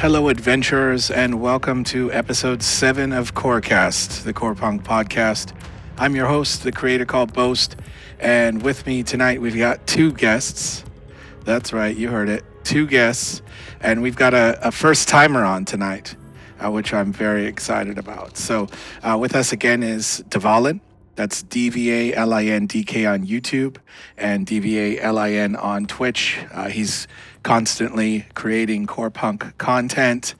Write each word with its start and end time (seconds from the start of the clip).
Hello, 0.00 0.30
adventurers, 0.30 1.10
and 1.10 1.42
welcome 1.42 1.84
to 1.84 2.10
episode 2.10 2.62
seven 2.62 3.12
of 3.12 3.34
Corecast, 3.34 4.24
the 4.24 4.32
Core 4.32 4.54
Punk 4.54 4.82
podcast. 4.82 5.52
I'm 5.98 6.16
your 6.16 6.26
host, 6.26 6.62
the 6.62 6.72
creator 6.72 7.04
called 7.04 7.34
Boast, 7.34 7.76
and 8.18 8.62
with 8.62 8.86
me 8.86 9.02
tonight 9.02 9.42
we've 9.42 9.58
got 9.58 9.86
two 9.86 10.10
guests. 10.10 10.84
That's 11.44 11.74
right, 11.74 11.94
you 11.94 12.08
heard 12.08 12.30
it, 12.30 12.46
two 12.64 12.86
guests, 12.86 13.42
and 13.82 14.00
we've 14.00 14.16
got 14.16 14.32
a, 14.32 14.58
a 14.66 14.72
first 14.72 15.06
timer 15.06 15.44
on 15.44 15.66
tonight, 15.66 16.16
uh, 16.64 16.70
which 16.70 16.94
I'm 16.94 17.12
very 17.12 17.44
excited 17.44 17.98
about. 17.98 18.38
So, 18.38 18.68
uh, 19.02 19.18
with 19.20 19.36
us 19.36 19.52
again 19.52 19.82
is 19.82 20.24
Dvalin. 20.30 20.80
That's 21.16 21.42
D 21.42 21.68
V 21.68 21.92
A 21.92 22.14
L 22.14 22.32
I 22.32 22.44
N 22.44 22.66
D 22.66 22.84
K 22.84 23.04
on 23.04 23.26
YouTube 23.26 23.76
and 24.16 24.46
D 24.46 24.60
V 24.60 24.78
A 24.78 25.02
L 25.02 25.18
I 25.18 25.32
N 25.32 25.56
on 25.56 25.84
Twitch. 25.84 26.38
Uh, 26.50 26.70
he's 26.70 27.06
constantly 27.42 28.26
creating 28.34 28.86
core 28.86 29.10
punk 29.10 29.56
content 29.58 30.34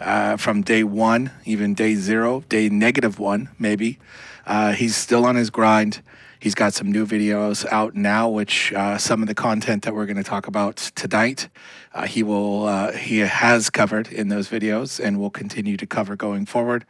uh, 0.00 0.36
from 0.36 0.62
day 0.62 0.84
one, 0.84 1.30
even 1.44 1.74
day 1.74 1.94
zero, 1.94 2.42
day 2.48 2.68
negative 2.68 3.18
one, 3.18 3.48
maybe. 3.58 3.98
Uh, 4.46 4.72
he's 4.72 4.96
still 4.96 5.24
on 5.24 5.36
his 5.36 5.50
grind. 5.50 6.02
He's 6.38 6.54
got 6.54 6.74
some 6.74 6.92
new 6.92 7.06
videos 7.06 7.66
out 7.72 7.94
now, 7.94 8.28
which 8.28 8.72
uh, 8.72 8.98
some 8.98 9.22
of 9.22 9.28
the 9.28 9.34
content 9.34 9.82
that 9.84 9.94
we're 9.94 10.06
going 10.06 10.16
to 10.16 10.22
talk 10.22 10.46
about 10.46 10.76
tonight, 10.94 11.48
uh, 11.94 12.06
he 12.06 12.22
will 12.22 12.66
uh, 12.66 12.92
he 12.92 13.18
has 13.18 13.70
covered 13.70 14.08
in 14.12 14.28
those 14.28 14.48
videos, 14.48 15.00
and 15.02 15.18
will 15.18 15.30
continue 15.30 15.76
to 15.76 15.86
cover 15.86 16.14
going 16.14 16.46
forward. 16.46 16.84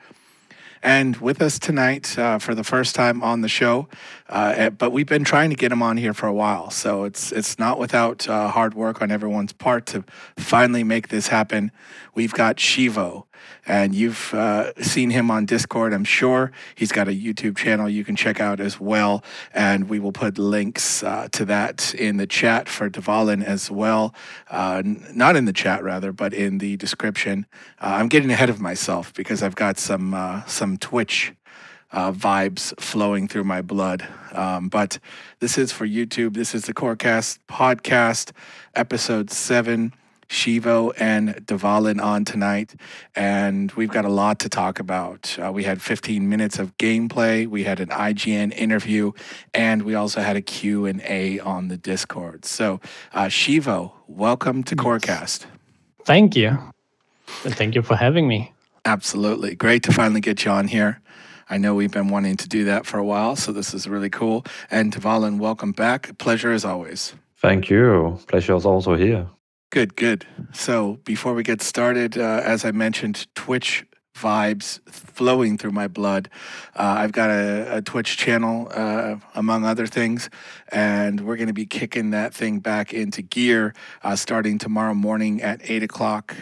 And 0.87 1.17
with 1.17 1.43
us 1.43 1.59
tonight 1.59 2.17
uh, 2.17 2.39
for 2.39 2.55
the 2.55 2.63
first 2.63 2.95
time 2.95 3.21
on 3.21 3.41
the 3.41 3.49
show, 3.49 3.89
uh, 4.29 4.55
eh, 4.57 4.69
but 4.69 4.93
we've 4.93 5.09
been 5.09 5.25
trying 5.25 5.51
to 5.51 5.57
get 5.57 5.73
him 5.73 5.83
on 5.83 5.97
here 5.97 6.15
for 6.15 6.29
a 6.29 6.33
while, 6.33 6.71
so 6.71 7.03
it's 7.03 7.33
it's 7.33 7.59
not 7.59 7.81
without 7.81 8.28
uh, 8.28 8.47
hard 8.47 8.75
work 8.75 9.03
on 9.03 9.11
everyone's 9.11 9.53
part 9.53 9.84
to 9.87 10.05
finally 10.37 10.84
make 10.84 11.09
this 11.09 11.27
happen. 11.27 11.73
We've 12.15 12.33
got 12.33 12.59
Shivo, 12.59 13.25
and 13.66 13.94
you've 13.94 14.33
uh, 14.34 14.72
seen 14.83 15.11
him 15.11 15.30
on 15.30 15.44
Discord, 15.47 15.92
I'm 15.92 16.05
sure. 16.05 16.52
He's 16.75 16.92
got 16.92 17.08
a 17.08 17.12
YouTube 17.12 17.56
channel 17.56 17.88
you 17.88 18.05
can 18.05 18.16
check 18.16 18.41
out 18.41 18.61
as 18.61 18.80
well, 18.80 19.25
and 19.53 19.88
we 19.88 19.98
will 19.98 20.12
put 20.12 20.38
links 20.38 21.03
uh, 21.03 21.28
to 21.33 21.44
that 21.47 21.94
in 21.94 22.16
the 22.16 22.27
chat 22.27 22.69
for 22.69 22.88
Dvalin 22.88 23.44
as 23.44 23.70
well. 23.70 24.14
Uh, 24.50 24.83
n- 24.84 25.05
not 25.14 25.36
in 25.36 25.44
the 25.44 25.53
chat, 25.53 25.83
rather, 25.83 26.12
but 26.12 26.33
in 26.33 26.58
the 26.58 26.77
description. 26.77 27.47
Uh, 27.80 27.97
I'm 27.98 28.08
getting 28.08 28.30
ahead 28.30 28.50
of 28.50 28.61
myself 28.61 29.12
because 29.14 29.42
I've 29.42 29.56
got 29.56 29.78
some 29.78 30.14
uh, 30.14 30.44
some 30.47 30.77
Twitch. 30.77 31.33
Uh, 31.92 32.10
vibes 32.10 32.78
flowing 32.81 33.28
through 33.28 33.44
my 33.44 33.62
blood. 33.62 34.06
Um, 34.33 34.69
but 34.69 34.98
this 35.38 35.56
is 35.56 35.70
for 35.70 35.86
YouTube. 35.86 36.34
This 36.34 36.53
is 36.53 36.64
the 36.64 36.75
Corecast 36.75 37.38
podcast, 37.48 38.33
episode 38.75 39.31
seven. 39.31 39.92
Shivo 40.28 40.92
and 40.98 41.34
Dvalin 41.46 42.02
on 42.02 42.24
tonight, 42.24 42.74
and 43.14 43.70
we've 43.72 43.91
got 43.91 44.05
a 44.05 44.08
lot 44.08 44.38
to 44.41 44.48
talk 44.48 44.80
about. 44.80 45.38
Uh, 45.38 45.52
we 45.52 45.64
had 45.64 45.80
15 45.80 46.28
minutes 46.28 46.58
of 46.58 46.77
gameplay, 46.78 47.46
we 47.46 47.64
had 47.64 47.80
an 47.80 47.88
IGN 47.88 48.52
interview, 48.54 49.12
and 49.54 49.82
we 49.82 49.94
also 49.94 50.20
had 50.20 50.36
a 50.36 50.42
Q&A 50.42 51.38
on 51.41 51.69
the 51.69 51.77
Discord. 51.77 52.44
So, 52.44 52.80
uh, 53.12 53.27
Shivo, 53.27 53.92
welcome 54.06 54.62
to 54.64 54.77
Corecast. 54.77 55.47
Thank 56.04 56.36
you. 56.36 56.58
And 57.44 57.54
thank 57.54 57.74
you 57.74 57.82
for 57.82 57.97
having 57.97 58.28
me. 58.28 58.52
Absolutely. 58.84 59.54
Great 59.54 59.82
to 59.84 59.92
finally 59.92 60.20
get 60.20 60.44
you 60.44 60.50
on 60.50 60.69
here. 60.69 61.00
I 61.48 61.58
know 61.58 61.74
we've 61.74 61.92
been 61.92 62.08
wanting 62.08 62.36
to 62.38 62.48
do 62.48 62.64
that 62.64 62.86
for 62.86 62.98
a 62.98 63.04
while, 63.04 63.36
so 63.36 63.52
this 63.52 63.72
is 63.72 63.86
really 63.86 64.10
cool. 64.10 64.44
And 64.70 64.92
Dvalin, 64.92 65.38
welcome 65.38 65.72
back. 65.72 66.19
Pleasure 66.19 66.52
as 66.52 66.64
always. 66.64 67.14
Thank 67.36 67.70
you. 67.70 68.19
Pleasure 68.27 68.54
is 68.56 68.64
also 68.64 68.97
here. 68.97 69.28
Good, 69.70 69.97
good. 69.97 70.27
So 70.53 71.00
before 71.05 71.34
we 71.34 71.43
get 71.43 71.60
started, 71.60 72.16
uh, 72.16 72.41
as 72.44 72.65
I 72.65 72.71
mentioned, 72.71 73.27
Twitch 73.34 73.84
vibes 74.16 74.81
flowing 74.88 75.59
through 75.59 75.72
my 75.72 75.88
blood. 75.88 76.31
Uh, 76.75 76.94
I've 76.99 77.12
got 77.12 77.31
a, 77.31 77.77
a 77.77 77.82
Twitch 77.82 78.16
channel, 78.16 78.69
uh, 78.72 79.16
among 79.34 79.65
other 79.65 79.87
things, 79.87 80.31
and 80.69 81.21
we're 81.21 81.37
going 81.37 81.49
to 81.49 81.53
be 81.53 81.66
kicking 81.66 82.10
that 82.10 82.32
thing 82.32 82.60
back 82.60 82.94
into 82.94 83.22
gear 83.22 83.75
uh, 84.03 84.16
starting 84.16 84.56
tomorrow 84.56 84.94
morning 84.94 85.43
at 85.43 85.60
8 85.69 85.83
o'clock. 85.83 86.34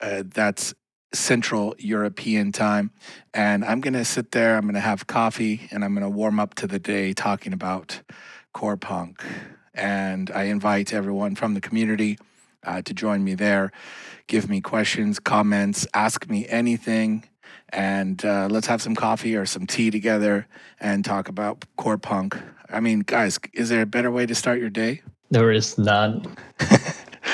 Uh, 0.00 0.22
that's 0.26 0.72
Central 1.12 1.74
European 1.78 2.52
time. 2.52 2.90
And 3.34 3.64
I'm 3.64 3.80
going 3.80 3.94
to 3.94 4.04
sit 4.04 4.30
there, 4.30 4.56
I'm 4.56 4.62
going 4.62 4.74
to 4.74 4.80
have 4.80 5.06
coffee, 5.06 5.68
and 5.70 5.84
I'm 5.84 5.94
going 5.94 6.02
to 6.02 6.08
warm 6.08 6.40
up 6.40 6.54
to 6.54 6.66
the 6.66 6.78
day 6.78 7.12
talking 7.12 7.52
about 7.52 8.00
core 8.54 8.76
punk. 8.76 9.22
And 9.74 10.30
I 10.30 10.44
invite 10.44 10.94
everyone 10.94 11.34
from 11.34 11.54
the 11.54 11.60
community 11.60 12.18
uh, 12.64 12.82
to 12.82 12.94
join 12.94 13.24
me 13.24 13.34
there. 13.34 13.72
Give 14.26 14.48
me 14.48 14.60
questions, 14.60 15.18
comments, 15.18 15.86
ask 15.94 16.28
me 16.28 16.46
anything, 16.48 17.24
and 17.70 18.24
uh, 18.24 18.48
let's 18.50 18.66
have 18.66 18.82
some 18.82 18.94
coffee 18.94 19.36
or 19.36 19.46
some 19.46 19.66
tea 19.66 19.90
together 19.90 20.46
and 20.80 21.04
talk 21.04 21.28
about 21.28 21.64
core 21.76 21.98
punk. 21.98 22.36
I 22.70 22.80
mean, 22.80 23.00
guys, 23.00 23.38
is 23.52 23.68
there 23.68 23.82
a 23.82 23.86
better 23.86 24.10
way 24.10 24.26
to 24.26 24.34
start 24.34 24.60
your 24.60 24.70
day? 24.70 25.02
There 25.30 25.50
is 25.50 25.78
none. 25.78 26.36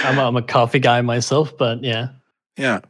I'm, 0.05 0.19
a, 0.19 0.22
I'm 0.22 0.37
a 0.37 0.43
coffee 0.43 0.78
guy 0.78 1.00
myself, 1.03 1.56
but 1.56 1.83
yeah. 1.83 2.09
Yeah, 2.56 2.81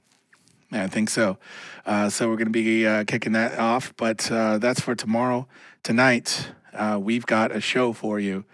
yeah, 0.71 0.85
I 0.85 0.87
think 0.87 1.11
so. 1.11 1.39
Uh, 1.87 2.11
so 2.11 2.29
we're 2.29 2.37
going 2.37 2.47
to 2.47 2.51
be 2.51 2.87
uh, 2.87 3.05
kicking 3.05 3.33
that 3.33 3.59
off, 3.59 3.95
but 3.97 4.31
uh, 4.31 4.59
that's 4.59 4.81
for 4.81 4.95
tomorrow. 4.95 5.49
Tonight, 5.83 6.51
uh, 6.75 6.99
we've 7.01 7.25
got 7.25 7.55
a 7.55 7.61
show 7.61 7.93
for 7.93 8.21
you. 8.21 8.45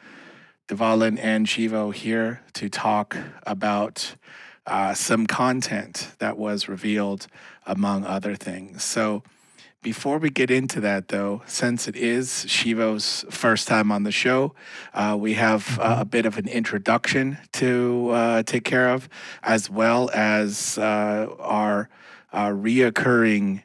Dvalin 0.69 1.19
and 1.21 1.47
Shivo 1.47 1.93
here 1.93 2.41
to 2.55 2.71
talk 2.71 3.17
about 3.47 4.17
uh, 4.67 4.95
some 4.95 5.27
content 5.27 6.13
that 6.21 6.39
was 6.39 6.69
revealed, 6.69 7.27
among 7.67 8.05
other 8.05 8.35
things. 8.35 8.83
So, 8.83 9.23
before 9.83 10.17
we 10.17 10.31
get 10.31 10.51
into 10.51 10.81
that, 10.81 11.09
though, 11.09 11.43
since 11.45 11.87
it 11.87 11.95
is 11.95 12.47
Shivo's 12.49 13.27
first 13.29 13.69
time 13.69 13.93
on 13.93 14.05
the 14.05 14.11
show, 14.11 14.55
uh, 14.95 15.15
we 15.21 15.35
have 15.35 15.79
uh, 15.79 15.97
a 15.99 16.05
bit 16.07 16.25
of 16.25 16.39
an 16.39 16.49
introduction 16.49 17.37
to 17.53 18.09
uh, 18.09 18.43
take 18.45 18.65
care 18.65 18.89
of, 18.89 19.11
as 19.43 19.69
well 19.69 20.11
as 20.15 20.79
uh, 20.79 21.27
our 21.39 21.91
uh, 22.33 22.49
reoccurring 22.49 23.63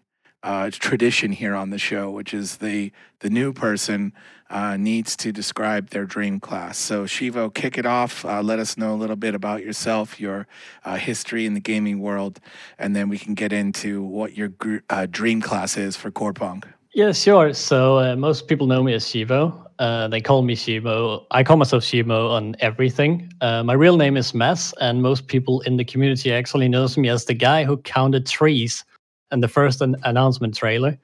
tradition 0.71 1.31
here 1.31 1.55
on 1.55 1.69
the 1.69 1.77
show, 1.77 2.11
which 2.11 2.33
is 2.33 2.57
the 2.57 2.91
the 3.19 3.29
new 3.29 3.53
person 3.53 4.13
uh, 4.49 4.77
needs 4.77 5.15
to 5.17 5.31
describe 5.31 5.89
their 5.89 6.05
dream 6.05 6.39
class. 6.39 6.77
So 6.77 7.05
Shivo, 7.05 7.53
kick 7.53 7.77
it 7.77 7.85
off. 7.85 8.25
Uh, 8.25 8.41
let 8.41 8.59
us 8.59 8.77
know 8.77 8.93
a 8.93 8.97
little 8.97 9.15
bit 9.15 9.35
about 9.35 9.63
yourself, 9.63 10.19
your 10.19 10.47
uh, 10.85 10.97
history 10.97 11.45
in 11.45 11.53
the 11.53 11.59
gaming 11.59 11.99
world, 11.99 12.39
and 12.77 12.95
then 12.95 13.09
we 13.09 13.17
can 13.17 13.35
get 13.35 13.53
into 13.53 14.01
what 14.01 14.35
your 14.35 14.49
gr- 14.49 14.77
uh, 14.89 15.05
dream 15.09 15.41
class 15.41 15.77
is 15.77 15.95
for 15.95 16.09
Core 16.11 16.33
Punk. 16.33 16.67
Yeah, 16.93 17.11
sure. 17.11 17.53
So 17.53 17.99
uh, 17.99 18.15
most 18.15 18.47
people 18.47 18.65
know 18.65 18.81
me 18.81 18.93
as 18.93 19.05
Shivo. 19.05 19.65
Uh, 19.77 20.07
they 20.07 20.19
call 20.19 20.41
me 20.41 20.55
Shivo. 20.55 21.25
I 21.31 21.43
call 21.43 21.57
myself 21.57 21.83
Shivo 21.83 22.31
on 22.31 22.55
everything. 22.59 23.31
Uh, 23.41 23.63
my 23.63 23.73
real 23.73 23.95
name 23.95 24.17
is 24.17 24.33
Mads, 24.33 24.73
and 24.81 25.01
most 25.01 25.27
people 25.27 25.61
in 25.61 25.77
the 25.77 25.85
community 25.85 26.33
actually 26.33 26.67
knows 26.67 26.97
me 26.97 27.07
as 27.07 27.25
the 27.25 27.35
guy 27.35 27.63
who 27.63 27.77
counted 27.77 28.25
trees 28.25 28.83
in 29.31 29.41
the 29.41 29.47
first 29.47 29.81
an- 29.81 29.95
announcement 30.03 30.55
trailer. 30.55 30.97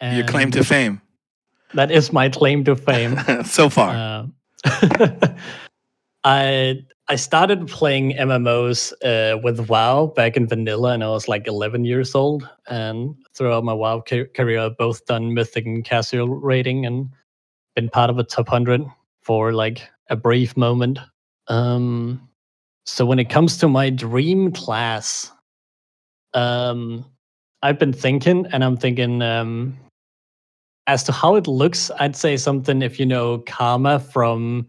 Your 0.00 0.24
claim 0.24 0.52
to 0.52 0.62
fame 0.62 1.02
That 1.74 1.90
is 1.90 2.12
my 2.12 2.28
claim 2.28 2.64
to 2.64 2.76
fame. 2.76 3.18
so 3.44 3.68
far. 3.68 3.94
Uh, 3.94 4.26
I 6.24 6.82
I 7.10 7.16
started 7.16 7.68
playing 7.68 8.12
MMOs 8.12 8.92
uh, 9.02 9.38
with 9.38 9.68
WoW 9.68 10.12
back 10.14 10.36
in 10.36 10.46
vanilla, 10.46 10.92
and 10.92 11.02
I 11.02 11.08
was 11.08 11.28
like 11.28 11.46
11 11.46 11.84
years 11.84 12.14
old. 12.14 12.48
And 12.68 13.14
throughout 13.34 13.64
my 13.64 13.72
WoW 13.72 14.02
ca- 14.06 14.26
career, 14.34 14.60
I've 14.60 14.76
both 14.76 15.06
done 15.06 15.32
mythic 15.32 15.64
and 15.64 15.84
casual 15.84 16.28
rating, 16.28 16.84
and 16.84 17.08
been 17.74 17.88
part 17.88 18.10
of 18.10 18.18
a 18.18 18.24
top 18.24 18.48
100 18.48 18.84
for 19.22 19.52
like 19.52 19.88
a 20.10 20.16
brief 20.16 20.56
moment. 20.56 20.98
Um, 21.46 22.28
so 22.84 23.06
when 23.06 23.18
it 23.18 23.30
comes 23.30 23.56
to 23.58 23.68
my 23.68 23.90
dream 23.90 24.52
class, 24.52 25.30
um, 26.34 27.06
I've 27.62 27.78
been 27.78 27.92
thinking, 27.92 28.46
and 28.52 28.64
I'm 28.64 28.76
thinking. 28.76 29.22
Um, 29.22 29.78
as 30.88 31.04
to 31.04 31.12
how 31.12 31.36
it 31.36 31.46
looks, 31.46 31.90
I'd 32.00 32.16
say 32.16 32.36
something 32.36 32.80
if 32.82 32.98
you 32.98 33.06
know 33.06 33.38
Karma 33.46 34.00
from 34.00 34.66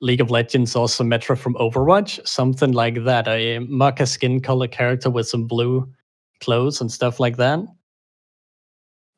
League 0.00 0.20
of 0.20 0.30
Legends 0.30 0.74
or 0.74 0.88
Symmetra 0.88 1.38
from 1.38 1.54
Overwatch, 1.54 2.26
something 2.26 2.72
like 2.72 3.04
that. 3.04 3.28
A 3.28 3.60
Maka 3.60 4.04
skin 4.06 4.40
color 4.40 4.66
character 4.66 5.08
with 5.08 5.28
some 5.28 5.46
blue 5.46 5.88
clothes 6.40 6.80
and 6.80 6.90
stuff 6.90 7.20
like 7.20 7.36
that. 7.36 7.60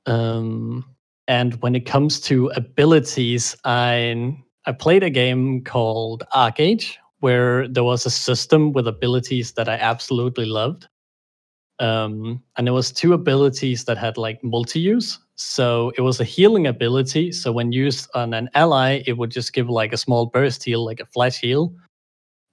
Um, 0.05 0.85
and 1.26 1.55
when 1.62 1.75
it 1.75 1.87
comes 1.87 2.20
to 2.20 2.49
abilities, 2.49 3.56
I 3.64 4.37
I 4.67 4.73
played 4.73 5.02
a 5.02 5.11
game 5.11 5.64
called 5.64 6.25
Arcade, 6.35 6.85
where 7.20 7.67
there 7.69 7.85
was 7.85 8.05
a 8.05 8.11
system 8.11 8.73
with 8.73 8.87
abilities 8.87 9.52
that 9.52 9.69
I 9.69 9.75
absolutely 9.76 10.44
loved. 10.44 10.88
Um, 11.81 12.43
and 12.56 12.67
there 12.67 12.75
was 12.75 12.93
two 12.93 13.14
abilities 13.14 13.85
that 13.87 13.96
had 13.96 14.19
like 14.19 14.44
multi-use. 14.44 15.19
So 15.37 15.93
it 15.97 16.03
was 16.03 16.21
a 16.21 16.25
healing 16.25 16.67
ability. 16.67 17.33
So 17.33 17.53
when 17.53 17.73
used 17.73 18.09
on 18.15 18.35
an 18.35 18.49
ally, 18.55 19.03
it 19.07 19.19
would 19.19 19.31
just 19.31 19.53
give 19.53 19.69
like 19.69 19.93
a 19.93 19.97
small 19.97 20.27
burst 20.27 20.65
heal, 20.65 20.85
like 20.85 21.01
a 21.01 21.07
flash 21.07 21.39
heal. 21.41 21.75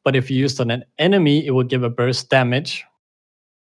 But 0.03 0.15
if 0.15 0.31
used 0.31 0.61
on 0.61 0.71
an 0.71 0.85
enemy, 0.99 1.45
it 1.45 1.51
would 1.51 1.69
give 1.69 1.83
a 1.83 1.89
burst 1.89 2.29
damage. 2.29 2.85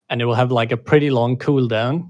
and 0.09 0.21
it 0.21 0.25
will 0.25 0.35
have 0.35 0.51
like 0.51 0.71
a 0.71 0.77
pretty 0.77 1.09
long 1.09 1.37
cooldown. 1.37 2.09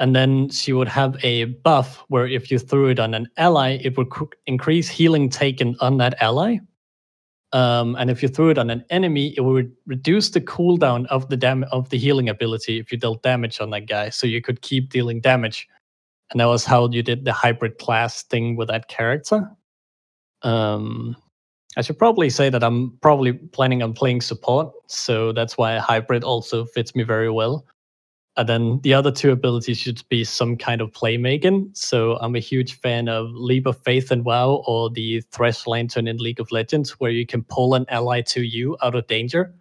And 0.00 0.16
then 0.16 0.48
she 0.48 0.72
would 0.72 0.88
have 0.88 1.22
a 1.24 1.44
buff 1.44 2.04
where 2.08 2.26
if 2.26 2.50
you 2.50 2.58
threw 2.58 2.88
it 2.88 2.98
on 2.98 3.14
an 3.14 3.28
ally, 3.36 3.78
it 3.82 3.96
would 3.98 4.10
cr- 4.10 4.24
increase 4.46 4.88
healing 4.88 5.28
taken 5.28 5.76
on 5.80 5.98
that 5.98 6.20
ally. 6.22 6.58
Um, 7.52 7.96
and 7.96 8.10
if 8.10 8.22
you 8.22 8.28
threw 8.28 8.50
it 8.50 8.58
on 8.58 8.70
an 8.70 8.84
enemy, 8.90 9.34
it 9.36 9.40
would 9.40 9.72
reduce 9.86 10.30
the 10.30 10.40
cooldown 10.40 11.06
of 11.06 11.28
the 11.28 11.36
dam- 11.36 11.64
of 11.72 11.88
the 11.90 11.98
healing 11.98 12.28
ability 12.28 12.78
if 12.78 12.92
you 12.92 12.98
dealt 12.98 13.22
damage 13.22 13.60
on 13.60 13.70
that 13.70 13.86
guy. 13.86 14.10
So 14.10 14.26
you 14.26 14.40
could 14.40 14.62
keep 14.62 14.90
dealing 14.90 15.20
damage, 15.20 15.68
and 16.30 16.40
that 16.40 16.46
was 16.46 16.64
how 16.64 16.88
you 16.88 17.02
did 17.02 17.24
the 17.24 17.32
hybrid 17.32 17.78
class 17.78 18.22
thing 18.22 18.56
with 18.56 18.68
that 18.68 18.88
character. 18.88 19.50
Um, 20.42 21.16
I 21.76 21.82
should 21.82 21.98
probably 21.98 22.30
say 22.30 22.50
that 22.50 22.62
I'm 22.62 22.96
probably 23.00 23.32
planning 23.32 23.82
on 23.82 23.94
playing 23.94 24.20
support, 24.20 24.72
so 24.86 25.32
that's 25.32 25.58
why 25.58 25.78
hybrid 25.78 26.22
also 26.22 26.64
fits 26.66 26.94
me 26.94 27.02
very 27.02 27.30
well. 27.30 27.66
And 28.40 28.48
then 28.48 28.80
the 28.80 28.94
other 28.94 29.12
two 29.12 29.32
abilities 29.32 29.76
should 29.76 30.02
be 30.08 30.24
some 30.24 30.56
kind 30.56 30.80
of 30.80 30.92
playmaking. 30.92 31.76
So 31.76 32.16
I'm 32.22 32.34
a 32.34 32.38
huge 32.38 32.80
fan 32.80 33.06
of 33.06 33.28
Leap 33.34 33.66
of 33.66 33.76
Faith 33.82 34.10
in 34.10 34.24
WoW 34.24 34.64
or 34.66 34.88
the 34.88 35.20
Thresh 35.30 35.66
Lantern 35.66 36.08
in 36.08 36.16
League 36.16 36.40
of 36.40 36.50
Legends, 36.50 36.92
where 36.92 37.10
you 37.10 37.26
can 37.26 37.42
pull 37.44 37.74
an 37.74 37.84
ally 37.90 38.22
to 38.22 38.40
you 38.40 38.78
out 38.82 38.94
of 38.94 39.06
danger. 39.08 39.54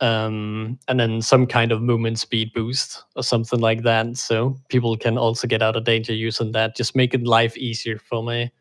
Um, 0.00 0.80
and 0.86 1.00
then 1.00 1.22
some 1.22 1.46
kind 1.46 1.72
of 1.72 1.80
movement 1.80 2.18
speed 2.18 2.52
boost 2.52 3.04
or 3.16 3.22
something 3.22 3.60
like 3.60 3.84
that. 3.84 4.18
So 4.18 4.58
people 4.68 4.94
can 4.98 5.16
also 5.16 5.46
get 5.46 5.62
out 5.62 5.74
of 5.74 5.84
danger 5.84 6.12
using 6.12 6.52
that, 6.52 6.76
just 6.76 6.94
making 6.94 7.24
life 7.24 7.56
easier 7.56 7.98
for 7.98 8.22
me 8.22 8.52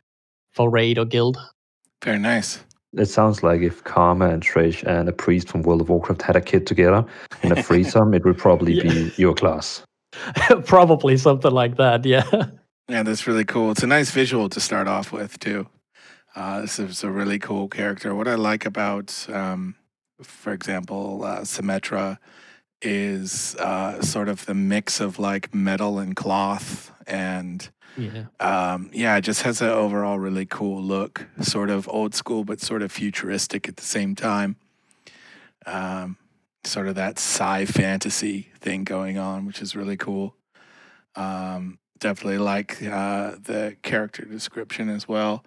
for 0.51 0.69
raid 0.69 0.97
or 0.97 1.03
guild. 1.03 1.37
Very 2.01 2.19
nice. 2.19 2.63
It 2.93 3.05
sounds 3.05 3.41
like 3.41 3.61
if 3.61 3.83
Karma 3.85 4.29
and 4.29 4.43
Thresh 4.43 4.83
and 4.83 5.07
a 5.07 5.13
priest 5.13 5.47
from 5.47 5.61
World 5.63 5.81
of 5.81 5.89
Warcraft 5.89 6.21
had 6.21 6.35
a 6.35 6.41
kid 6.41 6.67
together 6.67 7.05
in 7.43 7.51
a 7.51 7.63
threesome, 7.63 8.13
it 8.13 8.25
would 8.25 8.37
probably 8.37 8.73
Yeah. 8.73 8.83
be 8.83 9.13
your 9.17 9.33
class. 9.33 9.83
Probably 10.65 11.15
something 11.15 11.51
like 11.51 11.77
that. 11.77 12.03
Yeah. 12.05 12.25
Yeah, 12.89 13.03
that's 13.03 13.25
really 13.27 13.45
cool. 13.45 13.71
It's 13.71 13.83
a 13.83 13.87
nice 13.87 14.11
visual 14.11 14.49
to 14.49 14.59
start 14.59 14.89
off 14.89 15.13
with 15.13 15.39
too. 15.39 15.67
Uh, 16.35 16.61
this 16.61 16.79
is 16.79 17.03
a 17.03 17.09
really 17.09 17.39
cool 17.39 17.69
character. 17.69 18.13
What 18.13 18.27
I 18.27 18.35
like 18.35 18.65
about, 18.65 19.25
um, 19.31 19.75
for 20.21 20.51
example, 20.51 21.23
uh, 21.23 21.41
Symmetra 21.41 22.17
is 22.81 23.55
uh, 23.55 24.01
sort 24.01 24.27
of 24.27 24.45
the 24.45 24.53
mix 24.53 24.99
of 24.99 25.17
like 25.19 25.53
metal 25.55 25.97
and 25.99 26.13
cloth, 26.15 26.91
and 27.07 27.69
Yeah. 27.97 28.25
um, 28.39 28.89
yeah, 28.93 29.17
it 29.17 29.21
just 29.21 29.41
has 29.43 29.61
an 29.61 29.69
overall 29.69 30.17
really 30.17 30.45
cool 30.45 30.81
look. 30.81 31.27
Sort 31.41 31.69
of 31.69 31.87
old 31.89 32.15
school, 32.15 32.43
but 32.43 32.61
sort 32.61 32.81
of 32.81 32.91
futuristic 32.91 33.67
at 33.67 33.77
the 33.77 33.83
same 33.83 34.15
time. 34.15 34.55
Um, 35.65 36.17
sort 36.63 36.87
of 36.87 36.95
that 36.95 37.17
sci 37.17 37.65
fantasy 37.65 38.51
thing 38.59 38.83
going 38.83 39.17
on, 39.17 39.45
which 39.45 39.61
is 39.61 39.75
really 39.75 39.97
cool. 39.97 40.35
Um, 41.15 41.79
definitely 41.99 42.39
like 42.39 42.81
uh, 42.83 43.35
the 43.41 43.75
character 43.81 44.25
description 44.25 44.89
as 44.89 45.07
well. 45.07 45.43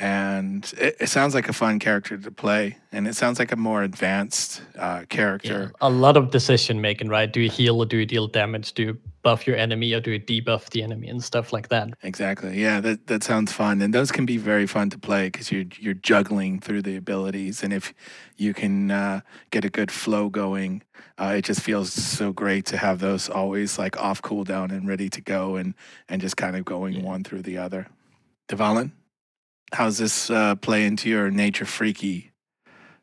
And 0.00 0.72
it, 0.78 0.96
it 1.00 1.08
sounds 1.08 1.34
like 1.34 1.48
a 1.48 1.52
fun 1.52 1.80
character 1.80 2.16
to 2.16 2.30
play, 2.30 2.78
and 2.92 3.08
it 3.08 3.16
sounds 3.16 3.40
like 3.40 3.50
a 3.50 3.56
more 3.56 3.82
advanced 3.82 4.62
uh, 4.78 4.98
Yeah. 5.00 5.04
character. 5.06 5.72
A 5.80 5.90
lot 5.90 6.16
of 6.16 6.30
decision 6.30 6.80
making, 6.80 7.08
right? 7.08 7.32
Do 7.32 7.40
you 7.40 7.50
heal 7.50 7.80
or 7.80 7.86
do 7.86 7.96
you 7.96 8.06
deal 8.06 8.28
damage? 8.28 8.74
Do 8.74 8.82
you 8.82 8.98
buff 9.22 9.44
your 9.44 9.56
enemy 9.56 9.92
or 9.94 10.00
do 10.00 10.12
you 10.12 10.20
debuff 10.20 10.70
the 10.70 10.84
enemy 10.84 11.08
and 11.08 11.22
stuff 11.22 11.52
like 11.52 11.68
that? 11.70 11.88
Exactly. 12.04 12.60
Yeah, 12.60 12.80
that 12.80 13.08
that 13.08 13.24
sounds 13.24 13.50
fun, 13.52 13.82
and 13.82 13.92
those 13.92 14.12
can 14.12 14.24
be 14.24 14.36
very 14.36 14.68
fun 14.68 14.88
to 14.90 14.98
play 14.98 15.26
because 15.30 15.50
you're 15.50 15.64
you're 15.80 15.94
juggling 15.94 16.60
through 16.60 16.82
the 16.82 16.96
abilities, 16.96 17.64
and 17.64 17.72
if 17.72 17.92
you 18.36 18.54
can 18.54 18.92
uh, 18.92 19.20
get 19.50 19.64
a 19.64 19.68
good 19.70 19.90
flow 19.90 20.28
going, 20.28 20.82
uh, 21.18 21.34
it 21.38 21.42
just 21.44 21.60
feels 21.60 21.92
so 21.92 22.32
great 22.32 22.66
to 22.66 22.76
have 22.76 23.00
those 23.00 23.28
always 23.28 23.78
like 23.80 23.96
off 24.00 24.22
cooldown 24.22 24.70
and 24.70 24.86
ready 24.86 25.08
to 25.10 25.20
go, 25.20 25.56
and 25.56 25.74
and 26.08 26.20
just 26.22 26.36
kind 26.36 26.54
of 26.54 26.64
going 26.64 26.94
Yeah. 26.94 27.02
one 27.02 27.24
through 27.24 27.42
the 27.42 27.58
other. 27.58 27.88
Devalin, 28.48 28.92
how's 29.72 29.98
this 29.98 30.30
uh, 30.30 30.54
play 30.56 30.84
into 30.84 31.08
your 31.08 31.30
nature 31.30 31.66
freaky 31.66 32.32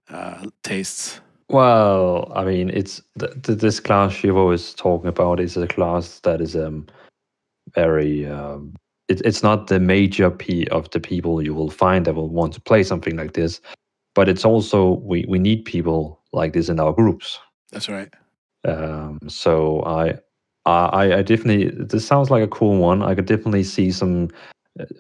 uh, 0.09 0.47
tastes? 0.63 1.19
Well, 1.50 2.31
I 2.35 2.44
mean, 2.44 2.69
it's 2.69 3.01
th- 3.19 3.33
th- 3.44 3.59
this 3.59 3.79
class 3.79 4.13
Shivo 4.13 4.53
is 4.53 4.73
talking 4.73 5.07
about 5.07 5.39
is 5.39 5.57
a 5.57 5.67
class 5.67 6.19
that 6.21 6.41
is 6.41 6.56
um 6.56 6.88
very 7.73 8.25
um, 8.25 8.73
it, 9.07 9.21
it's 9.23 9.44
not 9.44 9.67
the 9.67 9.79
major 9.79 10.31
p 10.31 10.67
of 10.69 10.89
the 10.89 11.00
people 11.00 11.41
you 11.41 11.53
will 11.53 11.69
find 11.69 12.06
that 12.06 12.15
will 12.15 12.29
want 12.29 12.53
to 12.53 12.62
play 12.62 12.83
something 12.83 13.15
like 13.15 13.33
this, 13.33 13.62
but 14.15 14.27
it's 14.27 14.45
also 14.45 14.94
we 15.03 15.25
we 15.27 15.38
need 15.38 15.65
people 15.65 16.19
like 16.33 16.53
this 16.53 16.69
in 16.69 16.79
our 16.79 16.94
groups. 16.94 17.39
That's 17.71 17.89
right. 17.89 18.12
Um, 18.67 19.19
so 19.27 19.83
I, 19.83 20.15
I, 20.65 21.17
I 21.17 21.21
definitely. 21.21 21.69
This 21.85 22.07
sounds 22.07 22.31
like 22.31 22.44
a 22.44 22.47
cool 22.47 22.77
one. 22.77 23.03
I 23.03 23.13
could 23.13 23.27
definitely 23.27 23.63
see 23.63 23.91
some 23.91 24.29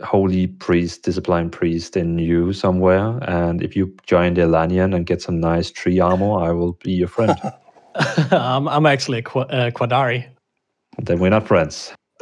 holy 0.03 0.47
priest, 0.47 1.03
disciplined 1.03 1.51
priest 1.51 1.97
in 1.97 2.17
you 2.17 2.53
somewhere. 2.53 3.17
And 3.23 3.61
if 3.61 3.75
you 3.75 3.95
join 4.05 4.33
the 4.33 4.41
Elanian 4.41 4.95
and 4.95 5.05
get 5.05 5.21
some 5.21 5.39
nice 5.39 5.71
tree 5.71 5.99
armor, 5.99 6.39
I 6.39 6.51
will 6.51 6.73
be 6.73 6.91
your 6.91 7.07
friend. 7.07 7.35
I'm, 8.31 8.67
I'm 8.67 8.85
actually 8.85 9.19
a 9.19 9.23
Qu- 9.23 9.39
uh, 9.39 9.71
Quadari. 9.71 10.27
then 10.99 11.19
we're 11.19 11.29
not 11.29 11.47
friends. 11.47 11.93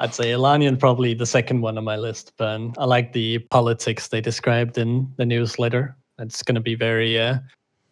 I'd 0.00 0.14
say 0.14 0.30
Elanian 0.30 0.78
probably 0.78 1.14
the 1.14 1.26
second 1.26 1.60
one 1.60 1.76
on 1.76 1.84
my 1.84 1.96
list, 1.96 2.32
but 2.36 2.60
I 2.78 2.84
like 2.84 3.12
the 3.12 3.40
politics 3.50 4.08
they 4.08 4.20
described 4.20 4.78
in 4.78 5.12
the 5.16 5.26
newsletter. 5.26 5.96
It's 6.20 6.42
going 6.42 6.54
to 6.54 6.60
be 6.60 6.76
very 6.76 7.18
uh, 7.18 7.38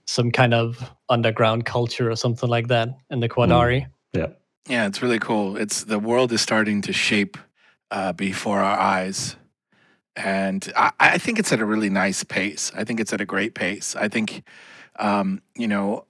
some 0.06 0.30
kind 0.30 0.54
of 0.54 0.92
underground 1.08 1.64
culture 1.64 2.08
or 2.10 2.16
something 2.16 2.48
like 2.48 2.68
that 2.68 2.90
in 3.10 3.18
the 3.20 3.28
Quadari. 3.28 3.86
Yeah. 4.12 4.28
Yeah, 4.68 4.86
it's 4.86 5.00
really 5.02 5.18
cool. 5.18 5.56
It's 5.56 5.84
the 5.84 5.98
world 5.98 6.32
is 6.32 6.40
starting 6.40 6.82
to 6.82 6.92
shape 6.92 7.38
uh, 7.90 8.12
before 8.12 8.58
our 8.60 8.78
eyes, 8.78 9.36
and 10.16 10.72
I, 10.76 10.92
I 10.98 11.18
think 11.18 11.38
it's 11.38 11.52
at 11.52 11.60
a 11.60 11.64
really 11.66 11.90
nice 11.90 12.24
pace. 12.24 12.72
I 12.74 12.84
think 12.84 12.98
it's 13.00 13.12
at 13.12 13.20
a 13.20 13.26
great 13.26 13.54
pace. 13.54 13.94
I 13.94 14.08
think, 14.08 14.42
um, 14.98 15.42
you 15.56 15.68
know, 15.68 16.06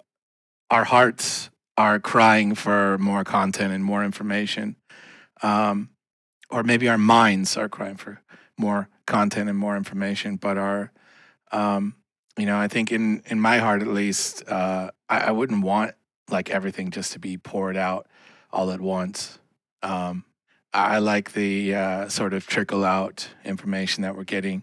our 0.71 0.85
hearts 0.85 1.51
are 1.77 2.01
crying 2.01 2.55
for 2.55 2.99
more 2.99 3.25
content 3.25 3.73
and 3.75 3.85
more 3.85 4.05
information, 4.05 4.77
um, 5.43 5.91
or 6.51 6.63
maybe 6.63 6.89
our 6.89 6.99
minds 6.99 7.57
are 7.57 7.69
crying 7.69 7.97
for 7.97 8.23
more 8.59 8.89
content 9.07 9.51
and 9.51 9.59
more 9.59 9.77
information. 9.77 10.37
But 10.37 10.59
our, 10.59 10.93
um, 11.53 11.95
you 12.39 12.47
know, 12.47 12.59
I 12.59 12.69
think 12.69 12.93
in 12.93 13.23
in 13.27 13.41
my 13.41 13.59
heart 13.59 13.83
at 13.83 13.89
least, 13.89 14.49
uh, 14.49 14.91
I, 15.11 15.21
I 15.29 15.31
wouldn't 15.33 15.63
want 15.65 15.95
like 16.31 16.51
everything 16.51 16.91
just 16.91 17.13
to 17.13 17.19
be 17.19 17.37
poured 17.37 17.77
out 17.77 18.07
all 18.57 18.71
at 18.71 18.81
once. 18.81 19.39
Um, 19.83 20.25
I 20.73 20.99
like 20.99 21.33
the 21.33 21.75
uh, 21.75 22.09
sort 22.09 22.33
of 22.33 22.47
trickle 22.47 22.85
out 22.85 23.29
information 23.45 24.03
that 24.03 24.17
we're 24.17 24.25
getting, 24.25 24.63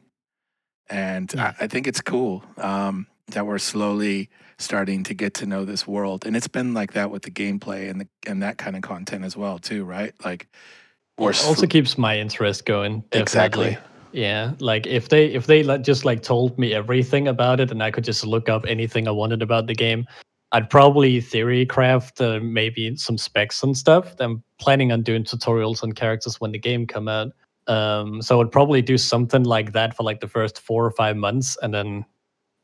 and 0.89 1.31
Yeah. 1.33 1.53
I, 1.59 1.65
I 1.65 1.67
think 1.67 1.87
it's 1.87 2.01
cool 2.01 2.43
um, 2.57 3.07
that 3.27 3.45
we're 3.45 3.59
slowly 3.59 4.29
starting 4.59 5.03
to 5.03 5.13
get 5.13 5.33
to 5.35 5.45
know 5.45 5.65
this 5.65 5.87
world. 5.87 6.25
And 6.25 6.35
it's 6.35 6.47
been 6.47 6.73
like 6.73 6.93
that 6.93 7.09
with 7.09 7.23
the 7.23 7.31
gameplay 7.31 7.89
and 7.89 8.01
the, 8.01 8.07
and 8.27 8.41
that 8.43 8.57
kind 8.57 8.75
of 8.75 8.81
content 8.81 9.23
as 9.23 9.37
well, 9.37 9.59
too, 9.59 9.85
right? 9.85 10.13
Like 10.23 10.47
we're 11.17 11.31
It 11.31 11.43
also 11.43 11.61
sl- 11.61 11.67
keeps 11.67 11.97
my 11.97 12.17
interest 12.17 12.65
going. 12.65 13.03
Definitely. 13.11 13.21
exactly 13.21 13.77
Yeah, 14.11 14.53
like 14.59 14.85
if 14.85 15.09
they 15.09 15.25
if 15.25 15.47
they 15.47 15.63
just 15.79 16.05
like 16.05 16.21
told 16.21 16.57
me 16.59 16.73
everything 16.73 17.27
about 17.27 17.59
it 17.59 17.71
and 17.71 17.81
I 17.81 17.89
could 17.89 18.03
just 18.03 18.25
look 18.25 18.47
up 18.47 18.65
anything 18.67 19.07
I 19.07 19.11
wanted 19.11 19.41
about 19.41 19.65
the 19.65 19.73
game, 19.73 20.05
I'd 20.53 20.69
probably 20.69 21.19
theory 21.19 21.65
craft 21.65 22.21
uh, 22.21 22.39
maybe 22.41 22.95
some 22.95 23.17
specs 23.17 23.63
and 23.63 23.75
stuff. 23.75 24.15
I'm 24.19 24.43
planning 24.59 24.91
on 24.91 25.01
doing 25.01 25.23
tutorials 25.23 25.83
on 25.83 25.91
characters 25.93 26.39
when 26.39 26.51
the 26.51 26.59
game 26.59 26.85
come 26.87 27.07
out. 27.07 27.31
Um, 27.67 28.21
so 28.21 28.39
I'd 28.39 28.51
probably 28.51 28.81
do 28.81 28.97
something 28.97 29.43
like 29.43 29.73
that 29.73 29.95
for 29.97 30.03
like 30.03 30.19
the 30.19 30.27
first 30.27 30.59
four 30.61 30.85
or 30.85 30.91
five 30.91 31.17
months, 31.17 31.57
and 31.61 31.73
then 31.73 32.05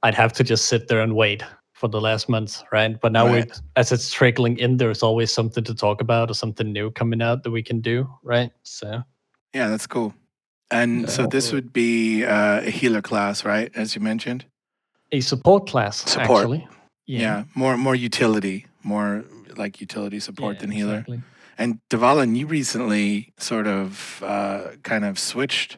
I'd 0.03 0.13
have 0.15 0.33
to 0.33 0.43
just 0.43 0.65
sit 0.67 0.87
there 0.87 1.01
and 1.01 1.15
wait 1.15 1.43
for 1.73 1.87
the 1.87 1.99
last 1.99 2.29
months, 2.29 2.63
right? 2.71 2.99
But 3.01 3.11
now 3.13 3.25
Right. 3.25 3.45
we 3.49 3.53
as 3.75 3.91
it's 3.91 4.11
trickling 4.11 4.57
in, 4.59 4.77
there's 4.77 5.01
always 5.01 5.33
something 5.33 5.63
to 5.63 5.73
talk 5.73 5.99
about 6.01 6.29
or 6.29 6.33
something 6.33 6.71
new 6.71 6.91
coming 6.91 7.21
out 7.21 7.43
that 7.43 7.51
we 7.51 7.63
can 7.63 7.79
do, 7.81 8.07
right? 8.23 8.51
So 8.63 9.01
yeah, 9.53 9.69
that's 9.69 9.87
cool. 9.87 10.13
And 10.69 11.09
so 11.09 11.25
this 11.25 11.47
Yeah. 11.47 11.53
would 11.55 11.73
be 11.73 12.23
uh, 12.25 12.61
a 12.61 12.69
healer 12.69 13.01
class, 13.01 13.43
right? 13.45 13.71
As 13.75 13.95
you 13.95 14.01
mentioned. 14.01 14.45
a 15.11 15.21
support 15.21 15.65
class, 15.67 16.03
Support. 16.11 16.43
actually. 16.43 16.67
Yeah, 17.17 17.43
more 17.55 17.77
more 17.77 17.95
utility, 17.95 18.67
more 18.83 19.23
like 19.57 19.81
utility 19.81 20.19
support 20.19 20.55
Yeah, 20.55 20.61
than 20.61 20.71
healer. 20.71 20.99
exactly. 20.99 21.21
And 21.57 21.79
Devalan, 21.89 22.35
you 22.37 22.47
recently 22.47 23.33
sort 23.37 23.67
of 23.67 24.23
uh, 24.25 24.75
kind 24.83 25.03
of 25.03 25.19
switched 25.19 25.77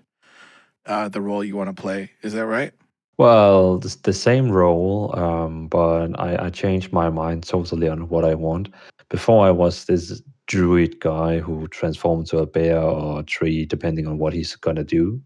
uh, 0.85 1.09
the 1.09 1.21
role 1.21 1.43
you 1.43 1.55
want 1.55 1.75
to 1.75 1.81
play. 1.81 2.11
Is 2.21 2.33
that 2.33 2.45
right? 2.45 2.73
Well, 3.17 3.77
the, 3.79 3.95
the 4.03 4.13
same 4.13 4.51
role, 4.51 5.17
um, 5.17 5.67
but 5.67 6.19
I, 6.19 6.45
I 6.45 6.49
changed 6.49 6.91
my 6.91 7.09
mind 7.09 7.43
totally 7.47 7.87
on 7.87 8.09
what 8.09 8.25
I 8.25 8.35
want. 8.35 8.69
Before 9.09 9.45
I 9.45 9.51
was 9.51 9.85
this 9.85 10.21
druid 10.47 10.99
guy 10.99 11.39
who 11.39 11.67
transformed 11.67 12.27
to 12.27 12.39
a 12.39 12.45
bear 12.45 12.79
or 12.81 13.19
a 13.19 13.23
tree, 13.23 13.65
depending 13.65 14.07
on 14.07 14.17
what 14.17 14.33
he's 14.33 14.55
gonna 14.55 14.83
do. 14.83 15.21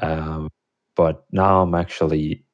Um, 0.00 0.48
but 0.96 1.24
now 1.32 1.62
I'm 1.62 1.74
actually 1.74 2.44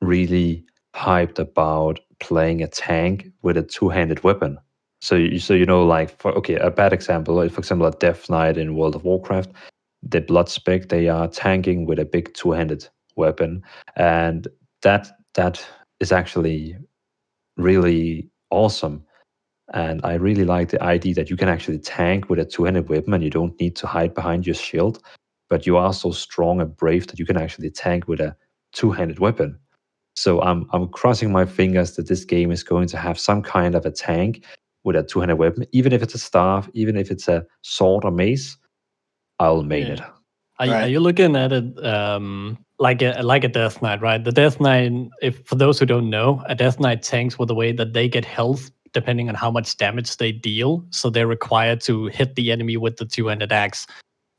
really 0.00 0.64
hyped 0.96 1.38
about 1.38 2.00
playing 2.20 2.62
a 2.62 2.66
tank 2.66 3.30
with 3.42 3.56
a 3.56 3.62
two-handed 3.62 4.24
weapon. 4.24 4.58
So 5.02 5.14
you 5.14 5.38
so 5.38 5.52
you 5.52 5.66
know 5.66 5.84
like 5.84 6.18
for 6.18 6.32
okay 6.32 6.54
a 6.56 6.70
bad 6.70 6.92
example 6.92 7.36
for 7.48 7.60
example 7.60 7.86
a 7.86 7.92
Death 7.92 8.30
Knight 8.30 8.56
in 8.56 8.76
World 8.76 8.96
of 8.96 9.04
Warcraft, 9.04 9.50
the 10.02 10.20
blood 10.20 10.48
spec 10.48 10.88
they 10.88 11.08
are 11.08 11.28
tanking 11.28 11.86
with 11.86 11.98
a 11.98 12.04
big 12.04 12.32
two-handed 12.34 12.88
weapon, 13.14 13.62
and 13.96 14.48
that 14.82 15.08
that 15.34 15.64
is 16.00 16.12
actually 16.12 16.76
really 17.56 18.30
awesome. 18.50 19.04
And 19.74 20.00
I 20.04 20.14
really 20.14 20.44
like 20.44 20.70
the 20.70 20.82
idea 20.82 21.14
that 21.14 21.28
you 21.28 21.36
can 21.36 21.48
actually 21.48 21.78
tank 21.78 22.30
with 22.30 22.38
a 22.38 22.44
two-handed 22.44 22.88
weapon 22.88 23.12
and 23.14 23.24
you 23.24 23.30
don't 23.30 23.58
need 23.60 23.76
to 23.76 23.86
hide 23.86 24.14
behind 24.14 24.46
your 24.46 24.54
shield, 24.54 25.02
but 25.50 25.66
you 25.66 25.76
are 25.76 25.92
so 25.92 26.12
strong 26.12 26.60
and 26.60 26.76
brave 26.76 27.08
that 27.08 27.18
you 27.18 27.26
can 27.26 27.36
actually 27.36 27.70
tank 27.70 28.06
with 28.06 28.20
a 28.20 28.36
two-handed 28.72 29.18
weapon. 29.18 29.58
So 30.16 30.40
I'm 30.42 30.66
I'm 30.72 30.88
crossing 30.88 31.30
my 31.30 31.44
fingers 31.44 31.92
that 31.96 32.08
this 32.08 32.24
game 32.24 32.50
is 32.50 32.62
going 32.62 32.88
to 32.88 32.96
have 32.96 33.18
some 33.18 33.42
kind 33.42 33.74
of 33.74 33.84
a 33.86 33.90
tank 33.90 34.44
with 34.84 34.96
a 34.96 35.02
two-handed 35.02 35.36
weapon, 35.36 35.64
even 35.72 35.92
if 35.92 36.02
it's 36.02 36.14
a 36.14 36.18
staff, 36.18 36.68
even 36.72 36.96
if 36.96 37.10
it's 37.10 37.28
a 37.28 37.44
sword 37.62 38.04
or 38.04 38.10
mace. 38.10 38.56
I'll 39.38 39.62
main 39.62 39.86
Yeah. 39.88 39.92
it. 39.94 40.00
Are, 40.58 40.66
you- 40.66 40.72
are 40.72 40.88
you 40.88 41.00
looking 41.00 41.36
at 41.36 41.52
it 41.52 41.84
um, 41.84 42.56
like 42.78 43.02
a 43.02 43.20
like 43.22 43.44
a 43.44 43.48
Death 43.48 43.82
Knight, 43.82 44.00
right? 44.00 44.22
The 44.24 44.32
Death 44.32 44.58
Knight, 44.58 44.90
if 45.20 45.44
for 45.46 45.56
those 45.56 45.78
who 45.78 45.84
don't 45.84 46.08
know, 46.08 46.42
a 46.46 46.54
Death 46.54 46.80
Knight 46.80 47.02
tanks 47.02 47.38
with 47.38 47.48
the 47.48 47.54
way 47.54 47.72
that 47.72 47.92
they 47.92 48.08
get 48.08 48.24
health 48.24 48.70
depending 48.92 49.28
on 49.28 49.34
how 49.34 49.50
much 49.50 49.76
damage 49.76 50.16
they 50.16 50.32
deal. 50.32 50.82
So 50.88 51.10
they're 51.10 51.26
required 51.26 51.82
to 51.82 52.06
hit 52.06 52.34
the 52.34 52.50
enemy 52.50 52.78
with 52.78 52.96
the 52.96 53.04
two-handed 53.04 53.52
axe 53.52 53.86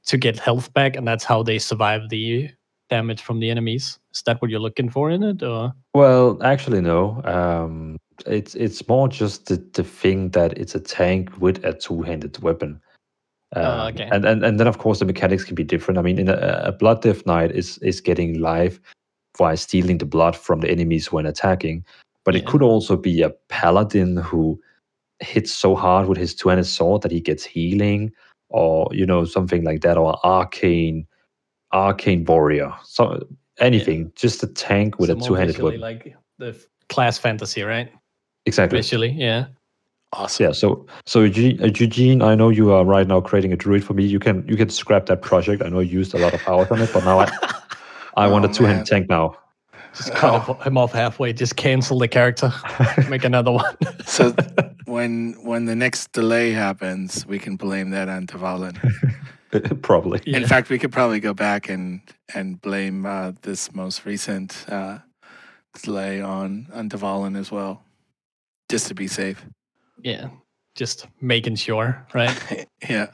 to 0.08 0.18
get 0.18 0.40
health 0.40 0.74
back, 0.74 0.96
and 0.96 1.08
that's 1.08 1.24
how 1.24 1.44
they 1.44 1.60
survive 1.60 2.10
the 2.10 2.50
damage 2.90 3.22
from 3.22 3.40
the 3.40 3.50
enemies. 3.50 4.00
Is 4.14 4.24
that 4.26 4.42
what 4.42 4.52
you're 4.52 4.60
looking 4.60 4.90
for 4.90 5.10
in 5.12 5.24
it, 5.24 5.44
or 5.44 5.74
Well, 5.94 6.42
actually, 6.44 6.82
no. 6.82 7.22
Um, 7.24 7.98
it's 8.26 8.56
it's 8.56 8.88
more 8.88 9.08
just 9.08 9.46
the, 9.48 9.58
the 9.74 9.84
thing 9.84 10.30
that 10.32 10.58
it's 10.58 10.76
a 10.76 10.80
tank 10.80 11.30
with 11.40 11.64
a 11.64 11.74
two-handed 11.74 12.40
weapon. 12.42 12.82
Oh, 13.56 13.62
Um, 13.62 13.94
okay. 13.94 14.10
And, 14.12 14.26
and 14.26 14.44
and 14.44 14.60
then 14.60 14.68
of 14.68 14.78
course 14.78 15.00
the 15.00 15.06
mechanics 15.06 15.44
can 15.44 15.56
be 15.56 15.64
different. 15.64 15.98
I 15.98 16.02
mean, 16.02 16.20
in 16.20 16.30
a, 16.30 16.62
a 16.66 16.72
blood 16.72 17.02
death 17.02 17.26
knight 17.26 17.52
is 17.52 17.78
is 17.80 18.02
getting 18.02 18.40
life 18.40 18.80
by 19.38 19.56
stealing 19.56 20.00
the 20.00 20.06
blood 20.06 20.36
from 20.36 20.62
the 20.62 20.70
enemies 20.70 21.12
when 21.12 21.26
attacking, 21.26 21.86
but 22.26 22.36
it 22.36 22.48
could 22.48 22.64
also 22.64 22.98
be 22.98 23.22
a 23.22 23.30
paladin 23.50 24.18
who 24.18 24.60
hits 25.20 25.52
so 25.52 25.76
hard 25.76 26.08
with 26.08 26.18
his 26.18 26.36
two-handed 26.36 26.66
sword 26.66 27.02
that 27.04 27.12
he 27.12 27.22
gets 27.22 27.46
healing, 27.46 28.12
or 28.50 28.88
you 28.92 29.06
know 29.06 29.26
something 29.26 29.64
like 29.64 29.82
that, 29.82 29.98
or 29.98 30.20
arcane 30.26 31.08
arcane 31.72 32.24
warrior. 32.26 32.74
So 32.84 33.28
anything, 33.60 34.12
just 34.16 34.44
a 34.44 34.48
tank 34.48 35.00
with 35.00 35.10
so 35.10 35.18
a 35.18 35.22
two-handed 35.22 35.60
weapon. 35.60 35.80
like 35.82 36.16
the 36.38 36.50
f- 36.50 36.66
class 36.90 37.18
fantasy, 37.18 37.64
right? 37.64 37.92
exactly. 38.46 38.80
Visually, 38.80 39.10
yeah. 39.10 39.48
Awesome. 40.14 40.46
Yeah. 40.46 40.52
So 40.54 40.86
so 41.06 41.22
Eugene, 41.24 41.60
Eugene, 41.62 42.22
I 42.22 42.34
know 42.36 42.48
you 42.50 42.72
are 42.72 42.86
right 42.86 43.06
now 43.08 43.20
creating 43.20 43.52
a 43.52 43.58
druid 43.58 43.84
for 43.84 43.94
me. 43.94 44.06
You 44.06 44.20
can 44.20 44.48
you 44.48 44.56
can 44.56 44.70
scrap 44.70 45.06
that 45.08 45.22
project. 45.22 45.62
I 45.62 45.68
know 45.70 45.80
you 45.82 46.00
used 46.00 46.14
a 46.14 46.18
lot 46.18 46.34
of 46.34 46.48
hours 46.48 46.72
on 46.72 46.82
it, 46.82 46.90
but 46.94 47.04
now 47.04 47.20
I 47.20 47.30
I 48.16 48.28
want 48.28 48.46
Oh, 48.46 48.50
a 48.50 48.54
two-handed 48.54 48.78
man. 48.78 48.86
tank 48.86 49.10
now. 49.10 49.36
Just 49.94 50.14
cut 50.14 50.32
Oh. 50.48 50.52
off- 50.54 50.64
him 50.66 50.78
off 50.78 50.94
halfway. 50.94 51.34
Just 51.34 51.58
cancel 51.58 52.00
the 52.00 52.08
character. 52.08 52.54
Make 53.10 53.26
another 53.26 53.52
one. 53.52 53.76
So 54.06 54.34
when 54.88 55.34
when 55.44 55.66
the 55.66 55.76
next 55.76 56.12
delay 56.14 56.52
happens, 56.52 57.26
we 57.26 57.40
can 57.40 57.58
blame 57.58 57.90
that 57.92 58.10
on 58.10 58.26
Tavalin. 58.26 58.78
Probably. 59.82 60.22
Yeah. 60.26 60.38
In 60.38 60.48
fact, 60.48 60.70
we 60.70 60.80
could 60.80 60.92
probably 60.92 61.20
go 61.20 61.34
back 61.34 61.70
and 61.70 62.02
and 62.34 62.60
blame 62.62 63.06
uh, 63.06 63.34
this 63.42 63.74
most 63.74 64.06
recent 64.06 64.66
uh, 64.70 65.00
delay 65.84 66.22
on 66.22 66.68
on 66.74 66.90
Tavalin 66.90 67.38
as 67.38 67.52
well, 67.52 67.84
just 68.70 68.88
to 68.88 68.96
be 68.96 69.08
safe. 69.08 69.46
yeah, 70.04 70.30
just 70.76 71.08
making 71.22 71.56
sure, 71.56 72.06
right? 72.14 72.68
yeah. 72.90 73.08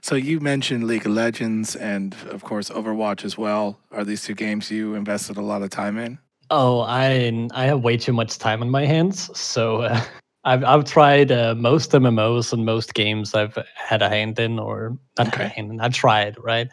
So 0.00 0.16
you 0.16 0.38
mentioned 0.40 0.84
League 0.84 1.06
of 1.06 1.12
Legends 1.12 1.76
and 1.76 2.14
of 2.30 2.42
course 2.42 2.70
Overwatch 2.70 3.24
as 3.24 3.38
well. 3.38 3.78
Are 3.90 4.04
these 4.04 4.22
two 4.22 4.34
games 4.34 4.70
you 4.70 4.94
invested 4.94 5.36
a 5.36 5.42
lot 5.42 5.62
of 5.62 5.70
time 5.70 5.96
in? 5.98 6.18
Oh, 6.50 6.80
I 6.80 7.48
I 7.52 7.64
have 7.66 7.82
way 7.82 7.96
too 7.96 8.12
much 8.12 8.38
time 8.38 8.62
on 8.62 8.70
my 8.70 8.84
hands, 8.84 9.30
so 9.38 9.82
uh, 9.82 10.00
I've 10.44 10.64
I've 10.64 10.84
tried 10.84 11.32
uh, 11.32 11.54
most 11.54 11.92
MMOs 11.92 12.52
and 12.52 12.64
most 12.64 12.94
games 12.94 13.34
I've 13.34 13.58
had 13.74 14.02
a 14.02 14.08
hand 14.08 14.38
in, 14.38 14.58
or 14.58 14.98
not 15.18 15.34
had 15.34 15.46
a 15.46 15.48
hand 15.48 15.70
in. 15.70 15.80
I 15.80 15.88
tried, 15.88 16.36
right? 16.42 16.68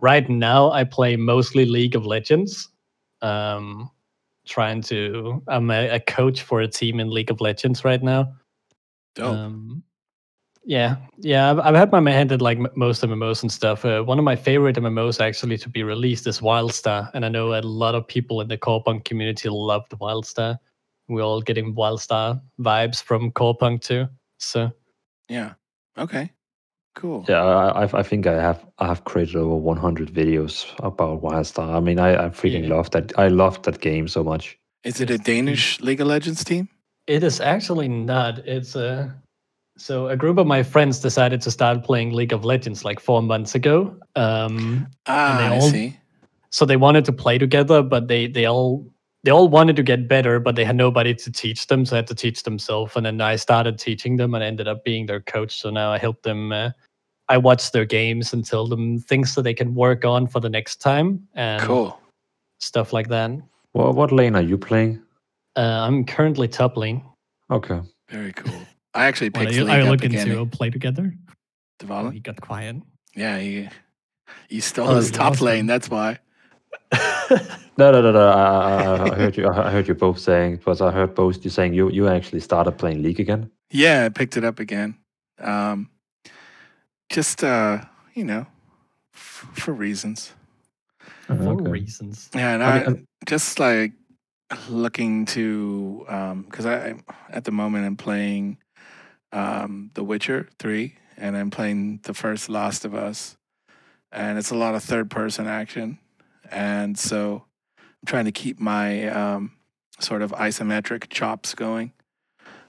Right 0.00 0.28
now, 0.28 0.70
I 0.70 0.84
play 0.84 1.16
mostly 1.16 1.64
League 1.64 1.96
of 1.96 2.06
Legends. 2.06 2.68
Um, 3.22 3.90
trying 4.46 4.80
to, 4.82 5.42
I'm 5.46 5.70
a, 5.70 5.88
a 5.90 6.00
coach 6.00 6.42
for 6.42 6.60
a 6.60 6.68
team 6.68 7.00
in 7.00 7.10
League 7.10 7.30
of 7.30 7.40
Legends 7.40 7.84
right 7.84 8.02
now. 8.02 8.32
Dope. 9.14 9.36
Um, 9.36 9.82
yeah, 10.64 10.96
yeah, 11.18 11.50
I've, 11.50 11.58
I've 11.60 11.74
had 11.74 11.92
my 11.92 12.10
hand 12.10 12.30
in 12.32 12.40
like 12.40 12.58
m- 12.58 12.68
most 12.74 13.02
MMOs 13.02 13.42
and 13.42 13.50
stuff. 13.50 13.84
Uh, 13.84 14.02
one 14.02 14.18
of 14.18 14.24
my 14.24 14.36
favorite 14.36 14.76
MMOs 14.76 15.20
actually 15.20 15.56
to 15.58 15.68
be 15.68 15.82
released 15.82 16.26
is 16.26 16.40
Wildstar, 16.40 17.10
and 17.14 17.24
I 17.24 17.28
know 17.28 17.54
a 17.54 17.60
lot 17.62 17.94
of 17.94 18.06
people 18.06 18.40
in 18.40 18.48
the 18.48 18.58
core 18.58 18.82
punk 18.82 19.04
community 19.04 19.48
loved 19.48 19.92
Wildstar. 19.92 20.58
We're 21.08 21.22
all 21.22 21.40
getting 21.40 21.74
Wildstar 21.74 22.40
vibes 22.60 23.02
from 23.02 23.30
core 23.32 23.56
punk 23.56 23.82
too. 23.82 24.06
So 24.38 24.70
yeah. 25.28 25.54
Okay. 25.96 26.30
Cool. 26.94 27.24
Yeah, 27.28 27.42
I, 27.44 27.84
I 27.84 27.98
I 28.00 28.02
think 28.02 28.26
I 28.26 28.40
have 28.40 28.66
I 28.78 28.86
have 28.86 29.04
created 29.04 29.36
over 29.36 29.54
100 29.56 30.12
videos 30.12 30.66
about 30.82 31.22
Wildstar. 31.22 31.74
I 31.76 31.80
mean, 31.80 31.98
I, 31.98 32.26
I 32.26 32.28
freaking 32.30 32.68
Yeah. 32.68 32.74
love 32.76 32.90
that. 32.90 33.12
I 33.18 33.28
love 33.28 33.62
that 33.62 33.80
game 33.80 34.08
so 34.08 34.24
much. 34.24 34.58
Is 34.84 35.00
it 35.00 35.10
a 35.10 35.18
Danish 35.18 35.80
League 35.80 36.00
of 36.00 36.06
Legends 36.08 36.44
team? 36.44 36.68
it 37.06 37.22
is 37.22 37.40
actually 37.40 37.88
not. 37.88 38.38
It's 38.46 38.76
a 38.76 39.14
so 39.78 40.08
a 40.08 40.16
group 40.16 40.38
of 40.38 40.46
my 40.46 40.62
friends 40.62 41.00
decided 41.00 41.40
to 41.42 41.50
start 41.50 41.84
playing 41.84 42.12
League 42.12 42.34
of 42.34 42.44
Legends 42.44 42.84
like 42.84 43.00
four 43.00 43.22
months 43.22 43.54
ago. 43.54 43.96
Um, 44.16 44.88
Ah, 45.06 45.36
they 45.38 45.56
I 45.56 45.58
see. 45.60 45.96
so 46.50 46.66
they 46.66 46.76
wanted 46.76 47.04
to 47.06 47.12
play 47.12 47.38
together 47.38 47.82
but 47.82 48.08
they 48.08 48.26
they 48.26 48.44
all 48.46 48.84
they 49.28 49.32
all 49.32 49.48
wanted 49.50 49.76
to 49.76 49.82
get 49.82 50.08
better 50.08 50.40
but 50.40 50.56
they 50.56 50.64
had 50.64 50.74
nobody 50.74 51.14
to 51.14 51.30
teach 51.30 51.66
them 51.66 51.84
so 51.84 51.90
they 51.90 51.98
had 51.98 52.06
to 52.06 52.14
teach 52.14 52.44
themselves 52.44 52.96
and 52.96 53.04
then 53.04 53.20
i 53.20 53.36
started 53.36 53.78
teaching 53.78 54.16
them 54.16 54.32
and 54.34 54.42
I 54.42 54.46
ended 54.46 54.66
up 54.66 54.82
being 54.84 55.04
their 55.04 55.20
coach 55.20 55.60
so 55.60 55.68
now 55.68 55.92
i 55.92 55.98
help 55.98 56.22
them 56.22 56.50
uh, 56.50 56.70
i 57.28 57.36
watch 57.36 57.70
their 57.72 57.84
games 57.84 58.32
and 58.32 58.42
tell 58.42 58.66
them 58.66 58.98
things 58.98 59.34
that 59.34 59.42
they 59.42 59.52
can 59.52 59.74
work 59.74 60.06
on 60.06 60.28
for 60.28 60.40
the 60.40 60.48
next 60.48 60.76
time 60.76 61.28
and 61.34 61.62
Cool. 61.62 62.00
stuff 62.58 62.94
like 62.94 63.08
that 63.08 63.32
Well, 63.74 63.92
what 63.92 64.12
lane 64.12 64.34
are 64.34 64.40
you 64.52 64.56
playing? 64.56 65.02
uh, 65.56 65.80
i'm 65.86 66.06
currently 66.06 66.48
top 66.48 66.78
lane 66.78 67.02
Okay. 67.50 67.80
Very 68.08 68.32
cool. 68.32 68.62
I 68.94 69.04
actually 69.04 69.28
What, 69.28 69.40
picked 69.40 69.52
are 69.52 69.54
you, 69.56 69.64
League 69.64 69.74
are 69.74 69.78
you 69.84 69.90
looking 69.90 70.12
again. 70.14 70.28
to 70.28 70.46
play 70.46 70.70
together 70.70 71.14
oh, 71.90 72.08
he 72.08 72.20
got 72.20 72.40
quiet 72.40 72.76
Yeah, 73.14 73.36
he 73.38 73.68
he 74.48 74.60
stole 74.60 74.88
Oh, 74.88 74.96
his 74.96 75.10
you 75.10 75.12
top 75.20 75.32
lost 75.32 75.42
lane. 75.42 75.60
him. 75.60 75.66
That's 75.66 75.90
why. 75.90 76.18
No, 77.78 77.92
no, 77.92 78.02
no, 78.02 78.10
no. 78.10 78.28
I, 78.28 78.82
I, 78.82 79.12
I 79.12 79.14
heard 79.14 79.36
you. 79.36 79.48
I 79.48 79.70
heard 79.70 79.86
you 79.86 79.94
both 79.94 80.18
saying, 80.18 80.60
but 80.64 80.80
I 80.80 80.90
heard 80.90 81.14
both 81.14 81.44
you 81.44 81.50
saying 81.50 81.74
you 81.74 81.90
you 81.90 82.08
actually 82.08 82.40
started 82.40 82.72
playing 82.72 83.02
League 83.04 83.20
again. 83.20 83.50
Yeah, 83.70 84.04
I 84.04 84.08
picked 84.08 84.36
it 84.36 84.44
up 84.44 84.58
again. 84.58 84.96
Um, 85.38 85.88
just 87.08 87.44
uh, 87.44 87.82
you 88.14 88.24
know, 88.24 88.46
f- 89.14 89.46
for 89.52 89.72
reasons. 89.72 90.32
Oh, 91.28 91.36
for 91.36 91.52
okay. 91.52 91.70
reasons 91.70 92.30
Yeah, 92.34 92.54
and 92.54 92.64
I 92.64 92.66
I, 92.66 92.78
mean, 92.78 92.86
uh, 92.88 93.24
just 93.26 93.60
like 93.60 93.92
looking 94.68 95.26
to 95.26 96.04
um, 96.08 96.42
because 96.42 96.66
I 96.66 96.94
at 97.30 97.44
the 97.44 97.52
moment 97.52 97.86
I'm 97.86 97.96
playing 97.96 98.58
um, 99.32 99.90
The 99.94 100.02
Witcher 100.02 100.48
three, 100.58 100.96
and 101.16 101.36
I'm 101.36 101.50
playing 101.50 102.00
the 102.02 102.14
first 102.14 102.48
Last 102.48 102.84
of 102.84 102.94
Us, 102.94 103.36
and 104.10 104.38
it's 104.38 104.50
a 104.50 104.56
lot 104.56 104.74
of 104.74 104.82
third 104.82 105.10
person 105.10 105.46
action, 105.46 105.98
and 106.50 106.98
so 106.98 107.44
I'm 107.76 108.06
trying 108.06 108.24
to 108.26 108.32
keep 108.32 108.60
my 108.60 109.08
um, 109.08 109.52
sort 110.00 110.22
of 110.22 110.32
isometric 110.32 111.08
chops 111.10 111.54
going. 111.54 111.92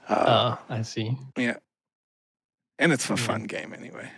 Uh, 0.08 0.12
uh, 0.12 0.56
i 0.68 0.82
see 0.82 1.16
Yeah, 1.36 1.56
and 2.78 2.92
it's 2.92 3.08
a 3.10 3.14
yeah. 3.14 3.16
fun 3.16 3.44
game 3.44 3.72
anyway. 3.72 4.10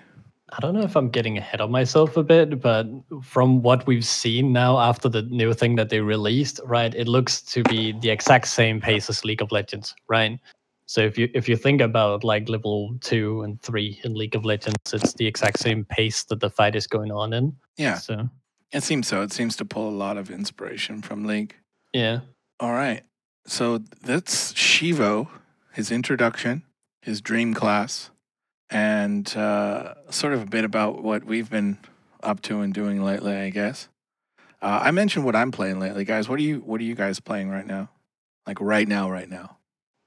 I 0.53 0.61
don't 0.61 0.75
know 0.75 0.83
if 0.83 0.97
I'm 0.97 1.09
getting 1.09 1.39
ahead 1.39 1.63
of 1.63 1.71
myself 1.71 2.17
a 2.19 2.23
bit, 2.23 2.61
but 2.61 2.87
from 3.23 3.63
what 3.63 3.87
we've 3.87 4.05
seen 4.05 4.53
now 4.53 4.79
after 4.79 5.09
the 5.09 5.23
new 5.23 5.55
thing 5.55 5.77
that 5.77 5.89
they 5.89 6.01
released, 6.01 6.61
right, 6.65 6.95
it 6.95 7.09
looks 7.09 7.41
to 7.43 7.63
be 7.63 7.93
the 7.93 8.11
exact 8.11 8.49
same 8.49 8.79
pace 8.79 9.09
as 9.09 9.25
League 9.25 9.41
of 9.41 9.51
Legends, 9.51 9.95
right? 10.09 10.39
So 10.87 11.01
if 11.01 11.17
you 11.17 11.31
if 11.33 11.49
you 11.49 11.57
think 11.57 11.81
about 11.81 12.23
like 12.23 12.51
level 12.51 12.95
two 13.01 13.43
and 13.43 13.61
three 13.63 13.99
in 14.05 14.15
League 14.15 14.35
of 14.35 14.45
Legends, 14.45 14.93
it's 14.93 15.15
the 15.15 15.27
exact 15.27 15.59
same 15.59 15.87
pace 15.87 16.25
that 16.25 16.41
the 16.41 16.51
fight 16.51 16.77
is 16.77 16.87
going 16.87 17.11
on 17.11 17.33
in. 17.33 17.57
Yeah, 17.79 17.95
So 17.95 18.29
it 18.73 18.83
seems 18.83 19.07
so. 19.07 19.23
It 19.23 19.33
seems 19.33 19.57
to 19.57 19.65
pull 19.65 19.89
a 19.89 19.91
lot 19.95 20.17
of 20.17 20.31
inspiration 20.31 21.03
from 21.03 21.25
League. 21.25 21.57
yeah. 21.93 22.21
All 22.61 22.73
right. 22.73 23.03
So 23.45 23.79
that's 24.03 24.53
Shivo, 24.53 25.29
his 25.73 25.91
introduction, 25.91 26.63
his 27.01 27.21
dream 27.21 27.55
class, 27.55 28.11
and 28.71 29.37
uh, 29.37 29.95
sort 30.11 30.33
of 30.33 30.43
a 30.43 30.47
bit 30.47 30.65
about 30.65 31.03
what 31.03 31.25
we've 31.25 31.51
been 31.51 31.79
up 32.23 32.41
to 32.43 32.61
and 32.61 32.73
doing 32.73 33.03
lately, 33.03 33.35
I 33.35 33.51
guess. 33.51 33.89
Uh, 34.63 34.79
I 34.81 34.93
mentioned 34.93 35.25
what 35.25 35.35
I'm 35.35 35.51
playing 35.51 35.81
lately, 35.81 36.05
guys. 36.05 36.29
What 36.29 36.39
are 36.39 36.43
you 36.43 36.59
What 36.61 36.81
are 36.81 36.85
you 36.85 36.95
guys 36.95 37.19
playing 37.19 37.51
right 37.51 37.67
now? 37.67 37.91
Like 38.47 38.61
right 38.61 38.87
now, 38.87 39.11
right 39.11 39.29
now. 39.29 39.59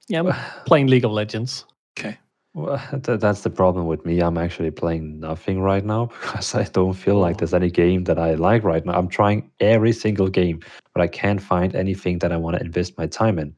Yeah, 0.08 0.22
I'm 0.22 0.34
playing 0.64 0.86
League 0.86 1.04
of 1.04 1.10
Legends. 1.10 1.66
Okay. 1.98 2.16
Well, 2.56 2.80
th- 3.02 3.20
that's 3.20 3.42
the 3.42 3.50
problem 3.50 3.84
with 3.86 4.06
me. 4.06 4.20
I'm 4.20 4.38
actually 4.38 4.70
playing 4.70 5.20
nothing 5.20 5.60
right 5.60 5.84
now 5.84 6.06
because 6.20 6.54
I 6.54 6.64
don't 6.64 6.94
feel 6.94 7.16
like 7.18 7.36
Oh. 7.36 7.38
there's 7.40 7.52
any 7.54 7.70
game 7.70 8.04
that 8.04 8.18
I 8.18 8.32
like 8.34 8.64
right 8.64 8.84
now. 8.84 8.94
I'm 8.94 9.08
trying 9.08 9.50
every 9.60 9.92
single 9.92 10.28
game, 10.28 10.60
but 10.94 11.02
I 11.02 11.06
can't 11.06 11.40
find 11.42 11.76
anything 11.76 12.18
that 12.20 12.32
I 12.32 12.38
want 12.38 12.56
to 12.56 12.64
invest 12.64 12.96
my 12.96 13.06
time 13.06 13.38
in. 13.38 13.54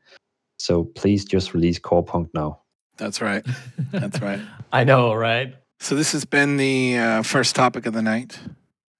So 0.58 0.84
please 0.96 1.24
just 1.24 1.54
release 1.54 1.78
Core 1.78 2.04
Punk 2.04 2.30
now. 2.34 2.62
That's 2.96 3.20
right. 3.20 3.46
That's 3.92 4.20
right. 4.20 4.40
I 4.72 4.82
know, 4.82 5.14
right? 5.14 5.54
So 5.78 5.94
this 5.94 6.10
has 6.10 6.24
been 6.24 6.56
the 6.56 6.98
uh, 6.98 7.22
first 7.22 7.54
topic 7.54 7.86
of 7.86 7.94
the 7.94 8.02
night, 8.02 8.40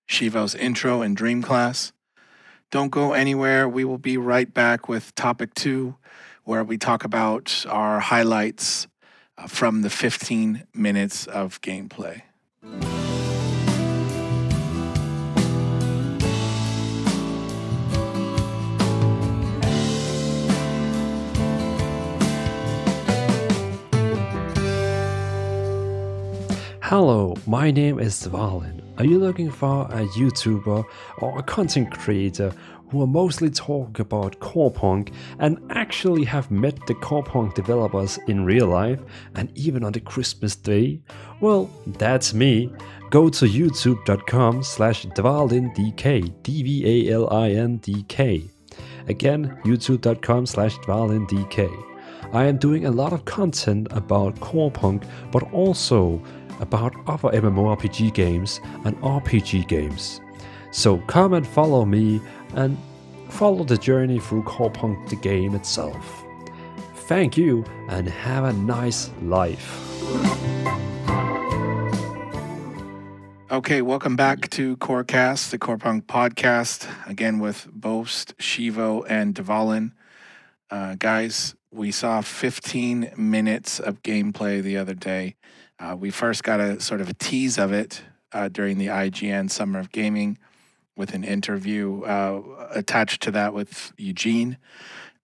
Shivo's 0.09 0.55
intro 0.55 1.03
and 1.03 1.17
dream 1.17 1.43
class. 1.43 1.93
Don't 2.71 2.91
go 2.91 3.15
anywhere. 3.15 3.69
We 3.69 3.85
will 3.85 3.99
be 3.99 4.17
right 4.17 4.53
back 4.55 4.89
with 4.89 5.13
topic 5.17 5.55
two, 5.55 5.97
where 6.45 6.63
we 6.63 6.79
talk 6.79 7.03
about 7.03 7.67
our 7.69 7.99
highlights 7.99 8.87
from 9.47 9.83
the 9.83 9.91
15 9.91 10.65
minutes 10.75 11.27
of 11.27 11.61
gameplay. 11.61 12.23
Hello, 26.91 27.37
my 27.47 27.71
name 27.71 27.99
is 27.99 28.15
Dvalin. 28.27 28.81
Are 28.97 29.05
you 29.05 29.19
looking 29.19 29.51
for 29.51 29.83
a 29.91 30.07
YouTuber 30.17 30.85
or 31.19 31.39
a 31.39 31.43
content 31.43 31.93
creator 31.93 32.51
who 32.91 33.03
are 33.03 33.07
mostly 33.07 33.51
talk 33.51 33.99
about 33.99 34.41
core 34.41 34.71
punk 34.71 35.13
and 35.39 35.59
actually 35.71 36.25
have 36.25 36.51
met 36.51 36.79
the 36.87 36.95
core 36.95 37.23
punk 37.23 37.55
developers 37.55 38.19
in 38.29 38.45
real 38.45 38.67
life 38.67 39.01
and 39.35 39.51
even 39.57 39.85
on 39.85 39.93
the 39.93 40.01
Christmas 40.01 40.57
day? 40.57 41.01
Well, 41.41 41.71
that's 41.87 42.35
me. 42.35 42.73
Go 43.11 43.31
to 43.31 43.47
youtube.com 43.47 44.63
slash 44.63 45.07
dvalindk, 45.07 46.43
D-V-A-L-I-N-D-K. 46.43 48.51
Again, 49.09 49.59
youtube.com 49.65 50.47
slash 50.47 50.77
dvalindk. 50.79 51.85
I 52.33 52.45
am 52.45 52.59
doing 52.59 52.85
a 52.85 52.91
lot 52.91 53.15
of 53.15 53.25
content 53.25 53.89
about 53.91 54.39
core 54.41 54.71
punk, 54.71 55.05
but 55.33 55.51
also 55.53 56.23
about 56.61 56.95
other 57.07 57.31
MMORPG 57.41 58.13
games 58.13 58.61
and 58.85 59.01
RPG 59.01 59.69
games. 59.69 60.21
So 60.71 60.99
come 61.07 61.33
and 61.33 61.47
follow 61.47 61.87
me 61.87 62.21
and 62.59 62.77
follow 63.29 63.63
the 63.63 63.79
journey 63.79 64.19
through 64.19 64.43
core 64.43 64.71
punk 64.71 65.09
the 65.09 65.17
game 65.17 65.55
itself. 65.55 66.25
Thank 67.07 67.37
you 67.37 67.65
and 67.89 68.09
have 68.09 68.43
a 68.43 68.53
nice 68.53 69.11
life. 69.23 69.85
Okay, 73.51 73.81
welcome 73.81 74.17
back 74.17 74.51
to 74.51 74.77
Corecast, 74.77 75.51
the 75.51 75.59
Core 75.59 75.79
Punk 75.79 76.07
podcast, 76.07 76.87
again 77.09 77.39
with 77.39 77.67
Boast, 77.73 78.37
Shivo, 78.39 79.07
and 79.09 79.35
Dvalin. 79.35 79.93
Uh, 80.69 80.97
guys, 80.99 81.55
we 81.71 81.91
saw 81.91 82.21
15 82.21 83.13
minutes 83.17 83.79
of 83.81 84.03
gameplay 84.03 84.61
the 84.61 84.77
other 84.77 84.95
day. 84.95 85.37
Uh, 85.79 85.97
we 85.99 86.11
first 86.11 86.43
got 86.43 86.61
a 86.61 86.81
sort 86.81 87.01
of 87.01 87.09
a 87.09 87.15
tease 87.15 87.57
of 87.57 87.73
it 87.73 88.03
uh, 88.33 88.49
during 88.49 88.79
the 88.79 88.89
IGN 88.89 89.49
Summer 89.49 89.79
of 89.79 89.93
Gaming 89.93 90.39
with 90.99 91.15
an 91.15 91.25
interview 91.25 92.03
uh, 92.03 92.43
attached 92.71 93.23
to 93.23 93.31
that 93.31 93.55
with 93.55 93.93
Eugene. 93.97 94.59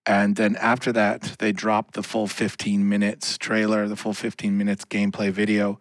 And 0.07 0.35
then 0.35 0.55
after 0.55 0.91
that, 0.93 1.35
they 1.39 1.51
dropped 1.51 1.95
the 1.95 2.03
full 2.03 2.27
15 2.27 2.87
minutes 2.87 3.37
trailer, 3.37 3.87
the 3.87 3.95
full 3.95 4.13
15 4.13 4.57
minutes 4.57 4.85
gameplay 4.85 5.31
video. 5.31 5.79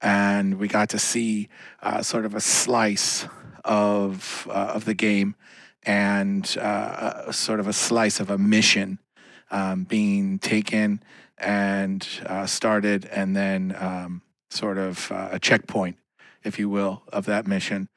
And 0.00 0.58
we 0.58 0.68
got 0.68 0.88
to 0.90 0.98
see 0.98 1.48
uh, 1.82 2.02
sort 2.02 2.24
of 2.24 2.34
a 2.34 2.40
slice 2.40 3.26
of, 3.64 4.48
uh, 4.50 4.72
of 4.74 4.84
the 4.84 4.94
game 4.94 5.34
and 5.82 6.56
uh, 6.58 7.30
sort 7.30 7.60
of 7.60 7.68
a 7.68 7.72
slice 7.72 8.20
of 8.20 8.30
a 8.30 8.38
mission 8.38 8.98
um, 9.50 9.84
being 9.84 10.38
taken 10.38 11.02
and 11.38 12.08
uh, 12.26 12.46
started, 12.46 13.04
and 13.06 13.36
then 13.36 13.76
um, 13.78 14.22
sort 14.50 14.78
of 14.78 15.12
uh, 15.12 15.28
a 15.32 15.38
checkpoint, 15.38 15.98
if 16.42 16.58
you 16.58 16.68
will, 16.68 17.02
of 17.12 17.26
that 17.26 17.46
mission. 17.46 17.88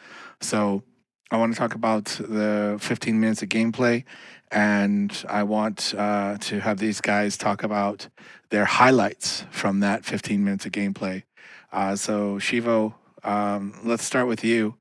So 0.41 0.83
I 1.31 1.37
want 1.37 1.53
to 1.53 1.59
talk 1.59 1.75
about 1.75 2.05
the 2.05 2.77
15 2.79 3.19
minutes 3.19 3.43
of 3.43 3.49
gameplay, 3.49 4.03
and 4.51 5.11
I 5.29 5.43
want 5.43 5.93
uh, 5.95 6.37
to 6.39 6.59
have 6.59 6.79
these 6.79 7.01
guys 7.01 7.37
talk 7.37 7.63
about 7.63 8.07
their 8.49 8.65
highlights 8.65 9.45
from 9.51 9.79
that 9.81 10.05
15 10.05 10.43
minutes 10.43 10.65
of 10.65 10.71
gameplay. 10.71 11.23
Uh, 11.71 11.95
so 11.95 12.39
Shivo, 12.39 12.95
um, 13.23 13.79
let's 13.83 14.03
start 14.03 14.27
with 14.27 14.43
you. 14.43 14.75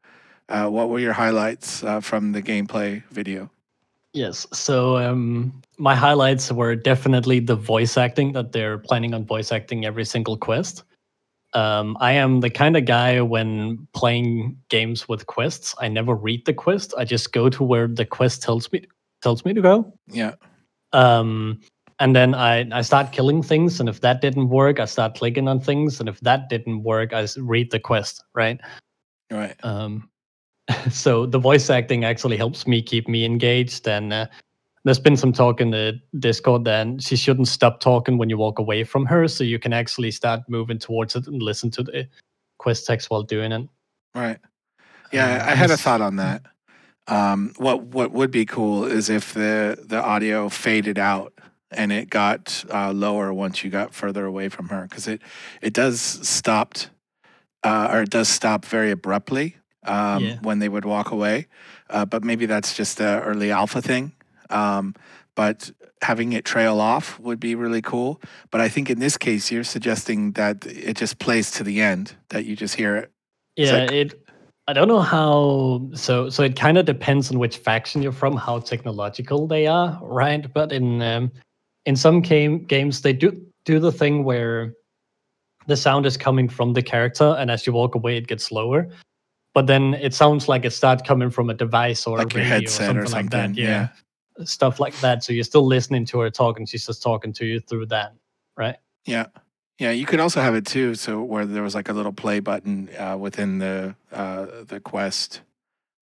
Uh, 0.49 0.69
what 0.69 0.89
were 0.89 0.99
your 0.99 1.13
highlights 1.13 1.85
uh, 1.85 2.01
from 2.01 2.33
the 2.33 2.41
gameplay 2.41 3.03
video? 3.11 3.51
Yes. 4.15 4.47
So 4.55 4.97
um, 4.97 5.61
my 5.77 5.95
highlights 5.95 6.51
were 6.51 6.75
definitely 6.75 7.41
the 7.41 7.57
voice 7.57 7.99
acting 7.99 8.33
that 8.33 8.53
they're 8.53 8.79
planning 8.79 9.13
on 9.13 9.27
voice 9.27 9.53
acting 9.53 9.85
every 9.85 10.07
single 10.07 10.39
quest. 10.39 10.83
Um, 11.55 11.97
I 12.01 12.13
am 12.13 12.41
the 12.41 12.51
kind 12.51 12.77
of 12.77 12.85
guy 12.85 13.21
when 13.21 13.87
playing 13.95 14.57
games 14.69 15.09
with 15.09 15.27
quests, 15.27 15.75
I 15.81 15.89
never 15.89 16.15
read 16.15 16.45
the 16.45 16.53
quest. 16.53 16.93
I 16.99 17.05
just 17.05 17.33
go 17.33 17.49
to 17.49 17.63
where 17.63 17.89
the 17.89 18.05
quest 18.05 18.43
tells 18.43 18.71
me 18.71 18.85
tells 19.23 19.45
me 19.45 19.55
to 19.55 19.63
go. 19.63 19.93
Yeah, 20.09 20.35
Um, 20.93 21.61
and 22.01 22.15
then 22.15 22.35
I, 22.35 22.69
I 22.71 22.83
start 22.83 23.13
killing 23.13 23.43
things, 23.43 23.81
and 23.81 23.89
if 23.89 24.01
that 24.03 24.21
didn't 24.21 24.49
work, 24.51 24.79
I 24.79 24.85
start 24.85 25.17
clicking 25.17 25.49
on 25.49 25.61
things, 25.61 26.01
and 26.01 26.09
if 26.09 26.21
that 26.21 26.49
didn't 26.49 26.83
work, 26.83 27.13
I 27.13 27.27
read 27.39 27.71
the 27.71 27.81
quest. 27.81 28.23
Right. 28.35 28.61
right. 29.31 29.57
Um, 29.65 30.09
so 30.91 31.27
the 31.27 31.39
voice 31.39 31.71
acting 31.71 32.05
actually 32.05 32.37
helps 32.37 32.67
me 32.67 32.83
keep 32.83 33.09
me 33.09 33.25
engaged. 33.25 33.89
And 33.89 34.13
uh, 34.13 34.27
there's 34.85 34.99
been 34.99 35.17
some 35.17 35.33
talk 35.33 35.61
in 35.61 35.71
the 35.71 36.01
Discord 36.19 36.65
that 36.65 37.03
she 37.03 37.17
shouldn't 37.17 37.49
stop 37.49 37.81
talking 37.81 38.19
when 38.19 38.31
you 38.31 38.39
walk 38.39 38.59
away 38.59 38.85
from 38.85 39.07
her, 39.07 39.29
so 39.29 39.45
you 39.45 39.59
can 39.59 39.73
actually 39.73 40.11
start 40.11 40.41
moving 40.49 40.79
towards 40.79 41.17
it 41.17 41.27
and 41.27 41.43
listen 41.43 41.71
to 41.73 41.83
the 41.83 42.09
quest 42.59 42.87
text 42.87 43.11
while 43.11 43.23
doing 43.23 43.53
it. 43.53 43.69
Right. 44.15 44.39
Yeah, 45.13 45.43
Um, 45.43 45.49
I 45.49 45.55
had 45.55 45.71
a 45.71 45.77
thought 45.77 46.01
on 46.01 46.17
that. 46.17 46.43
Um, 47.07 47.55
what 47.57 47.83
what 47.85 48.13
would 48.13 48.31
be 48.31 48.45
cool 48.45 48.85
is 48.85 49.09
if 49.09 49.33
the 49.33 49.83
the 49.83 50.03
audio 50.03 50.49
faded 50.51 50.99
out 50.99 51.33
and 51.71 51.91
it 51.91 52.11
got 52.11 52.65
uh, 52.73 52.93
lower 52.93 53.33
once 53.33 53.65
you 53.65 53.71
got 53.71 53.95
further 53.95 54.27
away 54.27 54.49
from 54.51 54.69
her 54.69 54.83
because 54.83 55.09
it 55.09 55.23
it 55.63 55.73
does 55.73 56.01
stopped 56.01 56.91
uh, 57.65 57.89
or 57.91 58.03
it 58.03 58.11
does 58.11 58.29
stop 58.29 58.65
very 58.67 58.91
abruptly 58.91 59.57
um, 59.85 60.25
Yeah. 60.25 60.39
when 60.43 60.59
they 60.59 60.69
would 60.69 60.85
walk 60.85 61.11
away. 61.11 61.47
Uh, 61.89 62.05
but 62.05 62.25
maybe 62.25 62.45
that's 62.47 62.77
just 62.77 63.01
a 63.01 63.23
early 63.23 63.51
alpha 63.51 63.81
thing. 63.81 64.13
Um, 64.51 64.95
but 65.35 65.71
having 66.03 66.33
it 66.33 66.45
trail 66.45 66.81
off 66.81 67.19
would 67.21 67.41
be 67.41 67.55
really 67.55 67.83
cool. 67.83 68.21
But 68.51 68.61
I 68.61 68.69
think 68.69 68.91
in 68.91 68.99
this 68.99 69.17
case, 69.17 69.51
you're 69.51 69.65
suggesting 69.65 70.33
that 70.33 70.67
it 70.67 70.97
just 70.97 71.19
plays 71.19 71.51
to 71.53 71.65
the 71.65 71.81
end, 71.81 72.15
that 72.31 72.45
you 72.45 72.57
just 72.57 72.75
hear 72.75 72.97
it. 72.97 73.13
Yeah, 73.57 73.73
like- 73.73 73.93
it. 73.93 74.25
I 74.67 74.75
don't 74.75 74.89
know 74.89 75.01
how. 75.01 75.89
So, 75.95 76.29
so 76.29 76.43
it 76.43 76.55
kind 76.55 76.77
of 76.77 76.85
depends 76.85 77.31
on 77.31 77.39
which 77.39 77.57
faction 77.57 78.03
you're 78.03 78.13
from, 78.13 78.37
how 78.37 78.59
technological 78.59 79.47
they 79.47 79.67
are, 79.67 79.99
right? 80.03 80.53
But 80.53 80.73
in 80.73 81.01
um, 81.01 81.33
in 81.87 81.97
some 81.97 82.21
game 82.21 82.65
games, 82.65 83.01
they 83.01 83.15
do 83.15 83.41
do 83.65 83.79
the 83.79 83.93
thing 83.93 84.25
where 84.25 84.75
the 85.69 85.77
sound 85.77 86.05
is 86.05 86.17
coming 86.17 86.49
from 86.49 86.75
the 86.75 86.83
character, 86.83 87.35
and 87.39 87.51
as 87.51 87.67
you 87.67 87.73
walk 87.73 87.95
away, 87.95 88.17
it 88.17 88.27
gets 88.27 88.53
lower. 88.53 88.89
But 89.55 89.67
then 89.69 89.95
it 89.95 90.13
sounds 90.15 90.49
like 90.49 90.65
it 90.65 90.73
starts 90.73 91.03
coming 91.03 91.31
from 91.31 91.49
a 91.49 91.55
device 91.55 92.07
or 92.07 92.19
like 92.19 92.35
a 92.35 92.39
radio 92.39 92.49
headset 92.49 92.97
or 92.97 93.07
something. 93.07 93.41
like 93.41 93.55
that. 93.55 93.55
yeah. 93.57 93.89
Stuff 94.45 94.81
like 94.81 94.99
that. 95.01 95.25
So 95.25 95.33
you're 95.33 95.45
still 95.45 95.67
listening 95.67 96.05
to 96.07 96.21
her 96.21 96.31
talk, 96.31 96.59
and 96.59 96.69
she's 96.69 96.87
just 96.87 97.03
talking 97.03 97.33
to 97.35 97.47
you 97.47 97.61
through 97.61 97.87
that, 97.87 98.15
right? 98.57 98.77
Yeah. 99.07 99.27
Yeah, 99.79 99.93
you 99.93 100.07
could 100.07 100.19
also 100.19 100.41
have 100.41 100.57
it 100.57 100.67
too. 100.67 100.97
So 100.97 101.23
where 101.23 101.47
there 101.47 101.63
was 101.63 101.75
like 101.75 101.89
a 101.89 101.93
little 101.93 102.13
play 102.13 102.41
button 102.41 102.89
uh, 102.99 103.17
within 103.17 103.59
the 103.59 103.95
uh, 104.13 104.47
the 104.67 104.81
quest 104.81 105.43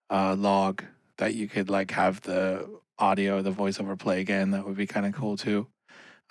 uh, 0.08 0.34
log 0.34 0.82
that 1.18 1.34
you 1.34 1.46
could 1.46 1.68
like 1.68 1.90
have 1.90 2.22
the 2.22 2.66
audio, 2.98 3.42
the 3.42 3.52
voiceover 3.52 3.98
play 3.98 4.20
again. 4.20 4.50
That 4.50 4.66
would 4.66 4.76
be 4.76 4.86
kind 4.86 5.04
of 5.04 5.12
cool 5.12 5.36
too, 5.36 5.66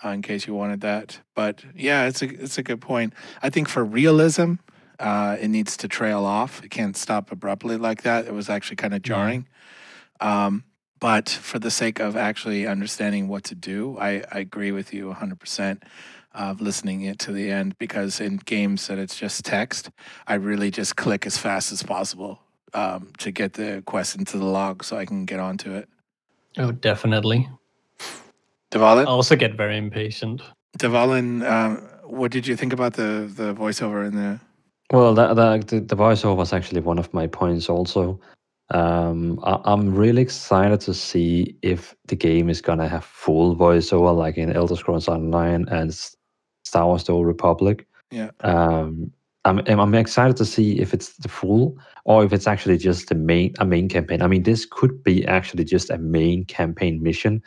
uh, 0.04 0.10
in 0.10 0.24
case 0.24 0.48
you 0.48 0.56
wanted 0.56 0.82
that. 0.82 1.20
But 1.36 1.64
yeah, 1.76 2.08
it's 2.08 2.24
a 2.24 2.30
it's 2.30 2.58
a 2.58 2.64
good 2.64 2.82
point. 2.82 3.14
I 3.44 3.52
think 3.52 3.70
for 3.70 3.86
realism, 3.86 4.56
uh, 5.00 5.38
it 5.40 5.50
needs 5.50 5.78
to 5.78 5.88
trail 5.88 6.26
off. 6.26 6.64
It 6.64 6.72
can't 6.72 6.98
stop 6.98 7.32
abruptly 7.32 7.78
like 7.78 8.02
that. 8.02 8.26
It 8.26 8.34
was 8.34 8.50
actually 8.50 8.78
kind 8.78 8.96
of 8.96 9.04
jarring. 9.04 9.48
Um, 10.20 10.64
but 11.06 11.30
for 11.30 11.60
the 11.60 11.70
sake 11.70 12.00
of 12.00 12.18
actually 12.18 12.66
understanding 12.66 13.28
what 13.28 13.44
to 13.44 13.54
do, 13.54 13.96
I, 14.00 14.24
I 14.32 14.40
agree 14.40 14.72
with 14.72 14.92
you 14.92 15.14
100% 15.14 15.84
of 16.34 16.62
listening 16.62 17.02
it 17.02 17.20
to 17.20 17.32
the 17.32 17.52
end 17.52 17.78
because 17.78 18.20
in 18.20 18.38
games 18.38 18.88
that 18.88 18.98
it's 18.98 19.16
just 19.16 19.46
text, 19.46 19.92
I 20.26 20.34
really 20.34 20.72
just 20.72 20.96
click 20.96 21.28
as 21.28 21.38
fast 21.38 21.72
as 21.72 21.84
possible 21.84 22.40
um, 22.74 23.14
to 23.20 23.30
get 23.30 23.54
the 23.54 23.84
quest 23.86 24.16
into 24.16 24.40
the 24.40 24.46
log 24.46 24.84
so 24.84 24.98
I 24.98 25.06
can 25.06 25.26
get 25.26 25.40
onto 25.40 25.76
it. 25.76 25.88
Oh, 26.58 26.72
definitely. 26.72 27.50
Devalin? 28.72 29.06
I 29.06 29.06
also 29.06 29.36
get 29.36 29.54
very 29.54 29.78
impatient. 29.78 30.42
Devalin, 30.80 31.44
uh, 31.44 31.82
what 32.08 32.32
did 32.32 32.48
you 32.48 32.56
think 32.56 32.74
about 32.74 32.94
the 32.94 33.32
the 33.32 33.54
voiceover 33.54 34.08
in 34.08 34.16
there? 34.16 34.40
Well, 34.92 35.14
that, 35.14 35.36
that 35.36 35.68
the, 35.68 35.82
the 35.82 35.96
voiceover 35.96 36.36
was 36.36 36.52
actually 36.52 36.82
one 36.82 36.98
of 36.98 37.14
my 37.14 37.28
points 37.28 37.70
also. 37.70 38.20
Um, 38.72 39.40
I, 39.44 39.60
I'm 39.66 39.94
really 39.94 40.22
excited 40.22 40.82
to 40.82 40.94
see 40.94 41.56
if 41.62 41.96
the 42.08 42.16
game 42.16 42.50
is 42.50 42.62
gonna 42.62 42.88
have 42.88 43.06
full 43.06 43.56
voiceover 43.56 44.16
like 44.16 44.38
in 44.38 44.52
Elder 44.52 44.76
Scrolls 44.76 45.08
Online 45.08 45.68
and 45.70 45.94
Star 46.64 46.86
Wars: 46.86 47.04
The 47.04 47.14
Old 47.14 47.28
Republic. 47.28 47.88
Yeah. 48.12 48.32
Um, 48.42 49.12
I'm 49.46 49.60
I'm 49.68 49.80
I'm 49.80 49.96
excited 49.96 50.36
to 50.38 50.46
see 50.46 50.80
if 50.80 50.94
it's 50.94 51.14
the 51.18 51.30
full 51.30 51.78
or 52.06 52.24
if 52.26 52.34
it's 52.34 52.48
actually 52.48 52.78
just 52.78 53.10
the 53.10 53.16
main 53.16 53.54
a 53.60 53.66
main 53.66 53.88
campaign. 53.88 54.22
I 54.22 54.28
mean, 54.28 54.44
this 54.44 54.66
could 54.66 55.04
be 55.04 55.26
actually 55.28 55.64
just 55.64 55.90
a 55.92 55.98
main 56.00 56.46
campaign 56.46 57.04
mission. 57.04 57.44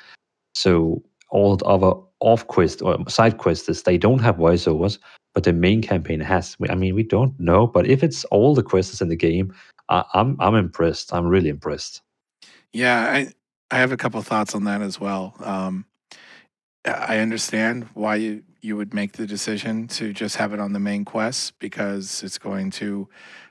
So 0.55 1.03
all 1.31 1.57
the 1.57 1.65
other 1.67 1.93
off 2.21 2.47
quest 2.47 2.83
or 2.83 2.97
side 3.09 3.39
quests 3.39 3.83
they 3.83 3.99
don't 3.99 4.21
have 4.21 4.37
voiceovers, 4.37 4.99
but 5.35 5.45
the 5.45 5.53
main 5.53 5.83
campaign 5.83 6.21
has. 6.21 6.57
I 6.71 6.75
mean, 6.77 6.95
we 6.95 7.03
don't 7.03 7.39
know, 7.41 7.67
but 7.67 7.87
if 7.87 8.03
it's 8.03 8.25
all 8.27 8.55
the 8.55 8.63
quests 8.63 9.01
in 9.01 9.09
the 9.09 9.17
game, 9.17 9.53
I, 9.89 10.05
I'm 10.15 10.37
I'm 10.41 10.55
impressed. 10.55 11.13
I'm 11.13 11.27
really 11.27 11.49
impressed. 11.49 12.03
Yeah, 12.73 13.01
I 13.01 13.33
I 13.71 13.79
have 13.79 13.93
a 13.93 13.97
couple 13.97 14.21
thoughts 14.23 14.55
on 14.55 14.65
that 14.65 14.83
as 14.83 15.01
well. 15.01 15.35
Um, 15.41 15.87
I 16.85 16.91
I 16.91 17.19
understand 17.19 17.89
why 17.95 18.17
you 18.17 18.43
you 18.61 18.77
would 18.77 18.93
make 18.93 19.13
the 19.13 19.27
decision 19.27 19.87
to 19.87 20.13
just 20.13 20.37
have 20.37 20.53
it 20.53 20.61
on 20.61 20.73
the 20.73 20.81
main 20.81 21.05
quest 21.05 21.59
because 21.59 22.23
it's 22.23 22.39
going 22.39 22.71
to 22.71 23.09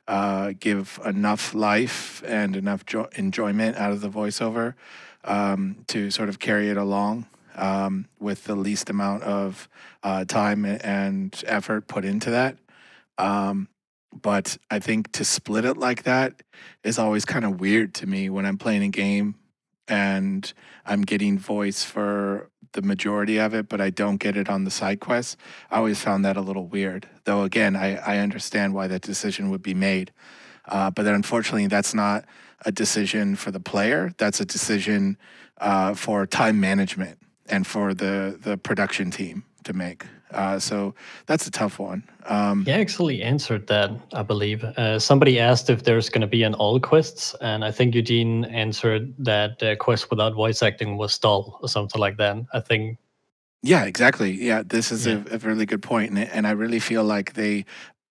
uh, 0.07 0.53
give 0.59 0.99
enough 1.05 1.53
life 1.53 2.21
and 2.25 2.55
enough 2.55 2.85
jo- 2.85 3.09
enjoyment 3.15 3.77
out 3.77 3.91
of 3.91 4.01
the 4.01 4.09
voiceover 4.09 4.73
um, 5.23 5.77
to 5.87 6.11
sort 6.11 6.29
of 6.29 6.39
carry 6.39 6.69
it 6.69 6.77
along 6.77 7.25
um, 7.55 8.07
with 8.19 8.45
the 8.45 8.55
least 8.55 8.89
amount 8.89 9.23
of 9.23 9.67
uh, 10.03 10.25
time 10.25 10.65
and 10.65 11.43
effort 11.47 11.87
put 11.87 12.05
into 12.05 12.29
that. 12.29 12.57
Um, 13.17 13.67
but 14.13 14.57
I 14.69 14.79
think 14.79 15.11
to 15.13 15.25
split 15.25 15.65
it 15.65 15.77
like 15.77 16.03
that 16.03 16.41
is 16.83 16.97
always 16.97 17.25
kind 17.25 17.45
of 17.45 17.59
weird 17.59 17.93
to 17.95 18.07
me 18.07 18.29
when 18.29 18.45
I'm 18.45 18.57
playing 18.57 18.83
a 18.83 18.89
game 18.89 19.35
and 19.87 20.51
I'm 20.85 21.03
getting 21.03 21.37
voice 21.37 21.83
for 21.83 22.49
the 22.73 22.81
majority 22.81 23.37
of 23.37 23.53
it, 23.53 23.69
but 23.69 23.79
I 23.79 23.89
don't 23.89 24.17
get 24.17 24.35
it 24.35 24.49
on 24.49 24.63
the 24.63 24.71
side 24.71 24.99
quests. 24.99 25.37
I 25.71 25.77
always 25.77 25.99
found 26.01 26.25
that 26.25 26.37
a 26.37 26.41
little 26.41 26.67
weird. 26.67 27.07
Though 27.23 27.43
again, 27.43 27.75
I, 27.75 27.95
I 27.97 28.17
understand 28.19 28.73
why 28.73 28.87
that 28.87 29.01
decision 29.01 29.49
would 29.49 29.63
be 29.63 29.73
made. 29.73 30.11
Uh, 30.65 30.91
but 30.91 31.03
then 31.03 31.15
unfortunately, 31.15 31.67
that's 31.67 31.93
not 31.93 32.25
a 32.65 32.71
decision 32.71 33.35
for 33.35 33.51
the 33.51 33.59
player. 33.59 34.13
That's 34.17 34.41
a 34.41 34.45
decision 34.45 35.17
uh, 35.59 35.93
for 35.93 36.25
time 36.25 36.59
management 36.59 37.19
and 37.47 37.65
for 37.65 37.93
the 37.93 38.37
the 38.41 38.57
production 38.57 39.11
team 39.11 39.45
to 39.63 39.73
make. 39.73 40.05
Uh, 40.31 40.59
so 40.59 40.93
that's 41.25 41.47
a 41.47 41.51
tough 41.51 41.79
one. 41.79 42.03
Um, 42.25 42.65
He 42.65 42.71
actually 42.71 43.23
answered 43.23 43.67
that, 43.67 43.91
I 44.13 44.23
believe. 44.23 44.63
Uh, 44.63 44.99
somebody 44.99 45.39
asked 45.39 45.69
if 45.69 45.83
there's 45.83 46.09
going 46.09 46.21
to 46.21 46.27
be 46.27 46.43
an 46.43 46.53
all 46.53 46.79
quests, 46.79 47.35
and 47.41 47.63
I 47.63 47.71
think 47.71 47.95
Eugene 47.95 48.45
answered 48.45 49.13
that 49.19 49.63
uh, 49.63 49.75
quest 49.77 50.09
without 50.09 50.33
voice 50.33 50.61
acting 50.61 50.97
was 50.97 51.17
dull 51.17 51.59
or 51.61 51.69
something 51.69 52.01
like 52.01 52.17
that. 52.17 52.37
I 52.53 52.59
think 52.59 52.97
Yeah, 53.63 53.85
exactly. 53.85 54.31
Yeah, 54.31 54.63
this 54.65 54.91
is 54.91 55.07
Yeah. 55.07 55.23
A, 55.31 55.35
a 55.35 55.37
really 55.39 55.65
good 55.65 55.81
point, 55.81 56.11
and 56.11 56.19
and 56.19 56.45
I 56.45 56.51
really 56.51 56.79
feel 56.79 57.03
like 57.03 57.33
they, 57.33 57.65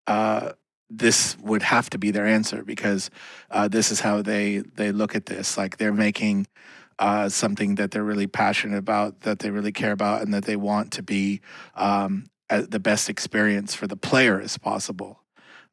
uh, 0.07 0.53
this 0.89 1.37
would 1.41 1.63
have 1.63 1.91
to 1.91 1.99
be 1.99 2.11
their 2.11 2.27
answer 2.27 2.65
because 2.65 3.11
uh, 3.51 3.69
this 3.69 3.91
is 3.91 4.01
how 4.01 4.23
they 4.23 4.63
they 4.77 4.91
look 4.93 5.15
at 5.15 5.27
this. 5.27 5.59
Like 5.59 5.77
they're 5.77 5.93
making 5.93 6.47
uh, 6.99 7.29
something 7.29 7.75
that 7.77 7.91
they're 7.91 8.05
really 8.05 8.27
passionate 8.27 8.79
about, 8.79 9.21
that 9.21 9.41
they 9.41 9.51
really 9.51 9.73
care 9.73 9.93
about, 9.93 10.23
and 10.23 10.33
that 10.33 10.45
they 10.45 10.57
want 10.57 10.93
to 10.93 11.03
be 11.03 11.41
um, 11.75 12.27
a- 12.51 12.63
the 12.63 12.81
best 12.81 13.09
experience 13.09 13.75
for 13.75 13.87
the 13.87 13.97
player 13.97 14.41
as 14.41 14.57
possible. 14.59 15.23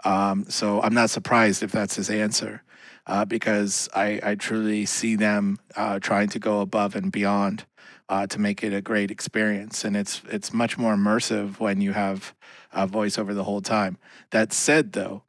Um, 0.04 0.46
so 0.50 0.82
I'm 0.82 0.94
not 0.94 1.10
surprised 1.10 1.64
if 1.64 1.72
that's 1.72 1.96
his 1.96 2.10
answer, 2.10 2.62
uh, 3.08 3.24
because 3.26 3.88
I, 3.96 4.20
I 4.22 4.36
truly 4.36 4.86
see 4.86 5.16
them 5.16 5.58
uh, 5.76 6.00
trying 6.00 6.28
to 6.30 6.40
go 6.40 6.60
above 6.60 6.96
and 6.96 7.12
beyond 7.12 7.66
uh, 8.10 8.28
to 8.28 8.40
make 8.40 8.64
it 8.64 8.74
a 8.74 8.82
great 8.82 9.12
experience, 9.12 9.86
and 9.86 9.96
it's 9.96 10.22
it's 10.30 10.54
much 10.54 10.78
more 10.78 10.94
immersive 10.94 11.60
when 11.60 11.80
you 11.80 11.94
have 11.94 12.36
uh, 12.74 12.86
voiceover 12.86 13.34
the 13.34 13.46
whole 13.46 13.62
time. 13.62 13.98
That 14.32 14.52
said, 14.52 14.92
though, 14.92 15.24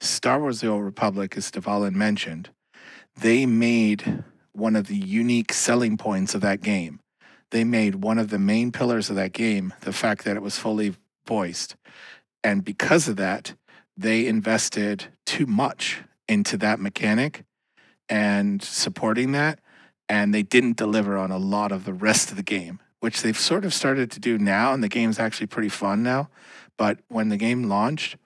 Star 0.00 0.38
Wars: 0.38 0.60
The 0.60 0.68
Old 0.68 0.84
Republic, 0.84 1.36
as 1.36 1.50
Devalin 1.50 1.94
mentioned, 1.94 2.50
they 3.18 3.46
made 3.46 4.24
one 4.52 4.76
of 4.76 4.86
the 4.86 4.96
unique 4.96 5.52
selling 5.52 5.96
points 5.96 6.34
of 6.34 6.40
that 6.42 6.60
game. 6.60 7.00
They 7.50 7.64
made 7.64 7.96
one 7.96 8.18
of 8.18 8.30
the 8.30 8.38
main 8.38 8.72
pillars 8.72 9.10
of 9.10 9.16
that 9.16 9.32
game 9.32 9.74
the 9.82 9.92
fact 9.92 10.24
that 10.24 10.36
it 10.36 10.42
was 10.42 10.58
fully 10.58 10.94
voiced, 11.26 11.76
and 12.42 12.64
because 12.64 13.08
of 13.08 13.16
that, 13.16 13.54
they 13.96 14.26
invested 14.26 15.06
too 15.26 15.46
much 15.46 16.02
into 16.28 16.56
that 16.56 16.80
mechanic 16.80 17.44
and 18.08 18.62
supporting 18.62 19.32
that 19.32 19.58
and 20.12 20.34
they 20.34 20.42
didn't 20.42 20.76
deliver 20.76 21.16
on 21.16 21.30
a 21.30 21.38
lot 21.38 21.72
of 21.72 21.86
the 21.86 21.92
rest 21.94 22.30
of 22.30 22.36
the 22.36 22.42
game, 22.42 22.80
which 23.00 23.22
they've 23.22 23.38
sort 23.38 23.64
of 23.64 23.72
started 23.72 24.10
to 24.10 24.20
do 24.20 24.36
now. 24.36 24.74
And 24.74 24.84
the 24.84 24.88
game's 24.88 25.18
actually 25.18 25.46
pretty 25.46 25.70
fun 25.70 26.02
now. 26.02 26.28
But 26.76 26.98
when 27.08 27.30
the 27.30 27.38
game 27.38 27.64
launched, 27.64 28.16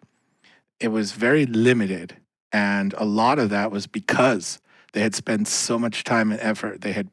it 0.80 0.88
was 0.88 1.12
very 1.12 1.46
limited. 1.46 2.16
And 2.50 2.92
a 2.98 3.04
lot 3.04 3.38
of 3.38 3.50
that 3.50 3.70
was 3.70 3.86
because 3.86 4.60
they 4.92 5.00
had 5.00 5.14
spent 5.14 5.48
so 5.48 5.78
much 5.78 6.04
time 6.04 6.30
and 6.32 6.40
effort. 6.40 6.80
They 6.80 6.92
had, 6.92 7.10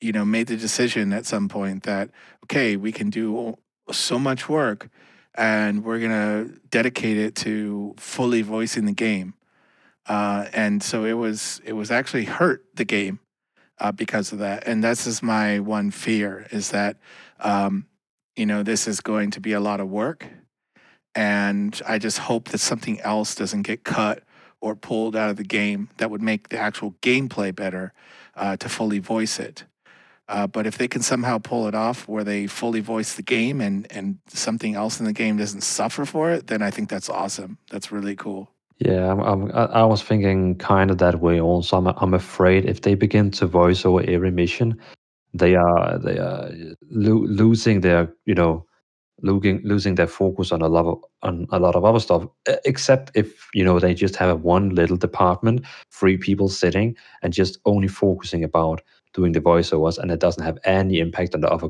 you 0.00 0.12
know, 0.12 0.24
made 0.24 0.46
the 0.46 0.56
decision 0.56 1.12
at 1.12 1.26
some 1.26 1.48
point 1.48 1.82
that, 1.84 2.10
okay, 2.44 2.76
we 2.76 2.92
can 2.92 3.10
do 3.10 3.56
so 3.90 4.18
much 4.18 4.48
work 4.48 4.88
and 5.34 5.84
we're 5.84 5.98
going 5.98 6.10
to 6.10 6.60
dedicate 6.70 7.16
it 7.16 7.34
to 7.36 7.94
fully 7.98 8.42
voicing 8.42 8.84
the 8.84 8.92
game. 8.92 9.34
Uh, 10.06 10.46
and 10.52 10.82
so 10.82 11.04
it 11.04 11.12
was, 11.12 11.60
it 11.64 11.74
was 11.74 11.90
actually 11.90 12.24
hurt 12.24 12.64
the 12.74 12.84
game 12.84 13.20
uh, 13.78 13.92
because 13.92 14.32
of 14.32 14.38
that. 14.38 14.66
And 14.66 14.82
that's 14.82 15.06
is 15.06 15.22
my 15.22 15.60
one 15.60 15.90
fear 15.90 16.46
is 16.50 16.70
that, 16.70 16.96
um, 17.38 17.86
you 18.36 18.46
know, 18.46 18.62
this 18.62 18.88
is 18.88 19.00
going 19.00 19.30
to 19.32 19.40
be 19.40 19.52
a 19.52 19.60
lot 19.60 19.80
of 19.80 19.88
work. 19.88 20.26
And 21.14 21.80
I 21.86 21.98
just 21.98 22.18
hope 22.18 22.48
that 22.48 22.58
something 22.58 23.00
else 23.00 23.34
doesn't 23.34 23.62
get 23.62 23.84
cut 23.84 24.22
or 24.60 24.74
pulled 24.74 25.16
out 25.16 25.30
of 25.30 25.36
the 25.36 25.44
game 25.44 25.88
that 25.96 26.10
would 26.10 26.22
make 26.22 26.48
the 26.48 26.58
actual 26.58 26.94
gameplay 27.02 27.54
better 27.54 27.92
uh, 28.36 28.56
to 28.56 28.68
fully 28.68 28.98
voice 28.98 29.38
it. 29.38 29.64
Uh, 30.28 30.46
but 30.46 30.64
if 30.66 30.78
they 30.78 30.86
can 30.86 31.02
somehow 31.02 31.38
pull 31.38 31.66
it 31.66 31.74
off 31.74 32.06
where 32.06 32.22
they 32.22 32.46
fully 32.46 32.80
voice 32.80 33.14
the 33.14 33.22
game 33.22 33.60
and, 33.60 33.86
and 33.90 34.18
something 34.28 34.76
else 34.76 35.00
in 35.00 35.06
the 35.06 35.12
game 35.12 35.36
doesn't 35.36 35.62
suffer 35.62 36.04
for 36.04 36.30
it, 36.30 36.46
then 36.46 36.62
I 36.62 36.70
think 36.70 36.88
that's 36.88 37.10
awesome. 37.10 37.58
That's 37.70 37.90
really 37.90 38.14
cool. 38.14 38.48
Yeah, 38.78 39.10
I'm, 39.10 39.20
I'm, 39.20 39.50
I 39.52 39.84
was 39.84 40.02
thinking 40.02 40.56
kind 40.56 40.90
of 40.90 40.98
that 40.98 41.20
way 41.20 41.40
also. 41.40 41.76
I'm, 41.76 41.88
I'm 41.88 42.14
afraid 42.14 42.64
if 42.64 42.82
they 42.82 42.94
begin 42.94 43.30
to 43.32 43.46
voice 43.46 43.84
over 43.84 44.02
every 44.08 44.30
mission, 44.30 44.80
they 45.34 45.54
are 45.54 45.98
they 45.98 46.18
are 46.18 46.50
lo- 46.90 47.26
losing 47.26 47.82
their 47.82 48.12
you 48.24 48.34
know 48.34 48.64
losing 49.22 49.60
losing 49.64 49.94
their 49.94 50.06
focus 50.06 50.52
on 50.52 50.62
a 50.62 50.68
lot 50.68 50.86
of 50.86 51.02
on 51.22 51.46
a 51.50 51.58
lot 51.58 51.76
of 51.76 51.84
other 51.84 52.00
stuff. 52.00 52.26
Except 52.64 53.10
if 53.14 53.48
you 53.54 53.64
know 53.64 53.78
they 53.78 53.94
just 53.94 54.16
have 54.16 54.42
one 54.42 54.70
little 54.70 54.96
department, 54.96 55.64
three 55.92 56.16
people 56.16 56.48
sitting 56.48 56.96
and 57.22 57.32
just 57.32 57.58
only 57.64 57.88
focusing 57.88 58.44
about 58.44 58.82
doing 59.14 59.32
the 59.32 59.40
voiceovers, 59.40 59.98
and 59.98 60.10
it 60.10 60.20
doesn't 60.20 60.44
have 60.44 60.58
any 60.64 60.98
impact 61.00 61.34
on 61.34 61.40
the 61.40 61.50
other 61.50 61.68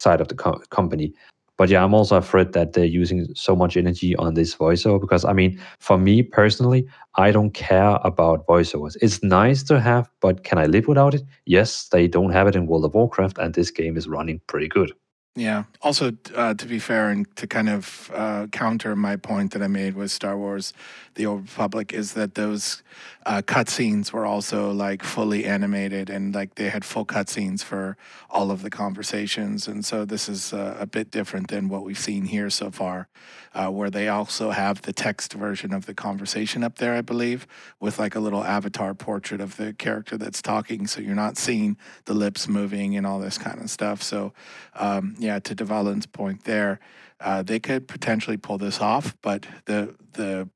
side 0.00 0.20
of 0.20 0.28
the 0.28 0.34
co- 0.34 0.62
company. 0.70 1.12
But 1.56 1.70
yeah, 1.70 1.82
I'm 1.82 1.94
also 1.94 2.16
afraid 2.16 2.52
that 2.52 2.74
they're 2.74 2.84
using 2.84 3.34
so 3.34 3.56
much 3.56 3.76
energy 3.76 4.14
on 4.16 4.34
this 4.34 4.54
voiceover 4.54 5.00
because 5.00 5.24
I 5.24 5.32
mean, 5.32 5.58
for 5.80 5.96
me 5.96 6.22
personally, 6.22 6.86
I 7.16 7.30
don't 7.30 7.54
care 7.54 7.98
about 8.04 8.46
voiceovers. 8.46 8.96
It's 9.00 9.22
nice 9.22 9.62
to 9.64 9.80
have, 9.80 10.10
but 10.20 10.44
can 10.44 10.58
I 10.58 10.66
live 10.66 10.86
without 10.86 11.14
it? 11.14 11.22
Yes, 11.46 11.88
they 11.88 12.08
don't 12.08 12.32
have 12.32 12.46
it 12.46 12.56
in 12.56 12.66
World 12.66 12.84
of 12.84 12.94
Warcraft, 12.94 13.38
and 13.38 13.54
this 13.54 13.70
game 13.70 13.96
is 13.96 14.06
running 14.06 14.40
pretty 14.46 14.68
good. 14.68 14.92
Yeah. 15.36 15.64
Also, 15.82 16.12
uh, 16.34 16.54
to 16.54 16.66
be 16.66 16.78
fair 16.78 17.10
and 17.10 17.26
to 17.36 17.46
kind 17.46 17.68
of 17.68 18.10
uh, 18.14 18.46
counter 18.46 18.96
my 18.96 19.16
point 19.16 19.52
that 19.52 19.62
I 19.62 19.66
made 19.66 19.94
with 19.94 20.10
Star 20.10 20.34
Wars: 20.34 20.72
The 21.14 21.26
Old 21.26 21.42
Republic 21.42 21.92
is 21.92 22.14
that 22.14 22.34
those 22.36 22.82
uh, 23.26 23.42
cutscenes 23.42 24.12
were 24.12 24.24
also 24.24 24.72
like 24.72 25.02
fully 25.02 25.44
animated 25.44 26.08
and 26.08 26.34
like 26.34 26.54
they 26.54 26.70
had 26.70 26.86
full 26.86 27.04
cutscenes 27.04 27.62
for 27.62 27.98
all 28.30 28.50
of 28.50 28.62
the 28.62 28.70
conversations, 28.70 29.68
and 29.68 29.84
so 29.84 30.06
this 30.06 30.26
is 30.26 30.54
uh, 30.54 30.76
a 30.80 30.86
bit 30.86 31.10
different 31.10 31.48
than 31.48 31.68
what 31.68 31.84
we've 31.84 31.98
seen 31.98 32.24
here 32.24 32.48
so 32.48 32.70
far, 32.70 33.08
uh, 33.54 33.68
where 33.68 33.90
they 33.90 34.08
also 34.08 34.50
have 34.50 34.82
the 34.82 34.92
text 34.92 35.34
version 35.34 35.74
of 35.74 35.84
the 35.84 35.94
conversation 35.94 36.64
up 36.64 36.78
there, 36.78 36.94
I 36.94 37.02
believe, 37.02 37.46
with 37.78 37.98
like 37.98 38.14
a 38.14 38.20
little 38.20 38.42
avatar 38.42 38.94
portrait 38.94 39.42
of 39.42 39.56
the 39.58 39.74
character 39.74 40.16
that's 40.16 40.40
talking, 40.40 40.86
so 40.86 41.02
you're 41.02 41.14
not 41.14 41.36
seeing 41.36 41.76
the 42.06 42.14
lips 42.14 42.48
moving 42.48 42.96
and 42.96 43.06
all 43.06 43.18
this 43.20 43.36
kind 43.36 43.60
of 43.60 43.68
stuff. 43.70 44.02
So 44.02 44.32
um, 44.74 45.14
yeah, 45.26 45.38
to 45.40 45.54
Devalin's 45.54 46.06
point 46.06 46.44
there, 46.44 46.80
uh, 47.20 47.42
they 47.42 47.58
could 47.58 47.88
potentially 47.88 48.36
pull 48.36 48.58
this 48.58 48.80
off, 48.80 49.16
but 49.22 49.46
the 49.66 49.94
the 50.12 50.48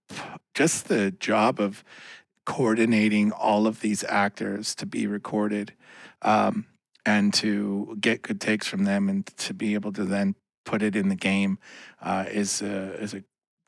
just 0.55 0.89
the 0.89 1.11
job 1.11 1.61
of 1.61 1.85
coordinating 2.47 3.33
all 3.33 3.67
of 3.67 3.81
these 3.81 4.05
actors 4.05 4.75
to 4.77 4.87
be 4.87 5.07
recorded, 5.07 5.73
um, 6.23 6.67
and 7.05 7.33
to 7.35 7.97
get 8.01 8.23
good 8.23 8.41
takes 8.41 8.67
from 8.67 8.85
them 8.85 9.09
and 9.09 9.27
to 9.37 9.55
be 9.55 9.75
able 9.75 9.93
to 9.93 10.05
then 10.05 10.35
put 10.65 10.83
it 10.83 10.95
in 10.95 11.09
the 11.09 11.17
game 11.17 11.59
uh, 12.03 12.25
is 12.31 12.63
a, 12.63 12.95
is 13.03 13.15
a 13.15 13.25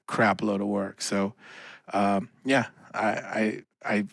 crap 0.07 0.43
load 0.43 0.61
of 0.61 0.67
work. 0.67 1.01
So 1.01 1.35
um, 1.93 2.29
yeah, 2.45 2.67
I, 2.95 3.09
I 3.09 3.62
I 3.85 4.07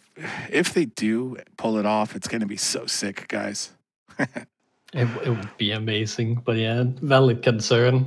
if 0.49 0.73
they 0.73 0.85
do 0.85 1.37
pull 1.57 1.77
it 1.77 1.85
off, 1.85 2.15
it's 2.15 2.27
going 2.27 2.41
to 2.41 2.47
be 2.47 2.57
so 2.57 2.85
sick, 2.85 3.27
guys. 3.27 3.71
it, 4.93 5.07
it 5.23 5.29
would 5.29 5.57
be 5.57 5.71
amazing, 5.71 6.41
but 6.45 6.57
yeah, 6.57 6.83
valid 7.01 7.43
concern, 7.43 8.05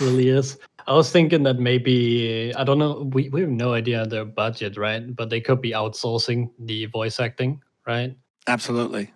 really 0.00 0.28
is. 0.28 0.58
I 0.86 0.92
was 0.92 1.10
thinking 1.10 1.44
that 1.44 1.58
maybe 1.58 2.52
I 2.54 2.64
don't 2.64 2.78
know. 2.78 3.08
We 3.12 3.30
we 3.30 3.40
have 3.40 3.50
no 3.50 3.72
idea 3.72 4.06
their 4.06 4.24
budget, 4.24 4.76
right? 4.76 5.14
But 5.14 5.30
they 5.30 5.40
could 5.40 5.60
be 5.60 5.72
outsourcing 5.72 6.50
the 6.58 6.86
voice 6.86 7.20
acting, 7.20 7.62
right? 7.86 8.14
Absolutely, 8.46 9.12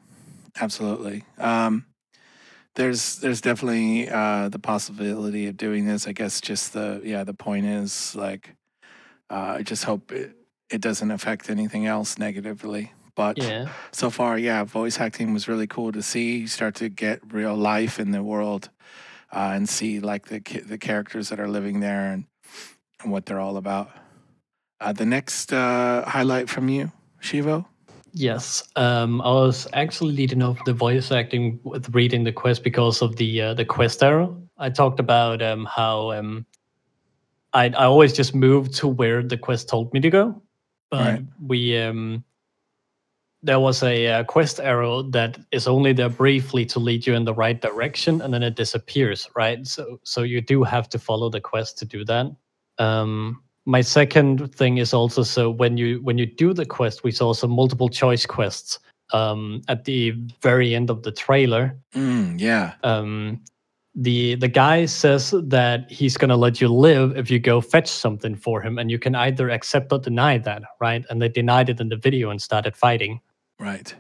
absolutely. 0.61 1.25
Um, 1.37 1.85
there's 2.75 3.17
there's 3.17 3.43
definitely 3.43 4.09
uh, 4.09 4.49
the 4.49 4.59
possibility 4.59 5.47
of 5.47 5.57
doing 5.57 5.85
this. 5.85 6.07
I 6.07 6.13
guess 6.13 6.41
just 6.41 6.73
the 6.73 7.03
yeah 7.05 7.25
the 7.25 7.35
point 7.35 7.67
is 7.67 8.15
like 8.15 8.55
uh, 9.31 9.57
I 9.59 9.63
just 9.63 9.85
hope 9.85 10.11
it, 10.11 10.37
it 10.71 10.81
doesn't 10.81 11.11
affect 11.11 11.51
anything 11.51 11.87
else 11.87 12.19
negatively. 12.19 12.93
But 13.19 13.37
Yeah. 13.39 13.69
so 13.91 14.11
far, 14.11 14.39
yeah, 14.39 14.63
voice 14.63 15.01
acting 15.01 15.35
was 15.35 15.49
really 15.49 15.67
cool 15.67 15.91
to 15.91 16.03
see. 16.03 16.39
You 16.39 16.47
start 16.47 16.77
to 16.77 16.89
get 16.89 17.21
real 17.33 17.57
life 17.57 17.99
in 17.99 18.13
the 18.13 18.23
world 18.23 18.71
uh, 19.33 19.51
and 19.57 19.69
see 19.69 19.99
like 19.99 20.29
the 20.29 20.39
the 20.69 20.79
characters 20.79 21.29
that 21.31 21.41
are 21.41 21.49
living 21.49 21.81
there 21.81 22.13
and, 22.13 22.27
and 23.03 23.11
what 23.13 23.27
they're 23.27 23.41
all 23.41 23.57
about. 23.57 23.91
Uh, 24.81 24.93
the 24.93 25.05
next 25.05 25.53
uh, 25.53 26.05
highlight 26.07 26.49
from 26.49 26.69
you, 26.69 26.93
Shivo. 27.21 27.67
Yes, 28.13 28.63
um, 28.77 29.21
I 29.23 29.33
was 29.33 29.67
actually 29.73 30.13
leading 30.15 30.43
off 30.43 30.65
the 30.65 30.73
voice 30.73 31.11
acting 31.11 31.59
with 31.65 31.93
reading 31.95 32.25
the 32.25 32.33
quest 32.33 32.63
because 32.63 33.03
of 33.03 33.17
the 33.17 33.43
uh, 33.43 33.55
the 33.55 33.65
quest 33.65 34.03
arrow. 34.03 34.41
I 34.59 34.71
talked 34.71 35.01
about 35.01 35.43
um, 35.43 35.67
how 35.67 36.13
um, 36.13 36.47
I 37.53 37.67
I 37.67 37.85
always 37.85 38.13
just 38.13 38.35
moved 38.35 38.75
to 38.77 38.89
where 38.89 39.23
the 39.23 39.37
quest 39.39 39.69
told 39.69 39.93
me 39.93 40.01
to 40.01 40.11
go, 40.11 40.41
but 40.91 41.15
Right. 41.15 41.25
we 41.43 41.77
um, 41.79 42.25
there 43.43 43.61
was 43.61 43.83
a 43.83 44.07
uh, 44.09 44.25
quest 44.25 44.59
arrow 44.59 45.03
that 45.03 45.39
is 45.53 45.69
only 45.69 45.93
there 45.93 46.09
briefly 46.09 46.67
to 46.67 46.79
lead 46.79 47.07
you 47.07 47.15
in 47.15 47.25
the 47.25 47.35
right 47.35 47.61
direction, 47.61 48.21
and 48.21 48.35
then 48.35 48.43
it 48.43 48.57
disappears. 48.57 49.29
Right, 49.37 49.67
so 49.67 50.01
so 50.03 50.23
you 50.23 50.41
do 50.41 50.65
have 50.65 50.89
to 50.91 50.99
follow 50.99 51.31
the 51.31 51.41
quest 51.41 51.79
to 51.79 51.85
do 51.85 52.05
that. 52.05 52.27
Um, 52.79 53.43
my 53.65 53.83
second 53.83 54.55
thing 54.55 54.79
is 54.79 54.95
also 54.95 55.23
so 55.23 55.51
when 55.51 55.77
you 55.77 56.01
when 56.03 56.19
you 56.19 56.27
do 56.27 56.53
the 56.53 56.67
quest, 56.67 57.05
we 57.05 57.13
saw 57.13 57.33
some 57.33 57.51
multiple 57.51 57.89
choice 57.89 58.27
quests 58.27 58.79
um, 59.13 59.63
at 59.69 59.85
the 59.85 60.13
very 60.43 60.75
end 60.75 60.91
of 60.91 61.03
the 61.03 61.13
trailer. 61.13 61.79
Mm, 61.95 62.41
yeah, 62.41 62.75
Um, 62.83 63.41
the 63.95 64.37
the 64.37 64.49
guy 64.49 64.87
says 64.87 65.35
that 65.49 65.91
he's 65.91 66.17
gonna 66.17 66.37
let 66.37 66.61
you 66.61 66.69
live 66.69 67.17
if 67.17 67.31
you 67.31 67.39
go 67.39 67.61
fetch 67.61 67.89
something 67.89 68.35
for 68.37 68.61
him, 68.63 68.79
and 68.79 68.91
you 68.91 68.99
can 68.99 69.15
either 69.15 69.51
accept 69.51 69.93
or 69.93 69.99
deny 69.99 70.39
that, 70.39 70.63
right? 70.81 71.05
And 71.11 71.21
they 71.21 71.29
denied 71.29 71.69
it 71.69 71.81
in 71.81 71.89
the 71.89 71.97
video 71.97 72.31
and 72.31 72.41
started 72.41 72.77
fighting. 72.77 73.21
Right. 73.59 73.95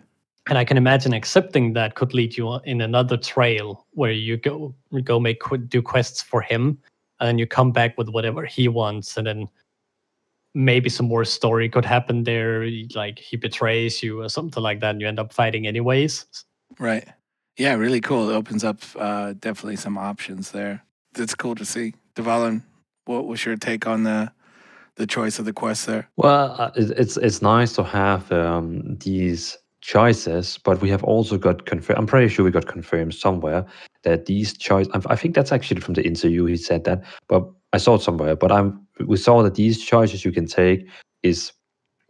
And 0.48 0.56
I 0.56 0.64
can 0.64 0.78
imagine 0.78 1.12
accepting 1.12 1.74
that 1.74 1.94
could 1.94 2.14
lead 2.14 2.36
you 2.36 2.54
in 2.64 2.80
another 2.80 3.18
trail 3.18 3.86
where 3.90 4.12
you 4.12 4.38
go 4.38 4.74
go 5.04 5.20
make 5.20 5.42
do 5.68 5.82
quests 5.82 6.22
for 6.22 6.40
him, 6.40 6.78
and 7.20 7.28
then 7.28 7.38
you 7.38 7.46
come 7.46 7.70
back 7.70 7.98
with 7.98 8.08
whatever 8.08 8.46
he 8.46 8.68
wants, 8.68 9.16
and 9.16 9.26
then 9.26 9.48
maybe 10.54 10.88
some 10.88 11.06
more 11.06 11.24
story 11.24 11.68
could 11.68 11.84
happen 11.84 12.24
there, 12.24 12.66
like 12.94 13.18
he 13.18 13.36
betrays 13.36 14.02
you 14.02 14.22
or 14.22 14.28
something 14.28 14.62
like 14.62 14.80
that, 14.80 14.90
and 14.90 15.00
you 15.00 15.06
end 15.06 15.18
up 15.18 15.32
fighting 15.32 15.66
anyways. 15.66 16.24
Right. 16.78 17.06
Yeah, 17.58 17.74
really 17.74 18.00
cool. 18.00 18.30
It 18.30 18.34
opens 18.34 18.64
up 18.64 18.80
uh, 18.96 19.34
definitely 19.38 19.76
some 19.76 19.98
options 19.98 20.52
there. 20.52 20.84
That's 21.12 21.34
cool 21.34 21.54
to 21.56 21.64
see. 21.64 21.94
Devalin, 22.14 22.62
what 23.04 23.26
was 23.26 23.44
your 23.44 23.56
take 23.56 23.86
on 23.86 24.04
the 24.04 24.32
the 24.98 25.06
choice 25.06 25.38
of 25.38 25.44
the 25.44 25.52
quest 25.52 25.87
there? 25.87 26.11
Well, 26.16 26.54
uh, 26.58 26.70
it's 26.76 27.16
it's 27.16 27.40
nice 27.40 27.72
to 27.74 27.84
have 27.84 28.30
um, 28.30 28.96
these 28.98 29.56
choices, 29.80 30.58
but 30.58 30.80
we 30.82 30.90
have 30.90 31.04
also 31.04 31.38
got 31.38 31.64
confirmed. 31.64 31.98
I'm 31.98 32.06
pretty 32.06 32.28
sure 32.28 32.44
we 32.44 32.50
got 32.50 32.66
confirmed 32.66 33.14
somewhere 33.14 33.64
that 34.02 34.26
these 34.26 34.56
choices. 34.56 34.92
I 35.06 35.16
think 35.16 35.34
that's 35.34 35.52
actually 35.52 35.80
from 35.80 35.94
the 35.94 36.04
interview. 36.04 36.44
He 36.44 36.56
said 36.56 36.84
that, 36.84 37.02
but 37.28 37.48
I 37.72 37.78
saw 37.78 37.94
it 37.94 38.02
somewhere. 38.02 38.37
But 38.37 38.52
I'm 38.52 38.87
we 39.06 39.16
saw 39.16 39.42
that 39.42 39.54
these 39.54 39.82
choices 39.82 40.24
you 40.24 40.32
can 40.32 40.46
take 40.46 40.87
is 41.22 41.52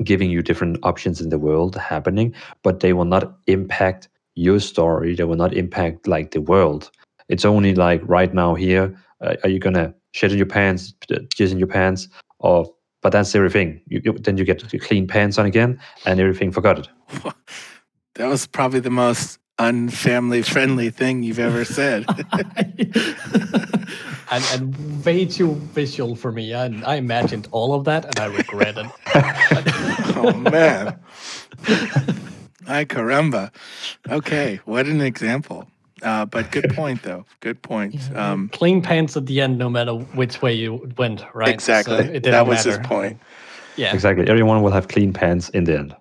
giving 0.03 0.31
you 0.31 0.43
different 0.43 0.79
options 0.83 1.21
in 1.21 1.29
the 1.29 1.39
world 1.39 1.77
happening, 1.77 2.35
but 2.63 2.81
they 2.81 2.93
will 2.93 3.05
not 3.05 3.37
impact 3.47 4.09
your 4.35 4.61
story. 4.61 5.15
They 5.15 5.25
will 5.25 5.37
not 5.37 5.55
impact 5.55 6.07
like 6.07 6.31
the 6.31 6.41
world. 6.41 6.91
It's 7.29 7.45
only 7.45 7.75
like 7.75 8.01
right 8.05 8.33
now 8.33 8.55
here. 8.55 8.97
Uh, 9.21 9.35
are 9.43 9.51
you 9.51 9.59
gonna 9.59 9.93
shit 10.13 10.33
in 10.33 10.39
your 10.39 10.47
pants, 10.47 10.95
jizz 11.09 11.53
in 11.53 11.59
your 11.59 11.69
pants, 11.69 12.09
or 12.39 12.73
but 13.09 13.13
that's 13.17 13.35
everything. 13.35 13.81
You, 13.89 14.03
you 14.05 14.13
then 14.13 14.37
you 14.37 14.45
get 14.45 14.59
to 14.59 14.79
clean 14.79 15.07
pants 15.07 15.39
on 15.39 15.47
again, 15.47 15.81
and 16.05 16.21
everything 16.21 16.53
forgot 16.53 16.79
it. 16.79 16.89
That 18.15 18.27
was 18.27 18.49
probably 18.49 18.81
the 18.81 18.91
most 18.91 19.39
unfamily 19.61 20.45
friendly 20.45 20.91
thing 20.91 21.23
you've 21.23 21.39
ever 21.39 21.65
said. 21.65 22.05
and, 24.33 24.45
and 24.53 25.05
way 25.05 25.25
too 25.25 25.55
visual 25.73 26.17
for 26.17 26.33
me. 26.33 26.53
I, 26.53 26.65
I 26.85 26.97
imagined 26.97 27.47
all 27.53 27.75
of 27.75 27.85
that 27.85 28.05
and 28.07 28.19
I 28.19 28.27
regret 28.27 28.77
it. 28.77 28.87
oh 30.17 30.33
man. 30.51 30.99
Ay 32.67 32.85
caramba. 32.87 33.53
Okay, 34.11 34.59
what 34.65 34.87
an 34.87 35.01
example. 35.01 35.71
Uh, 36.03 36.25
but 36.25 36.51
good 36.51 36.75
point 36.75 37.03
though. 37.03 37.25
Good 37.41 37.63
point. 37.63 38.15
Um, 38.15 38.49
Clean 38.51 38.83
pants 38.83 39.17
at 39.17 39.27
the 39.27 39.41
end, 39.41 39.59
no 39.59 39.69
matter 39.69 39.93
which 39.93 40.43
way 40.43 40.55
you 40.55 40.91
went, 40.97 41.25
right? 41.35 41.49
So 41.49 41.53
exactly. 41.55 41.97
it 41.97 42.23
didn't 42.23 42.33
that 42.33 42.47
was 42.47 42.65
his 42.65 42.79
point. 42.79 43.21
Yeah. 43.77 43.95
Exactly. 43.95 44.29
Everyone 44.29 44.63
will 44.63 44.73
have 44.73 44.89
clean 44.89 45.13
pants 45.13 45.49
in 45.51 45.65
the 45.65 45.79
end. 45.79 45.97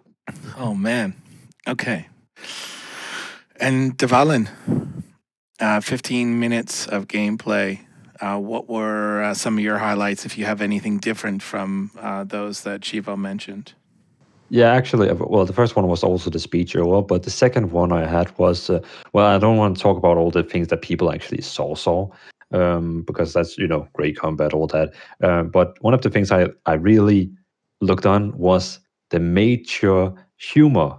Oh 0.58 0.74
man. 0.74 1.16
Okay. 1.68 2.08
And 3.60 3.98
Devalin, 3.98 4.50
uh, 5.60 5.82
15 5.82 6.40
minutes 6.40 6.88
of 6.88 7.08
gameplay. 7.08 7.80
Uh, 8.20 8.38
what 8.38 8.68
were 8.68 9.22
uh, 9.22 9.34
some 9.34 9.58
of 9.58 9.64
your 9.64 9.78
highlights, 9.78 10.26
if 10.26 10.38
you 10.38 10.46
have 10.46 10.62
anything 10.62 10.98
different 10.98 11.44
from 11.44 11.92
uh, 12.00 12.24
those 12.24 12.62
that 12.62 12.82
Shivo 12.82 13.16
mentioned? 13.16 13.74
Yeah, 14.50 14.72
actually, 14.72 15.10
uh, 15.10 15.16
well, 15.16 15.46
the 15.46 15.54
first 15.54 15.76
one 15.76 15.88
was 15.88 16.04
also 16.04 16.30
the 16.30 16.40
speech 16.40 16.76
owl, 16.76 17.02
but 17.02 17.24
the 17.24 17.30
second 17.30 17.72
one 17.72 17.92
I 17.92 18.06
had 18.06 18.38
was, 18.38 18.70
uh, 18.70 18.80
well, 19.14 19.26
I 19.26 19.38
don't 19.38 19.58
want 19.58 19.76
to 19.76 19.84
talk 19.84 19.98
about 19.98 20.18
all 20.18 20.32
the 20.32 20.44
things 20.44 20.70
that 20.70 20.82
people 20.82 21.12
actually 21.12 21.42
saw, 21.42 21.76
saw, 21.76 22.10
um, 22.54 23.04
because 23.04 23.34
that's 23.34 23.58
you 23.58 23.68
know 23.68 23.88
great 23.94 24.18
combat, 24.18 24.54
all 24.54 24.68
that. 24.68 24.94
Um, 25.22 25.50
but 25.50 25.76
one 25.82 25.94
of 25.94 26.02
the 26.02 26.10
things 26.10 26.32
I 26.32 26.48
I 26.66 26.74
really 26.74 27.30
looked 27.82 28.06
on 28.06 28.38
was 28.38 28.80
the 29.10 29.20
mature 29.20 30.14
humor, 30.38 30.98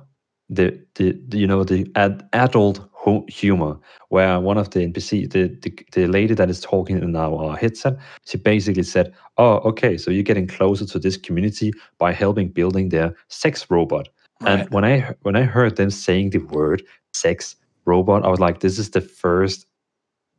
the 0.50 0.78
the, 0.96 1.18
the 1.28 1.38
you 1.38 1.46
know 1.46 1.64
the 1.64 1.90
ad, 1.94 2.28
adult 2.34 2.86
humor, 3.28 3.78
where 4.08 4.40
one 4.40 4.58
of 4.58 4.70
the 4.70 4.80
NPC, 4.80 5.30
the, 5.30 5.48
the 5.62 5.70
the 5.92 6.06
lady 6.06 6.34
that 6.34 6.50
is 6.50 6.60
talking 6.60 6.98
in 7.02 7.16
our 7.16 7.56
headset, 7.56 7.96
she 8.26 8.38
basically 8.38 8.82
said, 8.82 9.12
"Oh, 9.36 9.56
okay, 9.70 9.96
so 9.98 10.10
you're 10.10 10.30
getting 10.30 10.46
closer 10.46 10.86
to 10.86 10.98
this 10.98 11.16
community 11.16 11.72
by 11.98 12.12
helping 12.12 12.48
building 12.48 12.88
their 12.90 13.14
sex 13.28 13.66
robot." 13.70 14.08
Right. 14.40 14.60
And 14.60 14.70
when 14.70 14.84
I 14.84 15.14
when 15.22 15.36
I 15.36 15.42
heard 15.42 15.76
them 15.76 15.90
saying 15.90 16.30
the 16.30 16.38
word 16.38 16.82
sex 17.12 17.56
robot, 17.84 18.24
I 18.24 18.28
was 18.28 18.40
like, 18.40 18.60
"This 18.60 18.78
is 18.78 18.90
the 18.90 19.00
first 19.00 19.66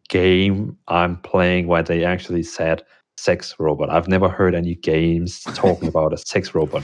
game 0.10 0.78
I'm 0.88 1.18
playing 1.18 1.68
where 1.68 1.84
they 1.84 2.04
actually 2.04 2.44
said 2.44 2.84
sex 3.18 3.56
robot. 3.60 3.90
I've 3.90 4.08
never 4.08 4.30
heard 4.30 4.56
any 4.56 4.76
games 4.76 5.44
talking 5.54 5.88
about 5.94 6.14
a 6.14 6.18
sex 6.18 6.56
robot." 6.56 6.84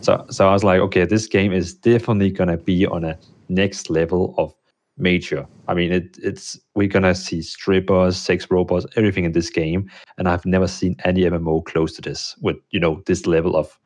So 0.00 0.24
so 0.30 0.48
I 0.48 0.52
was 0.52 0.64
like, 0.64 0.80
"Okay, 0.80 1.04
this 1.06 1.26
game 1.26 1.52
is 1.52 1.74
definitely 1.74 2.30
gonna 2.30 2.58
be 2.58 2.86
on 2.86 3.04
a 3.04 3.18
next 3.48 3.90
level 3.90 4.34
of 4.38 4.54
major. 5.00 5.46
I 5.68 5.74
mean, 5.74 5.92
it, 5.92 6.18
it's 6.22 6.58
we're 6.74 6.88
gonna 6.88 7.14
see 7.14 7.42
strippers, 7.42 8.16
sex 8.16 8.46
robots, 8.50 8.86
everything 8.96 9.24
in 9.24 9.32
this 9.32 9.50
game, 9.50 9.90
and 10.18 10.28
I've 10.28 10.46
never 10.46 10.66
seen 10.66 10.96
any 11.04 11.22
MMO 11.22 11.64
close 11.64 11.94
to 11.96 12.02
this 12.02 12.36
with 12.40 12.56
you 12.70 12.80
know 12.80 13.02
this 13.06 13.26
level 13.26 13.56
of 13.56 13.78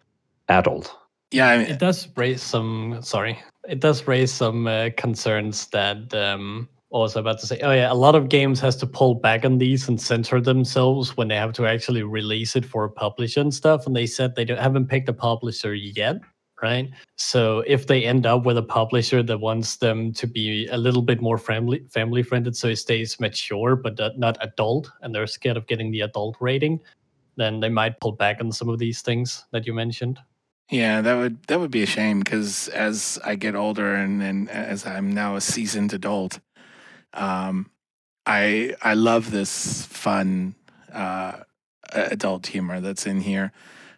adult." 0.49 0.95
yeah, 1.35 1.49
I 1.49 1.59
mean, 1.59 1.67
It 1.67 1.81
does 1.81 2.09
raise 2.17 2.43
some, 2.43 2.99
sorry, 3.03 3.39
it 3.69 3.81
does 3.81 4.07
raise 4.07 4.33
some 4.33 4.69
uh, 4.69 4.91
concerns 4.97 5.67
that 5.69 6.15
um, 6.15 6.69
what 6.91 7.01
was 7.01 7.17
about 7.17 7.41
to 7.41 7.47
say? 7.47 7.59
Oh, 7.61 7.73
yeah, 7.73 7.93
a 7.93 7.95
lot 7.95 8.15
of 8.15 8.29
games 8.29 8.61
has 8.61 8.77
to 8.77 8.87
pull 8.87 9.17
back 9.17 9.45
on 9.45 9.59
these 9.59 9.89
and 9.89 10.01
censor 10.01 10.41
themselves 10.41 11.17
when 11.17 11.27
they 11.27 11.35
have 11.35 11.53
to 11.55 11.67
actually 11.67 12.05
release 12.05 12.55
it 12.55 12.65
for 12.65 12.85
a 12.85 12.91
publisher 12.91 13.41
and 13.41 13.53
stuff. 13.53 13.85
And 13.85 13.97
they 13.97 14.07
said 14.07 14.37
they 14.37 14.45
don't, 14.45 14.61
haven't 14.61 14.87
picked 14.87 15.09
a 15.09 15.13
publisher 15.13 15.75
yet, 15.75 16.19
right? 16.63 16.91
So 17.17 17.61
if 17.67 17.87
they 17.87 18.05
end 18.05 18.27
up 18.27 18.45
with 18.45 18.59
a 18.59 18.63
publisher 18.63 19.23
that 19.23 19.39
wants 19.39 19.77
them 19.77 20.13
to 20.15 20.27
be 20.27 20.67
a 20.69 20.77
little 20.77 21.03
bit 21.03 21.21
more 21.21 21.39
family 21.39 21.85
family 21.91 22.23
friendly, 22.23 22.53
so 22.53 22.69
it 22.69 22.77
stays 22.77 23.21
mature 23.21 23.77
but 23.77 23.99
not- 23.99 24.19
not 24.19 24.39
adult, 24.41 24.91
and 25.03 25.15
they're 25.15 25.27
scared 25.27 25.57
of 25.57 25.67
getting 25.67 25.91
the 25.91 26.03
adult 26.03 26.37
rating, 26.41 26.81
then 27.37 27.61
they 27.61 27.69
might 27.69 28.01
pull 28.01 28.13
back 28.13 28.41
on 28.41 28.53
some 28.53 28.69
of 28.69 28.79
these 28.79 29.03
things 29.03 29.45
that 29.53 29.67
you 29.67 29.75
mentioned. 29.75 30.19
Yeah, 30.71 31.03
that 31.03 31.15
would 31.17 31.43
that 31.45 31.61
would 31.61 31.71
be 31.71 31.83
a 31.83 31.87
shame 31.87 32.21
because 32.21 32.69
as 32.69 33.19
I 33.25 33.35
get 33.35 33.55
older 33.55 33.95
and, 33.95 34.23
and 34.23 34.49
as 34.51 34.87
I'm 34.87 35.13
now 35.13 35.37
a 35.37 35.41
seasoned 35.41 35.93
adult, 35.93 36.41
um, 37.13 37.71
I 38.27 38.75
I 38.83 38.95
love 38.95 39.31
this 39.31 39.85
fun 39.87 40.55
uh, 40.93 41.41
adult 41.93 42.47
humor 42.47 42.81
that's 42.81 43.07
in 43.07 43.21
here. 43.21 43.53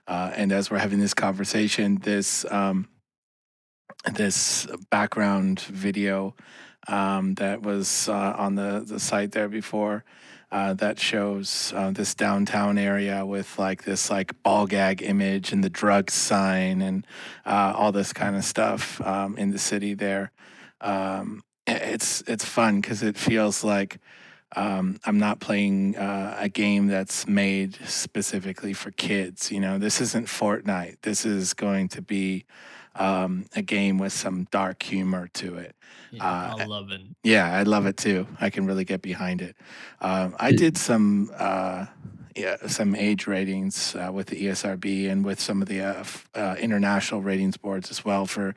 Uh, 0.06 0.30
and 0.34 0.52
as 0.52 0.70
we're 0.70 0.78
having 0.78 1.00
this 1.00 1.14
conversation, 1.14 1.96
this 1.96 2.44
um, 2.50 2.88
this 4.14 4.66
background 4.90 5.60
video 5.60 6.34
um, 6.88 7.34
that 7.34 7.62
was 7.62 8.08
uh, 8.08 8.34
on 8.36 8.54
the, 8.54 8.84
the 8.86 9.00
site 9.00 9.32
there 9.32 9.48
before 9.48 10.04
uh, 10.52 10.74
that 10.74 10.98
shows 10.98 11.72
uh, 11.76 11.90
this 11.90 12.14
downtown 12.14 12.78
area 12.78 13.26
with 13.26 13.58
like 13.58 13.84
this 13.84 14.10
like 14.10 14.40
ball 14.42 14.66
gag 14.66 15.02
image 15.02 15.52
and 15.52 15.64
the 15.64 15.70
drug 15.70 16.10
sign 16.10 16.82
and 16.82 17.06
uh, 17.44 17.72
all 17.76 17.92
this 17.92 18.12
kind 18.12 18.36
of 18.36 18.44
stuff 18.44 19.00
um, 19.00 19.36
in 19.36 19.50
the 19.50 19.58
city 19.58 19.94
there. 19.94 20.30
Um, 20.80 21.42
it's 21.66 22.22
it's 22.28 22.44
fun 22.44 22.80
because 22.80 23.02
it 23.02 23.16
feels 23.16 23.64
like 23.64 23.98
um, 24.54 24.98
I'm 25.04 25.18
not 25.18 25.40
playing 25.40 25.96
uh, 25.96 26.36
a 26.38 26.48
game 26.48 26.86
that's 26.86 27.26
made 27.26 27.78
specifically 27.86 28.72
for 28.72 28.90
kids. 28.92 29.50
You 29.50 29.60
know, 29.60 29.78
this 29.78 30.00
isn't 30.00 30.26
Fortnite. 30.28 30.98
This 31.02 31.26
is 31.26 31.52
going 31.54 31.88
to 31.88 32.02
be 32.02 32.44
um, 32.94 33.46
a 33.54 33.62
game 33.62 33.98
with 33.98 34.12
some 34.12 34.46
dark 34.50 34.82
humor 34.82 35.28
to 35.34 35.56
it. 35.56 35.74
Yeah, 36.12 36.24
Uh, 36.24 36.56
I 36.60 36.64
love 36.64 36.90
it. 36.90 37.00
Yeah, 37.24 37.52
I 37.52 37.64
love 37.64 37.86
it 37.86 37.96
too. 37.96 38.26
I 38.40 38.50
can 38.50 38.66
really 38.66 38.84
get 38.84 39.02
behind 39.02 39.42
it. 39.42 39.56
Um, 40.00 40.36
I 40.38 40.52
did 40.52 40.78
some 40.78 41.30
uh, 41.36 41.86
yeah 41.86 41.86
some 42.66 42.94
age 42.94 43.26
ratings 43.26 43.94
uh, 43.96 44.10
with 44.12 44.28
the 44.28 44.46
ESRB 44.46 45.10
and 45.10 45.24
with 45.24 45.40
some 45.40 45.62
of 45.62 45.68
the 45.68 45.80
uh, 45.80 46.04
uh, 46.34 46.56
international 46.58 47.22
ratings 47.22 47.56
boards 47.56 47.90
as 47.90 48.04
well 48.04 48.26
for 48.26 48.54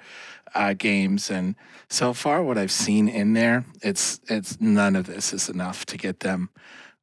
uh, 0.56 0.74
games. 0.74 1.30
And 1.30 1.56
so 1.90 2.14
far, 2.14 2.44
what 2.44 2.58
I've 2.58 2.72
seen 2.72 3.08
in 3.08 3.34
there, 3.34 3.66
it's 3.82 4.20
it's 4.28 4.60
none 4.60 4.96
of 4.96 5.06
this 5.06 5.34
is 5.34 5.50
enough 5.50 5.86
to 5.88 5.98
get 5.98 6.20
them 6.22 6.50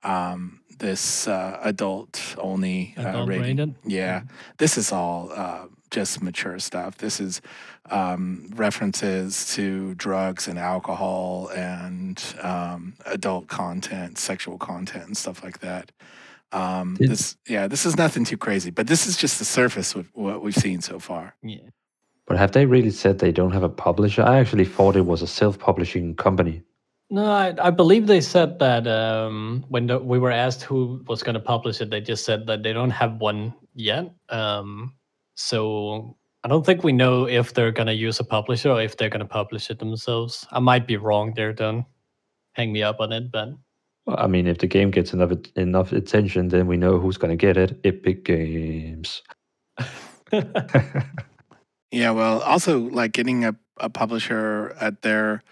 um, 0.03 0.61
this 0.79 1.27
uh, 1.27 1.59
adult 1.63 2.37
only 2.39 2.95
uh, 2.97 3.09
Adult 3.09 3.29
rating. 3.29 3.57
rated? 3.57 3.75
Yeah, 3.85 4.23
this 4.59 4.77
is 4.79 4.93
all 4.93 5.31
uh, 5.35 5.67
just 5.91 6.23
mature 6.23 6.59
stuff. 6.59 6.99
This 6.99 7.21
is 7.21 7.41
um, 7.91 8.51
references 8.55 9.55
to 9.55 9.95
drugs 9.95 10.49
and 10.49 10.59
alcohol 10.59 11.49
and 11.55 12.23
um, 12.43 12.95
adult 13.07 13.49
content, 13.49 14.19
sexual 14.19 14.59
content, 14.59 15.07
and 15.07 15.17
stuff 15.17 15.43
like 15.43 15.61
that. 15.61 15.93
Um, 16.57 16.95
Did- 16.95 17.11
this, 17.11 17.37
yeah, 17.47 17.69
this 17.69 17.85
is 17.85 17.97
nothing 17.97 18.25
too 18.25 18.39
crazy, 18.39 18.71
but 18.71 18.87
this 18.87 19.07
is 19.07 19.17
just 19.17 19.39
the 19.39 19.45
surface 19.45 19.95
of 19.95 20.09
what 20.15 20.43
we've 20.43 20.55
seen 20.55 20.81
so 20.81 20.99
far. 20.99 21.35
Yeah. 21.43 21.69
But 22.27 22.39
have 22.39 22.53
they 22.53 22.67
really 22.67 22.91
said 22.91 23.19
they 23.19 23.31
don't 23.31 23.53
have 23.53 23.63
a 23.63 23.69
publisher? 23.69 24.23
I 24.23 24.39
actually 24.39 24.65
thought 24.65 24.97
it 24.97 25.07
was 25.07 25.23
a 25.23 25.27
self-publishing 25.27 26.17
company. 26.17 26.63
No, 27.09 27.25
I, 27.25 27.55
I 27.61 27.71
believe 27.71 28.07
they 28.07 28.21
said 28.21 28.59
that 28.59 28.89
um, 28.89 29.65
when 29.69 29.87
the, 29.87 29.99
we 29.99 30.19
were 30.19 30.33
asked 30.33 30.63
who 30.63 31.05
was 31.07 31.23
going 31.23 31.35
to 31.35 31.41
publish 31.41 31.81
it, 31.81 31.91
they 31.91 32.01
just 32.01 32.25
said 32.25 32.47
that 32.47 32.65
they 32.65 32.73
don't 32.73 32.91
have 32.91 33.21
one 33.21 33.55
yet. 33.75 34.13
Um, 34.31 34.95
so 35.37 36.17
I 36.43 36.49
don't 36.49 36.67
think 36.67 36.83
we 36.83 36.93
know 36.93 37.29
if 37.29 37.55
they're 37.55 37.71
going 37.71 37.87
to 37.87 37.95
use 37.95 38.19
a 38.19 38.25
publisher 38.25 38.71
or 38.71 38.83
if 38.83 38.97
they're 38.97 39.11
going 39.11 39.21
to 39.21 39.27
publish 39.27 39.71
it 39.71 39.79
themselves. 39.79 40.47
I 40.51 40.59
might 40.59 40.87
be 40.87 40.97
wrong 40.97 41.33
there, 41.37 41.53
don't 41.53 41.85
hang 42.55 42.73
me 42.73 42.83
up 42.83 42.99
on 42.99 43.13
it, 43.13 43.31
but 43.31 43.51
Well, 43.51 43.59
I 44.09 44.27
mean, 44.27 44.47
if 44.47 44.59
the 44.59 44.67
game 44.67 44.91
gets 44.91 45.13
enough 45.13 45.33
enough 45.57 45.93
attention, 45.93 46.49
then 46.49 46.67
we 46.67 46.77
know 46.77 46.99
who's 46.99 47.17
going 47.17 47.31
to 47.31 47.37
get 47.37 47.57
it. 47.57 47.81
Epic 47.85 48.25
Games. 48.25 49.23
Yeah, 51.97 52.11
well, 52.11 52.41
also 52.43 52.81
like 52.81 53.13
getting 53.13 53.45
a, 53.45 53.57
a 53.79 53.89
publisher 53.89 54.77
at 54.81 55.03
their 55.03 55.43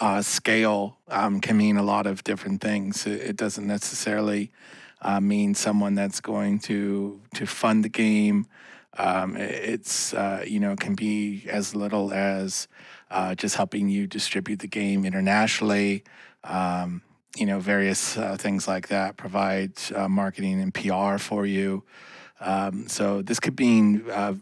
uh, 0.00 0.22
scale 0.22 0.98
um, 1.08 1.40
can 1.40 1.56
mean 1.56 1.76
a 1.76 1.82
lot 1.82 2.06
of 2.06 2.24
different 2.24 2.60
things. 2.60 3.06
It, 3.06 3.20
it 3.20 3.36
doesn't 3.36 3.66
necessarily 3.66 4.52
uh, 5.02 5.20
mean 5.20 5.54
someone 5.54 5.94
that's 5.94 6.20
going 6.20 6.60
to 6.60 7.20
to 7.34 7.46
fund 7.46 7.84
the 7.84 7.88
game. 7.88 8.46
Um, 8.96 9.36
it's 9.36 10.14
uh, 10.14 10.44
you 10.46 10.60
know 10.60 10.76
can 10.76 10.94
be 10.94 11.44
as 11.48 11.74
little 11.74 12.12
as 12.12 12.68
uh, 13.10 13.34
just 13.34 13.56
helping 13.56 13.88
you 13.88 14.06
distribute 14.06 14.60
the 14.60 14.68
game 14.68 15.04
internationally. 15.04 16.04
Um, 16.44 17.02
you 17.36 17.46
know, 17.46 17.60
various 17.60 18.16
uh, 18.16 18.36
things 18.36 18.68
like 18.68 18.88
that. 18.88 19.16
Provide 19.16 19.72
uh, 19.94 20.08
marketing 20.08 20.60
and 20.60 20.74
PR 20.74 21.18
for 21.18 21.46
you. 21.46 21.84
Um, 22.40 22.88
so 22.88 23.22
this 23.22 23.40
could 23.40 23.58
mean 23.58 24.04
uh, 24.10 24.34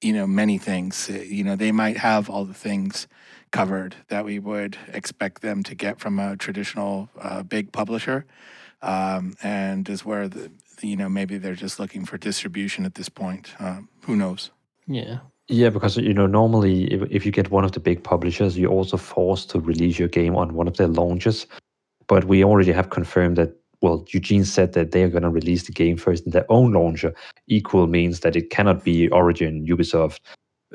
you 0.00 0.12
know 0.12 0.26
many 0.26 0.58
things 0.58 1.08
Uh, 1.10 1.14
you 1.14 1.44
know 1.44 1.56
they 1.56 1.72
might 1.72 1.98
have 1.98 2.28
all 2.28 2.44
the 2.44 2.54
things 2.54 3.06
covered 3.50 3.94
that 4.08 4.24
we 4.24 4.38
would 4.38 4.76
expect 4.92 5.42
them 5.42 5.62
to 5.62 5.74
get 5.74 6.00
from 6.00 6.18
a 6.18 6.36
traditional 6.36 7.08
uh, 7.20 7.42
big 7.42 7.70
publisher 7.70 8.24
um, 8.80 9.34
and 9.42 9.88
is 9.88 10.04
where 10.04 10.26
the 10.26 10.50
you 10.80 10.96
know 10.96 11.08
maybe 11.08 11.38
they're 11.38 11.54
just 11.54 11.78
looking 11.78 12.06
for 12.06 12.18
distribution 12.18 12.84
at 12.84 12.94
this 12.94 13.08
point 13.10 13.54
um, 13.60 13.88
who 14.06 14.16
knows 14.16 14.50
yeah. 14.86 15.18
Yeah, 15.48 15.70
because 15.70 15.96
you 15.96 16.14
know 16.14 16.26
normally 16.26 16.84
if, 16.84 17.02
if 17.10 17.26
you 17.26 17.32
get 17.32 17.50
one 17.50 17.64
of 17.64 17.72
the 17.72 17.80
big 17.80 18.02
publishers, 18.02 18.56
you're 18.56 18.70
also 18.70 18.96
forced 18.96 19.50
to 19.50 19.60
release 19.60 19.98
your 19.98 20.08
game 20.08 20.36
on 20.36 20.54
one 20.54 20.68
of 20.68 20.76
their 20.76 20.86
launches. 20.86 21.46
But 22.12 22.26
we 22.26 22.44
already 22.44 22.72
have 22.72 22.90
confirmed 22.90 23.38
that. 23.38 23.56
Well, 23.80 24.04
Eugene 24.10 24.44
said 24.44 24.74
that 24.74 24.90
they 24.90 25.02
are 25.02 25.08
going 25.08 25.22
to 25.22 25.30
release 25.30 25.62
the 25.64 25.72
game 25.72 25.96
first 25.96 26.26
in 26.26 26.32
their 26.32 26.44
own 26.52 26.72
launcher. 26.72 27.14
Equal 27.48 27.86
means 27.86 28.20
that 28.20 28.36
it 28.36 28.50
cannot 28.50 28.84
be 28.84 29.08
Origin, 29.08 29.66
Ubisoft, 29.66 30.20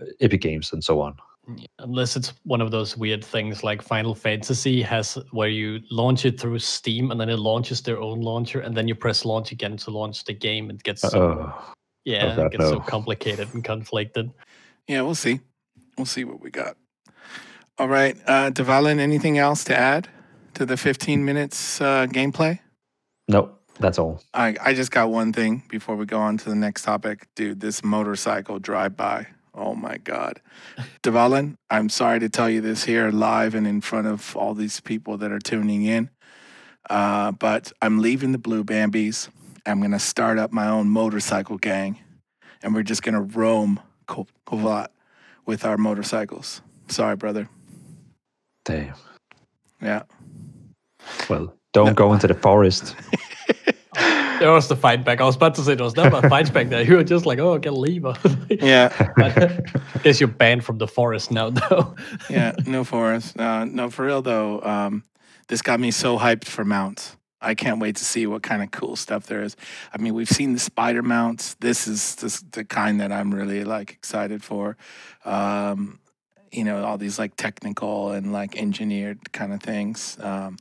uh, 0.02 0.06
Epic 0.20 0.42
Games, 0.42 0.74
and 0.74 0.84
so 0.84 1.00
on. 1.00 1.16
Unless 1.78 2.16
it's 2.16 2.34
one 2.44 2.60
of 2.60 2.72
those 2.72 2.98
weird 2.98 3.24
things 3.24 3.64
like 3.64 3.84
Final 3.84 4.16
Fantasy 4.16 4.82
has 4.82 5.16
where 5.30 5.48
you 5.48 5.80
launch 5.92 6.26
it 6.26 6.40
through 6.40 6.58
Steam 6.58 7.12
and 7.12 7.22
then 7.22 7.30
it 7.30 7.38
launches 7.38 7.84
their 7.84 8.02
own 8.02 8.20
launcher 8.22 8.60
and 8.62 8.76
then 8.76 8.88
you 8.88 8.96
press 8.96 9.24
launch 9.24 9.52
again 9.52 9.78
to 9.78 9.92
launch 9.92 10.26
the 10.26 10.34
game. 10.34 10.72
It 10.72 10.82
gets 10.82 11.04
so, 11.04 11.22
Oh, 11.22 11.74
yeah, 12.04 12.36
God, 12.36 12.46
it 12.48 12.52
gets 12.54 12.70
so 12.72 12.80
complicated 12.80 13.54
and 13.54 13.64
conflicted. 13.64 14.32
yeah 14.88 15.02
we'll 15.02 15.14
see 15.14 15.40
we'll 15.98 16.06
see 16.06 16.24
what 16.24 16.42
we 16.42 16.50
got 16.50 16.78
all 17.78 17.88
right 17.88 18.18
uh 18.26 18.50
Devalin, 18.50 19.00
anything 19.00 19.38
else 19.38 19.64
to 19.66 19.78
add 19.78 20.10
to 20.58 20.66
the 20.66 20.78
15 20.78 21.24
minutes 21.24 21.82
uh, 21.82 22.08
gameplay 22.08 22.60
no, 23.28 23.52
that's 23.80 24.00
all. 24.00 24.22
I, 24.34 24.56
I 24.62 24.74
just 24.74 24.92
got 24.92 25.10
one 25.10 25.34
thing 25.34 25.64
before 25.70 25.96
we 25.96 26.06
go 26.06 26.20
on 26.20 26.38
to 26.38 26.50
the 26.50 26.56
next 26.56 26.84
topic. 26.84 27.28
Dude, 27.36 27.60
this 27.60 27.84
motorcycle 27.84 28.60
drive 28.60 28.96
by. 28.96 29.28
Oh 29.54 29.76
my 29.76 29.98
God. 29.98 30.40
Devalin, 31.04 31.56
I'm 31.70 31.90
sorry 31.90 32.20
to 32.20 32.30
tell 32.30 32.50
you 32.50 32.62
this 32.62 32.86
here 32.86 33.10
live 33.12 33.56
and 33.56 33.68
in 33.68 33.82
front 33.82 34.08
of 34.08 34.36
all 34.38 34.54
these 34.54 34.80
people 34.80 35.18
that 35.18 35.32
are 35.32 35.40
tuning 35.40 35.84
in. 35.84 36.10
Uh, 36.90 37.32
but 37.32 37.72
I'm 37.82 38.00
leaving 38.00 38.32
the 38.32 38.38
Blue 38.38 38.64
Bambies. 38.64 39.30
I'm 39.66 39.80
going 39.80 39.92
to 39.92 40.00
start 40.00 40.38
up 40.40 40.54
my 40.54 40.68
own 40.68 40.88
motorcycle 40.88 41.58
gang. 41.58 42.00
And 42.64 42.74
we're 42.74 42.84
just 42.84 43.04
going 43.04 43.16
to 43.16 43.22
roam 43.22 43.80
Ko- 44.06 44.28
Kovat 44.46 44.88
with 45.46 45.66
our 45.66 45.78
motorcycles. 45.78 46.62
Sorry, 46.88 47.16
brother. 47.16 47.50
Damn. 48.64 48.94
Yeah. 49.82 50.04
Well, 51.30 51.54
don't 51.74 51.96
go 51.96 52.14
into 52.14 52.28
the 52.28 52.34
forest. 52.36 52.96
There 54.40 54.52
was 54.52 54.68
the 54.68 54.76
fight 54.76 55.04
back. 55.04 55.20
I 55.20 55.24
was 55.24 55.36
about 55.36 55.56
to 55.56 55.62
say 55.62 55.74
there 55.74 55.84
was 55.84 55.96
never 55.96 56.18
a 56.18 56.30
fight 56.30 56.54
back 56.54 56.70
there. 56.70 56.84
You 56.84 56.98
were 56.98 57.04
just 57.04 57.26
like, 57.26 57.40
oh, 57.40 57.58
get 57.58 57.74
a 57.74 57.76
lever. 57.76 58.14
Yeah. 58.50 58.94
But 59.16 59.38
I 59.38 60.00
guess 60.04 60.20
you're 60.20 60.28
banned 60.28 60.64
from 60.64 60.78
the 60.78 60.88
forest 60.88 61.32
now, 61.32 61.50
though. 61.50 61.96
yeah, 62.30 62.54
no 62.66 62.84
forest. 62.84 63.40
Uh, 63.40 63.66
no, 63.66 63.90
for 63.90 64.06
real 64.06 64.22
though. 64.22 64.62
Um, 64.62 65.04
this 65.48 65.62
got 65.62 65.80
me 65.80 65.92
so 65.92 66.18
hyped 66.18 66.46
for 66.46 66.64
mounts. 66.64 67.18
I 67.42 67.56
can't 67.56 67.80
wait 67.80 67.96
to 67.98 68.06
see 68.06 68.26
what 68.26 68.44
kind 68.44 68.64
of 68.64 68.72
cool 68.72 68.96
stuff 68.96 69.28
there 69.28 69.44
is. 69.44 69.56
I 69.94 69.98
mean, 69.98 70.14
we've 70.14 70.30
seen 70.30 70.54
the 70.54 70.60
spider 70.60 71.04
mounts. 71.04 71.56
This 71.56 71.88
is 71.88 72.16
this, 72.16 72.42
the 72.52 72.64
kind 72.64 73.00
that 73.00 73.12
I'm 73.12 73.34
really 73.34 73.64
like 73.64 73.92
excited 73.92 74.44
for. 74.44 74.78
Um, 75.26 76.00
you 76.52 76.64
know, 76.64 76.84
all 76.84 76.98
these 76.98 77.20
like 77.20 77.36
technical 77.36 78.12
and 78.12 78.34
like 78.34 78.56
engineered 78.56 79.32
kind 79.34 79.54
of 79.54 79.62
things. 79.62 80.18
Um, 80.20 80.58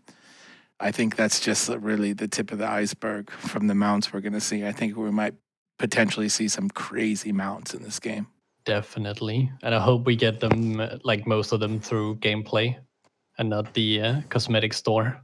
I 0.79 0.93
think 0.93 1.17
that's 1.17 1.41
just 1.41 1.69
really 1.69 2.13
the 2.13 2.29
tip 2.29 2.53
of 2.53 2.59
the 2.59 2.69
iceberg 2.69 3.31
from 3.31 3.67
the 3.67 3.75
mounts 3.75 4.13
we're 4.13 4.21
going 4.21 4.35
to 4.35 4.41
see. 4.41 4.67
I 4.67 4.73
think 4.73 4.97
we 4.97 5.11
might 5.11 5.35
potentially 5.79 6.29
see 6.29 6.49
some 6.49 6.69
crazy 6.69 7.33
mounts 7.33 7.75
in 7.75 7.83
this 7.83 7.99
game. 7.99 8.27
Definitely. 8.65 9.51
And 9.63 9.75
I 9.75 9.81
hope 9.81 10.05
we 10.05 10.17
get 10.17 10.41
them, 10.41 10.81
uh, 10.81 10.99
like 11.05 11.27
most 11.27 11.53
of 11.53 11.61
them, 11.61 11.81
through 11.81 12.17
gameplay 12.17 12.77
and 13.39 13.49
not 13.49 13.73
the 13.75 14.01
uh, 14.01 14.21
cosmetic 14.29 14.73
store. 14.73 15.23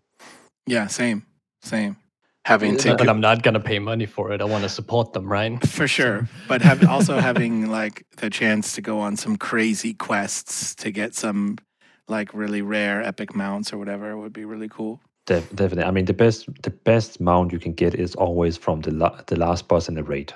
Yeah, 0.66 0.86
same, 0.86 1.26
same. 1.62 1.96
Having 2.44 2.76
to 2.78 2.96
But 2.96 3.08
I'm 3.08 3.20
not 3.20 3.42
going 3.42 3.54
to 3.54 3.60
pay 3.60 3.78
money 3.78 4.06
for 4.06 4.32
it. 4.32 4.40
I 4.40 4.44
want 4.44 4.64
to 4.64 4.68
support 4.68 5.12
them, 5.12 5.30
right? 5.30 5.64
For 5.66 5.86
sure, 5.86 6.28
but 6.48 6.60
have, 6.62 6.88
also 6.88 7.20
having 7.20 7.70
like 7.70 8.04
the 8.16 8.30
chance 8.30 8.74
to 8.74 8.80
go 8.80 8.98
on 8.98 9.16
some 9.16 9.36
crazy 9.36 9.94
quests 9.94 10.74
to 10.76 10.90
get 10.90 11.14
some 11.14 11.58
like 12.08 12.34
really 12.34 12.60
rare 12.60 13.00
epic 13.00 13.36
mounts 13.36 13.72
or 13.72 13.78
whatever 13.78 14.16
would 14.16 14.32
be 14.32 14.44
really 14.44 14.68
cool. 14.68 15.00
Def- 15.26 15.48
definitely. 15.54 15.84
I 15.84 15.90
mean, 15.92 16.04
the 16.06 16.12
best 16.14 16.48
the 16.62 16.70
best 16.70 17.20
mount 17.20 17.52
you 17.52 17.58
can 17.58 17.72
get 17.72 17.94
is 17.94 18.14
always 18.16 18.56
from 18.56 18.80
the 18.80 18.90
la- 18.90 19.20
the 19.26 19.36
last 19.36 19.68
boss 19.68 19.88
in 19.88 19.94
the 19.94 20.02
raid. 20.02 20.32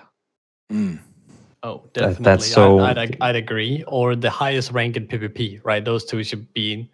Mm. 0.72 0.98
Oh, 1.62 1.82
That- 1.94 2.00
definitely. 2.00 2.24
that's 2.24 2.46
so- 2.52 2.78
I'd, 2.80 2.98
I'd, 2.98 3.16
I'd 3.20 3.36
agree. 3.36 3.82
Or 3.88 4.14
the 4.14 4.30
highest 4.30 4.70
rank 4.72 4.96
in 4.96 5.06
PvP, 5.08 5.60
right? 5.64 5.84
Those 5.84 6.04
two 6.04 6.22
should 6.22 6.52
be 6.54 6.88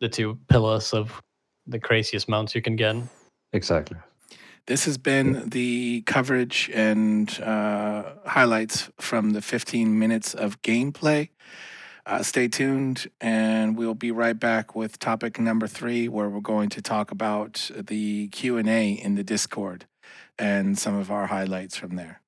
the 0.00 0.08
two 0.08 0.38
pillars 0.48 0.92
of 0.94 1.20
the 1.66 1.78
craziest 1.78 2.28
mounts 2.28 2.54
you 2.54 2.62
can 2.62 2.76
get. 2.76 2.96
Exactly. 3.52 3.96
This 4.66 4.86
has 4.86 4.96
been 4.96 5.50
the 5.50 6.02
coverage 6.06 6.70
and 6.72 7.28
uh, 7.42 8.04
highlights 8.24 8.88
from 8.98 9.30
the 9.30 9.42
15 9.42 9.98
minutes 9.98 10.32
of 10.32 10.60
gameplay. 10.62 11.28
Uh, 12.06 12.22
stay 12.22 12.46
tuned, 12.46 13.08
and 13.18 13.78
we'll 13.78 13.94
be 13.94 14.10
right 14.10 14.38
back 14.38 14.74
with 14.74 14.98
topic 14.98 15.40
number 15.40 15.66
three, 15.66 16.06
where 16.06 16.28
we're 16.28 16.40
going 16.40 16.68
to 16.68 16.82
talk 16.82 17.10
about 17.10 17.70
the 17.74 18.28
Q 18.28 18.58
and 18.58 18.68
A 18.68 18.90
in 18.92 19.14
the 19.14 19.24
Discord 19.24 19.86
and 20.38 20.78
some 20.78 20.94
of 20.94 21.10
our 21.10 21.26
highlights 21.28 21.76
from 21.76 21.96
there. 21.96 22.20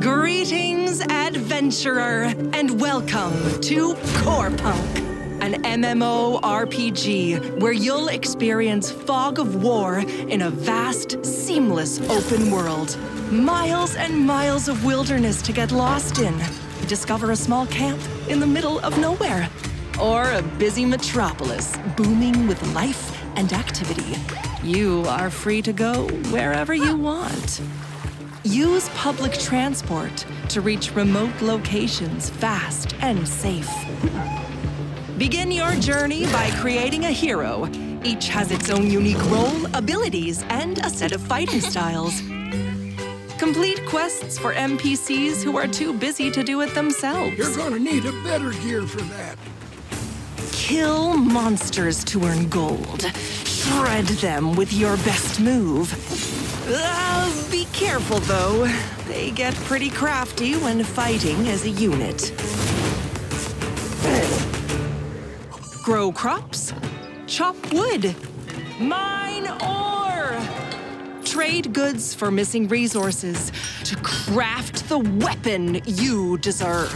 Greetings, 0.00 1.00
adventurer, 1.00 2.24
and 2.52 2.80
welcome 2.80 3.60
to 3.60 3.94
Core 4.16 4.50
Punk, 4.50 4.98
an 5.40 5.62
MMO 5.62 6.40
RPG 6.40 7.60
where 7.60 7.70
you'll 7.70 8.08
experience 8.08 8.90
fog 8.90 9.38
of 9.38 9.62
war 9.62 10.00
in 10.00 10.42
a 10.42 10.50
vast, 10.50 11.24
seamless 11.24 12.00
open 12.10 12.50
world. 12.50 12.98
Miles 13.30 13.94
and 13.94 14.26
miles 14.26 14.66
of 14.66 14.84
wilderness 14.84 15.40
to 15.42 15.52
get 15.52 15.70
lost 15.70 16.18
in. 16.18 16.34
Discover 16.92 17.30
a 17.30 17.36
small 17.36 17.64
camp 17.68 17.98
in 18.28 18.38
the 18.38 18.46
middle 18.46 18.78
of 18.80 18.98
nowhere. 18.98 19.48
Or 19.98 20.30
a 20.30 20.42
busy 20.42 20.84
metropolis 20.84 21.74
booming 21.96 22.46
with 22.46 22.62
life 22.74 23.18
and 23.34 23.50
activity. 23.54 24.14
You 24.62 25.02
are 25.08 25.30
free 25.30 25.62
to 25.62 25.72
go 25.72 26.06
wherever 26.30 26.74
you 26.74 26.94
want. 26.94 27.62
Use 28.44 28.90
public 28.90 29.32
transport 29.32 30.26
to 30.50 30.60
reach 30.60 30.94
remote 30.94 31.32
locations 31.40 32.28
fast 32.28 32.94
and 33.00 33.26
safe. 33.26 33.72
Begin 35.16 35.50
your 35.50 35.72
journey 35.76 36.26
by 36.26 36.50
creating 36.60 37.06
a 37.06 37.10
hero. 37.10 37.70
Each 38.04 38.28
has 38.28 38.50
its 38.50 38.68
own 38.68 38.90
unique 38.90 39.24
role, 39.30 39.64
abilities, 39.74 40.44
and 40.50 40.76
a 40.84 40.90
set 40.90 41.12
of 41.12 41.22
fighting 41.22 41.62
styles. 41.62 42.20
Complete 43.42 43.84
quests 43.86 44.38
for 44.38 44.54
NPCs 44.54 45.42
who 45.42 45.56
are 45.58 45.66
too 45.66 45.92
busy 45.92 46.30
to 46.30 46.44
do 46.44 46.60
it 46.60 46.72
themselves. 46.76 47.36
You're 47.36 47.56
gonna 47.56 47.80
need 47.80 48.04
a 48.04 48.12
better 48.22 48.52
gear 48.62 48.86
for 48.86 49.00
that. 49.00 49.36
Kill 50.52 51.16
monsters 51.16 52.04
to 52.04 52.22
earn 52.22 52.48
gold. 52.48 53.02
Shred 53.44 54.06
them 54.22 54.54
with 54.54 54.72
your 54.72 54.96
best 54.98 55.40
move. 55.40 55.92
Uh, 56.70 57.50
be 57.50 57.64
careful, 57.72 58.20
though. 58.20 58.68
They 59.08 59.32
get 59.32 59.54
pretty 59.66 59.90
crafty 59.90 60.54
when 60.54 60.84
fighting 60.84 61.48
as 61.48 61.64
a 61.64 61.70
unit. 61.70 62.32
Grow 65.82 66.12
crops. 66.12 66.72
Chop 67.26 67.56
wood. 67.72 68.14
Mine 68.78 69.48
ore. 69.60 69.91
Trade 71.32 71.72
goods 71.72 72.14
for 72.14 72.30
missing 72.30 72.68
resources 72.68 73.50
to 73.84 73.96
craft 73.96 74.86
the 74.90 74.98
weapon 74.98 75.80
you 75.86 76.36
deserve. 76.36 76.92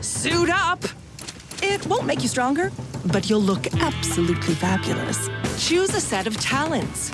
Suit 0.00 0.48
up. 0.48 0.84
It 1.64 1.84
won't 1.88 2.06
make 2.06 2.22
you 2.22 2.28
stronger, 2.28 2.70
but 3.06 3.28
you'll 3.28 3.40
look 3.42 3.74
absolutely 3.80 4.54
fabulous. 4.54 5.28
Choose 5.58 5.92
a 5.96 6.00
set 6.00 6.28
of 6.28 6.36
talents. 6.36 7.10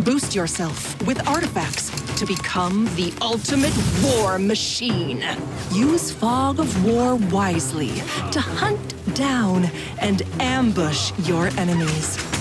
Boost 0.00 0.34
yourself 0.34 1.02
with 1.06 1.26
artifacts 1.26 1.88
to 2.18 2.26
become 2.26 2.84
the 2.96 3.14
ultimate 3.22 3.72
war 4.04 4.38
machine. 4.38 5.24
Use 5.72 6.10
Fog 6.12 6.60
of 6.60 6.84
War 6.84 7.16
wisely 7.16 7.94
to 8.30 8.42
hunt 8.42 9.14
down 9.14 9.70
and 10.00 10.20
ambush 10.38 11.12
your 11.20 11.46
enemies. 11.56 12.31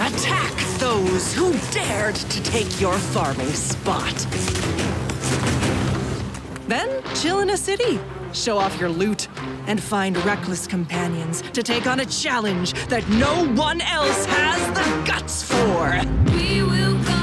Attack 0.00 0.56
those 0.78 1.34
who 1.34 1.52
dared 1.72 2.14
to 2.14 2.42
take 2.42 2.80
your 2.80 2.96
farming 2.96 3.50
spot. 3.50 4.14
Then 6.68 7.02
chill 7.16 7.40
in 7.40 7.50
a 7.50 7.56
city, 7.58 8.00
show 8.32 8.56
off 8.56 8.80
your 8.80 8.88
loot, 8.88 9.28
and 9.66 9.78
find 9.78 10.16
reckless 10.24 10.66
companions 10.66 11.42
to 11.52 11.62
take 11.62 11.86
on 11.86 12.00
a 12.00 12.06
challenge 12.06 12.72
that 12.88 13.06
no 13.10 13.46
one 13.52 13.82
else 13.82 14.24
has 14.24 14.66
the 14.68 15.06
guts 15.06 15.42
for. 15.42 16.00
We 16.32 16.62
will 16.62 17.19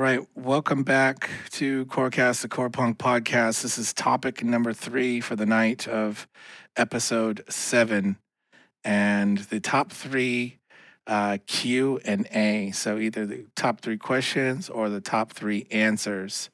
right, 0.00 0.26
welcome 0.34 0.82
back 0.82 1.28
to 1.50 1.84
Corecast, 1.84 2.40
the 2.40 2.48
Core 2.48 2.70
Punk 2.70 2.96
podcast. 2.96 3.60
This 3.60 3.76
is 3.76 3.92
topic 3.92 4.42
number 4.42 4.72
three 4.72 5.20
for 5.20 5.36
the 5.36 5.44
night 5.44 5.86
of 5.86 6.26
episode 6.74 7.44
seven, 7.50 8.16
and 8.82 9.36
the 9.36 9.60
top 9.60 9.92
three 9.92 10.56
uh, 11.06 11.36
Q 11.46 12.00
and 12.06 12.26
A. 12.32 12.70
So 12.70 12.96
either 12.96 13.26
the 13.26 13.44
top 13.56 13.82
three 13.82 13.98
questions 13.98 14.70
or 14.70 14.88
the 14.88 15.02
top 15.02 15.34
three 15.34 15.66
answers. 15.70 16.48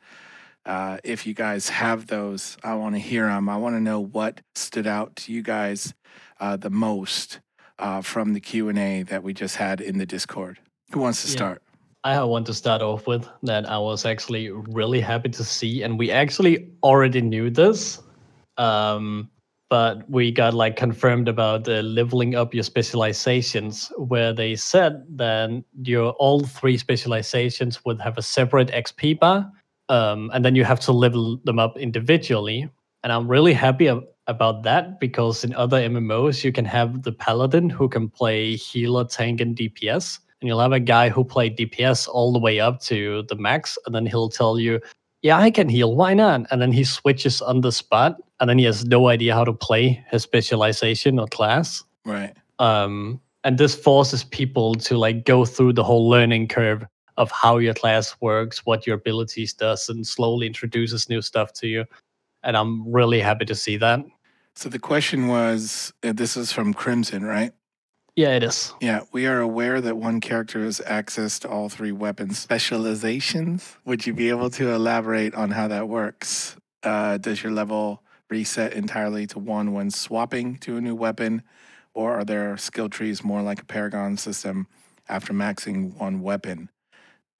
Uh, 0.64 0.98
if 1.04 1.24
you 1.24 1.32
guys 1.32 1.68
have 1.68 2.08
those, 2.08 2.56
I 2.64 2.74
want 2.74 2.96
to 2.96 2.98
hear 2.98 3.26
them. 3.26 3.48
I 3.48 3.58
want 3.58 3.76
to 3.76 3.80
know 3.80 4.00
what 4.00 4.40
stood 4.56 4.88
out 4.88 5.14
to 5.16 5.32
you 5.32 5.42
guys 5.42 5.94
uh, 6.40 6.56
the 6.56 6.70
most 6.70 7.38
uh, 7.78 8.02
from 8.02 8.32
the 8.32 8.40
Q 8.40 8.68
and 8.68 8.78
A 8.78 9.04
that 9.04 9.22
we 9.22 9.32
just 9.32 9.54
had 9.54 9.80
in 9.80 9.98
the 9.98 10.06
Discord. 10.06 10.58
Who 10.92 10.98
wants 10.98 11.22
to 11.22 11.28
Yeah. 11.28 11.36
start? 11.36 11.62
I 12.14 12.22
want 12.22 12.46
to 12.46 12.54
start 12.54 12.82
off 12.82 13.08
with 13.08 13.28
that 13.42 13.68
I 13.68 13.78
was 13.78 14.06
actually 14.06 14.50
really 14.50 15.00
happy 15.00 15.28
to 15.30 15.42
see, 15.42 15.82
and 15.82 15.98
we 15.98 16.12
actually 16.12 16.70
already 16.84 17.20
knew 17.20 17.50
this, 17.50 18.00
um, 18.58 19.28
but 19.68 20.08
we 20.08 20.30
got 20.30 20.54
like 20.54 20.76
confirmed 20.76 21.26
about 21.26 21.68
uh, 21.68 21.80
leveling 21.80 22.36
up 22.36 22.54
your 22.54 22.62
specializations, 22.62 23.90
where 23.96 24.32
they 24.32 24.54
said 24.54 25.02
that 25.16 25.50
your 25.82 26.12
all 26.12 26.44
three 26.44 26.78
specializations 26.78 27.84
would 27.84 28.00
have 28.00 28.16
a 28.16 28.22
separate 28.22 28.68
XP 28.68 29.18
bar, 29.18 29.50
um, 29.88 30.30
and 30.32 30.44
then 30.44 30.54
you 30.54 30.62
have 30.62 30.78
to 30.78 30.92
level 30.92 31.38
them 31.42 31.58
up 31.58 31.76
individually. 31.76 32.70
And 33.02 33.12
I'm 33.12 33.26
really 33.26 33.52
happy 33.52 33.88
ab- 33.88 34.06
about 34.28 34.62
that 34.62 35.00
because 35.00 35.42
in 35.42 35.52
other 35.54 35.78
MMOs 35.78 36.44
you 36.44 36.52
can 36.52 36.66
have 36.66 37.02
the 37.02 37.10
paladin 37.10 37.68
who 37.68 37.88
can 37.88 38.08
play 38.08 38.54
healer, 38.54 39.04
tank, 39.04 39.40
and 39.40 39.56
DPS 39.56 40.20
and 40.40 40.48
you'll 40.48 40.60
have 40.60 40.72
a 40.72 40.80
guy 40.80 41.08
who 41.08 41.24
played 41.24 41.56
DPS 41.56 42.08
all 42.08 42.32
the 42.32 42.38
way 42.38 42.60
up 42.60 42.80
to 42.82 43.24
the 43.28 43.36
max, 43.36 43.78
and 43.86 43.94
then 43.94 44.06
he'll 44.06 44.28
tell 44.28 44.58
you, 44.58 44.80
"Yeah, 45.22 45.38
I 45.38 45.50
can 45.50 45.68
heal. 45.68 45.94
Why 45.94 46.14
not?" 46.14 46.46
And 46.50 46.60
then 46.60 46.72
he 46.72 46.84
switches 46.84 47.40
on 47.42 47.60
the 47.60 47.72
spot, 47.72 48.16
and 48.40 48.48
then 48.48 48.58
he 48.58 48.64
has 48.64 48.84
no 48.84 49.08
idea 49.08 49.34
how 49.34 49.44
to 49.44 49.52
play 49.52 50.04
his 50.10 50.22
specialization 50.22 51.18
or 51.18 51.26
class. 51.26 51.82
Right. 52.04 52.34
Um, 52.58 53.20
and 53.44 53.58
this 53.58 53.74
forces 53.76 54.24
people 54.24 54.74
to 54.74 54.98
like 54.98 55.24
go 55.24 55.44
through 55.44 55.74
the 55.74 55.84
whole 55.84 56.08
learning 56.08 56.48
curve 56.48 56.84
of 57.16 57.30
how 57.30 57.58
your 57.58 57.74
class 57.74 58.16
works, 58.20 58.66
what 58.66 58.86
your 58.86 58.96
abilities 58.96 59.54
does, 59.54 59.88
and 59.88 60.06
slowly 60.06 60.46
introduces 60.46 61.08
new 61.08 61.22
stuff 61.22 61.52
to 61.54 61.66
you. 61.66 61.84
And 62.42 62.56
I'm 62.56 62.90
really 62.90 63.20
happy 63.20 63.44
to 63.46 63.54
see 63.54 63.76
that. 63.78 64.00
So 64.54 64.68
the 64.68 64.78
question 64.78 65.28
was 65.28 65.92
uh, 66.02 66.12
this 66.12 66.36
is 66.36 66.52
from 66.52 66.74
Crimson, 66.74 67.24
right? 67.24 67.52
Yeah, 68.16 68.30
it 68.30 68.42
is. 68.42 68.72
Yeah, 68.80 69.02
we 69.12 69.26
are 69.26 69.40
aware 69.40 69.80
that 69.80 69.96
one 69.98 70.20
character 70.20 70.64
has 70.64 70.80
access 70.86 71.38
to 71.40 71.48
all 71.48 71.68
three 71.68 71.92
weapon 71.92 72.32
specializations. 72.32 73.76
Would 73.84 74.06
you 74.06 74.14
be 74.14 74.30
able 74.30 74.48
to 74.50 74.70
elaborate 74.70 75.34
on 75.34 75.50
how 75.50 75.68
that 75.68 75.88
works? 75.88 76.56
Uh, 76.82 77.18
does 77.18 77.42
your 77.42 77.52
level 77.52 78.02
reset 78.30 78.72
entirely 78.72 79.26
to 79.28 79.38
one 79.38 79.72
when 79.72 79.90
swapping 79.90 80.56
to 80.58 80.78
a 80.78 80.80
new 80.80 80.94
weapon, 80.94 81.42
or 81.94 82.14
are 82.14 82.24
there 82.24 82.56
skill 82.56 82.88
trees 82.88 83.22
more 83.22 83.42
like 83.42 83.60
a 83.60 83.64
Paragon 83.66 84.16
system 84.16 84.66
after 85.08 85.32
maxing 85.32 85.94
one 85.96 86.22
weapon. 86.22 86.70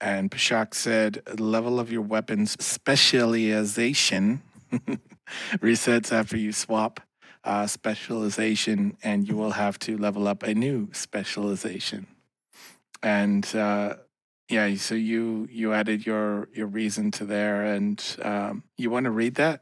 And 0.01 0.31
Pishak 0.31 0.75
said, 0.75 1.23
the 1.27 1.43
level 1.43 1.81
of 1.81 1.91
your 1.91 2.03
weapon's 2.03 2.53
specialization 2.65 4.43
resets 5.57 6.13
after 6.13 6.37
you 6.37 6.53
swap 6.53 7.01
uh, 7.47 7.67
specialization, 7.67 8.97
and 9.03 9.27
you 9.29 9.37
will 9.37 9.53
have 9.53 9.79
to 9.79 9.97
level 9.97 10.27
up 10.29 10.43
a 10.43 10.53
new 10.55 10.89
specialization. 10.93 12.07
And 13.03 13.47
uh, 13.55 13.95
yeah, 14.51 14.75
so 14.77 14.95
you 14.95 15.49
you 15.51 15.73
added 15.73 16.05
your 16.05 16.49
your 16.53 16.67
reason 16.67 17.11
to 17.13 17.25
there, 17.25 17.65
and 17.65 18.03
um, 18.23 18.65
you 18.77 18.91
want 18.91 19.05
to 19.05 19.11
read 19.11 19.37
that? 19.37 19.61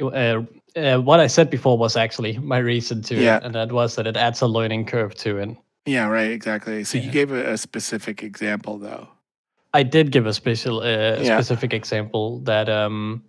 Uh, 0.00 0.42
uh, 0.74 0.98
what 0.98 1.20
I 1.20 1.28
said 1.28 1.48
before 1.50 1.78
was 1.78 1.96
actually 1.96 2.38
my 2.38 2.58
reason 2.58 3.02
to 3.02 3.14
Yeah. 3.14 3.36
it, 3.36 3.44
and 3.44 3.54
that 3.54 3.70
was 3.70 3.94
that 3.96 4.06
it 4.06 4.16
adds 4.16 4.42
a 4.42 4.46
learning 4.46 4.86
curve 4.86 5.14
to 5.16 5.38
it. 5.38 5.56
Yeah, 5.86 6.08
right, 6.08 6.30
exactly. 6.30 6.84
So 6.84 6.98
you 6.98 7.10
gave 7.10 7.30
a, 7.32 7.52
a 7.52 7.58
specific 7.58 8.22
example, 8.22 8.78
though. 8.78 9.08
I 9.74 9.82
did 9.82 10.10
give 10.12 10.26
a 10.26 10.32
special, 10.32 10.80
uh, 10.80 11.22
Yeah. 11.22 11.36
specific 11.38 11.72
example 11.72 12.40
that 12.44 12.68
um. 12.68 13.22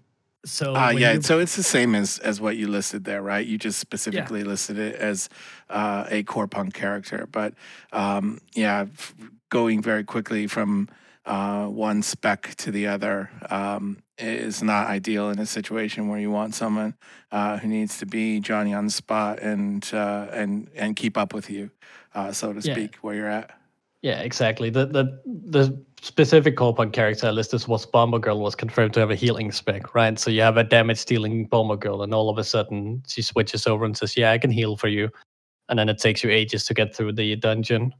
So 0.46 0.74
Ah, 0.76 0.90
yeah. 0.90 1.14
you- 1.14 1.22
So 1.22 1.40
it's 1.40 1.56
the 1.56 1.64
same 1.64 1.96
as 1.96 2.20
as 2.20 2.42
what 2.42 2.58
you 2.58 2.68
listed 2.68 3.04
there, 3.06 3.22
right? 3.22 3.46
You 3.46 3.58
just 3.58 3.80
specifically 3.80 4.44
listed 4.44 4.78
it 4.78 4.96
as 4.96 5.30
uh, 5.70 6.06
a 6.10 6.24
core 6.24 6.48
punk 6.48 6.74
character, 6.74 7.28
but 7.32 7.54
um, 7.92 8.40
yeah, 8.54 8.82
f- 8.92 9.14
going 9.50 9.82
very 9.82 10.04
quickly 10.04 10.48
from 10.48 10.90
uh, 11.26 11.66
one 11.68 12.02
spec 12.04 12.56
to 12.58 12.72
the 12.72 12.88
other 12.88 13.30
um, 13.50 13.98
is 14.18 14.62
not 14.62 14.88
ideal 14.88 15.30
in 15.30 15.40
a 15.40 15.46
situation 15.46 16.10
where 16.10 16.20
you 16.20 16.30
want 16.30 16.54
someone 16.54 16.94
uh, 17.32 17.58
who 17.60 17.68
needs 17.70 17.98
to 18.00 18.06
be 18.06 18.40
Johnny 18.42 18.74
on 18.74 18.86
the 18.86 18.92
spot 18.92 19.40
and 19.40 19.90
uh, 19.94 20.28
and 20.34 20.70
and 20.76 20.96
keep 20.98 21.18
up 21.18 21.34
with 21.34 21.50
you, 21.50 21.72
uh, 22.14 22.32
so 22.34 22.52
to 22.52 22.60
Yeah. 22.60 22.74
speak, 22.76 22.96
where 22.98 23.16
you're 23.16 23.30
at. 23.30 23.52
Yeah, 24.02 24.20
exactly. 24.20 24.70
The 24.70 24.86
the 24.88 25.22
the 25.26 25.82
specific 26.04 26.58
Corepunk 26.58 26.92
character 26.92 27.28
I 27.28 27.32
listed 27.32 27.66
was 27.68 27.86
Bomber 27.86 28.20
Girl 28.20 28.40
was 28.40 28.56
confirmed 28.56 28.94
to 28.96 29.00
have 29.00 29.10
a 29.10 29.16
healing 29.16 29.54
spec, 29.54 29.96
right? 29.96 30.20
So 30.20 30.30
you 30.30 30.42
have 30.42 30.58
a 30.58 30.64
damage 30.64 31.06
dealing 31.06 31.46
Bomber 31.46 31.78
Girl, 31.78 32.04
and 32.04 32.14
all 32.14 32.30
of 32.30 32.38
a 32.38 32.44
sudden 32.44 33.02
she 33.08 33.22
switches 33.22 33.66
over 33.66 33.86
and 33.86 33.96
says, 33.96 34.18
"Yeah, 34.18 34.32
I 34.32 34.38
can 34.38 34.52
heal 34.52 34.76
for 34.76 34.90
you," 34.90 35.10
and 35.70 35.80
then 35.80 35.88
it 35.88 36.00
takes 36.00 36.24
you 36.24 36.30
ages 36.30 36.66
to 36.66 36.74
get 36.74 36.94
through 36.94 37.14
the 37.14 37.36
dungeon. 37.38 37.94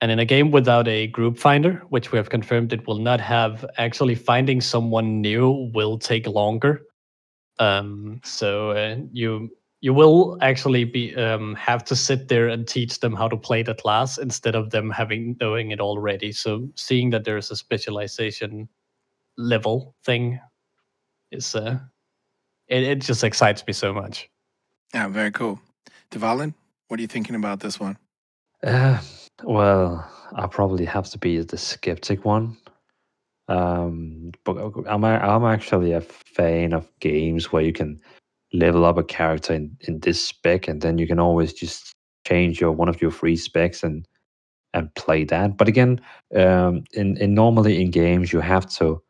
And 0.00 0.10
in 0.10 0.18
a 0.18 0.24
game 0.24 0.50
without 0.50 0.88
a 0.88 1.08
group 1.08 1.36
finder, 1.36 1.82
which 1.90 2.10
we 2.10 2.16
have 2.16 2.30
confirmed 2.30 2.72
it 2.72 2.86
will 2.86 2.98
not 2.98 3.20
have, 3.20 3.66
actually 3.76 4.14
finding 4.14 4.62
someone 4.62 5.20
new 5.20 5.70
will 5.74 5.98
take 5.98 6.26
longer. 6.26 6.86
Um, 7.58 8.22
so 8.24 8.70
uh, 8.70 8.96
you 9.12 9.50
you 9.80 9.94
will 9.94 10.36
actually 10.42 10.84
be 10.84 11.14
um, 11.16 11.54
have 11.54 11.84
to 11.84 11.96
sit 11.96 12.28
there 12.28 12.48
and 12.48 12.68
teach 12.68 13.00
them 13.00 13.14
how 13.14 13.28
to 13.28 13.36
play 13.36 13.62
the 13.62 13.74
class 13.74 14.18
instead 14.18 14.54
of 14.54 14.70
them 14.70 14.90
having 14.90 15.36
knowing 15.40 15.70
it 15.70 15.80
already. 15.80 16.32
So 16.32 16.68
seeing 16.74 17.10
that 17.10 17.24
there's 17.24 17.50
a 17.50 17.56
specialization 17.56 18.68
level 19.38 19.94
thing 20.04 20.38
is 21.32 21.54
uh, 21.54 21.78
it, 22.68 22.82
it 22.82 23.00
just 23.00 23.24
excites 23.24 23.66
me 23.66 23.72
so 23.72 23.92
much. 23.92 24.28
Yeah, 24.92 25.08
very 25.08 25.30
cool. 25.30 25.60
Devalin, 26.10 26.52
what 26.88 26.98
are 26.98 27.02
you 27.02 27.08
thinking 27.08 27.36
about 27.36 27.60
this 27.60 27.80
one? 27.80 27.96
Uh, 28.62 29.00
well, 29.44 30.10
I 30.34 30.46
probably 30.46 30.84
have 30.84 31.08
to 31.10 31.18
be 31.18 31.38
the 31.40 31.56
skeptic 31.56 32.24
one. 32.24 32.56
Um, 33.48 34.32
but 34.44 34.56
I'm 34.86 35.04
a- 35.04 35.18
I'm 35.18 35.44
actually 35.44 35.92
a 35.92 36.00
fan 36.00 36.72
of 36.72 36.88
games 37.00 37.50
where 37.50 37.62
you 37.62 37.72
can 37.72 38.00
level 38.52 38.84
up 38.84 38.98
a 38.98 39.04
character 39.04 39.54
in, 39.54 39.76
in 39.80 40.00
this 40.00 40.24
spec, 40.24 40.68
and 40.68 40.80
then 40.80 40.98
you 40.98 41.06
can 41.06 41.20
always 41.20 41.52
just 41.52 41.94
change 42.26 42.60
your 42.60 42.72
one 42.72 42.88
of 42.88 43.00
your 43.00 43.10
free 43.10 43.36
specs 43.36 43.82
and 43.82 44.06
and 44.74 44.94
play 44.94 45.24
that. 45.24 45.56
But 45.56 45.68
again, 45.68 46.00
um, 46.36 46.84
in 46.92 47.16
in 47.18 47.34
normally 47.34 47.80
in 47.80 47.90
games 47.90 48.32
you 48.32 48.40
have 48.40 48.68
to. 48.74 49.02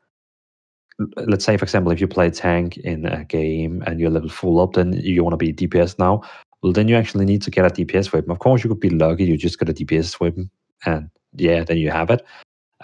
Let's 1.17 1.47
say, 1.47 1.57
for 1.57 1.65
example, 1.65 1.93
if 1.93 2.01
you 2.01 2.07
play 2.07 2.29
tank 2.29 2.77
in 2.77 3.07
a 3.07 3.25
game 3.25 3.83
and 3.87 3.99
you're 3.99 4.11
level 4.11 4.29
full 4.29 4.61
up, 4.61 4.75
then 4.75 4.93
you 4.93 5.25
want 5.25 5.33
to 5.33 5.39
be 5.39 5.51
DPS 5.51 5.99
now. 5.99 6.21
Well, 6.63 6.75
then 6.75 6.89
you 6.89 6.97
actually 6.97 7.25
need 7.25 7.41
to 7.43 7.51
get 7.51 7.65
a 7.65 7.71
DPS 7.71 8.13
weapon. 8.13 8.31
Of 8.31 8.41
course, 8.41 8.63
you 8.63 8.69
could 8.69 8.81
be 8.81 8.91
lucky; 8.91 9.25
you 9.25 9.39
just 9.39 9.59
got 9.59 9.71
a 9.71 9.73
DPS 9.73 10.21
weapon, 10.21 10.51
and 10.85 11.09
yeah, 11.37 11.65
then 11.65 11.79
you 11.79 11.91
have 11.91 12.11
it. 12.11 12.23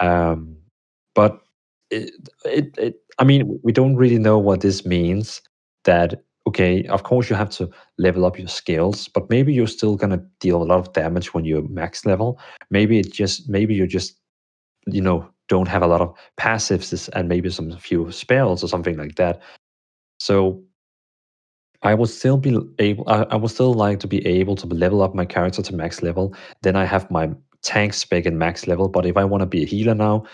Um, 0.01 0.57
but 1.15 1.41
it, 1.91 2.11
it, 2.45 2.79
it, 2.79 3.03
I 3.19 3.25
mean, 3.25 3.61
we 3.63 3.73
don't 3.73 3.97
really 3.97 4.19
know 4.19 4.39
what 4.39 4.61
this 4.61 4.87
means. 4.87 5.43
That 5.85 6.25
okay, 6.47 6.85
of 6.85 7.03
course, 7.03 7.29
you 7.29 7.37
have 7.37 7.51
to 7.51 7.69
level 7.99 8.25
up 8.25 8.39
your 8.39 8.49
skills, 8.49 9.09
but 9.09 9.29
maybe 9.29 9.53
you're 9.53 9.67
still 9.67 9.97
gonna 9.97 10.23
deal 10.41 10.63
a 10.63 10.65
lot 10.65 10.79
of 10.79 10.93
damage 10.93 11.35
when 11.35 11.45
you're 11.45 11.67
max 11.69 12.07
level. 12.07 12.39
Maybe 12.71 12.99
it 12.99 13.13
just, 13.13 13.49
maybe 13.49 13.75
you 13.75 13.87
just, 13.87 14.17
you 14.87 15.01
know, 15.01 15.29
don't 15.49 15.69
have 15.69 15.83
a 15.83 15.87
lot 15.87 16.01
of 16.01 16.15
passives 16.39 17.09
and 17.13 17.29
maybe 17.29 17.51
some 17.51 17.77
few 17.79 18.11
spells 18.11 18.65
or 18.65 18.69
something 18.69 18.97
like 18.97 19.17
that. 19.17 19.41
So 20.19 20.63
I 21.83 21.95
would 21.95 22.09
still 22.09 22.37
be 22.37 22.59
able. 22.79 23.09
I, 23.09 23.23
I 23.25 23.37
would 23.37 23.51
still 23.51 23.75
like 23.75 24.01
to 24.01 24.09
be 24.09 24.27
able 24.27 24.57
to 24.57 24.67
level 24.67 25.03
up 25.03 25.15
my 25.15 25.25
character 25.25 25.63
to 25.63 25.75
max 25.75 26.03
level. 26.03 26.35
Then 26.63 26.75
I 26.75 26.85
have 26.85 27.11
my 27.11 27.31
tank 27.63 27.95
spec 27.95 28.27
in 28.27 28.39
max 28.39 28.67
level. 28.67 28.89
But 28.89 29.07
if 29.07 29.17
I 29.17 29.25
want 29.25 29.43
to 29.43 29.47
be 29.47 29.63
a 29.63 29.67
healer 29.67 29.95
now, 29.95 30.25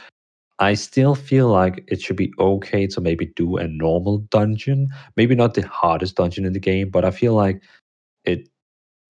I 0.58 0.74
still 0.74 1.14
feel 1.14 1.48
like 1.48 1.84
it 1.88 2.00
should 2.00 2.16
be 2.16 2.32
okay 2.38 2.86
to 2.88 3.00
maybe 3.00 3.26
do 3.36 3.56
a 3.56 3.66
normal 3.66 4.18
dungeon. 4.18 4.88
Maybe 5.16 5.34
not 5.34 5.54
the 5.54 5.66
hardest 5.66 6.16
dungeon 6.16 6.44
in 6.44 6.52
the 6.52 6.60
game, 6.60 6.90
but 6.90 7.04
I 7.04 7.10
feel 7.10 7.34
like 7.34 7.62
it. 8.24 8.48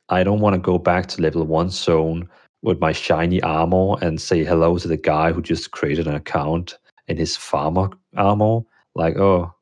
I 0.09 0.25
don't 0.25 0.41
want 0.41 0.55
to 0.55 0.61
go 0.61 0.79
back 0.79 1.07
to 1.09 1.23
level 1.23 1.45
one 1.45 1.71
zone 1.71 2.29
with 2.63 2.81
my 2.81 2.93
shiny 2.93 3.43
armor 3.43 3.97
and 4.03 4.21
say 4.21 4.45
hello 4.45 4.79
to 4.79 4.89
the 4.89 4.97
guy 4.97 5.33
who 5.33 5.43
just 5.43 5.71
created 5.73 6.07
an 6.07 6.15
account 6.15 6.79
in 7.09 7.17
his 7.17 7.37
farmer 7.37 7.91
armor. 8.17 8.61
Like, 8.95 9.17
oh, 9.17 9.53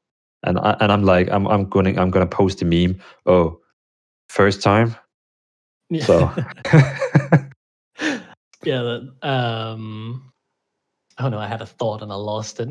and 0.43 0.59
I, 0.59 0.77
and 0.81 0.93
I'm 0.93 1.05
like, 1.05 1.29
I'm 1.31 1.47
I'm 1.49 1.65
gonna 1.69 2.01
I'm 2.01 2.11
gonna 2.11 2.27
post 2.27 2.63
a 2.63 2.65
meme. 2.65 3.01
Oh, 3.27 3.61
first 4.29 4.63
time. 4.63 4.97
So 6.03 6.31
yeah. 8.65 8.83
That, 8.83 9.13
um. 9.23 10.30
Oh 11.21 11.29
no, 11.29 11.39
I 11.39 11.47
had 11.47 11.61
a 11.61 11.67
thought 11.67 12.03
and 12.03 12.11
I 12.11 12.15
lost 12.15 12.61
it. 12.61 12.69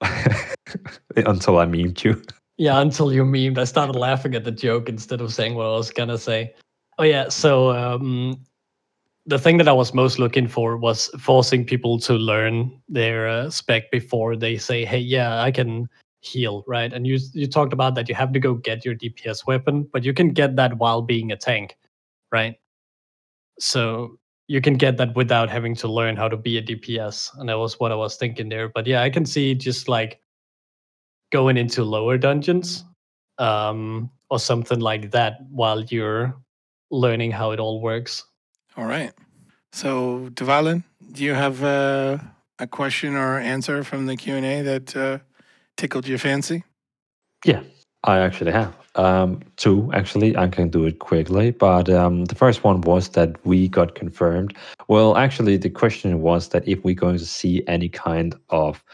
until 1.16 1.58
I 1.58 1.66
memed 1.66 2.04
you. 2.04 2.22
Yeah, 2.58 2.80
until 2.80 3.12
you 3.12 3.24
memed, 3.24 3.58
I 3.58 3.64
started 3.64 3.96
laughing 3.96 4.34
at 4.34 4.44
the 4.44 4.50
joke 4.50 4.88
instead 4.88 5.20
of 5.20 5.32
saying 5.32 5.54
what 5.54 5.66
I 5.66 5.70
was 5.70 5.90
gonna 5.90 6.18
say. 6.18 6.54
Oh 6.98 7.04
yeah, 7.04 7.28
so 7.28 7.70
um, 7.70 8.44
the 9.26 9.38
thing 9.38 9.56
that 9.58 9.68
I 9.68 9.72
was 9.72 9.94
most 9.94 10.18
looking 10.18 10.48
for 10.48 10.76
was 10.76 11.08
forcing 11.20 11.64
people 11.64 11.98
to 12.00 12.14
learn 12.14 12.80
their 12.88 13.28
uh, 13.28 13.50
spec 13.50 13.90
before 13.90 14.36
they 14.36 14.58
say, 14.58 14.84
"Hey, 14.84 14.98
yeah, 14.98 15.40
I 15.40 15.50
can 15.50 15.88
heal," 16.20 16.64
right? 16.66 16.92
And 16.92 17.06
you 17.06 17.18
you 17.32 17.46
talked 17.46 17.72
about 17.72 17.94
that 17.94 18.08
you 18.08 18.14
have 18.14 18.32
to 18.32 18.40
go 18.40 18.54
get 18.54 18.84
your 18.84 18.94
DPS 18.94 19.46
weapon, 19.46 19.88
but 19.92 20.04
you 20.04 20.12
can 20.12 20.30
get 20.30 20.56
that 20.56 20.78
while 20.78 21.02
being 21.02 21.30
a 21.32 21.36
tank, 21.36 21.76
right? 22.32 22.56
So 23.60 24.18
you 24.48 24.62
can 24.62 24.74
get 24.74 24.96
that 24.96 25.14
without 25.14 25.50
having 25.50 25.74
to 25.76 25.88
learn 25.88 26.16
how 26.16 26.28
to 26.28 26.36
be 26.36 26.56
a 26.56 26.62
DPS, 26.62 27.38
and 27.38 27.48
that 27.48 27.58
was 27.58 27.78
what 27.78 27.92
I 27.92 27.94
was 27.94 28.16
thinking 28.16 28.48
there. 28.48 28.68
But 28.68 28.86
yeah, 28.86 29.02
I 29.02 29.10
can 29.10 29.26
see 29.26 29.54
just 29.54 29.88
like 29.88 30.20
going 31.30 31.58
into 31.58 31.84
lower 31.84 32.16
dungeons 32.16 32.84
um, 33.36 34.10
or 34.30 34.38
something 34.38 34.80
like 34.80 35.10
that 35.10 35.38
while 35.50 35.84
you're 35.84 36.34
learning 36.90 37.30
how 37.30 37.50
it 37.50 37.60
all 37.60 37.82
works. 37.82 38.24
All 38.76 38.86
right. 38.86 39.12
So, 39.72 40.30
Devalin, 40.32 40.82
do 41.12 41.24
you 41.24 41.34
have 41.34 41.62
uh, 41.62 42.18
a 42.58 42.66
question 42.66 43.14
or 43.14 43.38
answer 43.38 43.84
from 43.84 44.06
the 44.06 44.16
Q 44.16 44.34
and 44.34 44.46
A 44.46 44.62
that 44.62 44.96
uh, 44.96 45.18
tickled 45.76 46.08
your 46.08 46.18
fancy? 46.18 46.64
Yeah, 47.44 47.62
I 48.02 48.20
actually 48.20 48.52
have. 48.52 48.74
Um, 48.98 49.40
two, 49.56 49.90
actually. 49.94 50.36
I 50.36 50.48
can 50.48 50.68
do 50.70 50.84
it 50.84 50.98
quickly. 50.98 51.52
But 51.52 51.88
um, 51.88 52.24
the 52.24 52.34
first 52.34 52.64
one 52.64 52.80
was 52.80 53.10
that 53.10 53.36
we 53.46 53.68
got 53.68 53.94
confirmed. 53.94 54.56
Well, 54.88 55.16
actually, 55.16 55.56
the 55.56 55.70
question 55.70 56.20
was 56.20 56.48
that 56.48 56.66
if 56.66 56.82
we're 56.82 56.96
going 56.96 57.18
to 57.18 57.24
see 57.24 57.62
any 57.68 57.88
kind 57.88 58.34
of 58.50 58.84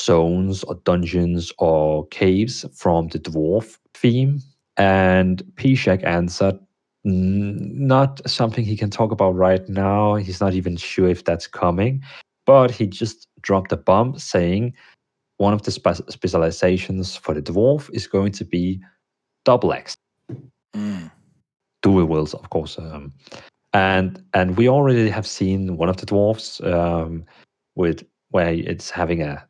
zones 0.00 0.64
or 0.64 0.76
dungeons 0.76 1.52
or 1.58 2.06
caves 2.08 2.64
from 2.74 3.08
the 3.08 3.18
dwarf 3.18 3.78
theme. 3.94 4.40
And 4.78 5.42
Pishak 5.56 6.02
answered, 6.04 6.58
"Mm, 7.06 7.72
not 7.74 8.26
something 8.26 8.64
he 8.64 8.78
can 8.78 8.88
talk 8.88 9.12
about 9.12 9.32
right 9.32 9.68
now. 9.68 10.14
He's 10.14 10.40
not 10.40 10.54
even 10.54 10.76
sure 10.78 11.08
if 11.08 11.24
that's 11.24 11.46
coming. 11.46 12.02
But 12.46 12.70
he 12.70 12.86
just 12.86 13.28
dropped 13.42 13.72
a 13.72 13.76
bomb 13.76 14.18
saying 14.18 14.72
one 15.36 15.52
of 15.52 15.62
the 15.62 15.70
spe- 15.70 16.08
specializations 16.08 17.14
for 17.16 17.34
the 17.34 17.42
dwarf 17.42 17.90
is 17.92 18.06
going 18.06 18.32
to 18.32 18.44
be 18.44 18.80
double 19.44 19.72
X 19.72 19.96
Mm. 20.76 21.10
dual 21.82 22.04
wheels, 22.04 22.34
of 22.34 22.48
course. 22.50 22.78
Um, 22.78 23.12
and 23.72 24.22
and 24.34 24.56
we 24.56 24.68
already 24.68 25.08
have 25.10 25.26
seen 25.26 25.76
one 25.76 25.88
of 25.88 25.96
the 25.96 26.06
dwarfs 26.06 26.60
um, 26.62 27.24
with 27.74 28.04
where 28.30 28.52
it's 28.52 28.90
having 28.90 29.22
a 29.22 29.44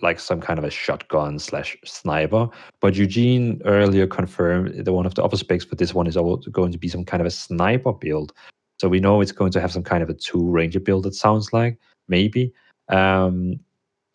like 0.00 0.18
some 0.18 0.40
kind 0.40 0.58
of 0.58 0.64
a 0.64 0.70
shotgun 0.70 1.38
slash 1.38 1.76
sniper. 1.84 2.48
But 2.80 2.96
Eugene 2.96 3.60
earlier 3.64 4.06
confirmed 4.06 4.84
that 4.84 4.92
one 4.92 5.06
of 5.06 5.14
the 5.14 5.22
other 5.22 5.36
specs 5.36 5.64
for 5.64 5.76
this 5.76 5.94
one 5.94 6.06
is 6.06 6.16
also 6.16 6.50
going 6.50 6.72
to 6.72 6.78
be 6.78 6.88
some 6.88 7.04
kind 7.04 7.20
of 7.20 7.26
a 7.26 7.30
sniper 7.30 7.92
build. 7.92 8.32
So 8.80 8.88
we 8.88 9.00
know 9.00 9.20
it's 9.20 9.32
going 9.32 9.52
to 9.52 9.60
have 9.60 9.72
some 9.72 9.82
kind 9.82 10.02
of 10.02 10.10
a 10.10 10.14
two 10.14 10.50
ranger 10.50 10.80
build. 10.80 11.06
It 11.06 11.14
sounds 11.14 11.52
like 11.52 11.78
maybe. 12.08 12.52
Um, 12.88 13.60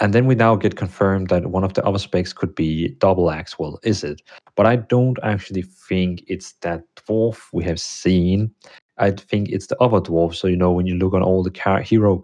and 0.01 0.15
then 0.15 0.25
we 0.25 0.33
now 0.33 0.55
get 0.55 0.75
confirmed 0.75 1.29
that 1.29 1.51
one 1.51 1.63
of 1.63 1.75
the 1.75 1.85
other 1.85 1.99
specs 1.99 2.33
could 2.33 2.55
be 2.55 2.89
double 2.97 3.29
axe. 3.29 3.59
Well, 3.59 3.79
is 3.83 4.03
it? 4.03 4.23
But 4.55 4.65
I 4.65 4.77
don't 4.77 5.19
actually 5.21 5.61
think 5.61 6.23
it's 6.27 6.53
that 6.61 6.83
dwarf 6.95 7.43
we 7.53 7.63
have 7.65 7.79
seen. 7.79 8.49
I 8.97 9.11
think 9.11 9.49
it's 9.49 9.67
the 9.67 9.77
other 9.77 10.01
dwarf. 10.01 10.33
So 10.33 10.47
you 10.47 10.57
know, 10.57 10.71
when 10.71 10.87
you 10.87 10.95
look 10.95 11.13
on 11.13 11.21
all 11.21 11.43
the 11.43 11.83
hero 11.85 12.19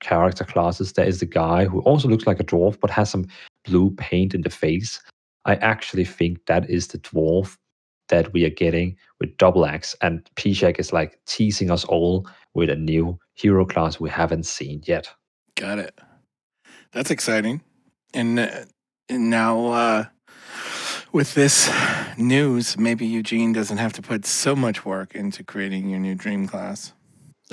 character 0.00 0.44
classes, 0.44 0.92
there 0.92 1.06
is 1.06 1.20
the 1.20 1.26
guy 1.26 1.64
who 1.64 1.80
also 1.80 2.08
looks 2.08 2.26
like 2.26 2.40
a 2.40 2.44
dwarf 2.44 2.78
but 2.78 2.90
has 2.90 3.08
some 3.08 3.26
blue 3.64 3.90
paint 3.92 4.34
in 4.34 4.42
the 4.42 4.50
face. 4.50 5.00
I 5.46 5.54
actually 5.56 6.04
think 6.04 6.44
that 6.44 6.68
is 6.68 6.88
the 6.88 6.98
dwarf 6.98 7.56
that 8.10 8.34
we 8.34 8.44
are 8.44 8.50
getting 8.50 8.96
with 9.18 9.34
double 9.38 9.64
axe, 9.64 9.96
and 10.02 10.28
Pishak 10.36 10.78
is 10.78 10.92
like 10.92 11.18
teasing 11.26 11.70
us 11.70 11.86
all 11.86 12.28
with 12.52 12.68
a 12.68 12.76
new 12.76 13.18
hero 13.32 13.64
class 13.64 13.98
we 13.98 14.10
haven't 14.10 14.44
seen 14.44 14.82
yet. 14.84 15.08
Got 15.56 15.78
it. 15.78 15.98
That's 16.94 17.10
exciting. 17.10 17.60
And, 18.14 18.38
uh, 18.38 18.50
and 19.08 19.28
now, 19.28 19.66
uh, 19.66 20.04
with 21.12 21.34
this 21.34 21.70
news, 22.16 22.78
maybe 22.78 23.04
Eugene 23.04 23.52
doesn't 23.52 23.78
have 23.78 23.92
to 23.94 24.02
put 24.02 24.24
so 24.24 24.54
much 24.54 24.84
work 24.84 25.14
into 25.14 25.42
creating 25.42 25.88
your 25.90 25.98
new 25.98 26.14
dream 26.14 26.46
class. 26.46 26.92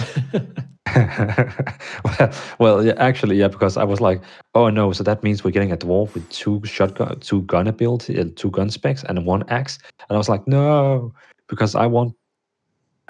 well, 0.95 2.33
well, 2.59 2.93
actually, 2.97 3.37
yeah, 3.37 3.47
because 3.47 3.77
I 3.77 3.83
was 3.83 3.99
like, 3.99 4.21
oh 4.53 4.69
no, 4.69 4.91
so 4.91 5.03
that 5.03 5.23
means 5.23 5.43
we're 5.43 5.51
getting 5.51 5.71
a 5.71 5.77
dwarf 5.77 6.13
with 6.13 6.29
two 6.29 6.61
shotgun, 6.63 7.19
two 7.19 7.41
gun 7.43 7.67
ability, 7.67 8.19
uh, 8.19 8.25
two 8.35 8.51
gun 8.51 8.69
specs, 8.69 9.03
and 9.03 9.25
one 9.25 9.43
axe. 9.49 9.79
And 10.07 10.15
I 10.15 10.17
was 10.17 10.29
like, 10.29 10.47
no, 10.47 11.13
because 11.47 11.75
I 11.75 11.87
want, 11.87 12.13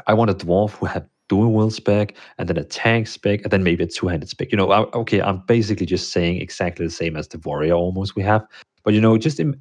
I 0.08 0.14
want 0.14 0.32
a 0.32 0.36
dwarf 0.36 0.72
who 0.72 0.86
had 0.86 1.08
dual 1.32 1.54
wield 1.54 1.72
spec, 1.74 2.14
and 2.38 2.50
then 2.50 2.58
a 2.58 2.64
tank 2.66 3.08
spec, 3.08 3.42
and 3.44 3.52
then 3.52 3.64
maybe 3.64 3.86
a 3.86 3.88
two-handed 3.88 4.28
spec. 4.28 4.52
You 4.52 4.58
know, 4.58 4.70
I, 4.70 4.82
okay, 4.92 5.22
I'm 5.22 5.38
basically 5.48 5.86
just 5.86 6.12
saying 6.12 6.42
exactly 6.42 6.86
the 6.86 6.92
same 6.92 7.16
as 7.16 7.30
the 7.30 7.38
warrior 7.40 7.74
almost 7.74 8.18
we 8.18 8.24
have, 8.24 8.46
but 8.84 8.94
you 8.94 9.00
know, 9.00 9.18
just 9.18 9.40
im- 9.40 9.56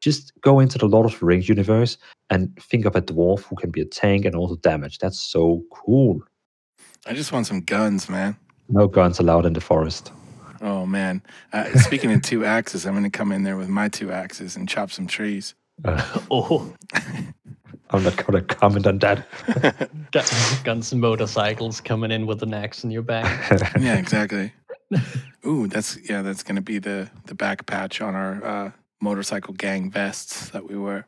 just 0.00 0.32
go 0.40 0.60
into 0.60 0.78
the 0.78 0.86
Lord 0.86 1.04
of 1.04 1.18
the 1.18 1.26
Rings 1.26 1.48
universe 1.48 1.98
and 2.30 2.56
think 2.62 2.84
of 2.84 2.94
a 2.94 3.02
dwarf 3.02 3.40
who 3.42 3.56
can 3.56 3.70
be 3.72 3.80
a 3.80 3.84
tank 3.84 4.24
and 4.24 4.36
also 4.36 4.54
damage. 4.56 4.98
That's 4.98 5.18
so 5.18 5.64
cool. 5.72 6.20
I 7.06 7.12
just 7.12 7.32
want 7.32 7.48
some 7.48 7.60
guns, 7.62 8.08
man. 8.08 8.36
No 8.68 8.86
guns 8.86 9.18
allowed 9.18 9.46
in 9.46 9.54
the 9.54 9.60
forest. 9.60 10.12
Oh, 10.60 10.86
man. 10.86 11.22
Uh, 11.52 11.76
speaking 11.80 12.12
of 12.12 12.22
two 12.22 12.44
axes, 12.44 12.86
I'm 12.86 12.94
going 12.94 13.02
to 13.02 13.10
come 13.10 13.32
in 13.32 13.42
there 13.42 13.56
with 13.56 13.68
my 13.68 13.88
two 13.88 14.12
axes 14.12 14.54
and 14.54 14.68
chop 14.68 14.92
some 14.92 15.08
trees. 15.08 15.54
Uh, 15.84 16.20
Oh, 16.30 16.72
I'm 17.90 18.02
not 18.02 18.16
gonna 18.16 18.42
comment 18.42 18.86
on 18.86 18.98
that. 18.98 19.26
gu- 20.12 20.64
guns 20.64 20.92
and 20.92 21.00
motorcycles 21.00 21.80
coming 21.80 22.10
in 22.10 22.26
with 22.26 22.42
an 22.42 22.52
axe 22.54 22.82
in 22.84 22.90
your 22.90 23.02
back. 23.02 23.50
yeah, 23.80 23.96
exactly. 23.96 24.52
Ooh, 25.46 25.66
that's 25.68 25.96
yeah, 26.08 26.22
that's 26.22 26.42
gonna 26.42 26.62
be 26.62 26.78
the 26.78 27.08
the 27.26 27.34
back 27.34 27.66
patch 27.66 28.00
on 28.00 28.14
our 28.14 28.44
uh, 28.44 28.70
motorcycle 29.00 29.54
gang 29.54 29.90
vests 29.90 30.50
that 30.50 30.68
we 30.68 30.76
wear. 30.76 31.06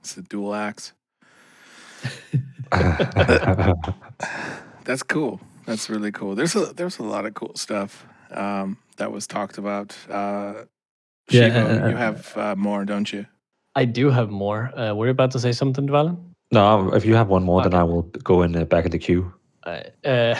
It's 0.00 0.16
a 0.16 0.22
dual 0.22 0.54
axe. 0.54 0.92
That's 4.84 5.02
cool. 5.02 5.40
That's 5.66 5.90
really 5.90 6.12
cool. 6.12 6.34
There's 6.34 6.56
a 6.56 6.72
there's 6.72 6.98
a 6.98 7.02
lot 7.02 7.26
of 7.26 7.34
cool 7.34 7.52
stuff 7.56 8.06
um, 8.30 8.78
that 8.96 9.12
was 9.12 9.26
talked 9.26 9.58
about. 9.58 9.96
Uh, 10.08 10.64
Yeah, 11.30 11.48
Shivo, 11.50 11.84
uh, 11.84 11.88
you 11.88 11.96
have 11.96 12.36
uh, 12.36 12.54
more, 12.56 12.84
don't 12.84 13.12
you? 13.12 13.26
I 13.80 13.86
do 13.86 14.10
have 14.10 14.28
more. 14.28 14.78
Uh, 14.78 14.92
were 14.94 15.06
you 15.06 15.10
about 15.10 15.30
to 15.30 15.38
say 15.38 15.52
something, 15.52 15.88
Dvalin? 15.88 16.18
no, 16.52 16.92
if 16.92 17.06
you 17.06 17.14
have 17.14 17.28
one 17.28 17.44
more, 17.44 17.62
then 17.62 17.72
I 17.72 17.82
will 17.82 18.02
go 18.02 18.42
in 18.42 18.52
the 18.52 18.66
back 18.66 18.84
of 18.84 18.90
the 18.90 18.98
queue. 18.98 19.32
Uh, 19.64 19.80
uh, 20.04 20.38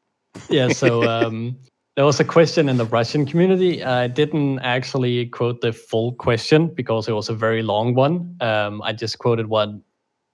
yeah, 0.50 0.68
so 0.68 1.08
um, 1.08 1.56
there 1.96 2.04
was 2.04 2.20
a 2.20 2.24
question 2.24 2.68
in 2.68 2.76
the 2.76 2.84
Russian 2.84 3.24
community. 3.24 3.82
I 3.82 4.08
didn't 4.08 4.58
actually 4.58 5.24
quote 5.26 5.62
the 5.62 5.72
full 5.72 6.12
question 6.12 6.66
because 6.66 7.08
it 7.08 7.12
was 7.12 7.30
a 7.30 7.34
very 7.34 7.62
long 7.62 7.94
one. 7.94 8.36
Um, 8.42 8.82
I 8.82 8.92
just 8.92 9.18
quoted 9.18 9.46
what 9.46 9.70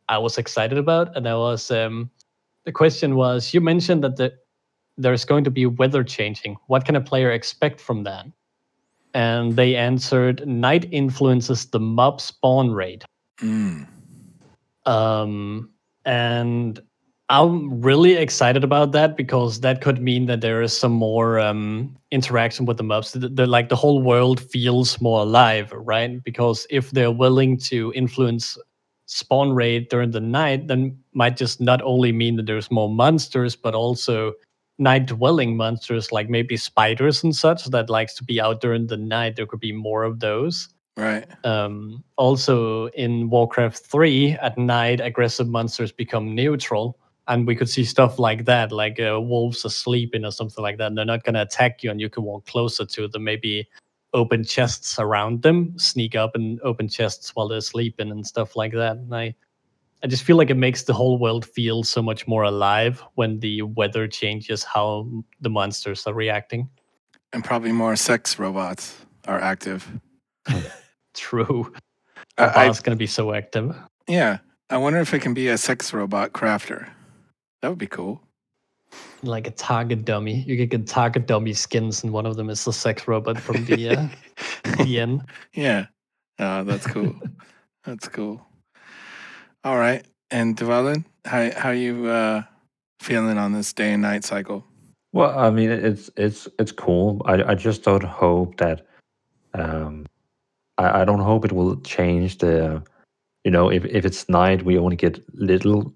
I 0.08 0.18
was 0.18 0.36
excited 0.36 0.78
about, 0.78 1.16
and 1.16 1.26
that 1.26 1.38
was 1.38 1.70
um, 1.70 2.10
the 2.64 2.72
question 2.72 3.14
was: 3.14 3.54
You 3.54 3.60
mentioned 3.60 4.02
that 4.02 4.16
the, 4.16 4.32
there's 4.96 5.24
going 5.24 5.44
to 5.44 5.50
be 5.52 5.64
weather 5.66 6.02
changing. 6.02 6.56
What 6.66 6.84
can 6.84 6.96
a 6.96 7.00
player 7.00 7.30
expect 7.30 7.80
from 7.80 8.02
that? 8.02 8.26
And 9.14 9.56
they 9.56 9.76
answered: 9.76 10.46
Night 10.46 10.86
influences 10.92 11.66
the 11.66 11.80
mob 11.80 12.20
spawn 12.20 12.70
rate. 12.70 13.04
Mm. 13.40 13.86
Um, 14.86 15.70
and 16.04 16.80
I'm 17.30 17.80
really 17.82 18.14
excited 18.14 18.64
about 18.64 18.92
that 18.92 19.16
because 19.16 19.60
that 19.60 19.82
could 19.82 20.00
mean 20.00 20.26
that 20.26 20.40
there 20.40 20.62
is 20.62 20.76
some 20.76 20.92
more 20.92 21.38
um, 21.38 21.94
interaction 22.10 22.64
with 22.64 22.78
the 22.78 22.82
mobs. 22.82 23.12
The, 23.12 23.28
the- 23.28 23.46
like 23.46 23.68
the 23.68 23.76
whole 23.76 24.00
world 24.02 24.40
feels 24.40 25.00
more 25.00 25.20
alive, 25.20 25.70
right? 25.72 26.22
Because 26.24 26.66
if 26.70 26.90
they're 26.92 27.10
willing 27.10 27.58
to 27.58 27.92
influence 27.94 28.56
spawn 29.06 29.52
rate 29.52 29.90
during 29.90 30.10
the 30.10 30.20
night, 30.20 30.68
then 30.68 30.98
might 31.12 31.36
just 31.36 31.60
not 31.60 31.82
only 31.82 32.12
mean 32.12 32.36
that 32.36 32.46
there's 32.46 32.70
more 32.70 32.88
monsters, 32.88 33.56
but 33.56 33.74
also 33.74 34.32
night 34.78 35.06
dwelling 35.06 35.56
monsters 35.56 36.12
like 36.12 36.28
maybe 36.28 36.56
spiders 36.56 37.22
and 37.24 37.34
such 37.34 37.64
that 37.66 37.90
likes 37.90 38.14
to 38.14 38.24
be 38.24 38.40
out 38.40 38.60
during 38.60 38.86
the 38.86 38.96
night. 38.96 39.36
There 39.36 39.46
could 39.46 39.60
be 39.60 39.72
more 39.72 40.04
of 40.04 40.20
those. 40.20 40.68
Right. 40.96 41.26
Um, 41.44 42.02
also, 42.16 42.88
in 42.88 43.30
Warcraft 43.30 43.78
3, 43.78 44.32
at 44.32 44.58
night, 44.58 45.00
aggressive 45.00 45.46
monsters 45.46 45.92
become 45.92 46.34
neutral. 46.34 46.98
And 47.28 47.46
we 47.46 47.54
could 47.54 47.68
see 47.68 47.84
stuff 47.84 48.18
like 48.18 48.46
that, 48.46 48.72
like 48.72 48.98
uh, 48.98 49.20
wolves 49.20 49.64
are 49.64 49.70
sleeping 49.70 50.24
or 50.24 50.32
something 50.32 50.62
like 50.62 50.78
that. 50.78 50.86
And 50.86 50.98
they're 50.98 51.04
not 51.04 51.24
going 51.24 51.34
to 51.34 51.42
attack 51.42 51.82
you, 51.82 51.90
and 51.90 52.00
you 52.00 52.08
can 52.08 52.24
walk 52.24 52.46
closer 52.46 52.84
to 52.84 53.06
them. 53.06 53.22
Maybe 53.22 53.68
open 54.14 54.42
chests 54.42 54.98
around 54.98 55.42
them, 55.42 55.78
sneak 55.78 56.16
up 56.16 56.34
and 56.34 56.60
open 56.62 56.88
chests 56.88 57.30
while 57.34 57.46
they're 57.46 57.60
sleeping 57.60 58.10
and 58.10 58.26
stuff 58.26 58.56
like 58.56 58.72
that. 58.72 58.96
And 58.96 59.14
I, 59.14 59.34
I 60.02 60.06
just 60.06 60.22
feel 60.22 60.36
like 60.36 60.50
it 60.50 60.56
makes 60.56 60.84
the 60.84 60.92
whole 60.94 61.18
world 61.18 61.44
feel 61.44 61.82
so 61.82 62.00
much 62.00 62.26
more 62.28 62.44
alive 62.44 63.02
when 63.14 63.40
the 63.40 63.62
weather 63.62 64.06
changes 64.06 64.62
how 64.62 65.08
the 65.40 65.50
monsters 65.50 66.06
are 66.06 66.14
reacting. 66.14 66.68
And 67.32 67.44
probably 67.44 67.72
more 67.72 67.96
sex 67.96 68.38
robots 68.38 69.04
are 69.26 69.40
active. 69.40 69.90
True. 71.14 71.72
I, 72.38 72.44
I, 72.44 72.66
going 72.66 72.90
to 72.90 72.96
be 72.96 73.06
so 73.06 73.34
active. 73.34 73.76
yeah. 74.06 74.38
I 74.70 74.76
wonder 74.76 75.00
if 75.00 75.14
it 75.14 75.20
can 75.20 75.32
be 75.32 75.48
a 75.48 75.56
sex 75.56 75.94
robot 75.94 76.32
crafter. 76.32 76.88
That 77.62 77.68
would 77.68 77.78
be 77.78 77.86
cool. 77.86 78.20
like 79.22 79.46
a 79.46 79.50
target 79.50 80.04
dummy. 80.04 80.42
You 80.46 80.56
can 80.58 80.68
get 80.68 80.86
target 80.86 81.26
dummy 81.26 81.54
skins, 81.54 82.04
and 82.04 82.12
one 82.12 82.26
of 82.26 82.36
them 82.36 82.50
is 82.50 82.64
the 82.64 82.72
sex 82.72 83.08
robot 83.08 83.40
from 83.40 83.64
the 83.64 83.88
uh, 83.90 84.08
the 84.84 85.00
end. 85.00 85.24
Yeah. 85.54 85.86
Oh, 86.38 86.64
that's 86.64 86.86
cool. 86.86 87.18
that's 87.84 88.08
cool. 88.08 88.46
All 89.68 89.76
right. 89.76 90.02
And 90.30 90.56
Devalin, 90.56 91.04
how 91.26 91.50
how 91.54 91.72
you 91.72 92.06
uh, 92.06 92.42
feeling 93.00 93.36
on 93.36 93.52
this 93.52 93.74
day 93.74 93.92
and 93.92 94.00
night 94.00 94.24
cycle? 94.24 94.64
Well, 95.12 95.38
I 95.38 95.50
mean, 95.50 95.70
it's 95.70 96.10
it's 96.16 96.48
it's 96.58 96.72
cool. 96.72 97.20
I 97.26 97.52
I 97.52 97.54
just 97.54 97.82
don't 97.82 98.02
hope 98.02 98.56
that. 98.56 98.86
Um, 99.52 100.06
I 100.78 101.02
I 101.02 101.04
don't 101.04 101.20
hope 101.20 101.44
it 101.44 101.52
will 101.52 101.76
change 101.82 102.38
the. 102.38 102.82
You 103.44 103.50
know, 103.50 103.68
if 103.68 103.84
if 103.84 104.06
it's 104.06 104.26
night, 104.30 104.64
we 104.64 104.78
only 104.78 104.96
get 104.96 105.20
little. 105.34 105.92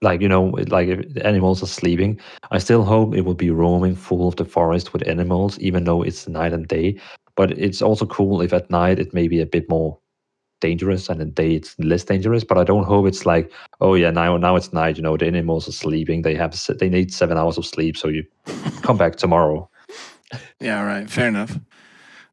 Like 0.00 0.20
you 0.20 0.28
know, 0.28 0.46
like 0.66 0.88
if 0.88 1.24
animals 1.24 1.62
are 1.62 1.74
sleeping, 1.80 2.18
I 2.50 2.58
still 2.58 2.82
hope 2.82 3.14
it 3.14 3.24
will 3.24 3.38
be 3.46 3.52
roaming 3.52 3.94
full 3.94 4.26
of 4.26 4.34
the 4.34 4.44
forest 4.44 4.92
with 4.92 5.06
animals, 5.06 5.56
even 5.60 5.84
though 5.84 6.02
it's 6.02 6.26
night 6.26 6.52
and 6.52 6.66
day. 6.66 6.98
But 7.36 7.52
it's 7.52 7.80
also 7.80 8.06
cool 8.06 8.42
if 8.42 8.52
at 8.52 8.70
night 8.70 8.98
it 8.98 9.14
may 9.14 9.28
be 9.28 9.40
a 9.40 9.46
bit 9.46 9.68
more 9.68 10.01
dangerous 10.62 11.10
and 11.10 11.20
at 11.20 11.34
day 11.34 11.54
it's 11.56 11.78
less 11.78 12.04
dangerous. 12.04 12.44
But 12.44 12.56
I 12.58 12.64
don't 12.64 12.84
hope 12.84 13.06
it's 13.06 13.26
like, 13.26 13.52
oh 13.82 13.94
yeah, 13.94 14.10
now 14.10 14.38
now 14.38 14.56
it's 14.56 14.72
night. 14.72 14.96
You 14.96 15.02
know, 15.02 15.18
the 15.18 15.26
animals 15.26 15.68
are 15.68 15.72
sleeping. 15.72 16.22
They 16.22 16.34
have 16.36 16.56
they 16.80 16.88
need 16.88 17.12
seven 17.12 17.36
hours 17.36 17.58
of 17.58 17.66
sleep, 17.66 17.96
so 17.98 18.08
you 18.08 18.24
come 18.82 18.96
back 18.96 19.16
tomorrow. 19.16 19.68
Yeah, 20.60 20.80
all 20.80 20.86
right. 20.86 21.10
Fair 21.10 21.28
enough. 21.28 21.58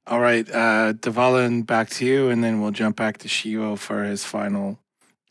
All 0.07 0.21
right. 0.21 0.49
Uh, 0.49 0.93
Devalin, 0.93 1.65
back 1.65 1.89
to 1.91 2.05
you, 2.05 2.29
and 2.29 2.41
then 2.43 2.61
we'll 2.61 2.71
jump 2.71 2.95
back 2.95 3.17
to 3.19 3.27
Shivo 3.27 3.77
for 3.77 4.03
his 4.03 4.23
final 4.23 4.79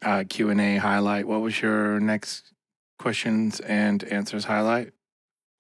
uh, 0.03 0.25
Q 0.29 0.51
and 0.51 0.61
A 0.61 0.77
highlight. 0.77 1.27
What 1.27 1.41
was 1.41 1.63
your 1.63 1.99
next 2.01 2.53
questions 2.99 3.61
and 3.61 4.05
answers 4.05 4.45
highlight, 4.45 4.93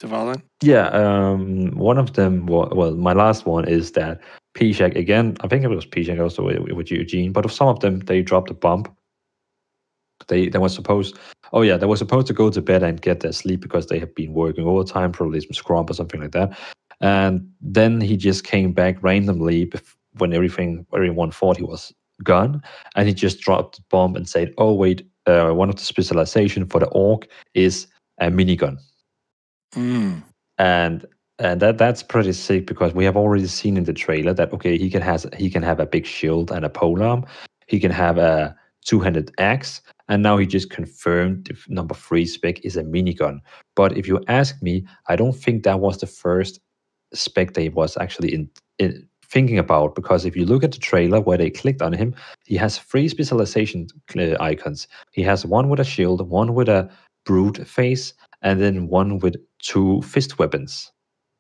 Devalin? 0.01 0.43
Yeah, 0.63 0.89
um, 0.91 1.73
one 1.77 1.99
of 1.99 2.13
them. 2.13 2.47
wa- 2.47 2.71
Well, 2.75 2.95
my 2.95 3.13
last 3.15 3.47
one 3.47 3.67
is 3.67 3.93
that 3.93 4.21
Pishak 4.59 4.97
again. 4.97 5.37
I 5.41 5.49
think 5.49 5.65
it 5.65 5.69
was 5.69 5.87
Pishak 5.87 6.21
also 6.21 6.43
with, 6.45 6.91
Eugene, 6.91 7.33
but 7.33 7.45
of 7.45 7.53
some 7.53 7.69
of 7.69 7.81
them 7.81 8.01
they 8.01 8.23
dropped 8.23 8.51
a 8.51 8.55
bomb. 8.55 8.85
They 10.27 10.49
they 10.49 10.59
were 10.59 10.69
supposed. 10.69 11.17
Oh 11.53 11.63
yeah, 11.63 11.77
they 11.77 11.87
were 11.87 11.97
supposed 11.97 12.27
to 12.27 12.33
go 12.33 12.51
to 12.51 12.61
bed 12.61 12.83
and 12.83 13.01
get 13.01 13.21
their 13.21 13.33
sleep 13.33 13.61
because 13.61 13.87
they 13.87 14.01
have 14.01 14.15
been 14.15 14.33
working 14.33 14.67
overtime, 14.67 15.13
probably 15.13 15.41
some 15.41 15.53
scrum 15.53 15.87
or 15.89 15.95
something 15.95 16.21
like 16.21 16.33
that. 16.33 16.59
And 17.01 17.49
then 17.61 18.01
he 18.01 18.17
just 18.17 18.43
came 18.45 18.73
back 18.73 19.01
randomly 19.03 19.71
when 20.19 20.33
everything 20.33 20.85
everyone 20.93 21.31
thought 21.31 21.57
he 21.57 21.63
was 21.63 21.93
gone, 22.25 22.61
and 22.97 23.07
he 23.07 23.15
just 23.15 23.41
dropped 23.41 23.77
the 23.77 23.83
bomb 23.91 24.17
and 24.17 24.29
said, 24.29 24.53
"Oh 24.59 24.75
wait, 24.75 25.07
uh, 25.27 25.51
one 25.53 25.69
of 25.69 25.77
the 25.77 25.83
specialization 25.85 26.67
for 26.67 26.81
the 26.81 26.89
orc 26.89 27.29
is 27.55 27.87
a 28.19 28.27
minigun 28.27 28.79
Mm. 29.77 30.25
and 30.59 31.05
and 31.39 31.61
that 31.61 31.79
that's 31.79 32.03
pretty 32.03 32.33
sick 32.33 32.67
because 32.67 32.95
we 32.95 33.05
have 33.05 33.17
already 33.17 33.47
seen 33.47 33.77
in 33.77 33.85
the 33.85 33.93
trailer 33.93 34.35
that 34.35 34.53
okay 34.53 34.77
he 34.77 34.91
can 34.91 35.03
has 35.03 35.27
he 35.37 35.49
can 35.51 35.63
have 35.63 35.81
a 35.81 35.87
big 35.87 36.05
shield 36.05 36.51
and 36.51 36.65
a 36.65 36.69
polearm 36.69 37.25
he 37.69 37.79
can 37.79 37.91
have 37.91 38.19
a 38.19 38.57
two-handed 38.85 39.31
axe. 39.39 39.83
And 40.09 40.23
now 40.23 40.39
he 40.39 40.47
just 40.47 40.71
confirmed 40.71 41.47
the 41.47 41.57
number 41.69 41.95
three 41.95 42.25
spec 42.25 42.65
is 42.65 42.77
a 42.79 42.83
minigun. 42.83 43.41
But 43.77 43.97
if 43.97 44.09
you 44.09 44.21
ask 44.29 44.61
me 44.63 44.87
i 45.09 45.15
don't 45.17 45.37
think 45.37 45.63
that 45.63 45.81
was 45.81 45.99
the 45.99 46.07
first 46.07 46.61
spec 47.15 47.55
they 47.55 47.69
was 47.69 47.97
actually 47.99 48.35
in, 48.35 48.51
in 48.79 49.07
thinking 49.31 49.59
about. 49.59 49.95
Because 49.95 50.25
if 50.25 50.35
you 50.35 50.47
look 50.47 50.65
at 50.65 50.73
the 50.73 50.79
trailer 50.79 51.21
where 51.21 51.39
they 51.39 51.51
clicked 51.51 51.83
on 51.83 51.93
him 51.93 52.15
he 52.47 52.57
has 52.57 52.79
three 52.79 53.09
specialization 53.09 53.87
uh, 54.17 54.37
icons. 54.41 54.89
He 55.13 55.23
has 55.23 55.45
one 55.45 55.69
with 55.69 55.81
a 55.81 55.85
shield 55.85 56.29
one 56.29 56.55
with 56.55 56.69
a 56.69 56.91
brute 57.27 57.59
face 57.69 58.15
and 58.41 58.61
then 58.61 58.89
one 58.89 59.19
with 59.19 59.37
two 59.63 60.01
fist 60.03 60.39
weapons 60.39 60.91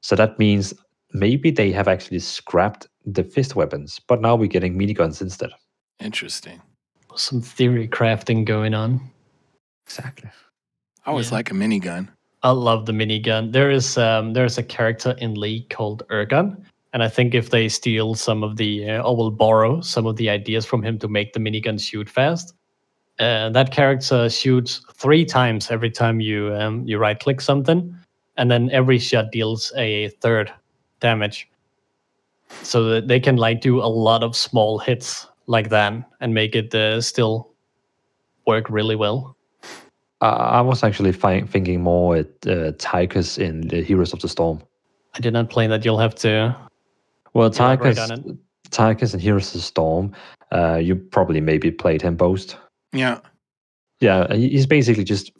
so 0.00 0.16
that 0.16 0.38
means 0.38 0.74
maybe 1.12 1.50
they 1.50 1.72
have 1.72 1.88
actually 1.88 2.18
scrapped 2.20 2.86
the 3.06 3.24
fist 3.24 3.56
weapons, 3.56 4.00
but 4.06 4.20
now 4.20 4.36
we're 4.36 4.46
getting 4.48 4.78
miniguns 4.78 5.20
instead. 5.22 5.50
Interesting. 6.00 6.60
Some 7.16 7.40
theory 7.40 7.88
crafting 7.88 8.44
going 8.44 8.74
on. 8.74 9.00
Exactly. 9.86 10.30
I 11.06 11.10
always 11.10 11.30
Yeah. 11.30 11.36
like 11.36 11.50
a 11.50 11.54
minigun. 11.54 12.08
I 12.42 12.50
love 12.50 12.86
the 12.86 12.92
minigun. 12.92 13.52
There 13.52 13.70
is 13.70 13.98
um, 13.98 14.32
there 14.34 14.44
is 14.44 14.58
a 14.58 14.62
character 14.62 15.16
in 15.18 15.34
League 15.34 15.70
called 15.70 16.04
Ergun, 16.10 16.56
and 16.92 17.02
I 17.02 17.08
think 17.08 17.34
if 17.34 17.50
they 17.50 17.68
steal 17.68 18.14
some 18.14 18.44
of 18.44 18.56
the 18.56 18.88
uh, 18.90 19.02
or 19.02 19.16
will 19.16 19.30
borrow 19.32 19.80
some 19.80 20.06
of 20.06 20.16
the 20.16 20.30
ideas 20.30 20.64
from 20.64 20.82
him 20.84 20.98
to 21.00 21.08
make 21.08 21.32
the 21.32 21.40
minigun 21.40 21.80
shoot 21.80 22.08
fast, 22.08 22.54
uh, 23.18 23.48
that 23.50 23.72
character 23.72 24.28
shoots 24.30 24.82
three 24.94 25.24
times 25.24 25.70
every 25.70 25.90
time 25.90 26.20
you 26.20 26.54
um, 26.54 26.86
you 26.86 26.98
right 26.98 27.18
click 27.18 27.40
something, 27.40 27.92
and 28.38 28.50
then 28.50 28.70
every 28.70 28.98
shot 28.98 29.30
deals 29.30 29.72
a 29.76 30.08
third 30.20 30.50
damage. 31.00 31.48
So 32.62 32.84
that 32.84 33.08
they 33.08 33.20
can 33.20 33.36
like 33.36 33.60
do 33.60 33.78
a 33.80 33.86
lot 33.86 34.22
of 34.22 34.34
small 34.34 34.78
hits 34.78 35.26
like 35.46 35.68
that 35.68 35.92
and 36.20 36.32
make 36.32 36.56
it 36.56 36.74
uh, 36.74 37.02
still 37.02 37.50
work 38.46 38.70
really 38.70 38.96
well. 38.96 39.36
Uh, 40.22 40.24
I 40.24 40.60
was 40.62 40.82
actually 40.82 41.12
fi- 41.12 41.42
thinking 41.42 41.82
more 41.82 42.16
at 42.16 42.26
uh, 42.46 42.72
Tychus 42.78 43.38
in 43.38 43.68
the 43.68 43.82
Heroes 43.82 44.12
of 44.12 44.20
the 44.20 44.28
Storm. 44.28 44.62
I 45.14 45.20
did 45.20 45.32
not 45.32 45.50
play 45.50 45.66
that. 45.66 45.84
You'll 45.84 45.98
have 45.98 46.14
to 46.16 46.56
Well, 47.34 47.48
Elaborate 47.48 47.96
Tychus. 47.96 48.38
Tychus 48.70 49.14
in 49.14 49.20
Heroes 49.20 49.48
of 49.48 49.52
the 49.54 49.60
Storm, 49.60 50.12
uh, 50.52 50.76
you 50.76 50.96
probably 50.96 51.40
maybe 51.40 51.70
played 51.70 52.02
him 52.02 52.16
both. 52.16 52.56
Yeah. 52.92 53.20
Yeah, 54.00 54.32
he's 54.34 54.66
basically 54.66 55.04
just 55.04 55.32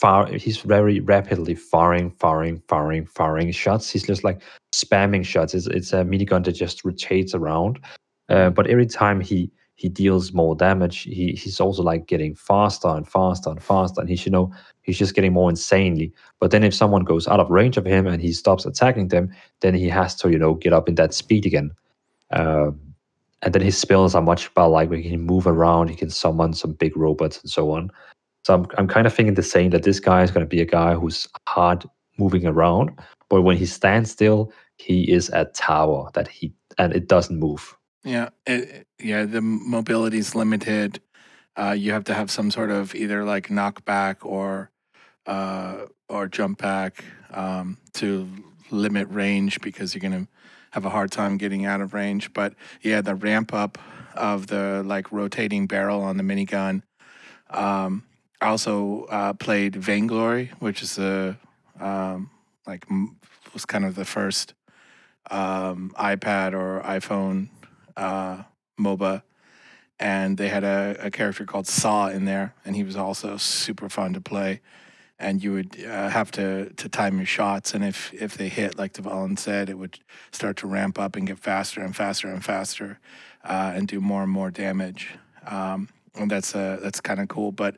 far. 0.00 0.26
He's 0.26 0.58
very 0.58 1.00
rapidly 1.00 1.54
firing, 1.54 2.10
firing, 2.12 2.62
firing, 2.66 3.06
firing 3.06 3.52
shots. 3.52 3.90
He's 3.90 4.04
just 4.06 4.24
like 4.24 4.40
spamming 4.74 5.24
shots. 5.24 5.54
It's 5.54 5.66
it's 5.66 5.92
a 5.92 6.04
minigun 6.04 6.44
that 6.44 6.52
just 6.52 6.84
rotates 6.84 7.34
around. 7.34 7.80
Uh, 8.28 8.50
but 8.50 8.66
every 8.66 8.86
time 8.86 9.20
he 9.20 9.50
he 9.76 9.88
deals 9.88 10.32
more 10.32 10.56
damage, 10.56 11.02
he 11.02 11.32
he's 11.32 11.60
also 11.60 11.82
like 11.82 12.06
getting 12.06 12.34
faster 12.34 12.88
and 12.88 13.06
faster 13.06 13.50
and 13.50 13.62
faster. 13.62 14.00
And 14.00 14.08
he's 14.08 14.24
you 14.24 14.32
know 14.32 14.52
he's 14.82 14.98
just 14.98 15.14
getting 15.14 15.34
more 15.34 15.50
insanely. 15.50 16.12
But 16.40 16.50
then 16.50 16.64
if 16.64 16.74
someone 16.74 17.04
goes 17.04 17.28
out 17.28 17.40
of 17.40 17.50
range 17.50 17.76
of 17.76 17.84
him 17.84 18.06
and 18.06 18.22
he 18.22 18.32
stops 18.32 18.64
attacking 18.64 19.08
them, 19.08 19.30
then 19.60 19.74
he 19.74 19.88
has 19.88 20.14
to 20.16 20.30
you 20.30 20.38
know 20.38 20.54
get 20.54 20.72
up 20.72 20.88
in 20.88 20.94
that 20.94 21.12
speed 21.14 21.44
again. 21.44 21.72
Um, 22.30 22.80
and 23.42 23.54
then 23.54 23.62
his 23.62 23.76
spells 23.76 24.14
are 24.14 24.22
much 24.22 24.52
better. 24.54 24.68
Like 24.68 24.92
he 24.92 25.10
can 25.10 25.22
move 25.22 25.46
around, 25.46 25.88
he 25.88 25.96
can 25.96 26.10
summon 26.10 26.52
some 26.54 26.72
big 26.72 26.96
robots 26.96 27.40
and 27.40 27.50
so 27.50 27.72
on. 27.72 27.90
So 28.44 28.54
I'm, 28.54 28.66
I'm 28.78 28.88
kind 28.88 29.06
of 29.06 29.14
thinking 29.14 29.34
the 29.34 29.42
same 29.42 29.70
that 29.70 29.82
this 29.82 30.00
guy 30.00 30.22
is 30.22 30.30
going 30.30 30.44
to 30.44 30.48
be 30.48 30.60
a 30.60 30.66
guy 30.66 30.94
who's 30.94 31.28
hard 31.46 31.84
moving 32.18 32.46
around, 32.46 32.98
but 33.28 33.42
when 33.42 33.56
he 33.56 33.66
stands 33.66 34.10
still, 34.10 34.52
he 34.76 35.10
is 35.10 35.30
a 35.30 35.44
tower 35.46 36.10
that 36.14 36.28
he 36.28 36.52
and 36.78 36.94
it 36.94 37.08
doesn't 37.08 37.38
move. 37.38 37.76
Yeah, 38.04 38.30
it, 38.46 38.86
yeah. 38.98 39.24
The 39.24 39.42
mobility 39.42 40.18
is 40.18 40.34
limited. 40.34 41.00
Uh, 41.56 41.74
you 41.76 41.92
have 41.92 42.04
to 42.04 42.14
have 42.14 42.30
some 42.30 42.50
sort 42.50 42.70
of 42.70 42.94
either 42.94 43.24
like 43.24 43.48
knockback 43.48 44.24
or 44.24 44.70
uh, 45.26 45.86
or 46.08 46.28
jump 46.28 46.58
back 46.58 47.04
um, 47.30 47.76
to 47.94 48.28
limit 48.70 49.08
range 49.10 49.60
because 49.60 49.94
you're 49.94 50.00
gonna 50.00 50.26
have 50.70 50.86
a 50.86 50.90
hard 50.90 51.10
time 51.10 51.36
getting 51.36 51.66
out 51.66 51.80
of 51.80 51.92
range. 51.92 52.32
But 52.32 52.54
yeah, 52.80 53.02
the 53.02 53.14
ramp 53.14 53.52
up 53.52 53.76
of 54.14 54.46
the 54.46 54.82
like 54.84 55.12
rotating 55.12 55.66
barrel 55.66 56.02
on 56.02 56.16
the 56.16 56.22
minigun. 56.22 56.82
Um, 57.50 58.04
also 58.40 59.04
uh, 59.04 59.32
played 59.34 59.76
Vainglory, 59.76 60.50
which 60.58 60.82
is 60.82 60.98
a 60.98 61.38
um, 61.78 62.30
like 62.66 62.86
was 63.52 63.64
kind 63.64 63.84
of 63.84 63.94
the 63.94 64.04
first 64.04 64.54
um, 65.30 65.92
iPad 65.98 66.52
or 66.52 66.82
iPhone 66.84 67.48
uh, 67.96 68.42
MOBA, 68.78 69.22
and 69.98 70.36
they 70.36 70.48
had 70.48 70.64
a, 70.64 70.96
a 71.00 71.10
character 71.10 71.44
called 71.44 71.66
Saw 71.66 72.08
in 72.08 72.24
there, 72.24 72.54
and 72.64 72.76
he 72.76 72.84
was 72.84 72.96
also 72.96 73.36
super 73.36 73.88
fun 73.88 74.12
to 74.14 74.20
play. 74.20 74.60
And 75.18 75.44
you 75.44 75.52
would 75.52 75.84
uh, 75.84 76.08
have 76.08 76.30
to 76.32 76.70
to 76.70 76.88
time 76.88 77.18
your 77.18 77.26
shots, 77.26 77.74
and 77.74 77.84
if 77.84 78.12
if 78.14 78.38
they 78.38 78.48
hit, 78.48 78.78
like 78.78 78.94
Devon 78.94 79.36
said, 79.36 79.68
it 79.68 79.76
would 79.76 79.98
start 80.32 80.56
to 80.58 80.66
ramp 80.66 80.98
up 80.98 81.14
and 81.14 81.26
get 81.26 81.38
faster 81.38 81.82
and 81.82 81.94
faster 81.94 82.28
and 82.28 82.42
faster, 82.42 82.98
uh, 83.44 83.72
and 83.74 83.86
do 83.86 84.00
more 84.00 84.22
and 84.22 84.32
more 84.32 84.50
damage. 84.50 85.10
Um, 85.46 85.90
and 86.14 86.30
that's 86.30 86.54
uh, 86.54 86.78
that's 86.82 87.02
kind 87.02 87.20
of 87.20 87.28
cool. 87.28 87.52
But 87.52 87.76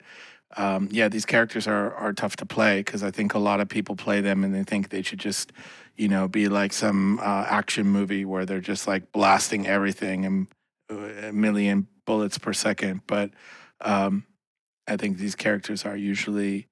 um, 0.57 0.89
yeah, 0.91 1.09
these 1.09 1.25
characters 1.25 1.67
are 1.67 1.95
are 1.95 2.13
tough 2.13 2.37
to 2.37 2.47
play 2.47 2.81
because 2.81 3.03
I 3.03 3.11
think 3.11 3.35
a 3.35 3.39
lot 3.39 3.61
of 3.61 3.69
people 3.69 3.97
play 3.97 4.21
them 4.21 4.45
and 4.45 4.55
they 4.55 4.65
think 4.65 4.89
they 4.89 5.03
should 5.03 5.21
just 5.21 5.53
you 5.97 6.09
know, 6.09 6.29
be 6.29 6.49
like 6.49 6.73
some 6.73 7.19
uh, 7.19 7.45
action 7.49 7.87
movie 7.87 8.25
where 8.25 8.47
they're 8.47 8.61
just 8.61 8.87
like 8.87 9.13
blasting 9.13 9.67
everything 9.67 10.25
and 10.25 10.47
uh, 10.91 11.29
a 11.29 11.33
million 11.33 11.87
bullets 12.07 12.39
per 12.39 12.53
second. 12.53 13.03
But 13.07 13.31
um, 13.81 14.25
I 14.89 14.97
think 14.97 15.19
these 15.19 15.35
characters 15.35 15.85
are 15.85 15.97
usually 15.97 16.69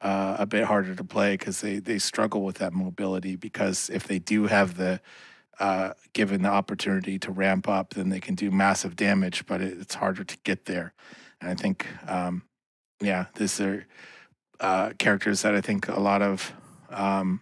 uh, 0.00 0.36
a 0.38 0.46
bit 0.46 0.64
harder 0.64 0.94
to 0.94 1.04
play 1.04 1.34
because 1.34 1.60
they, 1.60 1.78
they 1.78 1.98
struggle 1.98 2.42
with 2.42 2.56
that 2.56 2.72
mobility. 2.72 3.36
Because 3.36 3.90
if 3.90 4.06
they 4.06 4.18
do 4.18 4.46
have 4.46 4.76
the 4.76 5.00
uh, 5.60 5.92
given 6.14 6.42
the 6.42 6.48
opportunity 6.48 7.16
to 7.20 7.30
ramp 7.30 7.68
up, 7.68 7.94
then 7.94 8.08
they 8.08 8.18
can 8.18 8.34
do 8.34 8.50
massive 8.50 8.96
damage, 8.96 9.46
but 9.46 9.60
it, 9.60 9.78
it's 9.80 9.94
harder 9.94 10.24
to 10.24 10.36
get 10.42 10.64
there. 10.64 10.92
And 11.40 11.48
I 11.48 11.54
think, 11.54 11.86
um, 12.08 12.42
yeah, 13.00 13.26
these 13.34 13.60
are 13.60 13.86
uh, 14.60 14.92
characters 14.98 15.42
that 15.42 15.54
I 15.54 15.60
think 15.60 15.88
a 15.88 16.00
lot 16.00 16.22
of 16.22 16.52
um, 16.90 17.40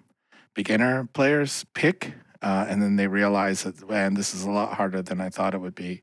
beginner 0.55 1.09
players 1.12 1.64
pick, 1.74 2.14
uh, 2.42 2.66
and 2.68 2.82
then 2.82 2.96
they 2.96 3.07
realize 3.07 3.62
that 3.64 3.88
man, 3.88 4.14
this 4.14 4.34
is 4.34 4.44
a 4.44 4.50
lot 4.50 4.74
harder 4.74 5.03
than 5.03 5.20
I 5.20 5.30
thought 5.30 5.55
it 5.55 5.61
would 5.61 5.74
be, 5.74 6.03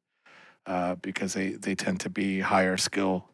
uh, 0.65 0.95
because 0.95 1.33
they 1.33 1.51
they 1.51 1.75
tend 1.75 1.99
to 2.01 2.09
be 2.09 2.39
higher 2.39 2.77
skill 2.77 3.29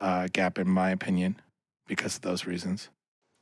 uh, 0.00 0.28
gap 0.32 0.58
in 0.58 0.68
my 0.68 0.90
opinion, 0.90 1.40
because 1.86 2.16
of 2.16 2.22
those 2.22 2.46
reasons. 2.46 2.90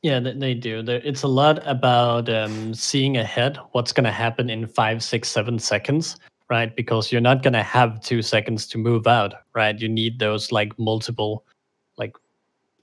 Yeah, 0.04 0.20
they, 0.20 0.52
do. 0.52 0.84
It's 0.86 1.22
a 1.22 1.28
lot 1.28 1.66
about 1.66 2.28
um, 2.28 2.74
seeing 2.74 3.16
ahead 3.16 3.58
what's 3.72 3.90
going 3.90 4.04
to 4.04 4.10
happen 4.10 4.50
in 4.50 4.66
five, 4.66 5.02
six, 5.02 5.30
seven 5.30 5.58
seconds, 5.58 6.18
right? 6.50 6.76
Because 6.76 7.10
you're 7.10 7.22
not 7.22 7.42
going 7.42 7.54
to 7.54 7.62
have 7.62 8.02
two 8.02 8.20
seconds 8.20 8.66
to 8.66 8.76
move 8.76 9.06
out, 9.06 9.32
right? 9.54 9.80
You 9.80 9.88
need 9.88 10.18
those 10.18 10.52
like 10.52 10.78
multiple, 10.78 11.46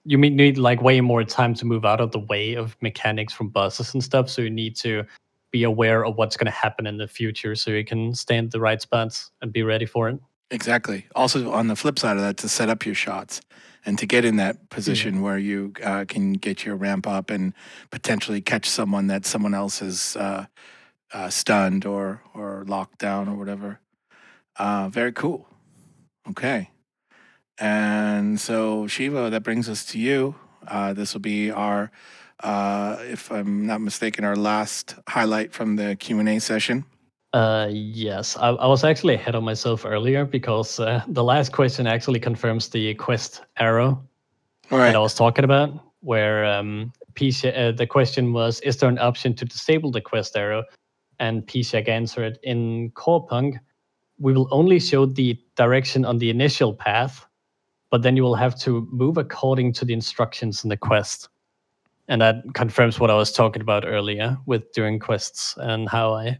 you 0.05 0.17
may 0.17 0.29
need 0.29 0.57
like 0.57 0.81
way 0.81 1.01
more 1.01 1.23
time 1.23 1.53
to 1.55 1.65
move 1.65 1.85
out 1.85 2.01
of 2.01 2.11
the 2.11 2.19
way 2.19 2.55
of 2.55 2.75
mechanics 2.81 3.33
from 3.33 3.49
buses 3.49 3.93
and 3.93 4.03
stuff. 4.03 4.29
So 4.29 4.41
you 4.41 4.49
need 4.49 4.75
to 4.77 5.03
be 5.51 5.63
aware 5.63 6.05
of 6.05 6.15
what's 6.15 6.37
going 6.37 6.45
to 6.45 6.51
happen 6.51 6.87
in 6.87 6.97
the 6.97 7.07
future 7.07 7.55
so 7.55 7.71
you 7.71 7.85
can 7.85 8.15
stay 8.15 8.37
in 8.37 8.49
the 8.49 8.59
right 8.59 8.81
spots 8.81 9.31
and 9.41 9.51
be 9.51 9.63
ready 9.63 9.85
for 9.85 10.09
it. 10.09 10.19
Exactly. 10.49 11.05
Also, 11.15 11.51
on 11.51 11.67
the 11.67 11.75
flip 11.75 11.99
side 11.99 12.17
of 12.17 12.23
that, 12.23 12.37
to 12.37 12.49
set 12.49 12.69
up 12.69 12.85
your 12.85 12.95
shots 12.95 13.41
and 13.85 13.97
to 13.99 14.05
get 14.05 14.25
in 14.25 14.35
that 14.35 14.69
position 14.69 15.21
where 15.21 15.37
you 15.37 15.73
uh, 15.83 16.05
can 16.07 16.33
get 16.33 16.65
your 16.65 16.75
ramp 16.75 17.07
up 17.07 17.29
and 17.29 17.53
potentially 17.89 18.41
catch 18.41 18.69
someone 18.69 19.07
that 19.07 19.25
someone 19.25 19.53
else 19.53 19.81
is 19.81 20.15
uh, 20.17 20.45
uh, 21.13 21.29
stunned 21.29 21.85
or 21.85 22.21
or 22.33 22.65
locked 22.67 22.99
down 22.99 23.27
or 23.29 23.35
whatever. 23.35 23.79
Uh, 24.57 24.89
very 24.89 25.11
cool. 25.11 25.47
Okay. 26.29 26.70
And 27.59 28.39
so 28.39 28.85
Shivo, 28.87 29.29
that 29.29 29.43
brings 29.43 29.69
us 29.69 29.85
to 29.87 29.99
you. 29.99 30.35
Uh, 30.67 30.93
this 30.93 31.13
will 31.13 31.21
be 31.21 31.51
our, 31.51 31.91
uh, 32.39 32.97
if 33.01 33.31
I'm 33.31 33.65
not 33.65 33.81
mistaken, 33.81 34.25
our 34.25 34.35
last 34.35 34.95
highlight 35.07 35.53
from 35.53 35.75
the 35.75 35.95
Q 35.95 36.19
and 36.19 36.29
A 36.29 36.39
session. 36.39 36.85
Uh, 37.33 37.69
yes, 37.71 38.35
I, 38.35 38.49
I 38.49 38.67
was 38.67 38.83
actually 38.83 39.13
ahead 39.13 39.35
of 39.35 39.43
myself 39.43 39.85
earlier 39.85 40.25
because 40.25 40.79
uh, 40.79 41.01
the 41.07 41.23
last 41.23 41.53
question 41.53 41.87
actually 41.87 42.19
confirms 42.19 42.67
the 42.69 42.93
quest 42.95 43.41
arrow 43.57 44.03
All 44.69 44.77
that 44.77 44.95
I 44.95 44.99
was 44.99 45.15
talking 45.15 45.45
about, 45.45 45.71
where 46.01 46.43
um, 46.45 46.91
uh, 47.19 47.71
the 47.71 47.87
question 47.89 48.33
was, 48.33 48.59
is 48.61 48.77
there 48.77 48.89
an 48.89 48.99
option 48.99 49.33
to 49.35 49.45
disable 49.45 49.91
the 49.91 50.01
quest 50.01 50.35
arrow? 50.35 50.63
And 51.19 51.45
Pishak 51.45 51.87
answered, 51.87 52.37
in 52.43 52.91
Corepunk, 52.91 53.59
we 54.19 54.33
will 54.33 54.47
only 54.51 54.79
show 54.79 55.05
the 55.05 55.37
direction 55.55 56.03
on 56.03 56.17
the 56.17 56.29
initial 56.29 56.73
path, 56.73 57.25
but 57.91 58.01
then 58.01 58.15
you 58.17 58.23
will 58.23 58.35
have 58.35 58.57
to 58.61 58.87
move 58.91 59.17
according 59.17 59.73
to 59.73 59.85
the 59.85 59.93
instructions 59.93 60.63
in 60.63 60.69
the 60.69 60.77
quest. 60.77 61.29
and 62.07 62.21
that 62.21 62.35
confirms 62.53 62.99
what 62.99 63.11
I 63.11 63.15
was 63.15 63.31
talking 63.31 63.61
about 63.61 63.85
earlier 63.85 64.37
with 64.45 64.71
doing 64.73 64.99
quests 64.99 65.55
and 65.57 65.87
how 65.87 66.13
I 66.13 66.39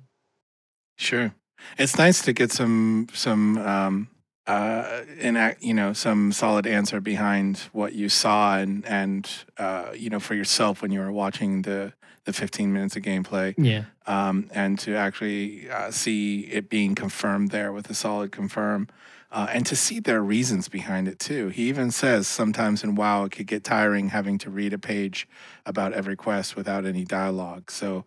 Sure. 0.97 1.33
It's 1.77 1.97
nice 1.97 2.21
to 2.23 2.33
get 2.33 2.51
some 2.51 3.07
some 3.13 3.57
um 3.57 4.07
uh 4.47 5.03
an 5.19 5.37
act, 5.37 5.63
you 5.63 5.73
know, 5.73 5.93
some 5.93 6.31
solid 6.31 6.65
answer 6.67 6.99
behind 6.99 7.69
what 7.71 7.93
you 7.93 8.09
saw 8.09 8.57
and 8.57 8.85
and 8.85 9.29
uh 9.57 9.91
you 9.95 10.09
know 10.09 10.19
for 10.19 10.35
yourself 10.35 10.81
when 10.81 10.91
you 10.91 10.99
were 10.99 11.11
watching 11.11 11.61
the 11.61 11.93
the 12.25 12.33
15 12.33 12.71
minutes 12.71 12.95
of 12.95 13.01
gameplay 13.01 13.55
yeah 13.57 13.85
um 14.05 14.47
and 14.53 14.77
to 14.77 14.95
actually 14.95 15.67
uh, 15.71 15.89
see 15.89 16.41
it 16.41 16.69
being 16.69 16.93
confirmed 16.93 17.49
there 17.49 17.71
with 17.73 17.89
a 17.89 17.95
solid 17.95 18.31
confirm 18.31 18.87
uh, 19.31 19.47
and 19.51 19.65
to 19.65 19.75
see 19.75 19.99
their 19.99 20.21
reasons 20.21 20.67
behind 20.67 21.07
it 21.07 21.19
too. 21.19 21.49
He 21.49 21.69
even 21.69 21.91
says 21.91 22.27
sometimes 22.27 22.83
in 22.83 22.95
WoW 22.95 23.25
it 23.25 23.31
could 23.31 23.47
get 23.47 23.63
tiring 23.63 24.09
having 24.09 24.37
to 24.39 24.49
read 24.49 24.73
a 24.73 24.77
page 24.77 25.27
about 25.65 25.93
every 25.93 26.15
quest 26.15 26.55
without 26.55 26.85
any 26.85 27.05
dialogue. 27.05 27.71
So 27.71 28.05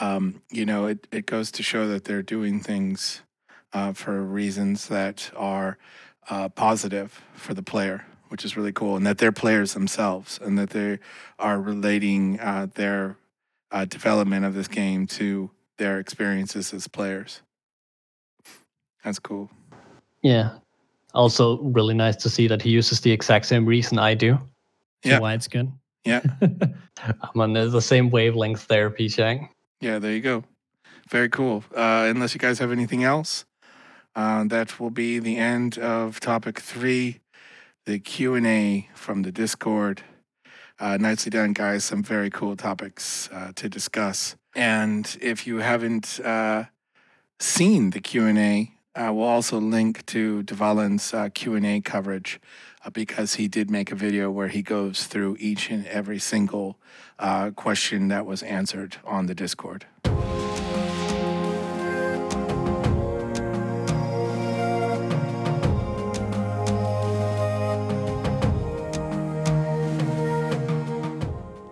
um, 0.00 0.42
you 0.50 0.64
know, 0.64 0.86
it, 0.86 1.06
it 1.12 1.26
goes 1.26 1.50
to 1.52 1.62
show 1.62 1.86
that 1.88 2.04
they're 2.04 2.22
doing 2.22 2.60
things 2.60 3.22
uh, 3.72 3.92
for 3.92 4.22
reasons 4.22 4.88
that 4.88 5.30
are 5.36 5.78
uh, 6.30 6.48
positive 6.48 7.22
for 7.34 7.54
the 7.54 7.62
player, 7.62 8.06
which 8.28 8.44
is 8.44 8.56
really 8.56 8.72
cool, 8.72 8.96
and 8.96 9.06
that 9.06 9.18
they're 9.18 9.32
players 9.32 9.74
themselves, 9.74 10.38
and 10.42 10.58
that 10.58 10.70
they 10.70 10.98
are 11.38 11.60
relating 11.60 12.40
uh, 12.40 12.68
their 12.74 13.16
uh, 13.70 13.84
development 13.84 14.44
of 14.44 14.54
this 14.54 14.68
game 14.68 15.06
to 15.06 15.50
their 15.78 15.98
experiences 15.98 16.72
as 16.72 16.88
players. 16.88 17.42
That's 19.04 19.18
cool. 19.18 19.50
Yeah. 20.22 20.58
Also, 21.14 21.58
really 21.62 21.94
nice 21.94 22.16
to 22.16 22.30
see 22.30 22.48
that 22.48 22.62
he 22.62 22.70
uses 22.70 23.00
the 23.00 23.12
exact 23.12 23.46
same 23.46 23.66
reason 23.66 23.98
I 23.98 24.14
do. 24.14 24.38
Yeah. 25.04 25.18
why 25.18 25.34
it's 25.34 25.48
good. 25.48 25.70
Yeah. 26.04 26.22
I'm 26.40 27.40
on 27.40 27.52
the, 27.52 27.80
same 27.80 28.10
wavelength 28.10 28.66
there, 28.68 28.90
P-Shang. 28.90 29.48
Yeah, 29.80 29.98
there 29.98 30.12
you 30.12 30.20
go. 30.20 30.44
Very 31.10 31.28
cool. 31.28 31.64
Uh, 31.74 32.06
unless 32.08 32.34
you 32.34 32.40
guys 32.40 32.58
have 32.60 32.70
anything 32.72 33.04
else, 33.04 33.44
uh, 34.14 34.44
that 34.44 34.78
will 34.78 34.90
be 34.90 35.18
the 35.18 35.36
end 35.36 35.78
of 35.78 36.20
topic 36.20 36.60
three, 36.60 37.20
the 37.84 37.98
Q 37.98 38.34
and 38.34 38.46
A 38.46 38.88
from 38.94 39.22
the 39.22 39.32
Discord. 39.32 40.02
Uh, 40.78 40.96
nicely 40.98 41.30
done, 41.30 41.52
guys. 41.52 41.84
Some 41.84 42.02
very 42.02 42.30
cool 42.30 42.56
topics 42.56 43.28
uh, 43.32 43.52
to 43.56 43.68
discuss. 43.68 44.36
And 44.54 45.16
if 45.20 45.46
you 45.46 45.58
haven't 45.58 46.20
uh, 46.20 46.64
seen 47.38 47.90
the 47.90 48.00
Q 48.00 48.26
and 48.26 48.38
A, 48.38 48.72
uh, 48.94 49.10
we'll 49.12 49.26
also 49.26 49.58
link 49.58 50.04
to 50.06 50.42
Devalin's 50.42 51.14
uh, 51.14 51.28
Q 51.32 51.54
and 51.54 51.64
A 51.64 51.80
coverage 51.80 52.40
uh, 52.84 52.90
because 52.90 53.34
he 53.34 53.48
did 53.48 53.70
make 53.70 53.90
a 53.90 53.94
video 53.94 54.30
where 54.30 54.48
he 54.48 54.62
goes 54.62 55.04
through 55.04 55.36
each 55.40 55.70
and 55.70 55.86
every 55.86 56.18
single 56.18 56.78
uh, 57.18 57.50
question 57.50 58.08
that 58.08 58.26
was 58.26 58.42
answered 58.42 58.96
on 59.04 59.26
the 59.26 59.34
Discord. 59.34 59.86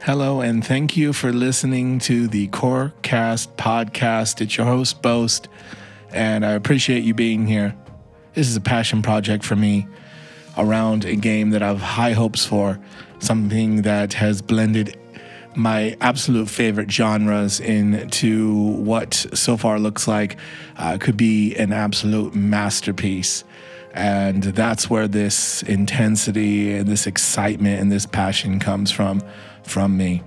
Hello, 0.03 0.41
and 0.41 0.67
thank 0.67 0.97
you 0.97 1.13
for 1.13 1.33
listening 1.33 1.99
to 2.01 2.27
the 2.27 2.49
Corecast 2.49 3.49
podcast. 3.57 4.41
It's 4.41 4.57
your 4.57 4.67
host, 4.67 5.03
Boast, 5.03 5.47
and 6.13 6.45
I 6.45 6.53
appreciate 6.53 7.05
you 7.05 7.15
being 7.15 7.47
here. 7.47 7.75
This 8.35 8.49
is 8.49 8.57
a 8.57 8.61
passion 8.61 9.03
project 9.03 9.45
for 9.45 9.57
me 9.57 9.87
around 10.57 11.05
a 11.05 11.17
game 11.17 11.51
that 11.51 11.63
I 11.63 11.69
have 11.69 11.81
high 11.81 12.13
hopes 12.13 12.45
for, 12.45 12.79
something 13.19 13.83
that 13.83 14.15
has 14.15 14.43
blended 14.43 14.97
my 15.57 15.97
absolute 16.01 16.49
favorite 16.49 16.91
genres 16.91 17.61
into 17.61 18.55
what 18.75 19.15
so 19.35 19.57
far 19.57 19.79
looks 19.79 20.07
like 20.07 20.37
uh, 20.77 20.97
could 20.99 21.17
be 21.17 21.57
an 21.57 21.73
absolute 21.73 22.35
masterpiece. 22.35 23.45
And 23.93 24.43
that's 24.43 24.89
where 24.89 25.09
this 25.09 25.65
intensity 25.65 26.73
and 26.73 26.87
this 26.87 27.07
excitement 27.09 27.81
and 27.81 27.91
this 27.91 28.07
passion 28.07 28.61
comes 28.61 28.93
from 28.93 29.23
from 29.65 29.97
me. 29.97 30.23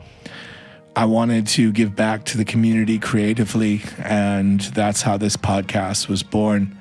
I 0.95 1.05
wanted 1.05 1.47
to 1.47 1.71
give 1.71 1.95
back 1.95 2.23
to 2.25 2.37
the 2.37 2.45
community 2.45 2.99
creatively, 2.99 3.81
and 3.97 4.59
that's 4.61 5.01
how 5.01 5.17
this 5.17 5.35
podcast 5.35 6.07
was 6.07 6.21
born. 6.21 6.77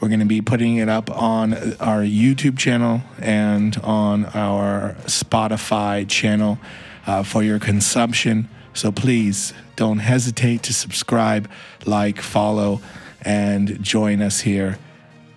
We're 0.00 0.08
going 0.08 0.20
to 0.20 0.26
be 0.26 0.40
putting 0.40 0.76
it 0.76 0.88
up 0.88 1.10
on 1.10 1.52
our 1.74 2.00
YouTube 2.00 2.56
channel 2.56 3.02
and 3.20 3.76
on 3.78 4.24
our 4.26 4.96
Spotify 5.04 6.08
channel 6.08 6.58
uh, 7.06 7.22
for 7.22 7.42
your 7.42 7.58
consumption. 7.58 8.48
So 8.72 8.90
please 8.90 9.52
don't 9.76 9.98
hesitate 9.98 10.62
to 10.64 10.72
subscribe, 10.72 11.50
like, 11.84 12.22
follow, 12.22 12.80
and 13.20 13.82
join 13.82 14.22
us 14.22 14.40
here 14.40 14.78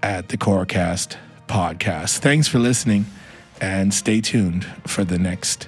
at 0.01 0.29
the 0.29 0.37
Corecast 0.37 1.17
podcast. 1.47 2.19
Thanks 2.19 2.47
for 2.47 2.59
listening, 2.59 3.05
and 3.59 3.93
stay 3.93 4.21
tuned 4.21 4.65
for 4.85 5.03
the 5.03 5.19
next 5.19 5.67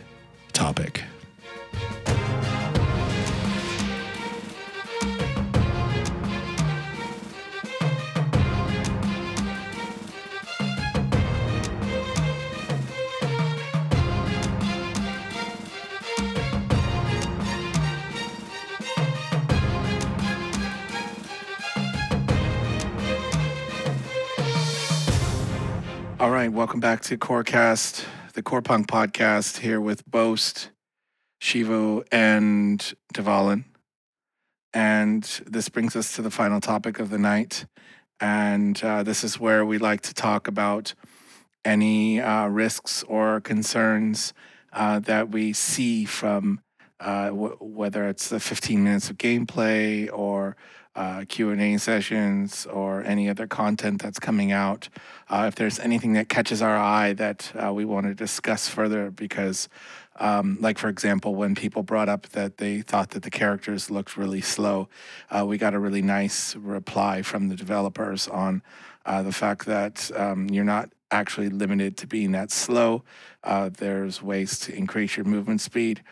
topic. 0.54 1.04
All 26.20 26.32
right, 26.32 26.52
welcome 26.52 26.82
back 26.82 27.00
to 27.04 27.18
Corecast, 27.18 28.06
the 28.34 28.44
Core 28.44 28.62
Punk 28.62 28.88
podcast, 28.88 29.60
here 29.60 29.80
with 29.80 30.06
Boast, 30.06 30.70
Shivo, 31.42 32.06
and 32.12 32.94
Devalin. 33.14 33.66
And 34.74 35.24
this 35.48 35.70
brings 35.70 35.96
us 35.96 36.16
to 36.16 36.22
the 36.22 36.32
final 36.32 36.62
topic 36.62 37.00
of 37.00 37.10
the 37.10 37.18
night. 37.18 37.66
And 38.20 38.82
uh, 38.84 39.04
this 39.04 39.24
is 39.24 39.40
where 39.40 39.66
we 39.66 39.78
like 39.78 40.02
to 40.02 40.14
talk 40.14 40.48
about 40.48 40.94
any 41.66 42.22
uh, 42.22 42.48
risks 42.48 43.04
or 43.04 43.42
concerns 43.42 44.34
uh, 44.74 45.00
that 45.00 45.30
we 45.30 45.54
see 45.54 46.06
from 46.06 46.62
uh, 47.00 47.28
w- 47.28 47.58
whether 47.60 48.08
it's 48.08 48.30
the 48.30 48.40
15 48.40 48.84
minutes 48.84 49.10
of 49.10 49.18
gameplay 49.18 50.10
or 50.12 50.56
uh, 50.96 51.24
Q&A 51.30 51.78
sessions 51.78 52.66
or 52.66 53.04
any 53.04 53.30
other 53.30 53.48
content 53.48 54.02
that's 54.02 54.20
coming 54.20 54.52
out. 54.52 54.90
Uh, 55.30 55.46
if 55.48 55.56
there's 55.56 55.80
anything 55.80 56.14
that 56.14 56.28
catches 56.28 56.62
our 56.62 56.76
eye 56.76 57.14
that 57.14 57.54
we 57.74 57.86
want 57.86 58.06
to 58.06 58.14
discuss 58.14 58.68
further, 58.68 59.10
because, 59.10 59.70
um, 60.20 60.58
like 60.60 60.78
for 60.78 60.90
example, 60.90 61.36
when 61.36 61.56
people 61.56 61.84
brought 61.84 62.10
up 62.10 62.28
that 62.30 62.58
they 62.58 62.82
thought 62.82 63.12
that 63.12 63.24
the 63.24 63.32
characters 63.32 63.90
looked 63.90 64.18
really 64.18 64.42
slow, 64.42 64.90
uh, 65.32 65.46
we 65.46 65.58
got 65.58 65.74
a 65.74 65.80
really 65.80 66.02
nice 66.02 66.56
reply 66.56 67.22
from 67.22 67.50
the 67.50 67.56
developers 67.56 68.28
on 68.28 68.62
uh, 69.06 69.24
the 69.24 69.32
fact 69.32 69.66
that 69.66 70.12
um, 70.16 70.50
you're 70.50 70.64
not 70.64 70.90
actually 71.12 71.50
limited 71.50 71.98
to 71.98 72.08
being 72.08 72.32
that 72.34 72.52
slow. 72.52 73.04
Uh, 73.44 73.70
there's 73.70 74.22
ways 74.22 74.60
to 74.60 74.76
increase 74.76 75.18
your 75.18 75.26
movement 75.26 75.62
speed. 75.62 76.04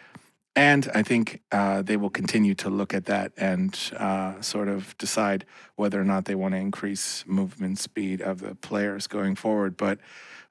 And 0.56 0.90
I 0.96 1.04
think 1.04 1.44
uh, 1.52 1.84
they 1.84 1.98
will 1.98 2.10
continue 2.10 2.56
to 2.56 2.70
look 2.70 2.96
at 2.96 3.06
that 3.06 3.32
and 3.38 3.78
uh, 3.96 4.42
sort 4.42 4.70
of 4.70 4.98
decide 4.98 5.46
whether 5.76 6.02
or 6.02 6.04
not 6.04 6.26
they 6.26 6.34
want 6.34 6.56
to 6.56 6.58
increase 6.58 7.24
movement 7.28 7.78
speed 7.78 8.22
of 8.22 8.40
the 8.40 8.56
players 8.56 9.06
going 9.06 9.36
forward. 9.36 9.78
But 9.78 10.00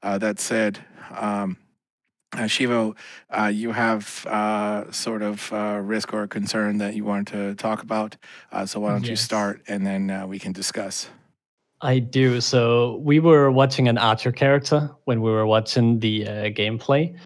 uh, 0.05 0.19
that 0.19 0.39
said, 0.39 0.79
um, 1.11 1.57
uh, 2.37 2.43
Shivo, 2.43 2.95
uh, 3.31 3.47
you 3.47 3.73
have 3.73 4.27
uh, 4.27 4.91
sort 4.93 5.23
of 5.23 5.53
uh, 5.53 5.81
risk 5.83 6.13
or 6.13 6.27
concern 6.27 6.79
that 6.79 6.95
you 6.95 7.05
wanted 7.05 7.27
to 7.29 7.55
talk 7.55 7.83
about. 7.83 8.17
Uh, 8.53 8.67
so 8.67 8.81
why 8.81 8.91
don't 8.91 9.07
you 9.07 9.17
start 9.17 9.63
and 9.69 9.87
then 9.87 10.11
uh, 10.11 10.27
we 10.27 10.39
can 10.39 10.53
discuss. 10.53 11.09
I 11.83 11.99
do. 11.99 12.41
So 12.41 12.97
we 12.97 13.21
were 13.21 13.51
watching 13.51 13.89
an 13.89 13.99
Archer 13.99 14.33
character 14.33 14.91
when 15.05 15.21
we 15.21 15.31
were 15.31 15.47
watching 15.47 15.99
the 16.01 16.27
uh, 16.27 16.31
gameplay. 16.51 17.17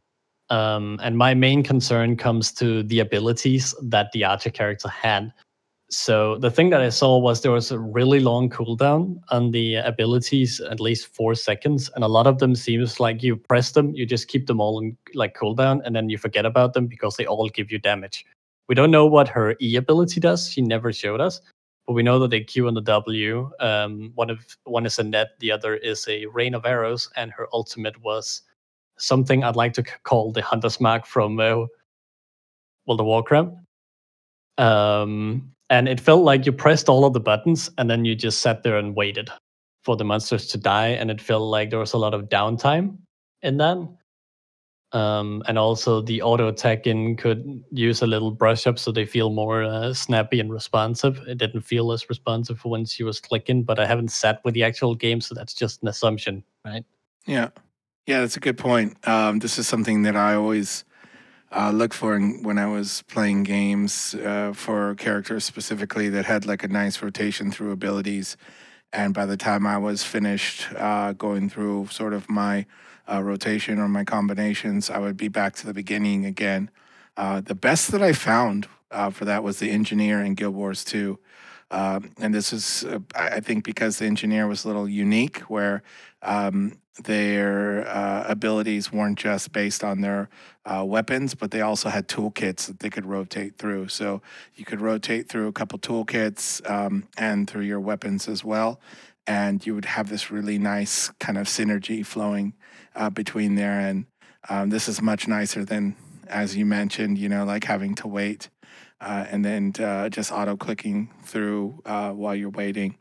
Um, 0.48 0.98
and 1.02 1.16
my 1.16 1.34
main 1.34 1.62
concern 1.62 2.16
comes 2.16 2.52
to 2.54 2.82
the 2.82 2.98
abilities 2.98 3.74
that 3.82 4.10
the 4.12 4.24
Archer 4.24 4.50
character 4.50 4.88
had. 4.88 5.32
So 5.92 6.38
the 6.38 6.52
thing 6.52 6.70
that 6.70 6.80
I 6.80 6.88
saw 6.88 7.18
was 7.18 7.42
there 7.42 7.50
was 7.50 7.72
a 7.72 7.78
really 7.78 8.20
long 8.20 8.48
cooldown 8.48 9.20
on 9.30 9.50
the 9.50 9.74
abilities, 9.74 10.60
at 10.60 10.78
least 10.78 11.12
four 11.12 11.34
seconds, 11.34 11.90
and 11.96 12.04
a 12.04 12.08
lot 12.08 12.28
of 12.28 12.38
them 12.38 12.54
seems 12.54 13.00
like 13.00 13.24
you 13.24 13.34
press 13.36 13.72
them, 13.72 13.92
you 13.92 14.06
just 14.06 14.28
keep 14.28 14.46
them 14.46 14.60
all 14.60 14.78
in 14.78 14.96
like 15.14 15.36
cooldown, 15.36 15.80
and 15.84 15.96
then 15.96 16.08
you 16.08 16.16
forget 16.16 16.46
about 16.46 16.74
them 16.74 16.86
because 16.86 17.16
they 17.16 17.26
all 17.26 17.48
give 17.48 17.72
you 17.72 17.78
damage. 17.80 18.24
We 18.68 18.76
don't 18.76 18.92
know 18.92 19.04
what 19.04 19.26
her 19.30 19.56
E 19.60 19.74
ability 19.74 20.20
does. 20.20 20.48
She 20.48 20.62
never 20.62 20.92
showed 20.92 21.20
us, 21.20 21.40
but 21.88 21.94
we 21.94 22.04
know 22.04 22.20
that 22.20 22.30
the 22.30 22.44
Q 22.44 22.68
and 22.68 22.76
the 22.76 22.82
W, 22.82 23.50
um, 23.58 24.12
one 24.14 24.30
of 24.30 24.46
one 24.62 24.86
is 24.86 25.00
a 25.00 25.02
net, 25.02 25.30
the 25.40 25.50
other 25.50 25.74
is 25.74 26.06
a 26.06 26.26
rain 26.26 26.54
of 26.54 26.66
arrows, 26.66 27.10
and 27.16 27.32
her 27.32 27.48
ultimate 27.52 28.00
was 28.00 28.42
something 28.96 29.42
I'd 29.42 29.56
like 29.56 29.72
to 29.72 29.82
call 29.82 30.30
the 30.30 30.42
Hunter's 30.42 30.80
Mark 30.80 31.04
from 31.04 31.40
uh, 31.40 31.66
World 32.86 33.00
of 33.00 33.06
Warcraft. 33.06 33.56
Um, 34.56 35.52
and 35.70 35.88
it 35.88 36.00
felt 36.00 36.24
like 36.24 36.44
you 36.44 36.52
pressed 36.52 36.88
all 36.88 37.04
of 37.04 37.12
the 37.12 37.20
buttons 37.20 37.70
and 37.78 37.88
then 37.88 38.04
you 38.04 38.16
just 38.16 38.42
sat 38.42 38.64
there 38.64 38.76
and 38.76 38.96
waited 38.96 39.30
for 39.84 39.96
the 39.96 40.04
monsters 40.04 40.48
to 40.48 40.58
die. 40.58 40.88
And 40.88 41.10
it 41.10 41.20
felt 41.20 41.48
like 41.48 41.70
there 41.70 41.78
was 41.78 41.92
a 41.92 41.98
lot 41.98 42.12
of 42.12 42.28
downtime 42.28 42.98
in 43.40 43.56
that. 43.58 43.78
Um, 44.92 45.44
and 45.46 45.56
also 45.56 46.00
the 46.00 46.20
auto 46.22 46.48
attacking 46.48 47.16
could 47.16 47.62
use 47.70 48.02
a 48.02 48.08
little 48.08 48.32
brush 48.32 48.66
up 48.66 48.76
so 48.76 48.90
they 48.90 49.06
feel 49.06 49.30
more 49.30 49.62
uh, 49.62 49.94
snappy 49.94 50.40
and 50.40 50.52
responsive. 50.52 51.18
It 51.28 51.38
didn't 51.38 51.62
feel 51.62 51.92
as 51.92 52.08
responsive 52.08 52.64
when 52.64 52.84
she 52.84 53.04
was 53.04 53.20
clicking, 53.20 53.62
but 53.62 53.78
I 53.78 53.86
haven't 53.86 54.10
sat 54.10 54.40
with 54.44 54.54
the 54.54 54.64
actual 54.64 54.96
game, 54.96 55.20
so 55.20 55.32
that's 55.32 55.54
just 55.54 55.80
an 55.82 55.88
assumption, 55.88 56.42
right? 56.64 56.84
Yeah, 57.24 57.50
yeah, 58.08 58.22
that's 58.22 58.36
a 58.36 58.40
good 58.40 58.58
point. 58.58 58.96
Um, 59.06 59.38
this 59.38 59.58
is 59.58 59.68
something 59.68 60.02
that 60.02 60.16
I 60.16 60.34
always 60.34 60.84
uh, 61.52 61.70
look 61.70 61.92
for 61.92 62.18
when 62.18 62.58
I 62.58 62.66
was 62.66 63.02
playing 63.02 63.42
games 63.42 64.14
uh, 64.14 64.52
for 64.54 64.94
characters 64.94 65.44
specifically 65.44 66.08
that 66.10 66.24
had 66.24 66.46
like 66.46 66.62
a 66.62 66.68
nice 66.68 67.02
rotation 67.02 67.50
through 67.50 67.72
abilities. 67.72 68.36
And 68.92 69.14
by 69.14 69.26
the 69.26 69.36
time 69.36 69.66
I 69.66 69.78
was 69.78 70.04
finished 70.04 70.72
uh, 70.76 71.12
going 71.12 71.48
through 71.48 71.88
sort 71.88 72.12
of 72.12 72.28
my 72.28 72.66
uh, 73.10 73.22
rotation 73.22 73.78
or 73.78 73.88
my 73.88 74.04
combinations, 74.04 74.90
I 74.90 74.98
would 74.98 75.16
be 75.16 75.28
back 75.28 75.54
to 75.56 75.66
the 75.66 75.74
beginning 75.74 76.24
again. 76.24 76.70
Uh, 77.16 77.40
the 77.40 77.54
best 77.54 77.90
that 77.92 78.02
I 78.02 78.12
found 78.12 78.68
uh, 78.90 79.10
for 79.10 79.24
that 79.24 79.42
was 79.42 79.58
the 79.58 79.70
engineer 79.70 80.22
in 80.22 80.34
Guild 80.34 80.54
Wars 80.54 80.84
2. 80.84 81.18
Um, 81.72 82.10
and 82.20 82.34
this 82.34 82.52
is, 82.52 82.84
I 83.14 83.28
I 83.28 83.40
think, 83.40 83.64
because 83.64 83.98
the 83.98 84.06
engineer 84.06 84.48
was 84.48 84.64
a 84.64 84.68
little 84.68 84.88
unique, 84.88 85.38
where 85.42 85.82
um, 86.22 86.79
their 87.04 87.86
uh, 87.88 88.24
abilities 88.26 88.92
weren't 88.92 89.18
just 89.18 89.52
based 89.52 89.82
on 89.84 90.00
their 90.00 90.28
uh, 90.64 90.84
weapons, 90.84 91.34
but 91.34 91.50
they 91.50 91.60
also 91.60 91.88
had 91.88 92.08
toolkits 92.08 92.66
that 92.66 92.80
they 92.80 92.90
could 92.90 93.06
rotate 93.06 93.56
through. 93.56 93.88
So 93.88 94.20
you 94.54 94.64
could 94.64 94.80
rotate 94.80 95.28
through 95.28 95.48
a 95.48 95.52
couple 95.52 95.78
toolkits 95.78 96.68
um, 96.68 97.08
and 97.16 97.48
through 97.48 97.62
your 97.62 97.80
weapons 97.80 98.28
as 98.28 98.44
well. 98.44 98.80
And 99.26 99.64
you 99.64 99.74
would 99.74 99.84
have 99.84 100.08
this 100.08 100.30
really 100.30 100.58
nice 100.58 101.10
kind 101.20 101.38
of 101.38 101.46
synergy 101.46 102.04
flowing 102.04 102.54
uh, 102.96 103.10
between 103.10 103.54
there. 103.54 103.78
And 103.78 104.06
um, 104.48 104.70
this 104.70 104.88
is 104.88 105.00
much 105.00 105.28
nicer 105.28 105.64
than, 105.64 105.96
as 106.26 106.56
you 106.56 106.66
mentioned, 106.66 107.18
you 107.18 107.28
know, 107.28 107.44
like 107.44 107.64
having 107.64 107.94
to 107.96 108.08
wait 108.08 108.50
uh, 109.00 109.26
and 109.30 109.44
then 109.44 109.72
uh, 109.78 110.08
just 110.08 110.32
auto 110.32 110.56
clicking 110.56 111.10
through 111.24 111.80
uh, 111.86 112.10
while 112.10 112.34
you're 112.34 112.50
waiting. 112.50 112.96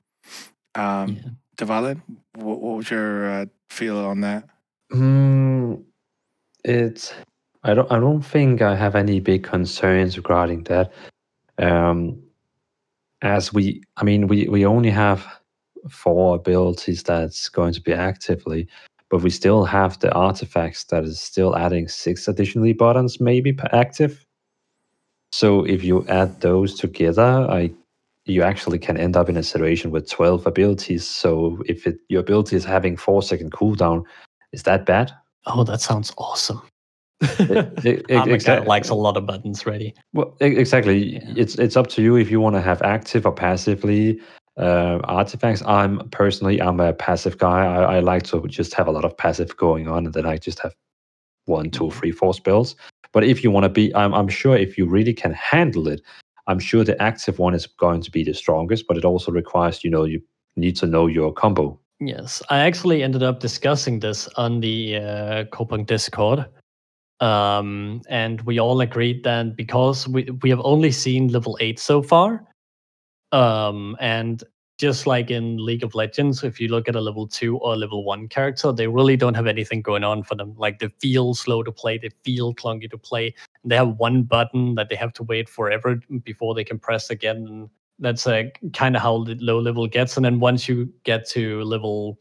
Um, 0.75 1.15
Yeah. 1.15 1.21
Devalin, 1.57 2.01
what, 2.35 2.61
what 2.61 2.77
was 2.77 2.89
your 2.89 3.29
uh, 3.29 3.45
feel 3.69 3.97
on 3.97 4.21
that? 4.21 4.49
Mm, 4.91 5.83
it's 6.63 7.13
I 7.63 7.73
don't 7.73 7.91
I 7.91 7.99
don't 7.99 8.21
think 8.21 8.61
I 8.61 8.75
have 8.75 8.95
any 8.95 9.19
big 9.19 9.43
concerns 9.43 10.17
regarding 10.17 10.63
that. 10.63 10.91
Um, 11.57 12.21
as 13.21 13.53
we 13.53 13.83
I 13.97 14.03
mean 14.03 14.27
we 14.27 14.47
we 14.47 14.65
only 14.65 14.89
have 14.89 15.25
four 15.89 16.35
abilities 16.35 17.03
that's 17.03 17.49
going 17.49 17.73
to 17.73 17.81
be 17.81 17.93
actively, 17.93 18.67
but 19.09 19.21
we 19.21 19.29
still 19.29 19.65
have 19.65 19.99
the 19.99 20.11
artifacts 20.13 20.85
that 20.85 21.03
is 21.03 21.19
still 21.19 21.55
adding 21.55 21.87
six 21.87 22.27
additionally 22.27 22.73
buttons 22.73 23.19
maybe 23.19 23.53
per 23.53 23.69
active. 23.71 24.25
So 25.31 25.63
if 25.63 25.83
you 25.83 26.05
add 26.07 26.41
those 26.41 26.75
together, 26.75 27.47
I 27.49 27.71
you 28.29 28.43
actually 28.43 28.79
can 28.79 28.97
end 28.97 29.17
up 29.17 29.29
in 29.29 29.37
a 29.37 29.43
situation 29.43 29.91
with 29.91 30.09
12 30.09 30.45
abilities. 30.45 31.07
So 31.07 31.61
if 31.65 31.87
it, 31.87 31.99
your 32.09 32.21
ability 32.21 32.55
is 32.55 32.65
having 32.65 32.97
four 32.97 33.21
second 33.21 33.51
cooldown, 33.51 34.03
is 34.51 34.63
that 34.63 34.85
bad? 34.85 35.11
Oh, 35.45 35.63
that 35.63 35.81
sounds 35.81 36.13
awesome. 36.17 36.61
e- 37.83 38.37
guy 38.37 38.59
likes 38.59 38.89
a 38.89 38.95
lot 38.95 39.17
of 39.17 39.25
buttons 39.25 39.65
ready. 39.65 39.93
Well, 40.13 40.37
exactly. 40.39 41.15
Yeah. 41.15 41.33
It's 41.35 41.55
it's 41.55 41.75
up 41.75 41.87
to 41.87 42.01
you 42.01 42.15
if 42.15 42.31
you 42.31 42.39
want 42.39 42.55
to 42.55 42.61
have 42.61 42.81
active 42.81 43.25
or 43.25 43.33
passively 43.33 44.21
uh, 44.57 44.99
artifacts. 45.03 45.61
I'm 45.65 46.07
personally 46.09 46.61
I'm 46.61 46.79
a 46.79 46.93
passive 46.93 47.37
guy. 47.37 47.65
I, 47.65 47.97
I 47.97 47.99
like 47.99 48.23
to 48.23 48.47
just 48.47 48.73
have 48.73 48.87
a 48.87 48.91
lot 48.91 49.03
of 49.03 49.17
passive 49.17 49.55
going 49.57 49.89
on, 49.89 50.05
and 50.05 50.13
then 50.13 50.25
I 50.25 50.37
just 50.37 50.59
have 50.59 50.73
one, 51.45 51.71
two, 51.71 51.91
three, 51.91 52.11
four 52.11 52.33
spells. 52.33 52.75
But 53.11 53.25
if 53.25 53.43
you 53.43 53.51
want 53.51 53.65
to 53.65 53.69
be, 53.69 53.93
I'm 53.95 54.13
I'm 54.13 54.29
sure 54.29 54.55
if 54.55 54.77
you 54.77 54.85
really 54.85 55.13
can 55.13 55.33
handle 55.33 55.89
it, 55.89 56.01
I'm 56.49 56.59
sure 56.59 56.83
the 56.83 57.01
active 57.01 57.37
one 57.37 57.53
is 57.53 57.67
going 57.67 58.01
to 58.01 58.11
be 58.11 58.23
the 58.23 58.33
strongest. 58.33 58.87
But 58.87 58.97
it 58.97 59.05
also 59.05 59.31
requires 59.31 59.83
you 59.83 59.91
know 59.91 60.03
you 60.03 60.21
need 60.55 60.75
to 60.77 60.87
know 60.87 61.07
your 61.07 61.31
combo. 61.31 61.79
Yes, 62.01 62.41
I 62.49 62.59
actually 62.59 63.03
ended 63.03 63.23
up 63.23 63.39
discussing 63.39 63.99
this 63.99 64.27
on 64.35 64.61
the 64.61 64.97
uh, 64.97 65.77
Discord, 65.85 66.45
um, 67.19 68.01
and 68.09 68.41
we 68.41 68.59
all 68.59 68.81
agreed 68.81 69.23
that 69.25 69.55
because 69.55 70.07
we 70.07 70.23
we 70.41 70.49
have 70.49 70.61
only 70.63 70.91
seen 70.91 71.27
level 71.27 71.57
eight 71.61 71.77
so 71.79 72.01
far, 72.01 72.43
um, 73.31 73.95
and 73.99 74.43
just 74.79 75.05
like 75.05 75.29
in 75.29 75.57
League 75.57 75.83
of 75.83 75.93
Legends, 75.93 76.41
if 76.41 76.59
you 76.59 76.69
look 76.69 76.87
at 76.87 76.95
a 76.95 77.01
level 77.01 77.27
two 77.27 77.57
or 77.57 77.75
level 77.75 78.05
one 78.05 78.29
character, 78.29 78.71
they 78.71 78.87
really 78.87 79.17
don't 79.17 79.33
have 79.33 79.45
anything 79.45 79.81
going 79.81 80.05
on 80.05 80.23
for 80.23 80.35
them. 80.35 80.55
Like 80.57 80.79
they 80.79 80.87
feel 80.99 81.33
slow 81.33 81.61
to 81.63 81.71
play, 81.71 81.97
they 81.97 82.11
feel 82.23 82.55
clunky 82.55 82.89
to 82.89 82.97
play. 82.97 83.35
They 83.65 83.75
have 83.75 83.97
one 83.97 84.23
button 84.23 84.75
that 84.75 84.87
they 84.87 84.95
have 84.95 85.11
to 85.13 85.23
wait 85.23 85.49
forever 85.49 85.99
before 86.23 86.55
they 86.55 86.63
can 86.63 86.79
press 86.79 87.09
again. 87.09 87.45
And 87.45 87.69
that's 87.99 88.25
uh, 88.25 88.43
kind 88.73 88.95
of 88.95 89.01
how 89.01 89.25
the 89.25 89.35
low 89.35 89.59
level 89.59 89.85
gets. 89.85 90.15
And 90.15 90.23
then 90.23 90.39
once 90.39 90.69
you 90.69 90.89
get 91.03 91.27
to 91.31 91.61
level 91.63 92.17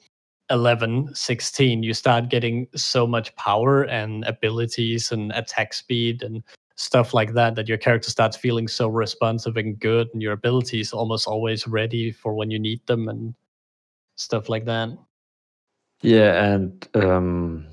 11, 0.51 1.15
16, 1.15 1.85
you 1.85 1.95
start 1.95 2.29
getting 2.29 2.67
so 2.75 3.07
much 3.07 3.35
power 3.37 3.85
and 3.85 4.25
abilities 4.25 5.13
and 5.13 5.31
attack 5.33 5.75
speed 5.75 6.25
and 6.25 6.43
stuff 6.79 7.13
like 7.13 7.35
that 7.35 7.57
that 7.57 7.69
your 7.69 7.77
character 7.77 8.09
starts 8.09 8.37
feeling 8.37 8.69
so 8.69 8.87
responsive 8.89 9.57
and 9.57 9.81
good 9.81 10.09
and 10.13 10.23
your 10.23 10.33
abilities 10.33 10.93
almost 10.93 11.27
always 11.27 11.67
ready 11.67 12.13
for 12.13 12.35
when 12.35 12.53
you 12.53 12.59
need 12.59 12.81
them 12.87 13.09
and 13.09 13.35
stuff 14.15 14.49
like 14.49 14.65
that. 14.65 14.89
Yeah, 16.03 16.45
and 16.45 16.89
um, 16.95 17.67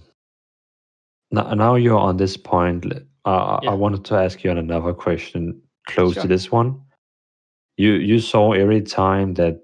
now, 1.30 1.54
now 1.54 1.76
you're 1.76 2.00
on 2.00 2.18
this 2.18 2.36
point. 2.36 2.86
Uh, 3.26 3.60
Yeah. 3.62 3.72
I 3.72 3.74
wanted 3.76 4.04
to 4.06 4.16
ask 4.16 4.44
you 4.44 4.50
another 4.50 4.94
question 4.94 5.62
close 5.88 6.14
Sure. 6.16 6.24
to 6.24 6.28
this 6.28 6.52
one. 6.52 6.82
You 7.78 7.94
you 7.94 8.20
saw 8.20 8.54
every 8.54 8.82
time 8.82 9.36
that 9.36 9.60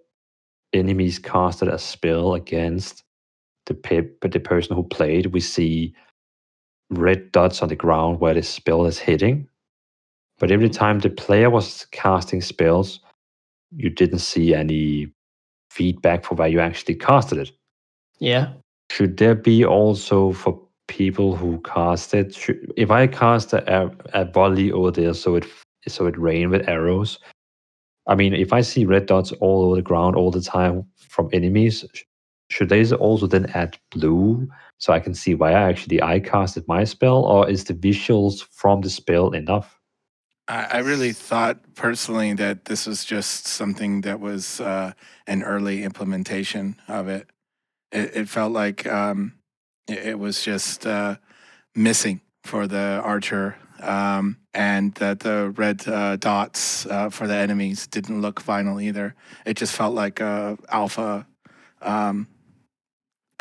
enemies 0.73 1.17
casted 1.17 1.67
a 1.69 1.79
spell 1.79 2.35
against 2.35 3.03
the 3.65 3.73
pe- 3.73 4.11
the 4.21 4.39
person 4.39 4.75
who 4.75 4.83
played, 4.83 5.27
we 5.27 5.39
see 5.39 5.95
red 6.91 7.31
dots 7.31 7.61
on 7.61 7.69
the 7.69 7.75
ground 7.75 8.19
where 8.19 8.33
the 8.33 8.43
spell 8.43 8.85
is 8.85 8.99
hitting. 8.99 9.47
But 10.39 10.51
every 10.51 10.69
mm-hmm. 10.69 10.77
time 10.77 10.99
the 10.99 11.09
player 11.09 11.49
was 11.49 11.85
casting 11.91 12.41
spells, 12.41 12.99
you 13.75 13.89
didn't 13.89 14.19
see 14.19 14.53
any 14.53 15.11
feedback 15.69 16.25
for 16.25 16.35
where 16.35 16.47
you 16.47 16.59
actually 16.59 16.95
casted 16.95 17.37
it. 17.37 17.51
Yeah. 18.19 18.53
Should 18.91 19.17
there 19.17 19.35
be 19.35 19.63
also 19.63 20.33
for 20.33 20.59
people 20.87 21.35
who 21.35 21.61
cast 21.61 22.13
it? 22.13 22.35
Should, 22.35 22.73
if 22.75 22.91
I 22.91 23.07
cast 23.07 23.53
a, 23.53 23.89
a 24.13 24.25
volley 24.25 24.71
over 24.71 24.91
there, 24.91 25.13
so 25.13 25.35
it 25.35 25.45
so 25.87 26.05
it 26.05 26.17
rain 26.17 26.49
with 26.49 26.67
arrows. 26.67 27.17
I 28.07 28.15
mean, 28.15 28.33
if 28.33 28.51
I 28.51 28.61
see 28.61 28.85
red 28.85 29.05
dots 29.05 29.31
all 29.33 29.65
over 29.65 29.75
the 29.75 29.81
ground 29.81 30.15
all 30.15 30.31
the 30.31 30.41
time 30.41 30.85
from 30.97 31.29
enemies, 31.31 31.85
should 32.51 32.69
they 32.69 32.83
also 32.91 33.27
then 33.27 33.45
add 33.53 33.77
blue 33.91 34.49
so 34.77 34.91
I 34.91 34.99
can 34.99 35.13
see 35.13 35.35
why 35.35 35.51
I 35.51 35.69
actually 35.69 36.01
I 36.01 36.19
casted 36.19 36.67
my 36.67 36.83
spell, 36.83 37.23
or 37.23 37.49
is 37.49 37.63
the 37.63 37.73
visuals 37.73 38.43
from 38.51 38.81
the 38.81 38.89
spell 38.89 39.31
enough? 39.31 39.79
I, 40.47 40.67
I 40.71 40.77
really 40.79 41.13
thought 41.13 41.59
personally 41.75 42.33
that 42.33 42.65
this 42.65 42.87
was 42.87 43.05
just 43.05 43.47
something 43.47 44.01
that 44.01 44.19
was 44.19 44.59
uh, 44.59 44.93
an 45.27 45.43
early 45.43 45.83
implementation 45.83 46.75
of 46.87 47.07
it. 47.07 47.27
It, 47.91 48.15
it 48.15 48.29
felt 48.29 48.51
like 48.51 48.85
um, 48.85 49.33
it, 49.87 49.99
it 49.99 50.19
was 50.19 50.43
just 50.43 50.85
uh, 50.85 51.17
missing 51.75 52.21
for 52.43 52.67
the 52.67 53.01
archer, 53.03 53.55
um, 53.81 54.37
and 54.53 54.93
that 54.95 55.21
the 55.21 55.53
red 55.55 55.87
uh, 55.87 56.17
dots 56.17 56.85
uh, 56.87 57.09
for 57.09 57.27
the 57.27 57.35
enemies 57.35 57.87
didn't 57.87 58.21
look 58.21 58.41
final 58.41 58.81
either. 58.81 59.15
It 59.45 59.57
just 59.57 59.75
felt 59.75 59.93
like 59.93 60.19
a 60.19 60.57
alpha 60.69 61.27
um, 61.81 62.27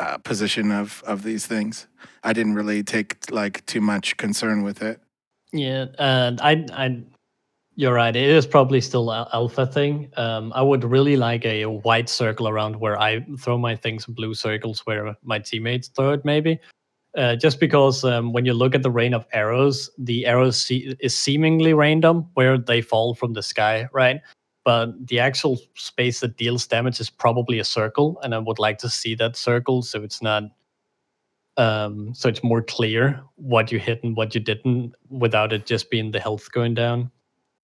uh, 0.01 0.17
position 0.17 0.71
of 0.71 1.03
of 1.05 1.23
these 1.23 1.45
things. 1.45 1.87
I 2.23 2.33
didn't 2.33 2.55
really 2.55 2.83
take 2.83 3.31
like 3.31 3.65
too 3.65 3.81
much 3.81 4.17
concern 4.17 4.63
with 4.63 4.81
it. 4.81 4.99
Yeah, 5.53 5.85
and 5.99 6.39
I, 6.41 6.65
I, 6.73 7.03
you're 7.75 7.93
right. 7.93 8.15
It 8.15 8.29
is 8.29 8.47
probably 8.47 8.81
still 8.81 9.11
a 9.11 9.29
alpha 9.33 9.65
thing. 9.67 10.09
Um, 10.17 10.51
I 10.55 10.61
would 10.61 10.83
really 10.83 11.17
like 11.17 11.45
a 11.45 11.65
white 11.65 12.09
circle 12.09 12.47
around 12.47 12.77
where 12.77 12.99
I 12.99 13.25
throw 13.39 13.57
my 13.57 13.75
things, 13.75 14.05
blue 14.05 14.33
circles 14.33 14.79
where 14.85 15.15
my 15.23 15.39
teammates 15.39 15.89
throw 15.89 16.13
it, 16.13 16.25
maybe. 16.25 16.59
Uh, 17.17 17.35
just 17.35 17.59
because 17.59 18.05
um, 18.05 18.31
when 18.31 18.45
you 18.45 18.53
look 18.53 18.73
at 18.73 18.83
the 18.83 18.91
rain 18.91 19.13
of 19.13 19.25
arrows, 19.33 19.89
the 19.97 20.25
arrows 20.25 20.59
see- 20.59 20.95
is 21.01 21.15
seemingly 21.15 21.73
random 21.73 22.25
where 22.35 22.57
they 22.57 22.81
fall 22.81 23.13
from 23.13 23.33
the 23.33 23.43
sky, 23.43 23.87
right? 23.91 24.21
But 24.63 25.07
the 25.07 25.19
actual 25.19 25.59
space 25.75 26.19
that 26.21 26.37
deals 26.37 26.67
damage 26.67 26.99
is 26.99 27.09
probably 27.09 27.59
a 27.59 27.65
circle, 27.65 28.19
and 28.23 28.35
I 28.35 28.39
would 28.39 28.59
like 28.59 28.77
to 28.79 28.89
see 28.89 29.15
that 29.15 29.35
circle 29.37 29.81
so 29.83 30.03
it's 30.03 30.21
not 30.21 30.43
Um, 31.57 32.13
so 32.15 32.29
it's 32.29 32.43
more 32.43 32.61
clear 32.63 33.21
what 33.35 33.71
you 33.71 33.79
hit 33.79 34.03
and 34.03 34.15
what 34.15 34.33
you 34.35 34.41
didn't 34.41 34.95
without 35.09 35.53
it 35.53 35.65
just 35.65 35.91
being 35.91 36.11
the 36.11 36.19
health 36.19 36.51
going 36.51 36.73
down. 36.75 37.11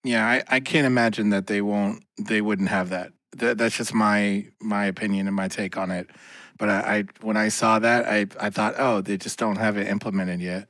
Yeah, 0.03 0.25
I, 0.27 0.43
I 0.49 0.59
can't 0.59 0.87
imagine 0.87 1.29
that 1.31 1.47
they 1.47 1.61
won't 1.61 2.03
they 2.19 2.41
wouldn't 2.41 2.69
have 2.69 2.89
that. 2.89 3.11
that 3.37 3.57
that's 3.57 3.77
just 3.77 3.93
my 3.93 4.47
my 4.61 4.85
opinion 4.85 5.27
and 5.27 5.35
my 5.35 5.47
take 5.47 5.77
on 5.77 5.91
it. 5.91 6.09
But 6.57 6.69
I, 6.69 6.97
I 6.97 7.05
when 7.21 7.37
I 7.37 7.49
saw 7.49 7.79
that 7.79 8.05
I 8.07 8.27
I 8.39 8.49
thought, 8.51 8.75
oh, 8.77 9.01
they 9.01 9.17
just 9.17 9.39
don't 9.39 9.57
have 9.57 9.77
it 9.77 9.87
implemented 9.87 10.41
yet. 10.41 10.69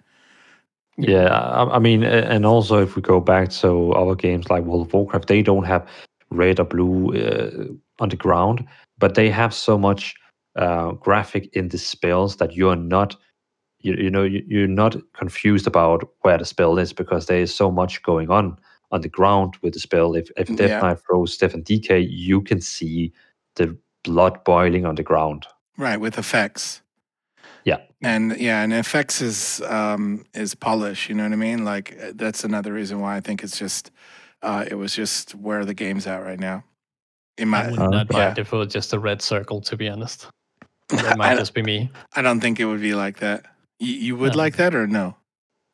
Yeah, 0.97 1.27
I, 1.29 1.75
I 1.75 1.79
mean, 1.79 2.03
and 2.03 2.45
also 2.45 2.81
if 2.81 2.95
we 2.95 3.01
go 3.01 3.19
back 3.21 3.49
to 3.61 3.91
other 3.93 4.15
games 4.15 4.49
like 4.49 4.63
World 4.63 4.87
of 4.87 4.93
Warcraft, 4.93 5.27
they 5.27 5.41
don't 5.43 5.65
have 5.65 5.87
red 6.29 6.59
or 6.59 6.65
blue 6.65 7.15
uh, 7.15 7.65
on 7.99 8.09
the 8.09 8.15
ground, 8.15 8.65
but 8.97 9.15
they 9.15 9.29
have 9.29 9.53
so 9.53 9.77
much 9.77 10.15
uh, 10.55 10.91
graphic 10.91 11.49
in 11.55 11.69
the 11.69 11.77
spells 11.77 12.37
that 12.37 12.53
you're 12.53 12.75
not, 12.75 13.15
you, 13.79 13.93
you 13.93 14.09
know, 14.09 14.23
you, 14.23 14.43
you're 14.47 14.67
not 14.67 14.95
confused 15.13 15.67
about 15.67 16.03
where 16.21 16.37
the 16.37 16.45
spell 16.45 16.77
is 16.77 16.93
because 16.93 17.25
there 17.27 17.41
is 17.41 17.53
so 17.53 17.71
much 17.71 18.01
going 18.03 18.29
on 18.29 18.57
on 18.91 19.01
the 19.01 19.09
ground 19.09 19.55
with 19.61 19.73
the 19.73 19.79
spell. 19.79 20.15
If 20.15 20.29
if 20.37 20.47
Death 20.47 20.69
Yeah. 20.69 20.81
Knight 20.81 20.99
throws 21.07 21.37
Death 21.37 21.53
and 21.53 21.65
Decay, 21.65 21.99
you 21.99 22.41
can 22.41 22.61
see 22.61 23.11
the 23.55 23.77
blood 24.03 24.43
boiling 24.43 24.85
on 24.85 24.95
the 24.95 25.03
ground. 25.03 25.45
Right, 25.77 25.99
with 25.99 26.17
effects. 26.17 26.81
Yeah. 27.65 27.77
And 28.01 28.37
yeah, 28.37 28.63
and 28.63 28.73
effects 28.73 29.21
is 29.21 29.61
um 29.61 30.25
is 30.33 30.55
polish, 30.55 31.09
you 31.09 31.15
know 31.15 31.23
what 31.23 31.33
I 31.33 31.35
mean? 31.35 31.65
Like 31.65 31.97
uh, 32.01 32.13
that's 32.15 32.43
another 32.43 32.73
reason 32.73 32.99
why 32.99 33.17
I 33.17 33.21
think 33.21 33.43
it's 33.43 33.59
just 33.59 33.91
uh 34.41 34.65
it 34.69 34.75
was 34.75 34.93
just 34.95 35.35
where 35.35 35.65
the 35.65 35.73
game's 35.73 36.07
at 36.07 36.23
right 36.23 36.39
now. 36.39 36.63
In 37.37 37.53
I 37.53 37.69
would 37.69 37.79
not 37.79 38.07
yeah. 38.11 38.33
if 38.37 38.51
it 38.51 38.55
was 38.57 38.73
just 38.73 38.93
a 38.93 38.99
red 38.99 39.21
circle, 39.21 39.61
to 39.61 39.77
be 39.77 39.89
honest. 39.89 40.27
That 40.89 41.17
might 41.17 41.37
just 41.37 41.53
be 41.53 41.61
me. 41.63 41.91
I 42.15 42.21
don't 42.21 42.39
think 42.39 42.59
it 42.61 42.65
would 42.65 42.79
be 42.81 42.95
like 42.95 43.19
that. 43.19 43.45
You, 43.79 43.93
you 43.93 44.15
would 44.15 44.33
No. 44.33 44.37
like 44.37 44.55
that 44.55 44.73
or 44.73 44.87
no? 44.87 45.15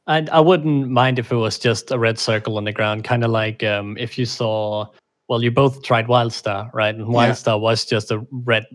I 0.07 0.25
I 0.31 0.39
wouldn't 0.39 0.89
mind 0.89 1.19
if 1.19 1.31
it 1.31 1.35
was 1.35 1.59
just 1.59 1.91
a 1.91 1.99
red 1.99 2.17
circle 2.19 2.57
on 2.57 2.63
the 2.65 2.71
ground, 2.73 3.03
kind 3.03 3.23
of 3.23 3.29
like 3.31 3.63
um, 3.63 3.95
if 3.97 4.17
you 4.17 4.25
saw. 4.25 4.87
Well, 5.29 5.41
you 5.43 5.51
both 5.51 5.83
tried 5.83 6.07
WildStar, 6.07 6.73
right? 6.73 6.93
And 6.95 7.07
Yeah. 7.07 7.13
WildStar 7.31 7.59
was 7.61 7.85
just 7.85 8.11
a 8.11 8.25
red 8.31 8.65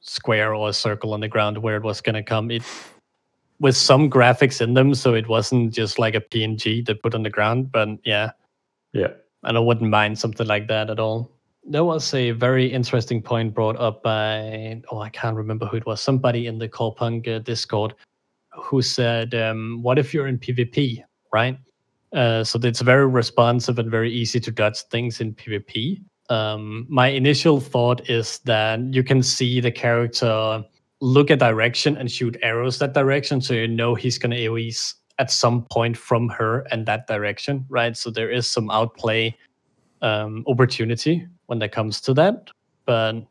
square 0.00 0.54
or 0.54 0.70
a 0.70 0.72
circle 0.72 1.12
on 1.12 1.20
the 1.20 1.28
ground 1.28 1.58
where 1.58 1.76
it 1.76 1.82
was 1.82 2.00
going 2.00 2.14
to 2.14 2.22
come. 2.22 2.50
It 2.50 2.62
with 3.58 3.76
some 3.76 4.08
graphics 4.08 4.60
in 4.62 4.72
them, 4.74 4.94
so 4.94 5.12
it 5.14 5.28
wasn't 5.28 5.74
just 5.74 5.98
like 5.98 6.14
a 6.14 6.20
PNG 6.20 6.86
they 6.86 6.94
put 6.94 7.14
on 7.14 7.22
the 7.24 7.30
ground. 7.30 7.70
But 7.72 7.88
yeah, 8.04 8.30
Yeah. 8.94 9.12
And 9.42 9.56
I 9.56 9.60
wouldn't 9.60 9.90
mind 9.90 10.18
something 10.18 10.46
like 10.46 10.68
that 10.68 10.90
at 10.90 11.00
all. 11.00 11.30
There 11.64 11.84
was 11.84 12.14
a 12.14 12.30
very 12.32 12.66
interesting 12.66 13.22
point 13.22 13.54
brought 13.54 13.76
up 13.76 14.02
by 14.02 14.80
oh 14.90 15.00
I 15.00 15.10
can't 15.10 15.36
remember 15.36 15.66
who 15.66 15.76
it 15.76 15.86
was 15.86 16.00
somebody 16.00 16.46
in 16.46 16.58
the 16.58 16.68
Corepunk 16.68 17.28
uh, 17.28 17.38
Discord 17.40 17.94
who 18.52 18.82
said 18.82 19.34
um, 19.34 19.82
what 19.82 19.98
if 19.98 20.12
you're 20.12 20.26
in 20.26 20.38
PvP 20.38 21.02
right 21.32 21.58
uh, 22.12 22.42
so 22.42 22.58
it's 22.62 22.80
very 22.80 23.06
responsive 23.06 23.78
and 23.78 23.90
very 23.90 24.12
easy 24.12 24.40
to 24.40 24.50
dodge 24.50 24.80
things 24.90 25.20
in 25.20 25.34
PvP. 25.34 26.02
Um, 26.28 26.86
my 26.88 27.08
initial 27.08 27.60
thought 27.60 28.08
is 28.08 28.38
that 28.40 28.80
you 28.92 29.02
can 29.02 29.22
see 29.22 29.60
the 29.60 29.70
character 29.70 30.64
look 31.00 31.30
a 31.30 31.36
direction 31.36 31.96
and 31.96 32.10
shoot 32.10 32.36
arrows 32.42 32.78
that 32.78 32.94
direction, 32.94 33.40
so 33.40 33.54
you 33.54 33.68
know 33.68 33.94
he's 33.94 34.18
going 34.18 34.30
to 34.32 34.36
AoEs 34.36 34.94
at 35.20 35.30
some 35.30 35.66
point 35.70 35.96
from 35.96 36.28
her 36.30 36.60
and 36.72 36.86
that 36.86 37.06
direction, 37.06 37.64
right? 37.68 37.96
So 37.96 38.10
there 38.10 38.30
is 38.30 38.46
some 38.48 38.70
outplay 38.70 39.36
um, 40.02 40.44
opportunity 40.48 41.26
when 41.46 41.58
that 41.60 41.72
comes 41.72 42.00
to 42.02 42.14
that. 42.14 42.48
But 42.86 43.26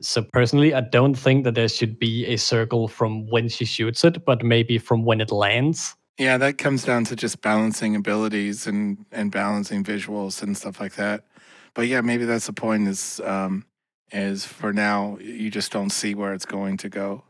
so 0.00 0.22
personally, 0.32 0.74
I 0.74 0.82
don't 0.82 1.14
think 1.14 1.44
that 1.44 1.54
there 1.54 1.68
should 1.68 1.98
be 1.98 2.26
a 2.26 2.36
circle 2.36 2.86
from 2.86 3.28
when 3.30 3.48
she 3.48 3.64
shoots 3.64 4.04
it, 4.04 4.24
but 4.26 4.44
maybe 4.44 4.78
from 4.78 5.04
when 5.04 5.20
it 5.22 5.30
lands. 5.32 5.96
Yeah, 6.18 6.38
that 6.38 6.58
comes 6.58 6.84
down 6.84 7.04
to 7.04 7.16
just 7.16 7.40
balancing 7.40 7.96
abilities 7.96 8.66
and 8.66 9.04
and 9.10 9.30
balancing 9.30 9.84
visuals 9.84 10.42
and 10.42 10.56
stuff 10.56 10.80
like 10.80 10.94
that. 10.96 11.24
But 11.74 11.88
yeah, 11.88 12.00
maybe 12.02 12.24
that's 12.26 12.46
the 12.46 12.52
point 12.52 12.88
is 12.88 13.20
um 13.24 13.64
is 14.12 14.44
for 14.44 14.72
now 14.72 15.18
you 15.20 15.50
just 15.50 15.72
don't 15.72 15.90
see 15.90 16.14
where 16.14 16.32
it's 16.34 16.46
going 16.46 16.76
to 16.78 16.88
go 16.88 17.24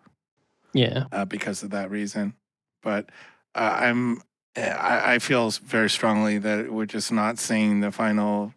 Yeah. 0.75 1.05
uh, 1.11 1.25
because 1.25 1.63
of 1.65 1.71
that 1.71 1.91
reason. 1.91 2.35
But 2.83 3.11
uh, 3.57 3.77
I'm 3.81 4.23
I, 4.57 5.15
I 5.15 5.19
feel 5.19 5.51
very 5.51 5.91
strongly 5.91 6.39
that 6.39 6.73
we're 6.73 6.87
just 6.87 7.13
not 7.13 7.39
seeing 7.39 7.81
the 7.81 7.91
final 7.91 8.55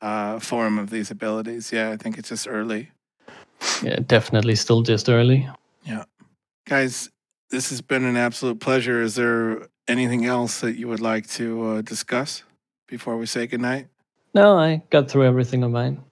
uh, 0.00 0.38
form 0.38 0.78
of 0.78 0.90
these 0.90 1.10
abilities. 1.10 1.72
Yeah, 1.72 1.90
I 1.90 1.96
think 1.96 2.18
it's 2.18 2.28
just 2.28 2.48
early. 2.48 2.90
Yeah, 3.82 3.98
definitely 4.06 4.54
still 4.54 4.82
just 4.82 5.08
early. 5.08 5.48
Yeah, 5.84 6.04
guys, 6.66 7.10
this 7.50 7.70
has 7.70 7.80
been 7.80 8.04
an 8.04 8.16
absolute 8.16 8.60
pleasure. 8.60 9.02
Is 9.02 9.14
there 9.14 9.68
anything 9.88 10.24
else 10.24 10.60
that 10.60 10.76
you 10.76 10.88
would 10.88 11.00
like 11.00 11.28
to 11.30 11.64
uh, 11.66 11.82
discuss 11.82 12.42
before 12.88 13.16
we 13.16 13.26
say 13.26 13.46
goodnight? 13.46 13.88
No, 14.34 14.58
I 14.58 14.82
got 14.90 15.10
through 15.10 15.24
everything 15.24 15.62
of 15.62 15.70
mine. 15.70 16.02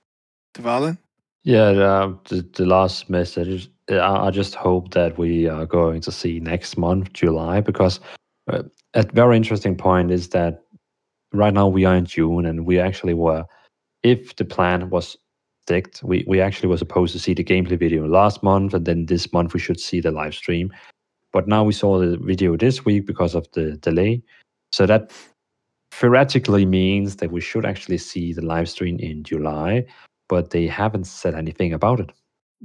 Dvalin? 0.55 0.99
Yeah, 1.43 1.69
uh, 1.69 2.15
the, 2.29 2.47
the 2.55 2.65
last 2.65 3.11
message. 3.11 3.69
Is, 3.89 3.99
I 3.99 4.27
I 4.27 4.31
just 4.31 4.55
hope 4.55 4.93
that 4.93 5.19
we 5.19 5.49
are 5.49 5.67
going 5.67 6.01
to 6.03 6.13
see 6.13 6.41
next 6.41 6.77
month, 6.77 7.13
July, 7.13 7.61
because 7.61 8.01
uh, 8.51 8.63
a 8.95 9.05
very 9.13 9.37
interesting 9.37 9.77
point 9.77 10.11
is 10.11 10.29
that 10.31 10.63
right 11.33 11.55
now 11.55 11.69
we 11.69 11.85
are 11.85 11.97
in 11.97 12.07
June 12.07 12.47
and 12.47 12.67
we 12.67 12.79
actually 12.79 13.15
were, 13.15 13.45
if 14.03 14.37
the 14.37 14.45
plan 14.45 14.91
was 14.91 15.17
sticked, 15.67 16.03
we, 16.03 16.25
we 16.27 16.41
actually 16.41 16.69
were 16.69 16.77
supposed 16.77 17.13
to 17.13 17.19
see 17.19 17.35
the 17.35 17.45
gameplay 17.45 17.79
video 17.79 18.07
last 18.07 18.43
month 18.43 18.75
and 18.75 18.85
then 18.85 19.07
this 19.07 19.33
month 19.33 19.55
we 19.55 19.61
should 19.61 19.81
see 19.81 20.01
the 20.01 20.11
live 20.11 20.35
stream. 20.35 20.73
But 21.33 21.49
now 21.49 21.65
we 21.65 21.73
saw 21.73 21.99
the 21.99 22.17
video 22.19 22.57
this 22.57 22.85
week 22.85 23.07
because 23.07 23.35
of 23.35 23.51
the 23.53 23.77
delay. 23.79 24.23
So 24.73 24.87
that 24.87 25.11
theoretically 25.91 26.67
means 26.67 27.17
that 27.17 27.33
we 27.33 27.41
should 27.41 27.65
actually 27.65 27.99
see 27.99 28.33
the 28.33 28.43
live 28.43 28.69
stream 28.69 28.99
in 29.01 29.25
July 29.25 29.87
but 30.29 30.51
they 30.51 30.67
haven't 30.67 31.05
said 31.05 31.35
anything 31.35 31.73
about 31.73 32.01
it. 32.01 32.11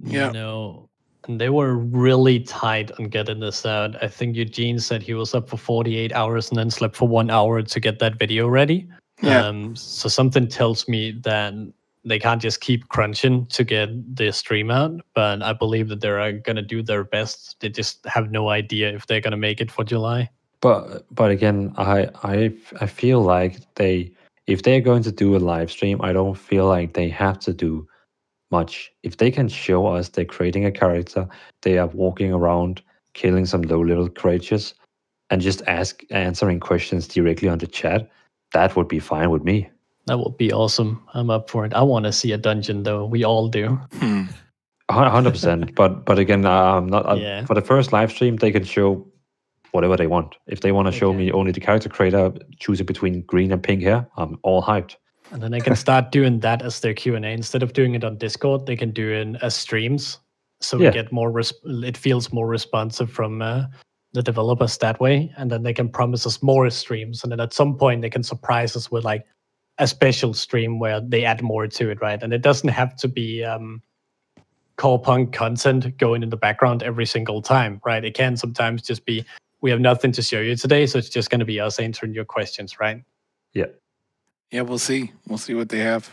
Yeah. 0.03 0.31
No. 0.31 0.88
And 1.27 1.39
they 1.39 1.49
were 1.49 1.75
really 1.75 2.39
tight 2.39 2.91
on 2.99 3.09
getting 3.09 3.39
this 3.39 3.65
out. 3.65 4.01
I 4.01 4.07
think 4.07 4.35
Eugene 4.35 4.79
said 4.79 5.03
he 5.03 5.13
was 5.13 5.35
up 5.35 5.49
for 5.49 5.57
48 5.57 6.13
hours 6.13 6.49
and 6.49 6.57
then 6.57 6.69
slept 6.69 6.95
for 6.95 7.07
one 7.07 7.29
hour 7.29 7.61
to 7.61 7.79
get 7.79 7.99
that 7.99 8.17
video 8.17 8.47
ready. 8.47 8.87
Yeah. 9.21 9.45
Um, 9.45 9.75
so 9.75 10.07
something 10.07 10.47
tells 10.47 10.87
me 10.87 11.11
that 11.23 11.53
they 12.05 12.19
can't 12.19 12.41
just 12.41 12.61
keep 12.61 12.87
crunching 12.87 13.45
to 13.47 13.63
get 13.63 13.89
the 14.15 14.31
stream 14.31 14.71
out. 14.71 15.01
But 15.13 15.41
I 15.41 15.53
believe 15.53 15.89
that 15.89 16.01
they're 16.01 16.31
going 16.39 16.55
to 16.55 16.61
do 16.61 16.81
their 16.81 17.03
best. 17.03 17.59
They 17.59 17.69
just 17.69 18.05
have 18.05 18.31
no 18.31 18.49
idea 18.49 18.93
if 18.93 19.07
they're 19.07 19.21
going 19.21 19.31
to 19.31 19.37
make 19.37 19.61
it 19.61 19.71
for 19.71 19.83
July. 19.83 20.29
But 20.61 21.05
but 21.13 21.31
again, 21.31 21.73
I 21.77 22.09
I 22.23 22.53
I 22.81 22.85
feel 22.85 23.21
like 23.21 23.57
they 23.75 24.11
if 24.47 24.63
they're 24.63 24.81
going 24.81 25.03
to 25.03 25.11
do 25.11 25.35
a 25.35 25.39
live 25.39 25.71
stream, 25.71 26.01
I 26.01 26.11
don't 26.11 26.37
feel 26.37 26.65
like 26.65 26.93
they 26.93 27.09
have 27.09 27.39
to 27.39 27.53
do 27.53 27.87
much. 28.51 28.91
If 29.03 29.17
they 29.17 29.31
can 29.31 29.47
show 29.47 29.87
us 29.87 30.09
they're 30.09 30.25
creating 30.25 30.65
a 30.65 30.71
character, 30.71 31.27
they 31.61 31.77
are 31.77 31.87
walking 31.87 32.33
around 32.33 32.81
killing 33.13 33.45
some 33.45 33.61
low 33.63 33.81
level 33.81 34.09
creatures, 34.09 34.73
and 35.29 35.41
just 35.41 35.61
ask 35.67 36.03
answering 36.11 36.59
questions 36.59 37.07
directly 37.07 37.49
on 37.49 37.57
the 37.57 37.67
chat, 37.67 38.09
that 38.53 38.75
would 38.75 38.87
be 38.87 38.99
fine 38.99 39.29
with 39.29 39.43
me. 39.43 39.69
That 40.07 40.17
would 40.19 40.37
be 40.37 40.51
awesome. 40.51 41.03
I'm 41.13 41.29
up 41.29 41.49
for 41.49 41.65
it. 41.65 41.73
I 41.73 41.81
want 41.83 42.05
to 42.05 42.11
see 42.11 42.31
a 42.31 42.37
dungeon, 42.37 42.83
though. 42.83 43.05
We 43.05 43.23
all 43.23 43.47
do. 43.47 43.67
Hmm. 43.99 44.23
hundred 44.89 45.31
percent. 45.31 45.75
But 45.75 46.05
but 46.05 46.17
again, 46.17 46.45
I'm 46.45 46.87
not. 46.87 47.05
I'm- 47.05 47.19
Yeah. 47.19 47.45
For 47.45 47.53
the 47.53 47.61
first 47.61 47.93
live 47.93 48.11
stream, 48.11 48.37
they 48.37 48.51
can 48.51 48.63
show 48.63 49.05
whatever 49.71 49.95
they 49.97 50.07
want. 50.07 50.35
If 50.47 50.61
they 50.61 50.71
want 50.71 50.87
to 50.87 50.91
show 50.91 51.09
Okay. 51.09 51.17
me 51.17 51.31
only 51.31 51.51
the 51.51 51.59
character 51.59 51.89
creator 51.89 52.31
choosing 52.59 52.87
between 52.87 53.21
green 53.27 53.51
and 53.51 53.61
pink 53.61 53.83
hair, 53.83 54.07
I'm 54.17 54.39
all 54.41 54.63
hyped. 54.63 54.95
And 55.31 55.41
then 55.41 55.51
they 55.51 55.59
can 55.59 55.75
start 55.75 56.11
doing 56.11 56.39
that 56.39 56.61
as 56.61 56.79
their 56.79 56.93
Q 56.93 57.15
and 57.15 57.25
A 57.25 57.29
instead 57.29 57.63
of 57.63 57.73
doing 57.73 57.95
it 57.95 58.03
on 58.03 58.17
Discord. 58.17 58.65
They 58.65 58.75
can 58.75 58.91
do 58.91 59.11
it 59.11 59.41
as 59.41 59.55
streams, 59.55 60.19
so 60.61 60.77
we 60.77 60.89
get 60.91 61.11
more. 61.11 61.31
Resp- 61.31 61.83
it 61.83 61.97
feels 61.97 62.33
more 62.33 62.47
responsive 62.47 63.11
from 63.11 63.41
uh, 63.41 63.65
the 64.13 64.23
developers 64.23 64.77
that 64.79 64.99
way, 64.99 65.31
and 65.37 65.51
then 65.51 65.63
they 65.63 65.73
can 65.73 65.89
promise 65.89 66.25
us 66.25 66.41
more 66.41 66.69
streams. 66.69 67.23
And 67.23 67.31
then 67.31 67.39
at 67.39 67.53
some 67.53 67.77
point, 67.77 68.01
they 68.01 68.09
can 68.09 68.23
surprise 68.23 68.75
us 68.75 68.89
with 68.89 69.03
like 69.03 69.25
a 69.77 69.87
special 69.87 70.33
stream 70.33 70.79
where 70.79 70.99
they 70.99 71.23
add 71.23 71.41
more 71.41 71.67
to 71.67 71.89
it, 71.89 72.01
right? 72.01 72.21
And 72.21 72.33
it 72.33 72.41
doesn't 72.41 72.69
have 72.69 72.95
to 72.97 73.07
be 73.07 73.43
um, 73.43 73.81
Corepunk 74.77 75.33
content 75.33 75.97
going 75.97 76.23
in 76.23 76.29
the 76.29 76.37
background 76.37 76.83
every 76.83 77.05
single 77.05 77.41
time, 77.41 77.81
right? 77.85 78.03
It 78.03 78.13
can 78.13 78.35
sometimes 78.35 78.81
just 78.81 79.05
be 79.05 79.25
we 79.61 79.69
have 79.71 79.81
nothing 79.81 80.11
to 80.13 80.21
show 80.21 80.39
you 80.39 80.55
today, 80.55 80.85
so 80.85 80.97
it's 80.97 81.09
just 81.09 81.29
going 81.29 81.39
to 81.39 81.45
be 81.45 81.59
us 81.59 81.79
answering 81.79 82.13
your 82.13 82.25
questions, 82.25 82.79
right? 82.79 83.03
Yeah. 83.53 83.65
Yeah, 84.51 84.61
we'll 84.61 84.79
see. 84.79 85.11
We'll 85.27 85.37
see 85.37 85.53
what 85.53 85.69
they 85.69 85.79
have. 85.79 86.11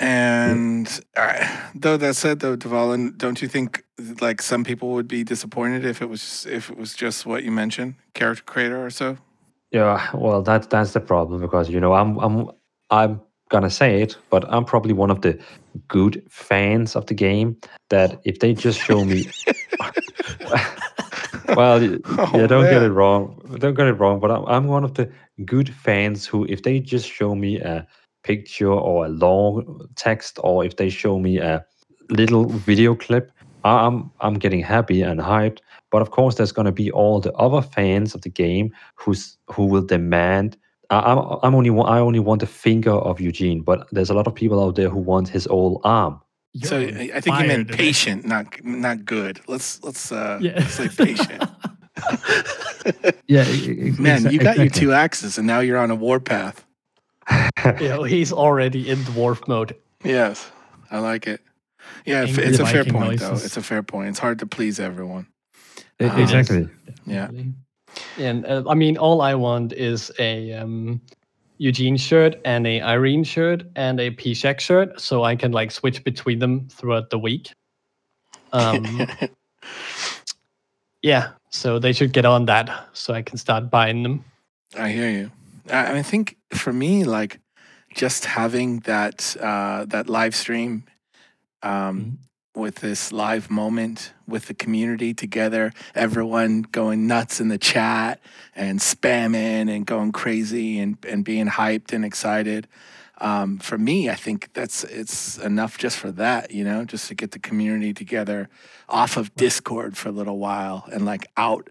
And 0.00 0.88
uh, 1.16 1.60
though 1.74 1.96
that 1.96 2.14
said, 2.14 2.38
though, 2.38 2.56
Dvalin, 2.56 3.18
don't 3.18 3.42
you 3.42 3.48
think 3.48 3.84
like 4.20 4.40
some 4.40 4.62
people 4.62 4.90
would 4.92 5.08
be 5.08 5.24
disappointed 5.24 5.84
if 5.84 6.00
it 6.00 6.08
was 6.08 6.46
if 6.48 6.70
it 6.70 6.76
was 6.76 6.94
just 6.94 7.26
what 7.26 7.42
you 7.42 7.50
mentioned, 7.50 7.96
character 8.14 8.44
creator 8.44 8.84
or 8.84 8.90
so? 8.90 9.18
Yeah, 9.72 10.08
well, 10.14 10.42
that's 10.42 10.68
that's 10.68 10.92
the 10.92 11.00
problem 11.00 11.40
because 11.40 11.68
you 11.68 11.80
know 11.80 11.94
I'm 11.94 12.16
I'm 12.18 12.50
I'm 12.90 13.20
gonna 13.48 13.70
say 13.70 14.00
it, 14.02 14.16
but 14.30 14.44
I'm 14.48 14.64
probably 14.64 14.92
one 14.92 15.10
of 15.10 15.22
the 15.22 15.38
good 15.88 16.22
fans 16.28 16.94
of 16.94 17.06
the 17.06 17.14
game. 17.14 17.56
That 17.90 18.20
if 18.24 18.38
they 18.38 18.54
just 18.54 18.78
show 18.78 19.04
me, 19.04 19.24
well, 21.48 21.80
Oh, 22.18 22.30
yeah, 22.34 22.46
don't 22.46 22.64
get 22.64 22.82
it 22.82 22.90
wrong. 22.90 23.40
Don't 23.58 23.74
get 23.74 23.86
it 23.86 23.94
wrong. 23.94 24.20
But 24.20 24.30
I'm, 24.30 24.44
I'm 24.46 24.66
one 24.66 24.84
of 24.84 24.94
the 24.94 25.10
good 25.44 25.72
fans 25.74 26.26
who, 26.26 26.44
if 26.48 26.62
they 26.62 26.80
just 26.80 27.10
show 27.10 27.34
me 27.34 27.58
a 27.60 27.86
picture 28.22 28.70
or 28.72 29.06
a 29.06 29.08
long 29.08 29.88
text, 29.96 30.38
or 30.42 30.64
if 30.64 30.76
they 30.76 30.90
show 30.90 31.18
me 31.18 31.38
a 31.38 31.64
little 32.10 32.46
video 32.46 32.94
clip, 32.94 33.30
I'm 33.64 34.10
I'm 34.20 34.34
getting 34.34 34.62
happy 34.62 35.02
and 35.02 35.20
hyped. 35.20 35.58
But 35.90 36.02
of 36.02 36.10
course, 36.10 36.34
there's 36.34 36.52
going 36.52 36.66
to 36.66 36.72
be 36.72 36.90
all 36.90 37.20
the 37.20 37.32
other 37.34 37.62
fans 37.62 38.14
of 38.14 38.22
the 38.22 38.30
game 38.30 38.72
who's 38.96 39.36
who 39.46 39.64
will 39.64 39.82
demand. 39.82 40.56
I, 40.90 40.98
I'm 40.98 41.18
I'm 41.42 41.54
only 41.54 41.70
I 41.70 41.98
only 41.98 42.20
want 42.20 42.42
a 42.42 42.46
finger 42.46 42.92
of 42.92 43.20
Eugene, 43.20 43.62
but 43.62 43.86
there's 43.92 44.10
a 44.10 44.14
lot 44.14 44.26
of 44.26 44.34
people 44.34 44.62
out 44.62 44.76
there 44.76 44.88
who 44.90 44.98
want 44.98 45.28
his 45.28 45.46
whole 45.46 45.80
arm. 45.84 46.20
So 46.64 46.78
You're 46.78 46.98
I 46.98 47.10
I 47.16 47.20
think 47.20 47.40
you 47.40 47.46
meant 47.46 47.68
patient, 47.70 48.24
not 48.24 48.64
not 48.64 49.04
good. 49.04 49.40
Let's 49.46 49.82
let's 49.84 50.10
uh 50.12 50.38
Yeah. 50.40 50.52
let's 50.56 50.74
say 50.74 50.88
patient. 50.88 51.44
Yeah, 53.26 53.44
Man, 53.98 54.30
you 54.32 54.38
got 54.38 54.56
your 54.56 54.70
two 54.70 54.92
axes 54.92 55.36
and 55.36 55.46
now 55.46 55.60
you're 55.60 55.76
on 55.78 55.90
a 55.90 55.94
warpath. 55.94 56.64
You 57.80 57.88
know, 57.88 58.02
he's 58.04 58.32
already 58.32 58.88
in 58.88 58.98
dwarf 59.00 59.46
mode. 59.48 59.74
Yes. 60.04 60.50
I 60.90 61.00
like 61.00 61.26
it. 61.26 61.40
Yeah, 62.06 62.22
Angry 62.22 62.44
it's 62.44 62.58
a 62.60 62.64
fair 62.66 62.84
Viking 62.84 62.92
point 63.00 63.20
though. 63.20 63.32
It's 63.34 63.56
a 63.56 63.62
fair 63.62 63.82
point. 63.82 64.08
It's 64.08 64.18
hard 64.18 64.38
to 64.38 64.46
please 64.46 64.80
everyone. 64.80 65.26
E- 66.00 66.06
Um, 66.06 66.20
exactly. 66.20 66.68
Yeah. 67.04 67.26
Really. 67.28 67.52
And 68.18 68.46
uh, 68.46 68.62
I 68.68 68.74
mean, 68.74 68.96
all 68.96 69.20
I 69.20 69.34
want 69.34 69.72
is 69.72 70.10
a 70.18 70.52
um, 70.54 71.00
Eugene 71.58 71.96
shirt 71.96 72.36
and 72.44 72.66
a 72.66 72.80
Irene 72.80 73.24
shirt 73.24 73.64
and 73.76 74.00
a 74.00 74.10
Pishak 74.10 74.60
shirt, 74.60 75.00
so 75.00 75.24
I 75.24 75.36
can 75.36 75.52
like 75.52 75.70
switch 75.70 76.02
between 76.04 76.38
them 76.38 76.68
throughout 76.68 77.10
the 77.10 77.18
week. 77.18 77.52
Um, 78.52 79.06
yeah, 81.02 81.30
so 81.50 81.78
they 81.78 81.92
should 81.92 82.12
get 82.12 82.24
on 82.24 82.46
that, 82.46 82.88
so 82.92 83.12
I 83.12 83.22
can 83.22 83.36
start 83.38 83.70
buying 83.70 84.02
them. 84.02 84.24
I 84.76 84.90
hear 84.90 85.10
you. 85.10 85.30
I, 85.70 85.98
I 85.98 86.02
think 86.02 86.36
for 86.52 86.72
me, 86.72 87.04
like 87.04 87.40
just 87.94 88.24
having 88.24 88.80
that 88.80 89.36
uh, 89.40 89.84
that 89.86 90.08
live 90.08 90.34
stream 90.34 90.84
um, 91.62 92.18
with 92.54 92.76
this 92.76 93.12
live 93.12 93.50
moment 93.50 94.12
with 94.26 94.46
the 94.46 94.54
community 94.54 95.14
together, 95.14 95.72
everyone 95.94 96.62
going 96.62 97.06
nuts 97.06 97.40
in 97.40 97.48
the 97.48 97.58
chat 97.58 98.20
and 98.54 98.80
spamming 98.80 99.74
and 99.74 99.86
going 99.86 100.12
crazy 100.12 100.78
and, 100.78 100.98
and 101.06 101.24
being 101.24 101.46
hyped 101.46 101.92
and 101.92 102.04
excited. 102.04 102.66
Um, 103.20 103.58
for 103.58 103.78
me, 103.78 104.10
I 104.10 104.14
think 104.14 104.52
that's 104.52 104.84
it's 104.84 105.38
enough 105.38 105.78
just 105.78 105.96
for 105.96 106.12
that, 106.12 106.52
you 106.52 106.62
know, 106.62 106.84
just 106.84 107.08
to 107.08 107.14
get 107.14 107.32
the 107.32 107.38
community 107.38 107.92
together 107.92 108.48
off 108.88 109.16
of 109.16 109.34
Discord 109.34 109.96
for 109.96 110.08
a 110.08 110.12
little 110.12 110.38
while 110.38 110.88
and 110.92 111.04
like 111.04 111.26
out, 111.36 111.68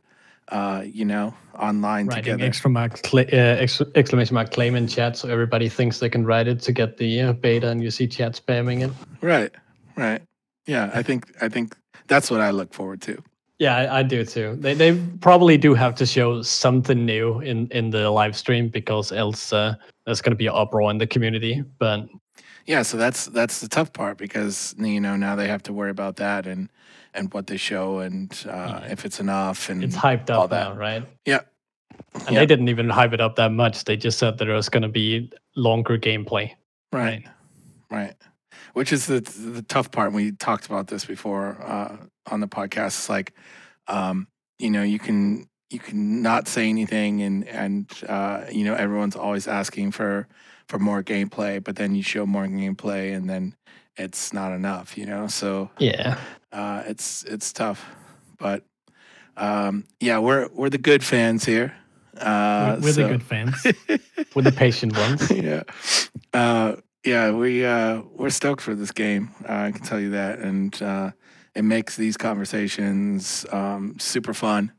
uh, 0.50 0.84
you 0.86 1.06
know, 1.06 1.34
online 1.58 2.08
Writing 2.08 2.24
together. 2.24 2.44
extra 2.44 2.70
mark 2.70 3.00
uh, 3.14 3.20
ex- 3.24 3.82
exclamation 3.96 4.34
mark 4.34 4.52
claim 4.52 4.76
in 4.76 4.88
chat, 4.88 5.16
so 5.16 5.30
everybody 5.30 5.70
thinks 5.70 6.00
they 6.00 6.10
can 6.10 6.26
write 6.26 6.48
it 6.50 6.60
to 6.62 6.74
get 6.74 6.98
the 6.98 7.22
uh, 7.22 7.34
beta, 7.34 7.70
and 7.70 7.82
you 7.82 7.92
see 7.92 8.08
chat 8.08 8.34
spamming 8.34 8.86
it. 8.86 8.92
Right, 9.22 9.52
right. 9.96 10.22
Yeah, 10.68 10.92
I 10.94 11.02
think 11.02 11.34
I 11.42 11.50
think 11.50 11.76
that's 12.08 12.30
what 12.30 12.42
I 12.42 12.52
look 12.52 12.74
forward 12.74 13.02
to. 13.04 13.24
Yeah, 13.60 13.76
I, 13.76 14.00
I 14.00 14.04
do 14.04 14.24
too. 14.24 14.56
They 14.60 14.74
they 14.76 14.96
probably 15.22 15.58
do 15.58 15.74
have 15.74 15.96
to 15.96 16.06
show 16.06 16.42
something 16.44 17.06
new 17.06 17.40
in 17.40 17.68
in 17.72 17.90
the 17.90 18.10
live 18.12 18.36
stream 18.36 18.70
because 18.70 19.12
else 19.12 19.52
uh, 19.54 19.76
there's 20.06 20.22
going 20.22 20.32
to 20.32 20.38
be 20.38 20.48
an 20.48 20.54
uproar 20.56 20.92
in 20.92 20.98
the 21.00 21.08
community. 21.08 21.64
But 21.80 22.08
Yeah, 22.66 22.84
so 22.84 22.98
that's 22.98 23.26
that's 23.28 23.60
the 23.62 23.68
tough 23.68 23.92
part 23.94 24.18
because 24.18 24.76
you 24.78 25.00
know 25.02 25.16
now 25.16 25.36
they 25.36 25.48
have 25.48 25.64
to 25.64 25.74
worry 25.74 25.90
about 25.92 26.18
that 26.18 26.46
and 26.46 26.70
and 27.14 27.34
what 27.34 27.48
they 27.48 27.58
show 27.58 28.00
and 28.00 28.32
uh, 28.48 28.82
if 28.92 29.06
it's 29.06 29.20
enough 29.20 29.70
and 29.70 29.84
it's 29.84 29.96
hyped 29.96 30.30
all 30.30 30.44
up 30.44 30.50
that. 30.52 30.70
now, 30.70 30.76
right? 30.76 31.04
Yeah, 31.26 31.40
And 32.14 32.34
Yeah. 32.36 32.40
they 32.42 32.46
didn't 32.46 32.70
even 32.70 32.90
hype 32.90 33.14
it 33.14 33.22
up 33.22 33.36
that 33.38 33.52
much. 33.52 33.86
They 33.86 33.98
just 33.98 34.20
said 34.20 34.38
that 34.38 34.46
there 34.46 34.54
was 34.56 34.70
going 34.70 34.84
to 34.84 34.90
be 34.90 35.32
longer 35.56 35.98
gameplay. 35.98 36.52
right, 36.94 37.24
right. 37.90 38.14
Which 38.78 38.94
is 38.94 39.08
the 39.08 39.22
the 39.22 39.64
tough 39.64 39.90
part. 39.92 40.14
We 40.14 40.34
talked 40.34 40.68
about 40.68 40.86
this 40.88 41.04
before 41.04 41.58
uh, 41.62 41.98
on 42.32 42.42
the 42.42 42.48
podcast. 42.48 42.88
It's 43.00 43.10
like, 43.10 43.34
um, 43.88 44.28
you 44.60 44.70
know, 44.70 44.84
you 44.84 45.00
can 45.00 45.48
you 45.72 45.80
can 45.80 46.22
not 46.22 46.48
say 46.48 46.70
anything 46.70 47.24
and 47.24 47.48
and 47.48 47.92
uh, 48.08 48.46
you 48.52 48.64
know 48.64 48.76
everyone's 48.76 49.16
always 49.16 49.48
asking 49.48 49.94
for 49.94 50.28
for 50.68 50.78
more 50.78 51.02
gameplay, 51.02 51.64
but 51.64 51.76
then 51.76 51.96
you 51.96 52.04
show 52.04 52.28
more 52.28 52.46
gameplay 52.46 53.16
and 53.16 53.28
then 53.28 53.56
it's 53.96 54.32
not 54.32 54.54
enough. 54.54 54.96
You 54.96 55.08
know, 55.08 55.26
so 55.26 55.72
Yeah, 55.80 56.20
uh, 56.52 56.84
it's 56.86 57.24
it's 57.24 57.52
tough, 57.52 57.84
but 58.38 58.64
um, 59.38 59.86
yeah, 60.00 60.20
we're 60.20 60.50
we're 60.54 60.70
the 60.70 60.78
good 60.78 61.04
fans 61.04 61.46
here. 61.46 61.74
Uh, 62.16 62.78
we're, 62.80 62.86
we're 62.86 62.94
so- 62.94 63.02
the 63.02 63.10
good 63.10 63.24
fans. 63.24 63.68
we're 64.36 64.44
the 64.44 64.52
patient 64.52 64.96
ones. 64.96 65.32
yeah, 65.32 65.64
uh, 66.34 66.76
yeah, 67.08 67.32
we 67.32 67.66
uh, 67.66 68.02
we're 68.16 68.30
stoked 68.30 68.62
for 68.62 68.76
this 68.76 68.92
game. 68.92 69.30
Uh, 69.48 69.54
I 69.54 69.72
can 69.72 69.82
tell 69.82 70.00
you 70.00 70.10
that, 70.10 70.40
and 70.40 70.80
uh, 70.82 71.12
it 71.56 71.64
makes 71.64 71.96
these 71.96 72.18
conversations 72.18 73.46
um, 73.50 73.96
super 73.98 74.34
fun 74.34 74.74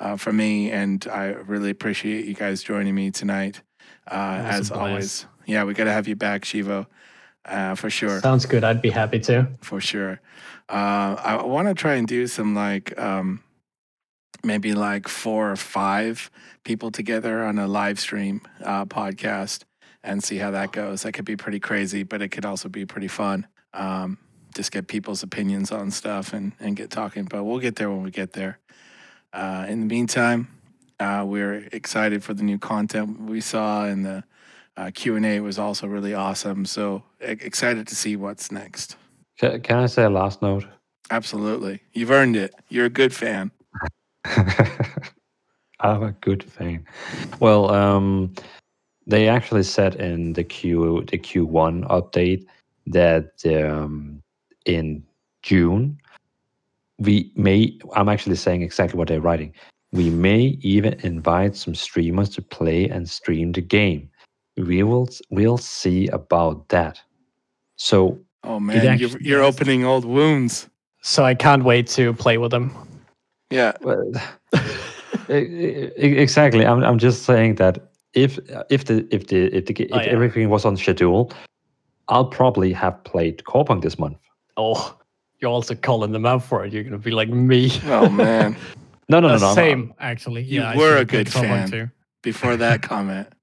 uh, 0.00 0.16
for 0.16 0.32
me. 0.32 0.70
And 0.70 1.06
I 1.12 1.26
really 1.26 1.68
appreciate 1.68 2.24
you 2.24 2.34
guys 2.34 2.62
joining 2.62 2.94
me 2.94 3.10
tonight. 3.10 3.62
Uh, 4.10 4.40
It 4.42 4.46
was 4.46 4.54
a 4.54 4.58
as 4.58 4.70
always, 4.70 5.26
yeah, 5.44 5.64
we 5.64 5.74
got 5.74 5.84
to 5.84 5.92
have 5.92 6.08
you 6.08 6.16
back, 6.16 6.42
Shivo, 6.44 6.86
uh, 7.44 7.74
for 7.74 7.90
sure 7.90 8.20
Sounds 8.20 8.46
good. 8.46 8.64
I'd 8.64 8.80
be 8.80 8.90
happy 8.90 9.20
to. 9.20 9.46
for 9.60 9.80
sure. 9.80 10.20
Uh, 10.70 11.16
I 11.22 11.44
want 11.44 11.68
to 11.68 11.74
try 11.74 11.94
and 11.94 12.08
do 12.08 12.26
some 12.26 12.54
like 12.54 12.98
um, 12.98 13.42
maybe 14.42 14.72
like 14.72 15.08
four 15.08 15.50
or 15.52 15.56
five 15.56 16.30
people 16.64 16.90
together 16.90 17.44
on 17.44 17.58
a 17.58 17.68
live 17.68 18.00
stream 18.00 18.40
uh, 18.64 18.86
podcast 18.86 19.64
and 20.06 20.22
see 20.22 20.38
how 20.38 20.52
that 20.52 20.72
goes. 20.72 21.02
That 21.02 21.12
could 21.12 21.24
be 21.24 21.36
pretty 21.36 21.60
crazy, 21.60 22.04
but 22.04 22.22
it 22.22 22.28
could 22.28 22.46
also 22.46 22.68
be 22.68 22.86
pretty 22.86 23.08
fun. 23.08 23.46
Um, 23.74 24.18
just 24.54 24.72
get 24.72 24.86
people's 24.86 25.22
opinions 25.22 25.70
on 25.72 25.90
stuff 25.90 26.32
and, 26.32 26.52
and 26.60 26.76
get 26.76 26.90
talking. 26.90 27.24
But 27.24 27.44
we'll 27.44 27.58
get 27.58 27.76
there 27.76 27.90
when 27.90 28.02
we 28.02 28.10
get 28.10 28.32
there. 28.32 28.58
Uh, 29.32 29.66
in 29.68 29.80
the 29.80 29.86
meantime, 29.86 30.48
uh, 30.98 31.24
we're 31.26 31.68
excited 31.72 32.24
for 32.24 32.32
the 32.32 32.44
new 32.44 32.58
content 32.58 33.20
we 33.20 33.40
saw, 33.40 33.84
and 33.84 34.06
the 34.06 34.24
uh, 34.78 34.90
Q 34.94 35.16
and 35.16 35.26
A 35.26 35.40
was 35.40 35.58
also 35.58 35.86
really 35.86 36.14
awesome. 36.14 36.64
So 36.64 37.02
excited 37.20 37.86
to 37.88 37.96
see 37.96 38.16
what's 38.16 38.50
next. 38.50 38.96
Can, 39.38 39.60
can 39.60 39.78
I 39.78 39.86
say 39.86 40.04
a 40.04 40.10
last 40.10 40.40
note? 40.40 40.64
Absolutely. 41.10 41.82
You've 41.92 42.10
earned 42.10 42.36
it. 42.36 42.54
You're 42.68 42.86
a 42.86 42.90
good 42.90 43.14
fan. 43.14 43.50
I'm 45.80 46.02
a 46.02 46.12
good 46.20 46.44
fan. 46.44 46.86
Well, 47.38 47.70
um, 47.70 48.34
they 49.06 49.28
actually 49.28 49.62
said 49.62 49.96
in 49.96 50.32
the 50.32 50.44
Q 50.44 51.04
the 51.10 51.18
Q1 51.18 51.86
update 51.88 52.46
that 52.86 53.30
um, 53.46 54.22
in 54.64 55.04
June 55.42 55.98
we 56.98 57.30
may. 57.36 57.78
I'm 57.94 58.08
actually 58.08 58.36
saying 58.36 58.62
exactly 58.62 58.98
what 58.98 59.08
they're 59.08 59.20
writing. 59.20 59.52
We 59.92 60.10
may 60.10 60.58
even 60.62 60.94
invite 61.00 61.56
some 61.56 61.74
streamers 61.74 62.28
to 62.30 62.42
play 62.42 62.88
and 62.88 63.08
stream 63.08 63.52
the 63.52 63.60
game. 63.60 64.10
We 64.56 64.82
will 64.82 65.08
we'll 65.30 65.58
see 65.58 66.08
about 66.08 66.68
that. 66.70 67.00
So 67.76 68.18
Oh 68.44 68.60
man, 68.60 68.98
you're, 68.98 69.20
you're 69.20 69.42
opening 69.42 69.84
old 69.84 70.04
wounds. 70.04 70.68
So 71.02 71.24
I 71.24 71.34
can't 71.34 71.64
wait 71.64 71.86
to 71.88 72.14
play 72.14 72.38
with 72.38 72.50
them. 72.50 72.72
Yeah. 73.50 73.72
Well, 73.80 74.12
exactly. 75.28 76.64
I'm 76.64 76.82
I'm 76.82 76.98
just 76.98 77.24
saying 77.24 77.56
that 77.56 77.90
if 78.16 78.38
if 78.70 78.84
the 78.86 79.06
if 79.10 79.26
the 79.28 79.54
if 79.56 79.66
the 79.66 79.72
ga- 79.74 79.88
Oh, 79.92 79.98
if 79.98 80.06
yeah. 80.06 80.12
everything 80.12 80.48
was 80.50 80.64
on 80.64 80.76
schedule, 80.76 81.30
I'll 82.08 82.24
probably 82.26 82.72
have 82.72 83.02
played 83.04 83.42
Corepunk 83.44 83.82
this 83.82 83.98
month. 83.98 84.16
Oh, 84.56 84.96
you're 85.40 85.50
also 85.50 85.74
calling 85.74 86.12
them 86.12 86.26
out 86.26 86.42
for 86.42 86.64
it. 86.64 86.72
You're 86.72 86.82
going 86.82 86.92
to 86.92 86.98
be 86.98 87.10
like 87.10 87.28
me. 87.28 87.70
Oh 87.86 88.08
man. 88.08 88.56
No, 89.08 89.20
no, 89.20 89.28
no, 89.28 89.34
Uh, 89.34 89.38
no. 89.38 89.46
I'm- 89.46 89.54
same, 89.54 89.94
actually. 90.00 90.42
You 90.42 90.60
yeah, 90.62 90.70
I 90.70 90.76
were 90.76 90.94
a 90.96 90.98
have 90.98 91.08
played 91.08 91.26
good 91.26 91.32
Cobalt 91.32 91.48
fan. 91.52 91.70
Too. 91.70 91.90
Before 92.22 92.56
that 92.56 92.82
comment. 92.82 93.28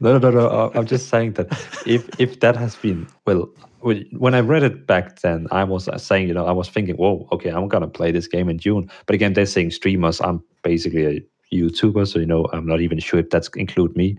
No, 0.00 0.18
no, 0.18 0.30
no, 0.30 0.38
no. 0.40 0.48
I- 0.48 0.78
I'm 0.78 0.86
just 0.86 1.08
saying 1.08 1.32
that 1.34 1.48
if 1.86 2.08
if 2.20 2.40
that 2.40 2.56
has 2.56 2.76
been 2.76 3.06
well, 3.26 3.48
when 3.80 4.06
when 4.18 4.34
I 4.34 4.40
read 4.40 4.62
it 4.62 4.86
back 4.86 5.20
then, 5.20 5.46
I 5.50 5.64
was 5.64 5.88
uh, 5.88 5.98
saying, 5.98 6.28
you 6.28 6.34
know, 6.34 6.46
I 6.46 6.52
was 6.52 6.68
thinking, 6.70 6.96
whoa, 6.96 7.26
okay, 7.32 7.50
I'm 7.50 7.68
gonna 7.68 7.88
play 7.88 8.12
this 8.12 8.26
game 8.28 8.48
in 8.50 8.58
June. 8.58 8.88
But 9.06 9.14
again, 9.14 9.32
they're 9.34 9.46
saying 9.46 9.70
streamers. 9.72 10.20
I'm 10.20 10.42
basically 10.62 11.04
a 11.06 11.20
YouTuber, 11.52 12.06
so 12.08 12.18
you 12.18 12.26
know, 12.26 12.46
I'm 12.52 12.66
not 12.66 12.80
even 12.80 12.98
sure 12.98 13.20
if 13.20 13.30
that's 13.30 13.48
include 13.56 13.96
me. 13.96 14.18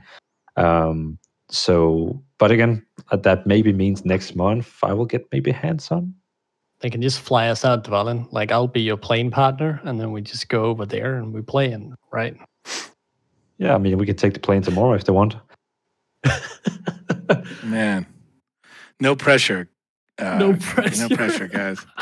Um, 0.56 1.18
so, 1.50 2.24
but 2.38 2.52
again, 2.52 2.86
uh, 3.12 3.18
that 3.18 3.46
maybe 3.48 3.74
means 3.74 4.06
next 4.06 4.36
month 4.36 4.84
I 4.84 4.94
will 4.94 5.06
get 5.06 5.28
maybe 5.32 5.52
hands 5.52 5.92
on. 5.92 6.14
They 6.80 6.90
can 6.90 7.02
just 7.02 7.20
fly 7.22 7.48
us 7.48 7.64
out, 7.66 7.84
Dvalin. 7.86 8.28
Like 8.32 8.52
I'll 8.52 8.68
be 8.68 8.82
your 8.82 8.98
plane 8.98 9.32
partner, 9.32 9.80
and 9.84 10.00
then 10.00 10.12
we 10.12 10.22
just 10.22 10.50
go 10.50 10.66
over 10.66 10.86
there 10.86 11.16
and 11.16 11.34
we 11.34 11.42
play. 11.42 11.72
And 11.72 11.94
right, 12.12 12.36
Yeah, 13.58 13.76
I 13.76 13.78
mean, 13.78 13.98
we 13.98 14.06
can 14.06 14.16
take 14.16 14.34
the 14.34 14.40
plane 14.40 14.62
tomorrow 14.62 14.94
if 14.94 15.06
they 15.06 15.14
want. 15.14 15.36
Man. 17.64 18.06
No 19.00 19.16
pressure. 19.16 19.70
Uh, 20.20 20.38
No 20.38 20.52
No 20.52 20.58
pressure. 20.58 21.16
pressure, 21.16 21.48
guys. 21.48 21.86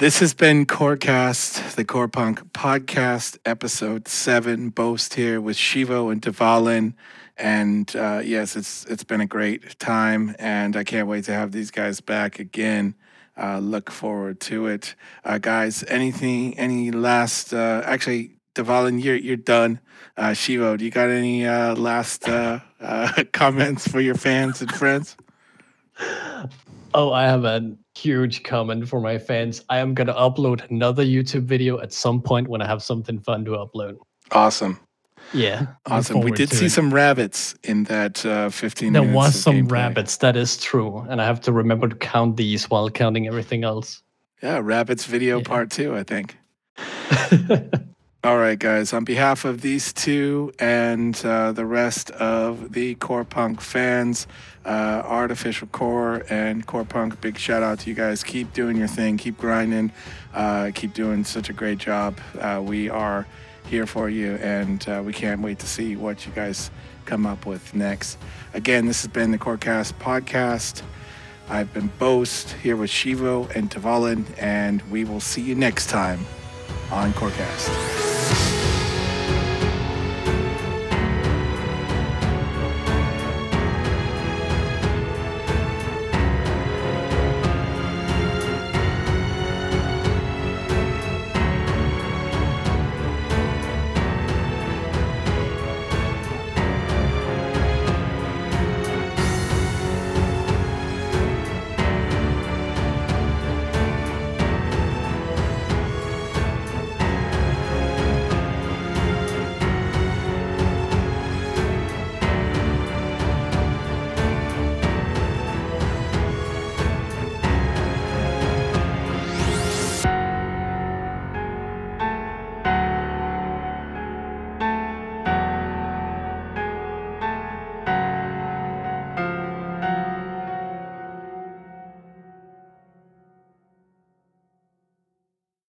This 0.00 0.20
has 0.20 0.32
been 0.32 0.64
Corecast, 0.64 1.74
the 1.74 1.84
Corepunk 1.84 2.52
podcast, 2.52 3.36
episode 3.44 4.08
seven. 4.08 4.70
Boast 4.70 5.12
here 5.12 5.42
with 5.42 5.58
Shivo 5.58 6.10
and 6.10 6.22
Devalin. 6.22 6.94
And 7.36 7.94
uh, 7.94 8.22
yes, 8.24 8.56
it's 8.56 8.86
it's 8.86 9.04
been 9.04 9.20
a 9.20 9.26
great 9.26 9.78
time, 9.78 10.34
and 10.38 10.74
I 10.74 10.84
can't 10.84 11.06
wait 11.06 11.24
to 11.24 11.34
have 11.34 11.52
these 11.52 11.70
guys 11.70 12.00
back 12.00 12.38
again. 12.38 12.94
Uh, 13.36 13.58
look 13.58 13.90
forward 13.90 14.40
to 14.40 14.68
it, 14.68 14.94
uh, 15.22 15.36
guys. 15.36 15.84
Anything? 15.86 16.58
Any 16.58 16.90
last? 16.90 17.52
Uh, 17.52 17.82
actually, 17.84 18.38
Devalin, 18.54 19.04
you're 19.04 19.16
you're 19.16 19.36
done. 19.36 19.80
Uh, 20.16 20.30
Shivo, 20.30 20.78
do 20.78 20.84
you 20.86 20.90
got 20.90 21.10
any 21.10 21.46
uh, 21.46 21.74
last 21.74 22.22
comments 23.32 23.86
for 23.86 24.00
your 24.00 24.14
fans 24.14 24.62
and 24.62 24.72
friends? 24.72 25.14
Oh, 26.94 27.12
I 27.12 27.24
have 27.24 27.44
a 27.44 27.76
huge 28.04 28.42
comment 28.42 28.88
for 28.88 29.00
my 29.00 29.18
fans. 29.18 29.62
I 29.68 29.78
am 29.78 29.94
gonna 29.94 30.14
upload 30.14 30.68
another 30.70 31.04
YouTube 31.04 31.42
video 31.44 31.78
at 31.80 31.92
some 31.92 32.20
point 32.22 32.48
when 32.48 32.62
I 32.62 32.66
have 32.66 32.82
something 32.82 33.18
fun 33.20 33.44
to 33.44 33.52
upload. 33.52 33.96
Awesome, 34.32 34.78
Yeah. 35.34 35.66
awesome. 35.86 36.20
We 36.20 36.30
did 36.30 36.50
see 36.50 36.66
it. 36.66 36.70
some 36.70 36.92
rabbits 36.94 37.54
in 37.62 37.84
that 37.84 38.24
uh, 38.24 38.48
15 38.50 38.92
There 38.92 39.02
minutes. 39.02 39.16
was 39.16 39.42
some 39.42 39.56
gameplay. 39.56 39.72
rabbits, 39.72 40.16
that 40.18 40.36
is 40.36 40.56
true. 40.56 41.04
And 41.08 41.20
I 41.20 41.26
have 41.26 41.40
to 41.42 41.52
remember 41.52 41.88
to 41.88 41.96
count 41.96 42.36
these 42.36 42.70
while 42.70 42.88
counting 42.90 43.26
everything 43.26 43.64
else. 43.64 44.02
Yeah, 44.42 44.60
rabbits 44.62 45.04
video 45.06 45.38
Yeah. 45.38 45.44
part 45.44 45.70
two, 45.70 45.94
I 45.94 46.02
think. 46.02 46.36
All 48.22 48.36
right, 48.36 48.58
guys. 48.58 48.92
On 48.92 49.02
behalf 49.04 49.46
of 49.46 49.62
these 49.62 49.92
two 49.94 50.52
and 50.58 51.18
uh, 51.24 51.52
the 51.52 51.64
rest 51.64 52.10
of 52.12 52.72
the 52.72 52.94
Corepunk 52.96 53.60
fans, 53.62 54.26
uh, 54.64 55.02
Artificial 55.04 55.68
Core 55.68 56.24
and 56.28 56.66
Corepunk, 56.66 57.20
big 57.20 57.38
shout 57.38 57.62
out 57.62 57.80
to 57.80 57.90
you 57.90 57.94
guys. 57.94 58.22
Keep 58.22 58.52
doing 58.52 58.76
your 58.76 58.88
thing. 58.88 59.16
Keep 59.16 59.38
grinding. 59.38 59.92
Uh, 60.34 60.70
keep 60.74 60.94
doing 60.94 61.24
such 61.24 61.48
a 61.48 61.52
great 61.52 61.78
job. 61.78 62.18
Uh, 62.38 62.62
we 62.64 62.88
are 62.88 63.26
here 63.66 63.86
for 63.86 64.08
you, 64.08 64.34
and 64.36 64.86
uh, 64.88 65.02
we 65.04 65.12
can't 65.12 65.40
wait 65.40 65.58
to 65.60 65.66
see 65.66 65.96
what 65.96 66.26
you 66.26 66.32
guys 66.32 66.70
come 67.04 67.26
up 67.26 67.46
with 67.46 67.74
next. 67.74 68.18
Again, 68.54 68.86
this 68.86 69.02
has 69.02 69.10
been 69.10 69.30
the 69.30 69.38
Corecast 69.38 69.94
podcast. 69.94 70.82
I've 71.48 71.72
been 71.72 71.90
Boast 71.98 72.52
here 72.62 72.76
with 72.76 72.90
Shivo 72.90 73.50
and 73.56 73.70
Dvalin, 73.70 74.24
and 74.38 74.82
we 74.90 75.04
will 75.04 75.20
see 75.20 75.42
you 75.42 75.54
next 75.54 75.88
time 75.88 76.24
on 76.92 77.12
Corecast. 77.12 78.49